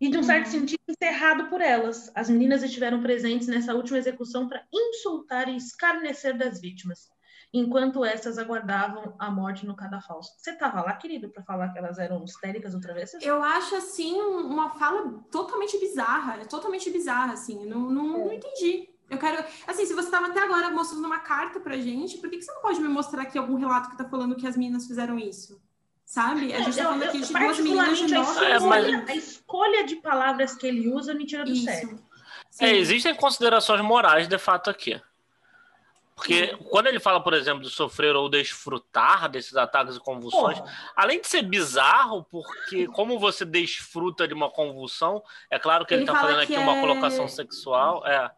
E, 0.00 0.10
de 0.10 0.18
um 0.18 0.22
certo 0.22 0.46
sentido, 0.48 0.80
encerrado 0.88 1.48
por 1.48 1.60
elas. 1.60 2.10
As 2.14 2.28
meninas 2.28 2.62
estiveram 2.62 3.02
presentes 3.02 3.48
nessa 3.48 3.74
última 3.74 3.98
execução 3.98 4.48
para 4.48 4.64
insultar 4.72 5.48
e 5.48 5.56
escarnecer 5.56 6.36
das 6.36 6.60
vítimas, 6.60 7.08
enquanto 7.52 8.04
essas 8.04 8.38
aguardavam 8.38 9.14
a 9.18 9.30
morte 9.30 9.66
no 9.66 9.76
cadafalso. 9.76 10.32
Você 10.38 10.50
estava 10.50 10.82
lá, 10.82 10.94
querido, 10.94 11.30
para 11.30 11.42
falar 11.42 11.70
que 11.70 11.78
elas 11.78 11.98
eram 11.98 12.24
histéricas 12.24 12.74
ou 12.74 12.80
travessas? 12.80 13.22
Eu 13.22 13.42
acho, 13.42 13.76
assim, 13.76 14.20
uma 14.20 14.70
fala 14.70 15.24
totalmente 15.30 15.78
bizarra. 15.78 16.40
É 16.40 16.44
totalmente 16.44 16.90
bizarra, 16.90 17.32
assim. 17.32 17.64
Não, 17.66 17.90
não, 17.90 18.06
não 18.18 18.32
entendi. 18.32 18.95
Eu 19.08 19.18
quero. 19.18 19.44
Assim, 19.66 19.86
se 19.86 19.94
você 19.94 20.06
estava 20.08 20.26
até 20.28 20.40
agora 20.40 20.70
mostrando 20.70 21.04
uma 21.04 21.20
carta 21.20 21.60
pra 21.60 21.76
gente, 21.76 22.18
por 22.18 22.28
que, 22.28 22.38
que 22.38 22.42
você 22.42 22.52
não 22.52 22.60
pode 22.60 22.80
me 22.80 22.88
mostrar 22.88 23.22
aqui 23.22 23.38
algum 23.38 23.56
relato 23.56 23.90
que 23.90 23.96
tá 23.98 24.04
falando 24.04 24.34
que 24.36 24.46
as 24.46 24.56
meninas 24.56 24.86
fizeram 24.86 25.18
isso? 25.18 25.60
Sabe? 26.04 26.52
A 26.52 26.60
gente 26.60 26.76
tá 26.76 26.84
falando 26.84 27.02
eu- 27.02 27.08
aqui 27.08 27.20
de 27.20 27.32
duas 27.32 27.58
meninas 27.58 27.98
de 27.98 28.08
particularmente, 28.14 28.44
a 28.44 28.48
É, 28.50 28.56
escolha, 28.56 29.04
a 29.08 29.14
escolha 29.14 29.84
de 29.86 29.96
palavras 29.96 30.54
que 30.54 30.66
ele 30.66 30.88
usa 30.92 31.14
me 31.14 31.24
tira 31.26 31.44
do 31.44 31.54
sério. 31.56 31.94
Isso. 31.94 32.06
É, 32.60 32.68
Sim. 32.68 32.74
existem 32.76 33.14
considerações 33.14 33.80
morais 33.80 34.26
de 34.28 34.38
fato 34.38 34.70
aqui. 34.70 35.00
Porque 36.14 36.56
quando 36.70 36.86
ele 36.86 36.98
fala, 36.98 37.20
por 37.22 37.34
exemplo, 37.34 37.62
de 37.62 37.68
sofrer 37.68 38.16
ou 38.16 38.28
desfrutar 38.28 39.28
desses 39.28 39.54
ataques 39.54 39.96
e 39.96 40.00
convulsões, 40.00 40.58
Porra, 40.58 40.72
além 40.96 41.20
de 41.20 41.26
ser 41.28 41.42
bizarro, 41.42 42.24
porque 42.24 42.86
como 42.86 43.18
você 43.18 43.44
desfruta 43.44 44.26
de 44.26 44.32
uma 44.32 44.50
convulsão, 44.50 45.22
é 45.50 45.58
claro 45.58 45.84
que 45.84 45.92
ele, 45.92 46.02
Ele 46.04 46.08
está 46.10 46.18
fala 46.18 46.32
fazendo 46.32 46.44
aqui 46.44 46.54
que 46.54 46.58
uma 46.58 46.78
é- 46.78 46.80
colocação 46.80 47.28
sexual. 47.28 48.06
É. 48.06 48.30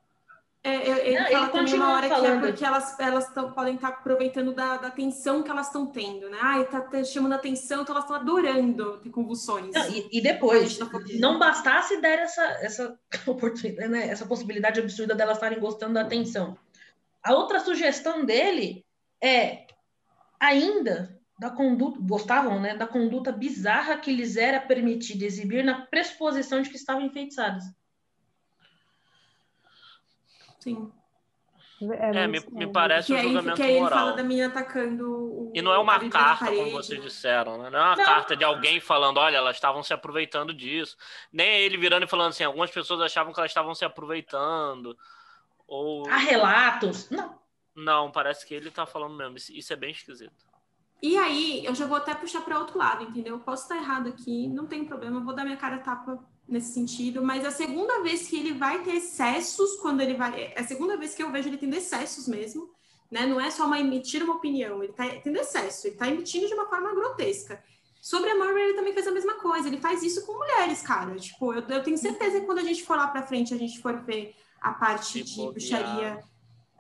É, 0.64 0.90
eu- 0.90 0.96
ele 0.96 1.18
Não, 1.18 1.24
fala 1.26 1.28
ele 1.28 1.46
também 1.46 1.50
continua 1.62 1.86
uma 1.86 1.94
hora 1.96 2.06
que 2.08 2.12
é 2.12 2.16
falando. 2.16 2.40
porque 2.40 2.64
elas, 2.64 3.00
elas 3.00 3.32
tão- 3.32 3.52
podem 3.52 3.76
estar 3.76 3.88
aproveitando 3.88 4.52
da, 4.52 4.76
da 4.76 4.90
tensão 4.90 5.42
que 5.42 5.50
elas 5.50 5.66
estão 5.68 5.86
tendo, 5.86 6.28
né? 6.28 6.36
Ai, 6.42 6.64
tá, 6.66 6.80
tá 6.80 7.02
chamando 7.04 7.34
atenção, 7.34 7.82
então 7.82 7.94
elas 7.94 8.04
estão 8.04 8.16
adorando 8.20 8.98
ter 8.98 9.08
convulsões. 9.10 9.72
Não, 9.72 9.88
e, 9.88 10.08
e 10.12 10.20
depois, 10.20 10.76
tá 10.76 10.86
falando. 10.86 11.08
não 11.20 11.38
bastasse 11.38 12.00
dar 12.00 12.08
essa, 12.18 12.42
essa 12.60 12.98
oportunidade, 13.26 13.88
né, 13.88 14.08
essa 14.08 14.26
possibilidade 14.26 14.80
absurda 14.80 15.14
delas 15.14 15.36
estarem 15.36 15.60
gostando 15.60 15.94
da 15.94 16.00
atenção. 16.02 16.58
A 17.22 17.34
outra 17.34 17.60
sugestão 17.60 18.24
dele 18.24 18.84
é 19.22 19.66
ainda 20.40 21.16
da 21.38 21.50
conduta, 21.50 21.98
gostavam, 22.00 22.60
né, 22.60 22.76
da 22.76 22.86
conduta 22.86 23.30
bizarra 23.30 23.96
que 23.96 24.12
lhes 24.12 24.36
era 24.36 24.58
permitido 24.60 25.22
exibir 25.22 25.62
na 25.64 25.86
pressuposição 25.86 26.60
de 26.60 26.68
que 26.68 26.76
estavam 26.76 27.02
enfeitiçadas. 27.02 27.62
Sim. 30.58 30.92
É, 31.80 32.26
me, 32.26 32.40
me 32.50 32.66
parece 32.72 33.06
Que 33.06 33.12
um 33.12 33.16
aí, 33.16 33.22
julgamento 33.22 33.56
que 33.56 33.62
aí 33.62 33.70
ele 33.70 33.80
moral. 33.80 33.98
fala 33.98 34.12
da 34.16 34.22
menina 34.24 34.48
atacando 34.48 35.08
o. 35.08 35.52
E 35.54 35.62
não 35.62 35.72
é 35.72 35.78
uma 35.78 35.96
carta, 36.10 36.46
como 36.46 36.56
parede, 36.56 36.72
vocês 36.72 36.98
né? 36.98 37.04
disseram, 37.06 37.62
né? 37.62 37.70
Não 37.70 37.78
é 37.78 37.82
uma 37.82 37.96
Não. 37.96 38.04
carta 38.04 38.34
de 38.36 38.42
alguém 38.42 38.80
falando, 38.80 39.18
olha, 39.18 39.36
elas 39.36 39.54
estavam 39.54 39.80
se 39.84 39.92
aproveitando 39.94 40.52
disso. 40.52 40.96
Nem 41.32 41.46
é 41.46 41.62
ele 41.62 41.76
virando 41.76 42.02
e 42.04 42.08
falando 42.08 42.30
assim, 42.30 42.42
algumas 42.42 42.70
pessoas 42.72 43.00
achavam 43.00 43.32
que 43.32 43.38
elas 43.38 43.50
estavam 43.52 43.74
se 43.76 43.84
aproveitando. 43.84 44.98
Ou. 45.68 46.08
Há 46.08 46.16
relatos. 46.16 47.08
Não. 47.10 47.38
Não, 47.76 48.10
parece 48.10 48.44
que 48.44 48.54
ele 48.54 48.72
tá 48.72 48.84
falando 48.84 49.14
mesmo. 49.14 49.36
Isso- 49.36 49.72
é 49.72 49.76
bem 49.76 49.92
esquisito. 49.92 50.48
E 51.00 51.16
aí, 51.16 51.64
eu 51.64 51.76
já 51.76 51.86
vou 51.86 51.96
até 51.96 52.12
puxar 52.12 52.40
para 52.40 52.58
outro 52.58 52.76
lado, 52.76 53.04
entendeu? 53.04 53.36
Eu 53.36 53.40
posso 53.40 53.62
estar 53.62 53.76
errado 53.76 54.08
aqui, 54.08 54.48
não 54.48 54.66
tem 54.66 54.84
problema, 54.84 55.18
eu 55.20 55.24
vou 55.24 55.32
dar 55.32 55.44
minha 55.44 55.56
cara 55.56 55.76
a 55.76 55.78
tapa 55.78 56.18
nesse 56.48 56.72
sentido, 56.72 57.22
mas 57.22 57.44
a 57.44 57.50
segunda 57.50 58.02
vez 58.02 58.26
que 58.26 58.36
ele 58.36 58.54
vai 58.54 58.82
ter 58.82 58.96
excessos, 58.96 59.76
quando 59.76 60.00
ele 60.00 60.14
vai. 60.14 60.52
É 60.54 60.60
a 60.60 60.64
segunda 60.64 60.96
vez 60.96 61.14
que 61.14 61.22
eu 61.22 61.30
vejo 61.30 61.48
ele 61.48 61.58
tendo 61.58 61.74
excessos 61.74 62.26
mesmo, 62.26 62.70
né? 63.10 63.26
Não 63.26 63.40
é 63.40 63.50
só 63.50 63.66
uma 63.66 63.78
emitir 63.78 64.22
uma 64.22 64.36
opinião, 64.36 64.82
ele 64.82 64.92
tá 64.92 65.06
tendo 65.22 65.38
excesso, 65.38 65.86
ele 65.86 65.96
tá 65.96 66.08
emitindo 66.08 66.46
de 66.46 66.54
uma 66.54 66.68
forma 66.68 66.94
grotesca. 66.94 67.62
Sobre 68.00 68.30
a 68.30 68.34
Murray, 68.36 68.62
ele 68.62 68.74
também 68.74 68.94
faz 68.94 69.06
a 69.06 69.10
mesma 69.10 69.34
coisa, 69.34 69.68
ele 69.68 69.80
faz 69.80 70.02
isso 70.02 70.24
com 70.24 70.32
mulheres, 70.32 70.80
cara. 70.80 71.14
Tipo, 71.16 71.52
eu, 71.52 71.62
eu 71.68 71.82
tenho 71.82 71.98
certeza 71.98 72.40
que 72.40 72.46
quando 72.46 72.58
a 72.58 72.64
gente 72.64 72.84
for 72.84 72.96
lá 72.96 73.08
pra 73.08 73.26
frente, 73.26 73.52
a 73.52 73.58
gente 73.58 73.80
for 73.82 74.00
ver 74.02 74.34
a 74.60 74.72
parte 74.72 75.22
de 75.22 75.46
bruxaria 75.46 76.20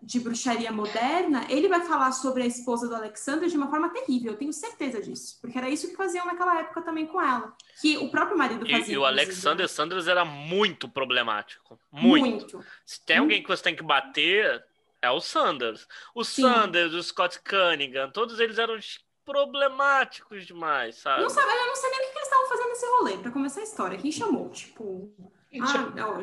de 0.02 0.20
bruxaria 0.20 0.70
moderna, 0.70 1.46
ele 1.48 1.68
vai 1.68 1.80
falar 1.80 2.12
sobre 2.12 2.42
a 2.42 2.46
esposa 2.46 2.88
do 2.88 2.94
Alexander 2.94 3.48
de 3.48 3.56
uma 3.56 3.68
forma 3.68 3.90
terrível, 3.90 4.32
eu 4.32 4.38
tenho 4.38 4.52
certeza 4.52 5.02
disso. 5.02 5.38
Porque 5.40 5.58
era 5.58 5.68
isso 5.68 5.88
que 5.88 5.96
faziam 5.96 6.24
naquela 6.24 6.60
época 6.60 6.82
também 6.82 7.06
com 7.06 7.20
ela. 7.20 7.52
Que 7.80 7.96
o 7.98 8.10
próprio 8.10 8.38
marido 8.38 8.60
fazia. 8.60 8.92
E, 8.92 8.92
e 8.92 8.98
o 8.98 9.04
Alexander? 9.04 9.68
Sanders 9.68 10.06
era 10.06 10.24
muito 10.24 10.88
problemático. 10.88 11.78
Muito. 11.90 12.26
muito. 12.26 12.64
Se 12.84 13.04
tem 13.04 13.18
alguém 13.18 13.42
que 13.42 13.48
você 13.48 13.62
tem 13.62 13.76
que 13.76 13.82
bater, 13.82 14.64
é 15.02 15.10
o 15.10 15.20
Sanders. 15.20 15.86
O 16.14 16.24
Sim. 16.24 16.42
Sanders, 16.42 16.92
o 16.92 17.02
Scott 17.02 17.40
Cunningham, 17.40 18.10
todos 18.10 18.38
eles 18.40 18.58
eram 18.58 18.78
problemáticos 19.24 20.46
demais, 20.46 20.96
sabe? 20.96 21.22
Não 21.22 21.28
sabe, 21.28 21.52
eu 21.52 21.66
não 21.66 21.76
sei 21.76 21.90
nem 21.90 21.98
o 21.98 22.02
que 22.12 22.18
eles 22.18 22.28
estavam 22.28 22.48
fazendo 22.48 22.68
nesse 22.68 22.86
rolê, 22.86 23.16
pra 23.18 23.30
começar 23.30 23.60
a 23.60 23.64
história. 23.64 23.98
Quem 23.98 24.10
chamou? 24.10 24.48
Tipo. 24.50 25.12
Quem 25.50 25.62
ah, 25.62 25.66
chamou? 25.66 25.90
não. 25.90 26.22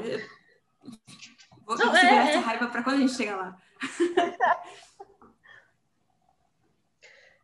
Vou 1.66 1.78
não, 1.78 1.86
segurar 1.86 2.06
é, 2.06 2.30
essa 2.30 2.38
é. 2.38 2.42
raiva 2.42 2.68
pra 2.68 2.84
quando 2.84 2.98
a 2.98 3.00
gente 3.00 3.14
chegar 3.14 3.36
lá. 3.38 3.58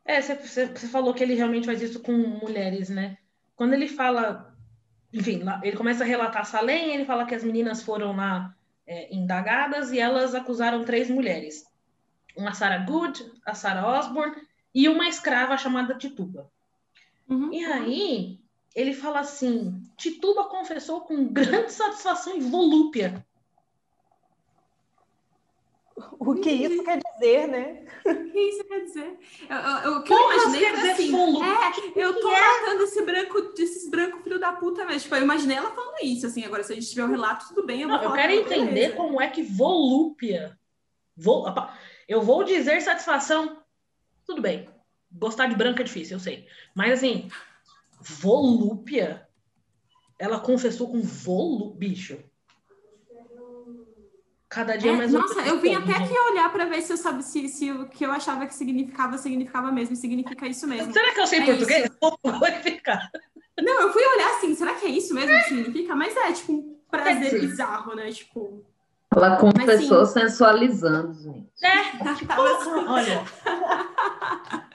É, 0.03 0.19
você, 0.19 0.65
você 0.65 0.88
falou 0.88 1.14
que 1.14 1.23
ele 1.23 1.35
realmente 1.35 1.68
faz 1.68 1.81
isso 1.81 2.02
com 2.02 2.11
mulheres, 2.11 2.89
né? 2.89 3.18
Quando 3.56 3.73
ele 3.73 3.88
fala, 3.88 4.53
enfim, 5.14 5.41
ele 5.64 5.77
começa 5.77 6.03
a 6.03 6.07
relatar 6.07 6.45
Salem, 6.45 6.95
ele 6.95 7.06
fala 7.06 7.26
que 7.26 7.35
as 7.35 7.43
meninas 7.43 7.84
foram 7.84 8.15
lá 8.15 8.53
é, 8.85 9.14
indagadas 9.15 9.91
e 9.91 9.99
elas 9.99 10.34
acusaram 10.34 10.84
três 10.84 11.10
mulheres. 11.10 11.64
Uma 12.35 12.53
Sarah 12.53 12.80
Good, 12.80 13.31
a 13.45 13.53
Sarah 13.53 13.88
Osborne 13.88 14.35
e 14.73 14.89
uma 14.89 15.07
escrava 15.07 15.56
chamada 15.57 15.95
Tituba. 15.95 16.52
Uhum. 17.30 17.53
E 17.53 17.64
aí, 17.64 18.39
ele 18.76 18.93
fala 18.93 19.19
assim: 19.19 19.81
Tituba 19.95 20.45
confessou 20.45 21.02
com 21.02 21.27
grande 21.27 21.72
satisfação 21.72 22.35
e 22.35 22.41
volúpia 22.41 23.26
o 26.19 26.36
que 26.36 26.49
isso 26.49 26.84
quer 26.84 26.99
dizer, 26.99 27.48
né? 27.48 27.86
O 28.06 28.32
que 28.32 28.40
isso 28.40 28.64
quer 28.65 28.80
dizer? 28.82 29.19
Eu, 29.49 29.57
eu, 29.57 29.98
o 29.98 30.03
que 30.03 30.14
eu 30.14 30.34
imaginei 30.34 30.65
é 30.65 30.91
assim, 30.91 31.14
é, 31.15 32.03
eu 32.03 32.19
tô 32.19 32.32
é? 32.32 32.41
matando 32.41 32.84
esse 32.84 33.06
branco, 33.06 33.53
esses 33.57 33.90
brancos 33.90 34.22
filho 34.23 34.40
da 34.40 34.53
puta 34.53 34.86
mesmo. 34.86 35.02
Tipo, 35.02 35.15
eu 35.15 35.23
imaginei 35.23 35.57
ela 35.57 35.72
falando 35.72 35.98
isso, 36.03 36.26
assim, 36.26 36.45
agora 36.45 36.64
se 36.64 36.72
a 36.72 36.76
gente 36.76 36.90
tiver 36.90 37.03
o 37.03 37.07
um 37.07 37.11
relato, 37.11 37.48
tudo 37.49 37.65
bem, 37.65 37.82
eu 37.82 37.90
vou 37.90 37.98
Não, 37.98 38.03
Eu 38.03 38.14
quero 38.14 38.32
entender 38.34 38.73
beleza. 38.73 38.95
como 38.95 39.22
é 39.22 39.30
que 39.30 39.44
volúpia, 39.44 40.57
vou, 41.15 41.45
eu 42.07 42.22
vou 42.22 42.44
dizer 42.44 42.82
satisfação, 42.82 43.61
tudo 44.26 44.41
bem, 44.41 44.69
gostar 45.11 45.48
de 45.48 45.56
branco 45.56 45.82
é 45.82 45.84
difícil, 45.84 46.15
eu 46.15 46.19
sei, 46.19 46.48
mas 46.73 46.94
assim, 46.94 47.30
volúpia, 47.99 49.28
ela 50.18 50.40
confessou 50.40 50.90
com 50.90 51.02
volu, 51.02 51.73
bicho, 51.73 52.18
Cada 54.52 54.78
dia 54.78 54.91
é, 54.91 54.95
mais 54.98 55.14
Nossa, 55.14 55.40
eu 55.44 55.61
vim 55.61 55.73
até 55.76 55.94
aqui 55.94 56.14
olhar 56.30 56.52
para 56.52 56.65
ver 56.65 56.82
se 56.82 56.91
eu 56.91 56.98
sabia 56.98 57.22
se, 57.22 57.48
se 57.48 57.72
o 57.72 57.88
que 57.88 58.06
eu 58.06 58.11
achava 58.11 58.45
que 58.45 58.53
significava, 58.53 59.18
significava 59.18 59.72
mesmo, 59.72 59.95
significa 59.95 60.45
isso 60.45 60.68
mesmo. 60.68 60.91
Será 60.91 61.14
que 61.14 61.22
eu 61.22 61.26
sei 61.26 61.40
é 61.40 61.45
português? 61.45 61.90
Vou 62.02 62.40
verificar. 62.41 63.10
Não, 63.61 63.82
eu 63.84 63.94
fui 63.94 64.03
olhar 64.06 64.32
assim, 64.32 64.53
será 64.53 64.73
que 64.73 64.88
é 64.88 64.90
isso 64.90 65.14
mesmo 65.14 65.34
que 65.38 65.44
significa? 65.45 65.95
Mas 65.95 66.18
é, 66.18 66.34
tipo, 66.34 66.52
um 66.52 66.78
prazer 66.91 67.34
é 67.34 67.40
bizarro, 67.40 67.95
né? 67.95 68.11
Tipo. 68.11 68.65
Ela 69.15 69.38
confessou 69.38 69.99
Mas, 69.99 70.10
sensualizando, 70.10 71.14
gente. 71.14 71.48
É, 71.64 71.84
tipo, 72.15 72.34
olha. 72.34 73.23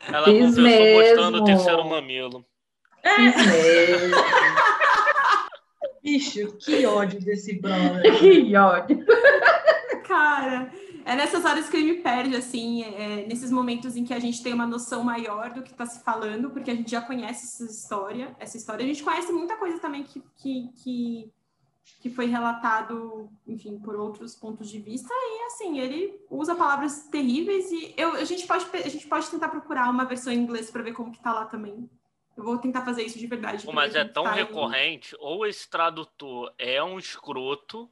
Ela 0.08 0.24
Fiz 0.24 0.40
confessou 0.40 0.62
mesmo. 0.62 1.00
mostrando 1.00 1.36
o 1.36 1.44
terceiro 1.44 1.84
mamilo. 1.86 2.46
É. 3.02 3.14
Fiz 3.14 3.46
mesmo. 3.46 4.16
Bicho, 6.06 6.52
que 6.58 6.86
ódio 6.86 7.18
desse 7.18 7.60
brother. 7.60 8.00
que 8.16 8.56
ódio. 8.56 9.04
Cara, 10.06 10.72
é 11.04 11.16
nessas 11.16 11.44
horas 11.44 11.68
que 11.68 11.76
ele 11.76 11.94
me 11.94 11.98
perde, 12.00 12.36
assim, 12.36 12.84
é, 12.84 13.26
nesses 13.26 13.50
momentos 13.50 13.96
em 13.96 14.04
que 14.04 14.14
a 14.14 14.20
gente 14.20 14.40
tem 14.40 14.54
uma 14.54 14.68
noção 14.68 15.02
maior 15.02 15.52
do 15.52 15.64
que 15.64 15.72
está 15.72 15.84
se 15.84 16.04
falando, 16.04 16.50
porque 16.50 16.70
a 16.70 16.76
gente 16.76 16.92
já 16.92 17.00
conhece 17.00 17.44
essa 17.44 17.72
história, 17.72 18.36
essa 18.38 18.56
história. 18.56 18.84
A 18.84 18.86
gente 18.86 19.02
conhece 19.02 19.32
muita 19.32 19.56
coisa 19.56 19.80
também 19.80 20.04
que, 20.04 20.22
que, 20.36 20.70
que, 20.76 21.32
que 22.02 22.08
foi 22.08 22.26
relatado, 22.26 23.28
enfim, 23.44 23.76
por 23.76 23.96
outros 23.96 24.36
pontos 24.36 24.70
de 24.70 24.78
vista, 24.78 25.12
e 25.12 25.46
assim, 25.46 25.80
ele 25.80 26.20
usa 26.30 26.54
palavras 26.54 27.08
terríveis 27.10 27.68
e 27.72 27.92
eu, 27.96 28.12
a, 28.12 28.22
gente 28.22 28.46
pode, 28.46 28.64
a 28.72 28.88
gente 28.88 29.08
pode 29.08 29.28
tentar 29.28 29.48
procurar 29.48 29.90
uma 29.90 30.04
versão 30.04 30.32
em 30.32 30.38
inglês 30.38 30.70
para 30.70 30.84
ver 30.84 30.92
como 30.92 31.10
que 31.10 31.18
tá 31.18 31.32
lá 31.32 31.46
também. 31.46 31.90
Eu 32.36 32.44
vou 32.44 32.58
tentar 32.58 32.84
fazer 32.84 33.02
isso 33.02 33.18
de 33.18 33.26
verdade. 33.26 33.66
Mas 33.72 33.94
é 33.94 34.04
tão 34.04 34.24
recorrente, 34.24 35.16
ou 35.18 35.46
esse 35.46 35.68
tradutor 35.68 36.52
é 36.58 36.82
um 36.82 36.98
escroto. 36.98 37.90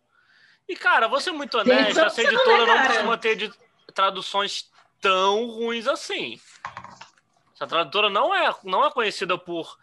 E, 0.68 0.76
cara, 0.76 1.08
vou 1.08 1.20
ser 1.20 1.32
muito 1.32 1.58
honesto, 1.58 1.98
essa 1.98 2.22
editora 2.22 2.66
não 2.66 2.86
costuma 2.86 3.18
ter 3.18 3.36
de 3.36 3.52
traduções 3.94 4.70
tão 5.00 5.46
ruins 5.46 5.86
assim. 5.86 6.40
Essa 7.54 7.66
tradutora 7.66 8.10
não 8.10 8.34
é, 8.34 8.54
não 8.64 8.84
é 8.84 8.90
conhecida 8.90 9.38
por, 9.38 9.78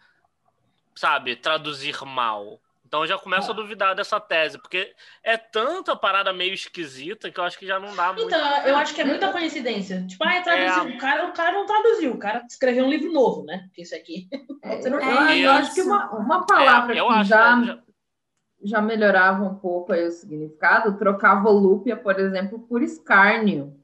sabe, 0.94 1.34
traduzir 1.36 2.04
mal. 2.04 2.60
Então 2.92 3.04
eu 3.04 3.06
já 3.06 3.16
começo 3.16 3.50
a 3.50 3.54
duvidar 3.54 3.94
dessa 3.94 4.20
tese, 4.20 4.58
porque 4.58 4.92
é 5.24 5.38
tanta 5.38 5.96
parada 5.96 6.30
meio 6.30 6.52
esquisita 6.52 7.30
que 7.30 7.40
eu 7.40 7.44
acho 7.44 7.58
que 7.58 7.66
já 7.66 7.80
não 7.80 7.96
dá 7.96 8.12
muito. 8.12 8.26
Então, 8.26 8.66
eu 8.66 8.76
acho 8.76 8.94
que 8.94 9.00
é 9.00 9.04
muita 9.06 9.32
coincidência. 9.32 10.06
Tipo, 10.06 10.22
ah, 10.24 10.42
traduziu. 10.42 10.92
É... 10.92 10.94
O, 10.94 10.98
cara, 10.98 11.26
o 11.26 11.32
cara 11.32 11.52
não 11.52 11.64
traduziu, 11.64 12.12
o 12.12 12.18
cara 12.18 12.44
escreveu 12.46 12.84
um 12.84 12.90
livro 12.90 13.10
novo, 13.10 13.44
né? 13.44 13.62
Porque 13.68 13.80
isso 13.80 13.94
aqui. 13.94 14.28
É, 14.64 14.88
não... 14.88 15.00
é, 15.00 15.40
eu 15.40 15.50
acho 15.50 15.74
que 15.74 15.82
uma, 15.82 16.08
uma 16.12 16.46
palavra 16.46 16.94
é, 16.94 17.00
que 17.00 17.24
já, 17.24 17.62
já, 17.64 17.78
já 18.62 18.80
melhorava 18.80 19.42
um 19.42 19.56
pouco 19.56 19.92
aí 19.92 20.06
o 20.06 20.10
significado, 20.12 20.96
trocar 20.98 21.42
volúpia, 21.42 21.96
por 21.96 22.20
exemplo, 22.20 22.60
por 22.60 22.80
escárnio. 22.80 23.76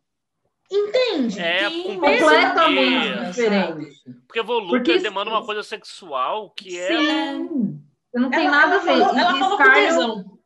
Entende? 0.70 1.40
É 1.40 1.64
completamente 1.68 3.08
porque, 3.08 3.24
diferente. 3.24 4.02
Porque 4.26 4.42
volúpia 4.42 4.78
porque, 4.78 4.98
demanda 4.98 5.30
uma 5.30 5.44
coisa 5.44 5.64
sexual 5.64 6.50
que 6.50 6.78
é. 6.78 6.88
Você 8.10 8.18
não 8.18 8.30
tem 8.30 8.48
nada 8.48 8.76
a 8.76 8.78
ver. 8.78 8.98
Falou, 8.98 9.18
ela 9.18 9.38
falou 9.38 9.58
com 9.58 9.72
tesão. 9.72 10.38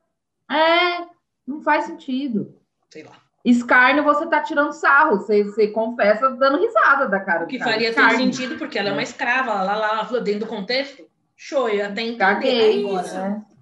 É, 0.50 1.06
não 1.46 1.62
faz 1.62 1.84
sentido. 1.84 2.58
Sei 2.90 3.02
lá. 3.02 3.22
Escárnio, 3.44 4.04
você 4.04 4.26
tá 4.26 4.40
tirando 4.40 4.72
sarro, 4.72 5.18
você, 5.18 5.42
você 5.42 5.68
confessa 5.68 6.30
dando 6.30 6.60
risada 6.60 7.08
da 7.08 7.18
cara. 7.18 7.44
O 7.44 7.48
que 7.48 7.58
faria 7.58 7.92
todo 7.92 8.10
sentido, 8.16 8.56
porque 8.56 8.78
ela 8.78 8.90
é 8.90 8.92
uma 8.92 9.02
escrava, 9.02 9.54
lá, 9.62 9.74
lá, 9.74 10.08
lá 10.08 10.18
dentro 10.20 10.40
do 10.40 10.46
contexto. 10.46 11.04
Show, 11.34 11.68
eu 11.68 11.86
até 11.86 12.02
entendi 12.02 12.86
agora. 12.86 13.08
É. 13.48 13.52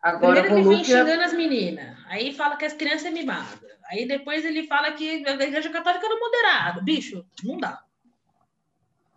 Agora, 0.00 0.42
Primeiro 0.42 0.68
ele 0.68 0.76
vem 0.76 0.84
xingando 0.84 1.22
as 1.24 1.32
meninas, 1.32 1.96
aí 2.06 2.32
fala 2.32 2.56
que 2.56 2.64
as 2.64 2.72
crianças 2.72 3.06
é 3.06 3.10
mimada. 3.10 3.48
Aí 3.90 4.06
depois 4.06 4.44
ele 4.44 4.64
fala 4.68 4.92
que 4.92 5.26
a 5.26 5.32
igreja 5.32 5.70
católica 5.70 6.06
era 6.06 6.16
moderada. 6.16 6.80
Bicho, 6.82 7.24
não 7.42 7.58
dá. 7.58 7.82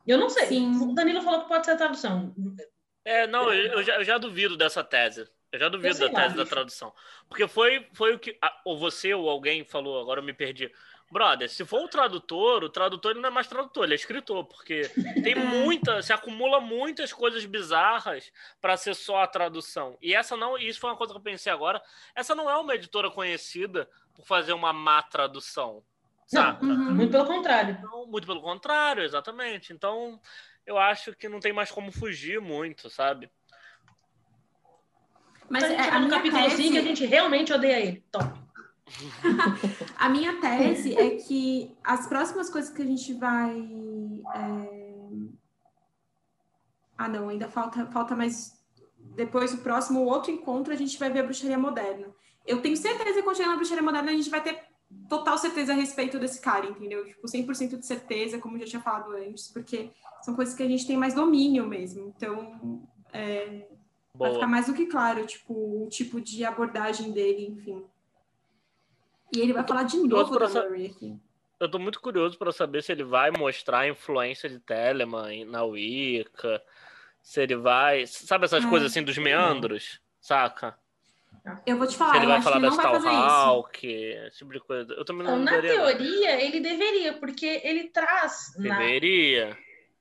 Eu 0.08 0.18
não 0.18 0.30
sei. 0.30 0.48
Sim. 0.48 0.72
O 0.82 0.94
Danilo 0.94 1.22
falou 1.22 1.42
que 1.42 1.48
pode 1.48 1.66
ser 1.68 1.76
tradução. 1.76 2.34
É, 3.04 3.26
não, 3.28 3.52
eu 3.52 3.84
já, 3.84 3.96
eu 3.96 4.04
já 4.04 4.18
duvido 4.18 4.58
dessa 4.58 4.84
tese. 4.84 5.28
Eu 5.52 5.60
já 5.60 5.70
duvido 5.70 5.98
da 6.00 6.10
tese 6.10 6.38
lá, 6.38 6.44
da 6.44 6.50
tradução. 6.50 6.94
Porque 7.28 7.48
foi, 7.48 7.88
foi 7.94 8.14
o 8.14 8.20
que. 8.20 8.38
Ou 8.64 8.78
você 8.78 9.14
ou 9.14 9.30
alguém 9.30 9.64
falou, 9.64 10.00
agora 10.00 10.20
eu 10.20 10.24
me 10.24 10.34
perdi. 10.34 10.72
Brother, 11.12 11.50
se 11.50 11.66
for 11.66 11.84
o 11.84 11.88
tradutor, 11.88 12.64
o 12.64 12.70
tradutor 12.70 13.16
não 13.16 13.30
é 13.30 13.32
mais 13.32 13.48
tradutor, 13.48 13.84
ele 13.84 13.94
é 13.94 13.96
escritor, 13.96 14.46
porque 14.46 14.84
tem 15.24 15.34
muita, 15.36 16.04
se 16.04 16.14
acumula 16.14 16.60
muitas 16.60 17.12
coisas 17.12 17.44
bizarras 17.46 18.32
para 18.62 18.78
ser 18.78 18.94
só 18.94 19.24
a 19.24 19.28
tradução. 19.28 19.98
E 20.02 20.14
essa 20.14 20.38
não, 20.38 20.56
isso 20.56 20.80
foi 20.80 20.92
uma 20.92 20.96
coisa 20.96 21.12
que 21.12 21.18
eu 21.18 21.24
pensei 21.24 21.52
agora, 21.52 21.82
essa 22.14 22.36
não 22.36 22.48
é 22.48 22.56
uma 22.58 22.76
editora 22.76 23.10
conhecida 23.10 23.90
por 24.14 24.24
fazer 24.24 24.54
uma 24.54 24.72
má 24.72 25.02
tradução. 25.02 25.84
Não, 26.32 26.60
uhum. 26.62 26.96
muito 26.96 27.12
pelo 27.12 27.26
contrário. 27.26 27.76
Então, 27.80 28.06
muito 28.06 28.28
pelo 28.28 28.42
contrário, 28.42 29.04
exatamente. 29.04 29.74
Então, 29.74 30.22
eu 30.70 30.78
acho 30.78 31.16
que 31.16 31.28
não 31.28 31.40
tem 31.40 31.52
mais 31.52 31.72
como 31.72 31.92
fugir 31.92 32.40
muito, 32.40 32.92
sabe? 32.92 33.28
Mas 35.50 35.64
então, 35.64 35.76
a 35.76 35.84
gente 35.84 35.96
é, 35.96 36.00
no 36.00 36.10
capítulo 36.10 36.44
tese... 36.44 36.64
5 36.64 36.78
a 36.78 36.82
gente 36.82 37.06
realmente 37.08 37.52
odeia 37.52 37.80
ele. 37.80 38.06
Top. 38.12 38.40
a 39.98 40.10
minha 40.10 40.40
tese 40.40 40.96
é 40.96 41.16
que 41.16 41.76
as 41.84 42.06
próximas 42.06 42.52
coisas 42.52 42.72
que 42.72 42.84
a 42.84 42.86
gente 42.86 43.14
vai. 43.16 43.60
É... 44.36 44.80
Ah, 47.00 47.08
não, 47.08 47.30
ainda 47.30 47.50
falta, 47.50 47.88
falta 47.88 48.16
mais. 48.16 48.64
Depois, 49.16 49.52
o 49.52 49.58
próximo, 49.58 50.06
outro 50.06 50.30
encontro, 50.30 50.72
a 50.72 50.78
gente 50.78 51.00
vai 51.00 51.10
ver 51.10 51.22
a 51.22 51.24
bruxaria 51.24 51.58
moderna. 51.58 52.14
Eu 52.46 52.62
tenho 52.62 52.78
certeza 52.78 53.16
que 53.16 53.24
quando 53.24 53.38
chegar 53.38 53.50
na 53.50 53.56
bruxaria 53.56 53.82
moderna, 53.82 54.12
a 54.12 54.16
gente 54.16 54.30
vai 54.30 54.42
ter 54.42 54.69
total 55.08 55.38
certeza 55.38 55.74
a 55.74 55.76
respeito 55.76 56.20
desse 56.20 56.42
cara, 56.42 56.66
entendeu? 56.66 57.06
Tipo, 57.06 57.28
100% 57.28 57.78
de 57.78 57.86
certeza, 57.86 58.40
como 58.40 58.56
eu 58.56 58.62
já 58.62 58.66
tinha 58.66 58.82
falado 58.82 59.12
antes, 59.12 59.48
porque 59.48 59.92
são 60.22 60.36
coisas 60.36 60.56
que 60.56 60.64
a 60.64 60.68
gente 60.68 60.88
tem 60.88 60.98
mais 60.98 61.14
domínio 61.14 61.68
mesmo. 61.68 62.14
Então, 62.16 62.88
é, 63.14 63.68
vai 64.14 64.34
ficar 64.34 64.48
mais 64.48 64.68
do 64.68 64.74
que 64.74 64.86
claro, 64.86 65.26
tipo, 65.26 65.54
o 65.54 65.90
tipo 65.90 66.20
de 66.20 66.44
abordagem 66.44 67.12
dele, 67.12 67.48
enfim. 67.48 67.86
E 69.36 69.40
ele 69.40 69.54
vai 69.54 69.66
falar 69.66 69.84
de 69.84 69.98
novo 69.98 70.38
da 70.38 70.48
Murray 70.48 70.88
aqui. 70.88 71.16
Eu 71.60 71.70
tô 71.70 71.78
muito 71.78 72.00
curioso 72.00 72.38
para 72.38 72.52
saber 72.52 72.82
se 72.82 72.92
ele 72.92 73.04
vai 73.04 73.32
mostrar 73.32 73.80
a 73.80 73.90
influência 73.90 74.50
de 74.50 74.60
Telemann 74.60 75.46
na 75.46 75.64
Wicca, 75.64 76.64
se 77.22 77.42
ele 77.42 77.56
vai... 77.58 78.08
Sabe 78.08 78.46
essas 78.46 78.64
é. 78.64 78.70
coisas 78.70 78.90
assim 78.90 79.04
dos 79.04 79.18
meandros, 79.18 80.00
saca? 80.22 80.78
Eu 81.66 81.78
vou 81.78 81.88
te 81.88 81.96
falar, 81.98 82.12
Se 82.12 82.18
ele 82.18 82.26
eu 82.26 82.30
vai 82.30 82.38
acho 82.38 82.44
falar 82.44 82.60
que 82.60 82.66
ele 82.66 82.70
da 82.70 82.76
não 82.76 82.84
vai 82.84 82.94
fazer 82.94 83.10
isso. 83.10 83.26
Starhawk, 83.26 83.88
esse 83.88 84.38
tipo 84.38 84.54
de 84.54 84.60
coisa. 84.60 84.94
Eu 84.94 85.06
também 85.06 85.26
não 85.28 85.42
Então, 85.42 85.46
na 85.46 85.52
não. 85.54 85.62
teoria, 85.62 86.42
ele 86.46 86.60
deveria, 86.60 87.14
porque 87.14 87.62
ele 87.64 87.90
traz. 87.90 88.54
na- 88.58 88.78
Deveria. 88.78 89.58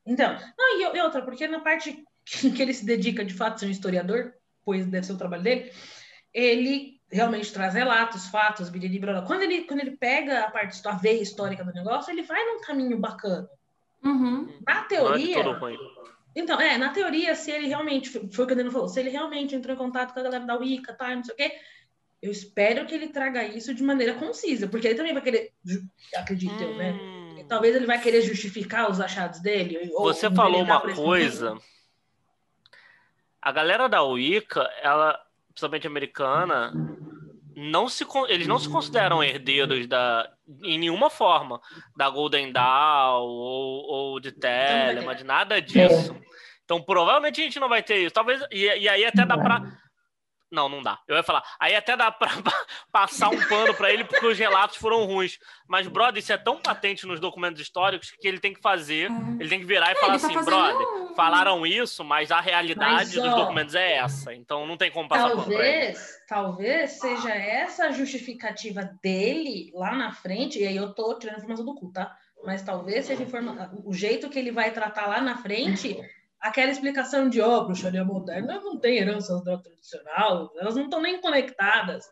Então, 0.07 0.37
não, 0.59 0.81
e, 0.81 0.97
e 0.97 1.01
outra, 1.03 1.23
porque 1.23 1.47
na 1.49 1.61
parte 1.61 2.03
que 2.57 2.63
ele 2.63 2.75
se 2.75 2.85
dedica 2.85 3.25
de 3.25 3.35
fato 3.35 3.55
a 3.55 3.59
ser 3.59 3.67
um 3.67 3.71
historiador, 3.71 4.33
pois 4.65 4.87
deve 4.87 5.07
ser 5.07 5.13
o 5.13 5.19
trabalho 5.19 5.43
dele, 5.43 5.73
ele 6.33 7.01
realmente 7.11 7.53
traz 7.53 7.75
relatos, 7.75 8.27
fatos, 8.29 8.69
blá, 8.69 8.81
blá. 9.13 9.23
Quando 9.23 9.43
ele, 9.43 9.65
quando 9.65 9.81
ele 9.81 9.97
pega 9.97 10.41
a 10.45 10.51
parte, 10.51 10.81
a 10.87 10.93
veia 10.93 11.23
histórica 11.23 11.65
do 11.65 11.73
negócio, 11.73 12.11
ele 12.13 12.23
vai 12.23 12.43
num 12.45 12.61
caminho 12.61 12.99
bacana. 12.99 13.49
Uhum. 14.05 14.47
Na 14.67 14.87
Não 14.91 15.15
é 15.15 15.19
Então, 16.39 16.61
é, 16.61 16.79
na 16.79 16.91
teoria, 16.91 17.35
se 17.35 17.51
ele 17.51 17.67
realmente, 17.67 18.09
foi 18.11 18.45
o 18.45 18.47
que 18.47 18.53
o 18.53 18.57
Daniel 18.57 18.71
falou, 18.71 18.89
se 18.89 19.01
ele 19.01 19.11
realmente 19.11 19.57
entrou 19.57 19.75
em 19.75 19.79
contato 19.79 20.15
com 20.15 20.21
a 20.21 20.23
galera 20.23 20.47
da 20.47 20.57
Wicca, 20.57 20.95
tá, 20.95 21.15
não 21.15 21.25
sei 21.25 21.35
o 21.35 21.37
quê, 21.37 21.53
eu 22.23 22.31
espero 22.31 22.87
que 22.87 22.95
ele 22.95 23.09
traga 23.09 23.45
isso 23.45 23.75
de 23.75 23.83
maneira 23.83 24.15
concisa, 24.15 24.69
porque 24.69 24.87
ele 24.87 24.95
também 24.95 25.13
vai 25.13 25.23
querer, 25.23 25.53
acredito 26.15 26.55
eu, 26.63 26.77
né? 26.77 26.93
Hum. 26.93 27.45
Talvez 27.49 27.75
ele 27.75 27.87
vai 27.87 28.01
querer 28.01 28.23
justificar 28.23 28.89
os 28.89 29.01
achados 29.01 29.41
dele. 29.41 29.91
ou 29.95 30.05
Você 30.05 30.31
falou 30.31 30.63
uma 30.63 30.81
coisa. 30.95 31.57
A 33.43 33.51
galera 33.51 33.89
da 33.89 34.03
Wicca, 34.03 34.69
ela, 34.81 35.19
principalmente 35.49 35.87
americana, 35.87 36.73
não 37.57 37.89
se, 37.89 38.07
eles 38.29 38.47
não 38.47 38.59
se 38.59 38.69
consideram 38.69 39.25
herdeiros 39.25 39.87
da, 39.87 40.31
em 40.63 40.79
nenhuma 40.79 41.11
forma 41.11 41.61
da 41.97 42.09
Golden 42.09 42.53
Dawn 42.53 43.27
ou, 43.27 43.85
ou 43.85 44.21
de 44.21 44.33
Telema, 44.33 45.15
de 45.15 45.25
nada 45.25 45.61
disso. 45.61 46.17
Então, 46.65 46.83
provavelmente 46.83 47.41
a 47.41 47.45
gente 47.45 47.61
não 47.61 47.69
vai 47.69 47.83
ter 47.83 47.97
isso. 47.97 48.15
Talvez. 48.15 48.43
E, 48.51 48.65
e 48.65 48.89
aí 48.89 49.05
até 49.05 49.25
dá 49.25 49.39
pra. 49.39 49.63
Não, 50.51 50.69
não 50.69 50.83
dá. 50.83 50.99
Eu 51.07 51.17
ia 51.17 51.23
falar. 51.23 51.45
Aí 51.61 51.75
até 51.77 51.97
dá 51.97 52.11
pra 52.11 52.29
passar 52.91 53.29
um 53.29 53.49
pano 53.49 53.75
pra 53.75 53.93
ele 53.93 54.05
porque 54.05 54.27
os 54.27 54.39
relatos 54.39 54.77
foram 54.77 55.05
ruins. 55.05 55.39
Mas, 55.67 55.87
brother, 55.87 56.23
isso 56.23 56.33
é 56.33 56.39
tão 56.39 56.59
patente 56.59 57.07
nos 57.07 57.21
documentos 57.21 57.61
históricos 57.61 58.11
que 58.19 58.27
ele 58.27 58.41
tem 58.41 58.55
que 58.55 58.61
fazer. 58.61 59.11
Ele 59.39 59.49
tem 59.49 59.61
que 59.61 59.67
virar 59.67 59.93
e 59.93 59.97
falar 59.97 60.15
ele 60.15 60.21
tá 60.21 60.27
assim, 60.27 60.35
fazendo 60.35 60.55
brother, 60.55 60.89
um- 60.89 61.15
falaram 61.15 61.67
isso, 61.67 62.03
mas 62.03 62.31
a 62.31 62.41
realidade 62.41 62.93
Mas, 62.95 63.13
dos 63.13 63.25
ó, 63.25 63.37
documentos 63.37 63.75
é 63.75 63.97
essa. 63.97 64.35
Então 64.35 64.67
não 64.67 64.77
tem 64.77 64.91
como 64.91 65.09
passar. 65.09 65.29
Talvez, 65.31 66.17
talvez 66.27 66.93
seja 66.93 67.31
essa 67.35 67.87
a 67.89 67.93
justificativa 67.93 68.91
dele 69.03 69.71
lá 69.75 69.95
na 69.95 70.13
frente, 70.13 70.59
e 70.59 70.67
aí 70.67 70.77
eu 70.77 70.95
tô 70.95 71.19
tirando 71.19 71.37
informação 71.39 71.65
do 71.65 71.75
cu, 71.75 71.93
tá? 71.93 72.17
Mas 72.45 72.63
talvez 72.63 73.05
seja 73.05 73.23
informa... 73.23 73.71
o 73.85 73.93
jeito 73.93 74.31
que 74.31 74.39
ele 74.39 74.53
vai 74.53 74.71
tratar 74.71 75.07
lá 75.09 75.21
na 75.21 75.37
frente, 75.37 75.99
aquela 76.41 76.71
explicação 76.71 77.29
de, 77.29 77.41
ó, 77.41 77.65
bruxaria 77.65 78.05
moderna 78.05 78.61
não 78.61 78.79
tem 78.79 78.99
herança 78.99 79.43
da 79.43 79.59
tradicional, 79.59 80.53
elas 80.57 80.77
não 80.77 80.85
estão 80.85 81.01
nem 81.01 81.21
conectadas. 81.21 82.11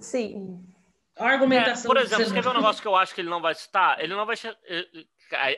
Sim. 0.00 0.64
A 1.16 1.28
É, 1.28 1.32
argumentação 1.34 1.88
por 1.88 1.96
do 1.96 2.02
exemplo, 2.02 2.24
você 2.24 2.34
quer 2.34 2.42
ver 2.42 2.48
um 2.48 2.54
negócio 2.60 2.82
que 2.82 2.88
eu 2.88 2.96
acho 2.96 3.14
que 3.14 3.20
ele 3.20 3.30
não 3.30 3.40
vai 3.40 3.54
citar? 3.54 4.00
Ele 4.00 4.14
não 4.14 4.26
vai. 4.26 4.36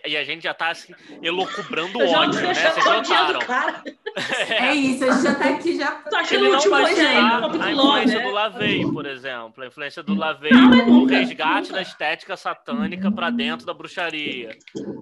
E 0.06 0.16
a 0.16 0.24
gente 0.24 0.42
já 0.42 0.54
tá 0.54 0.68
assim, 0.70 0.94
elocubrando 1.22 1.98
já, 2.06 2.20
ódio, 2.20 2.40
né? 2.40 2.54
já 2.54 2.70
Vocês 2.72 2.84
notaram. 2.86 3.38
o 3.40 3.44
cara. 3.46 3.82
É 4.48 4.74
isso, 4.74 5.04
a 5.04 5.10
gente 5.10 5.22
já 5.24 5.34
tá 5.34 5.44
aqui 5.50 5.76
já. 5.76 5.90
Tô 5.90 6.16
achando 6.16 6.38
Ele 6.38 6.46
o 6.46 6.48
não 6.48 6.56
último 6.56 6.74
a 7.62 7.72
influência 7.72 8.18
né? 8.18 8.24
do 8.24 8.30
Lavey, 8.30 8.90
por 8.90 9.04
exemplo. 9.06 9.62
A 9.62 9.66
influência 9.66 10.02
do 10.02 10.14
no 10.14 10.86
nunca, 10.86 11.18
resgate 11.18 11.60
nunca. 11.68 11.72
da 11.74 11.82
estética 11.82 12.34
satânica 12.34 13.12
pra 13.12 13.28
dentro 13.28 13.66
da 13.66 13.74
bruxaria. 13.74 14.56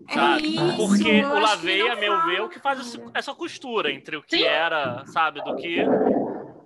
É 0.09 0.13
sabe? 0.13 0.57
isso, 0.57 0.77
Porque 0.77 1.21
o 1.23 1.29
não 1.29 1.93
a 1.93 1.97
meu 1.97 2.13
fala. 2.13 2.27
ver, 2.27 2.37
é 2.39 2.43
o 2.43 2.49
que 2.49 2.59
faz 2.59 2.99
essa 3.15 3.33
costura 3.35 3.93
entre 3.93 4.17
o 4.17 4.23
que 4.23 4.39
Sim. 4.39 4.45
era, 4.45 5.05
sabe, 5.07 5.41
do 5.45 5.55
que. 5.57 5.77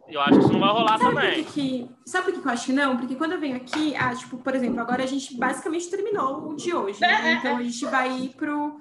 Eu 0.09 0.20
acho 0.22 0.32
que 0.39 0.39
isso 0.44 0.52
não 0.52 0.60
vai 0.60 0.70
rolar 0.70 0.98
Sabe 0.98 1.14
também. 1.14 1.44
que, 1.44 1.52
que- 1.52 1.89
sabe 2.06 2.32
por 2.32 2.40
que 2.40 2.48
eu 2.48 2.52
acho 2.52 2.66
que 2.66 2.72
não? 2.72 2.97
Porque 2.97 3.14
quando 3.14 3.32
eu 3.32 3.40
venho 3.40 3.56
aqui, 3.56 3.94
ah, 3.97 4.14
tipo, 4.14 4.39
por 4.39 4.55
exemplo, 4.55 4.80
agora 4.80 5.02
a 5.02 5.06
gente 5.06 5.36
basicamente 5.36 5.90
terminou 5.90 6.48
o 6.48 6.56
de 6.56 6.74
hoje. 6.74 7.01
né? 7.01 7.09
É, 7.09 7.28
é, 7.28 7.32
Então 7.35 7.56
a 7.59 7.62
gente 7.62 7.85
vai 7.86 8.10
ir 8.18 8.28
pro, 8.30 8.78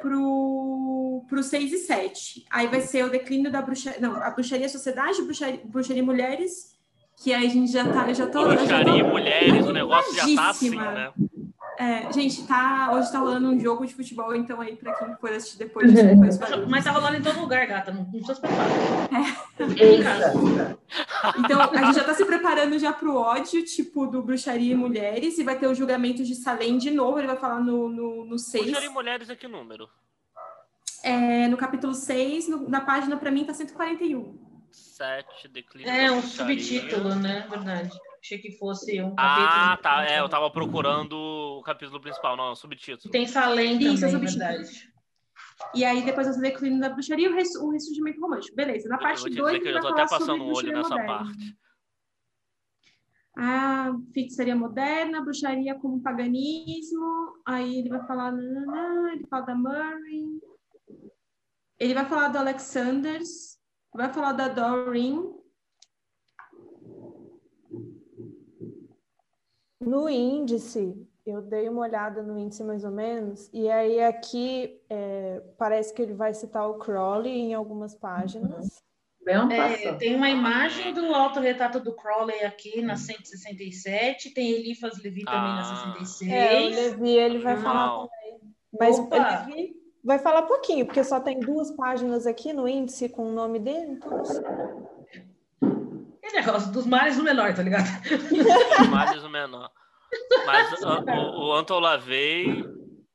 pro, 0.00 1.24
pro 1.28 1.42
6 1.42 1.72
e 1.72 1.78
7. 1.78 2.44
Aí 2.50 2.66
vai 2.68 2.80
ser 2.80 3.04
o 3.04 3.10
declínio 3.10 3.50
da 3.50 3.62
bruxaria. 3.62 4.00
Não, 4.00 4.14
a 4.22 4.30
bruxaria 4.30 4.68
sociedade, 4.68 5.22
bruxaria, 5.22 5.60
bruxaria 5.64 6.02
mulheres, 6.02 6.76
que 7.22 7.32
aí 7.32 7.46
a 7.46 7.50
gente 7.50 7.70
já 7.72 7.84
tá. 7.92 8.08
Eu 8.08 8.14
já 8.14 8.26
tô. 8.26 8.40
eu 8.42 8.50
já 8.50 8.56
tô- 8.56 8.64
Bruxaria 8.66 9.04
mulheres, 9.04 9.66
o 9.66 9.72
negócio 9.72 10.14
já 10.14 10.34
tá 10.34 10.50
assim, 10.50 10.70
né? 10.70 11.12
É, 11.82 12.12
gente, 12.12 12.46
tá, 12.46 12.90
hoje 12.92 13.10
tá 13.10 13.18
rolando 13.20 13.48
um 13.48 13.58
jogo 13.58 13.86
de 13.86 13.94
futebol, 13.94 14.34
então 14.36 14.60
aí 14.60 14.76
pra 14.76 14.92
quem 14.92 15.14
for 15.16 15.30
assistir 15.32 15.56
depois, 15.56 15.90
depois 15.90 16.36
vai. 16.38 16.66
Mas 16.66 16.84
tá 16.84 16.90
rolando 16.90 17.16
em 17.16 17.22
todo 17.22 17.40
lugar, 17.40 17.66
gata. 17.66 17.90
Não, 17.90 18.02
não 18.02 18.10
precisa 18.10 18.34
se 18.34 18.40
preocupar. 18.42 18.68
Eita. 19.78 20.32
Então, 21.38 21.60
a 21.62 21.84
gente 21.86 21.94
já 21.94 22.04
tá 22.04 22.12
se 22.14 22.24
preparando 22.26 22.78
já 22.78 22.92
pro 22.92 23.16
ódio, 23.16 23.64
tipo, 23.64 24.06
do 24.06 24.22
Bruxaria 24.22 24.72
e 24.72 24.76
Mulheres, 24.76 25.38
e 25.38 25.42
vai 25.42 25.58
ter 25.58 25.68
o 25.68 25.74
julgamento 25.74 26.22
de 26.22 26.34
Salem 26.34 26.76
de 26.76 26.90
novo, 26.90 27.18
ele 27.18 27.26
vai 27.28 27.36
falar 27.36 27.60
no, 27.60 27.88
no, 27.88 28.24
no 28.26 28.38
6. 28.38 28.62
Bruxaria 28.64 28.88
e 28.88 28.92
mulheres 28.92 29.30
é 29.30 29.36
que 29.36 29.48
número? 29.48 29.88
É, 31.02 31.48
no 31.48 31.56
capítulo 31.56 31.94
6, 31.94 32.46
no- 32.48 32.68
na 32.68 32.82
página, 32.82 33.16
pra 33.16 33.30
mim, 33.30 33.44
tá 33.44 33.54
141. 33.54 34.38
7, 34.70 35.48
declínio 35.48 35.90
É 35.90 36.12
um 36.12 36.20
subtítulo, 36.20 37.14
né? 37.14 37.46
Verdade. 37.48 37.90
Achei 38.22 38.38
que 38.38 38.52
fosse 38.52 39.00
um 39.00 39.14
Ah, 39.18 39.76
capítulo. 39.78 39.82
tá. 39.82 40.06
É, 40.06 40.20
eu 40.20 40.28
tava 40.28 40.50
procurando 40.50 41.12
o 41.14 41.62
capítulo 41.62 42.00
principal, 42.00 42.36
não, 42.36 42.48
é 42.48 42.52
um 42.52 42.56
subtítulo. 42.56 43.10
Tem 43.10 43.26
Salem 43.26 43.78
Isso, 43.78 44.04
é 44.04 44.08
também, 44.10 44.28
subtítulo. 44.28 44.38
verdade. 44.48 44.90
E 45.74 45.84
aí, 45.84 46.04
depois 46.04 46.28
o 46.36 46.40
declínio 46.40 46.80
da 46.80 46.88
bruxaria 46.90 47.28
e 47.28 47.30
o, 47.30 47.34
res- 47.34 47.56
o 47.56 47.70
ressurgimento 47.70 48.20
romântico. 48.20 48.54
Beleza, 48.56 48.88
na 48.88 48.96
Eu 48.96 49.00
parte 49.02 49.20
vou 49.20 49.30
te 49.30 49.36
2, 49.36 49.46
dizer 49.52 49.60
que 49.62 49.68
ele 49.68 49.78
eu 49.78 49.82
vai 49.82 49.82
tô 49.82 49.88
falar 49.96 50.02
até 50.04 50.10
passando 50.10 50.38
sobre 50.38 50.42
um 50.42 50.54
olho 50.54 50.72
nessa 50.72 50.96
moderna. 50.96 51.18
parte. 51.24 51.56
A 53.36 53.92
feitiçaria 54.12 54.56
moderna, 54.56 55.22
bruxaria 55.22 55.74
como 55.78 56.02
paganismo. 56.02 57.34
Aí 57.46 57.78
ele 57.78 57.88
vai 57.88 58.06
falar, 58.06 58.32
nananã, 58.32 59.12
ele 59.12 59.26
fala 59.28 59.46
da 59.46 59.54
Murray. 59.54 60.40
Ele 61.78 61.94
vai 61.94 62.06
falar 62.06 62.28
do 62.28 62.38
Alexanders, 62.38 63.58
vai 63.94 64.12
falar 64.12 64.32
da 64.32 64.48
Doreen. 64.48 65.39
No 69.80 70.10
índice, 70.10 70.94
eu 71.24 71.40
dei 71.40 71.66
uma 71.66 71.80
olhada 71.80 72.22
no 72.22 72.38
índice 72.38 72.62
mais 72.62 72.84
ou 72.84 72.90
menos, 72.90 73.48
e 73.50 73.70
aí 73.70 74.02
aqui 74.02 74.78
é, 74.90 75.42
parece 75.56 75.94
que 75.94 76.02
ele 76.02 76.12
vai 76.12 76.34
citar 76.34 76.68
o 76.68 76.74
Crowley 76.74 77.32
em 77.32 77.54
algumas 77.54 77.94
páginas. 77.94 78.82
Bem 79.24 79.38
uma 79.38 79.54
É, 79.54 79.94
tem 79.94 80.14
uma 80.14 80.28
imagem 80.28 80.92
do 80.92 81.06
autorretrato 81.14 81.80
do 81.80 81.94
Crowley 81.94 82.44
aqui 82.44 82.82
na 82.82 82.96
167, 82.96 84.34
tem 84.34 84.50
Elifas 84.50 85.02
Levi 85.02 85.24
também 85.24 85.40
na 85.40 85.60
Ah. 85.60 85.94
66. 85.94 86.30
É, 86.30 86.60
o 86.60 86.68
Levi 86.90 87.10
ele 87.16 87.38
vai 87.38 87.56
falar 87.56 87.86
Não. 87.86 88.08
também. 88.08 88.40
Mas 88.78 88.98
Opa! 88.98 89.16
o 89.16 89.46
Levi 89.48 89.76
vai 90.04 90.18
falar 90.18 90.42
pouquinho, 90.42 90.84
porque 90.84 91.02
só 91.02 91.20
tem 91.20 91.40
duas 91.40 91.70
páginas 91.70 92.26
aqui 92.26 92.52
no 92.52 92.68
índice 92.68 93.08
com 93.08 93.22
o 93.28 93.32
nome 93.32 93.58
dele, 93.58 93.92
então 93.92 94.10
não 94.10 94.24
sei. 94.26 94.42
É 96.32 96.40
negócio 96.40 96.70
dos 96.72 96.86
mares 96.86 97.16
no 97.16 97.24
menor, 97.24 97.52
tá 97.54 97.62
ligado? 97.62 97.86
Mais 98.90 99.24
o 99.24 99.28
menor. 99.28 99.70
Mas 100.46 100.72
o, 100.80 100.86
o, 100.86 101.48
o 101.48 101.52
Anton 101.52 101.78
Lavey, 101.80 102.64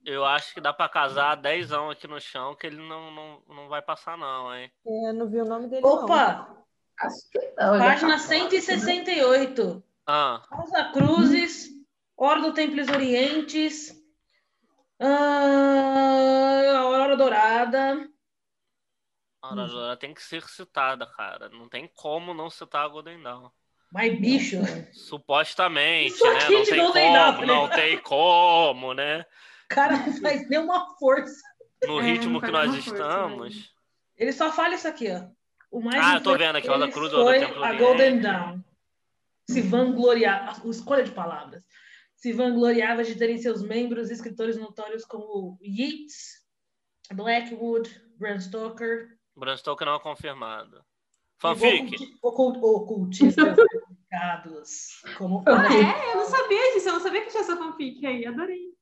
eu 0.06 0.24
acho 0.26 0.54
que 0.54 0.62
dá 0.62 0.74
pra 0.74 0.88
casar 0.90 1.36
10 1.36 1.72
anos 1.72 1.92
aqui 1.92 2.08
no 2.08 2.20
chão, 2.20 2.56
que 2.56 2.68
ele 2.68 2.78
não, 2.78 3.12
não, 3.12 3.42
não 3.48 3.68
vai 3.70 3.82
passar, 3.82 4.18
não, 4.18 4.54
hein? 4.54 4.72
Eu 4.86 5.14
não 5.14 5.28
vi 5.28 5.40
o 5.40 5.46
nome 5.46 5.68
dele, 5.68 5.82
não. 5.82 6.04
Opa! 6.04 6.56
Acho 7.00 7.30
que 7.32 7.40
não. 7.58 7.76
ele 7.76 7.84
Página 7.84 8.14
tá- 8.14 8.20
168. 8.20 9.84
Ah, 10.08 10.42
Rosa 10.52 10.84
Cruzes, 10.94 11.70
Ordo 12.16 12.54
Templis 12.54 12.88
Orientes, 12.90 13.92
ah, 15.00 16.78
Aurora 16.80 17.18
Dourada. 17.18 18.08
A 19.45 19.49
Aurora 19.49 19.67
Dourada 19.67 19.97
tem 19.97 20.13
que 20.13 20.22
ser 20.23 20.43
citada, 20.47 21.05
cara. 21.07 21.49
Não 21.49 21.67
tem 21.69 21.89
como 21.95 22.34
não 22.34 22.49
citar 22.49 22.85
a 22.85 22.88
Golden 22.88 23.22
Dawn. 23.22 23.49
Mas, 23.91 24.19
bicho, 24.19 24.57
Supostamente, 24.93 26.22
né? 26.23 26.30
aqui 26.38 26.53
Não 26.53 26.63
tem 26.65 26.77
Golden 26.80 27.13
Dawn, 27.13 27.34
como, 27.35 27.39
tá 27.39 27.45
não 27.53 27.63
ligado? 27.63 27.76
tem 27.76 27.97
como, 27.99 28.93
né? 28.93 29.22
o 29.22 29.67
cara 29.76 29.97
não 29.97 30.13
faz 30.22 30.49
nenhuma 30.49 30.95
força. 30.97 31.41
No 31.84 31.99
É, 31.99 32.03
ritmo 32.03 32.34
não 32.34 32.41
que 32.41 32.51
nós 32.51 32.69
nenhuma 32.72 32.84
força, 32.84 33.03
estamos. 33.03 33.73
Ele 34.17 34.31
só 34.34 34.51
fala 34.51 34.76
isso 34.76 34.88
aqui, 34.88 35.07
ó. 35.11 35.27
O 35.72 35.81
mais 35.81 36.03
Ah, 36.05 36.15
eu 36.15 36.23
tô 36.23 36.38
vendo 36.38 36.55
aqui, 36.57 36.67
deles 36.67 36.93
Cruz, 36.93 37.11
Templo 37.11 37.63
a. 37.63 37.77
Golden 37.77 38.19
Dawn. 38.22 38.63
Se 39.49 39.61
vangloriar, 39.61 40.61
a 40.63 40.69
escolha 40.69 41.03
de 41.03 41.11
palavras. 41.11 41.63
Se 42.15 42.31
vangloriava 42.34 43.03
de 43.03 43.15
terem 43.15 43.38
seus 43.38 43.61
membros 43.61 44.09
escritores 44.09 44.57
notórios 44.57 45.03
como 45.05 45.57
Yeats, 45.61 46.43
Blackwood, 47.13 47.89
Bram 48.17 48.39
Stoker, 48.39 49.15
Bram 49.36 49.56
Stoker 49.57 49.86
não 49.86 49.95
é 49.95 49.99
confirmado. 49.99 50.82
Fanfic. 51.38 51.95
oculti- 51.95 52.18
ocult- 52.22 52.64
ocultistas 52.64 53.36
certificados 53.56 55.02
como 55.18 55.44
Ah, 55.48 55.66
é? 55.74 56.12
Eu 56.14 56.18
não 56.18 56.26
sabia 56.26 56.74
disso, 56.74 56.88
eu 56.90 56.94
não 56.94 57.02
sabia 57.02 57.22
que 57.22 57.30
tinha 57.32 57.41
essa 57.41 57.57
fanfic 57.57 58.06
aí, 58.06 58.26
adorei. 58.26 58.74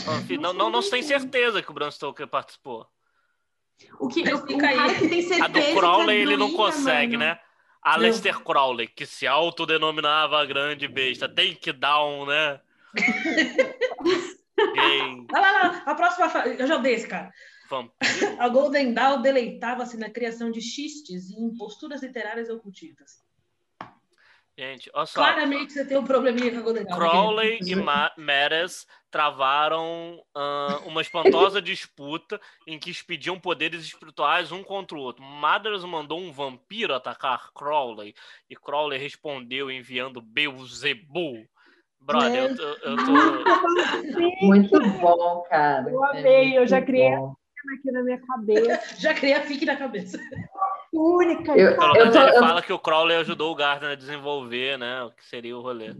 Fanfic. 0.00 0.40
Não, 0.40 0.52
não, 0.52 0.68
não 0.70 0.82
se 0.82 0.90
tem 0.90 1.02
certeza 1.02 1.62
que 1.62 1.70
o 1.70 1.74
Bram 1.74 1.90
Stoker 1.90 2.26
participou. 2.26 2.86
O 3.98 4.08
que 4.08 4.22
o, 4.22 4.36
o 4.36 4.58
cara 4.58 4.92
que 4.94 5.08
tem 5.08 5.22
certeza 5.22 5.44
A 5.44 5.48
do 5.48 5.60
Crowley 5.78 6.18
é 6.18 6.20
ele 6.22 6.36
não 6.36 6.52
consegue, 6.52 7.16
mano. 7.16 7.30
né? 7.30 7.40
Aleister 7.82 8.38
Crowley, 8.40 8.86
que 8.88 9.06
se 9.06 9.26
autodenominava 9.26 10.44
grande 10.44 10.86
besta, 10.86 11.26
tem 11.28 11.54
que 11.54 11.72
dar 11.72 12.04
um, 12.04 12.26
né? 12.26 12.60
Gay, 14.74 15.26
Lá, 15.32 15.40
lá, 15.40 15.52
lá, 15.52 15.82
a 15.86 15.94
próxima. 15.94 16.26
Eu 16.46 16.66
já 16.66 16.76
odeio 16.76 16.96
esse 16.96 17.08
cara. 17.08 17.30
Vampiro. 17.70 18.40
A 18.40 18.48
Golden 18.48 18.92
Dawn 18.92 19.22
deleitava-se 19.22 19.96
na 19.96 20.10
criação 20.10 20.50
de 20.50 20.60
xistes 20.60 21.30
e 21.30 21.40
imposturas 21.40 22.02
literárias 22.02 22.48
e 22.48 22.52
ocultistas. 22.52 23.22
Gente, 24.58 24.90
olha 24.92 25.06
só. 25.06 25.20
Claramente 25.22 25.72
você 25.72 25.86
tem 25.86 25.96
um 25.96 26.04
probleminha 26.04 26.50
com 26.52 26.58
a 26.58 26.62
Golden 26.62 26.84
Dawn. 26.84 26.98
Crowley 26.98 27.58
e 27.66 27.74
Ma 27.74 28.12
Meres 28.18 28.86
travaram 29.10 30.22
ah, 30.34 30.80
uma 30.84 31.00
espantosa 31.00 31.62
disputa 31.62 32.38
em 32.66 32.78
que 32.78 32.90
expediam 32.90 33.40
poderes 33.40 33.82
espirituais 33.84 34.52
um 34.52 34.62
contra 34.62 34.98
o 34.98 35.00
outro. 35.00 35.22
Mathers 35.24 35.82
mandou 35.84 36.20
um 36.20 36.30
vampiro 36.30 36.94
atacar 36.94 37.50
Crowley 37.54 38.14
e 38.50 38.56
Crowley 38.56 38.98
respondeu 38.98 39.70
enviando 39.70 40.20
Beelzebub. 40.20 41.46
Brother, 42.02 42.50
eu 42.50 42.56
tô, 42.56 42.62
eu 42.62 42.96
tô- 42.96 44.46
Muito 44.46 44.80
bom, 45.00 45.42
cara. 45.48 45.90
Eu 45.90 46.04
É 46.06 46.18
amei, 46.18 46.50
eu 46.52 46.56
muito 46.60 46.68
já 46.70 46.82
criei 46.82 47.10
bom. 47.16 47.34
Aqui 47.78 47.90
na 47.92 48.02
minha 48.02 48.20
cabeça. 48.20 48.80
Já 49.00 49.14
criei 49.14 49.34
a 49.34 49.42
fique 49.42 49.64
na 49.66 49.76
cabeça. 49.76 50.18
Única. 50.92 51.52
Eu- 51.52 51.70
eu 51.72 51.92
menos 51.92 52.14
tô- 52.14 52.22
ele 52.22 52.36
eu- 52.36 52.40
fala 52.40 52.62
que 52.62 52.72
o 52.72 52.78
Crowley 52.78 53.16
ajudou 53.18 53.52
o 53.52 53.54
Gardner 53.54 53.92
a 53.92 53.94
desenvolver, 53.94 54.76
né? 54.78 55.02
O 55.04 55.10
que 55.10 55.24
seria 55.24 55.56
o 55.56 55.60
rolê. 55.62 55.94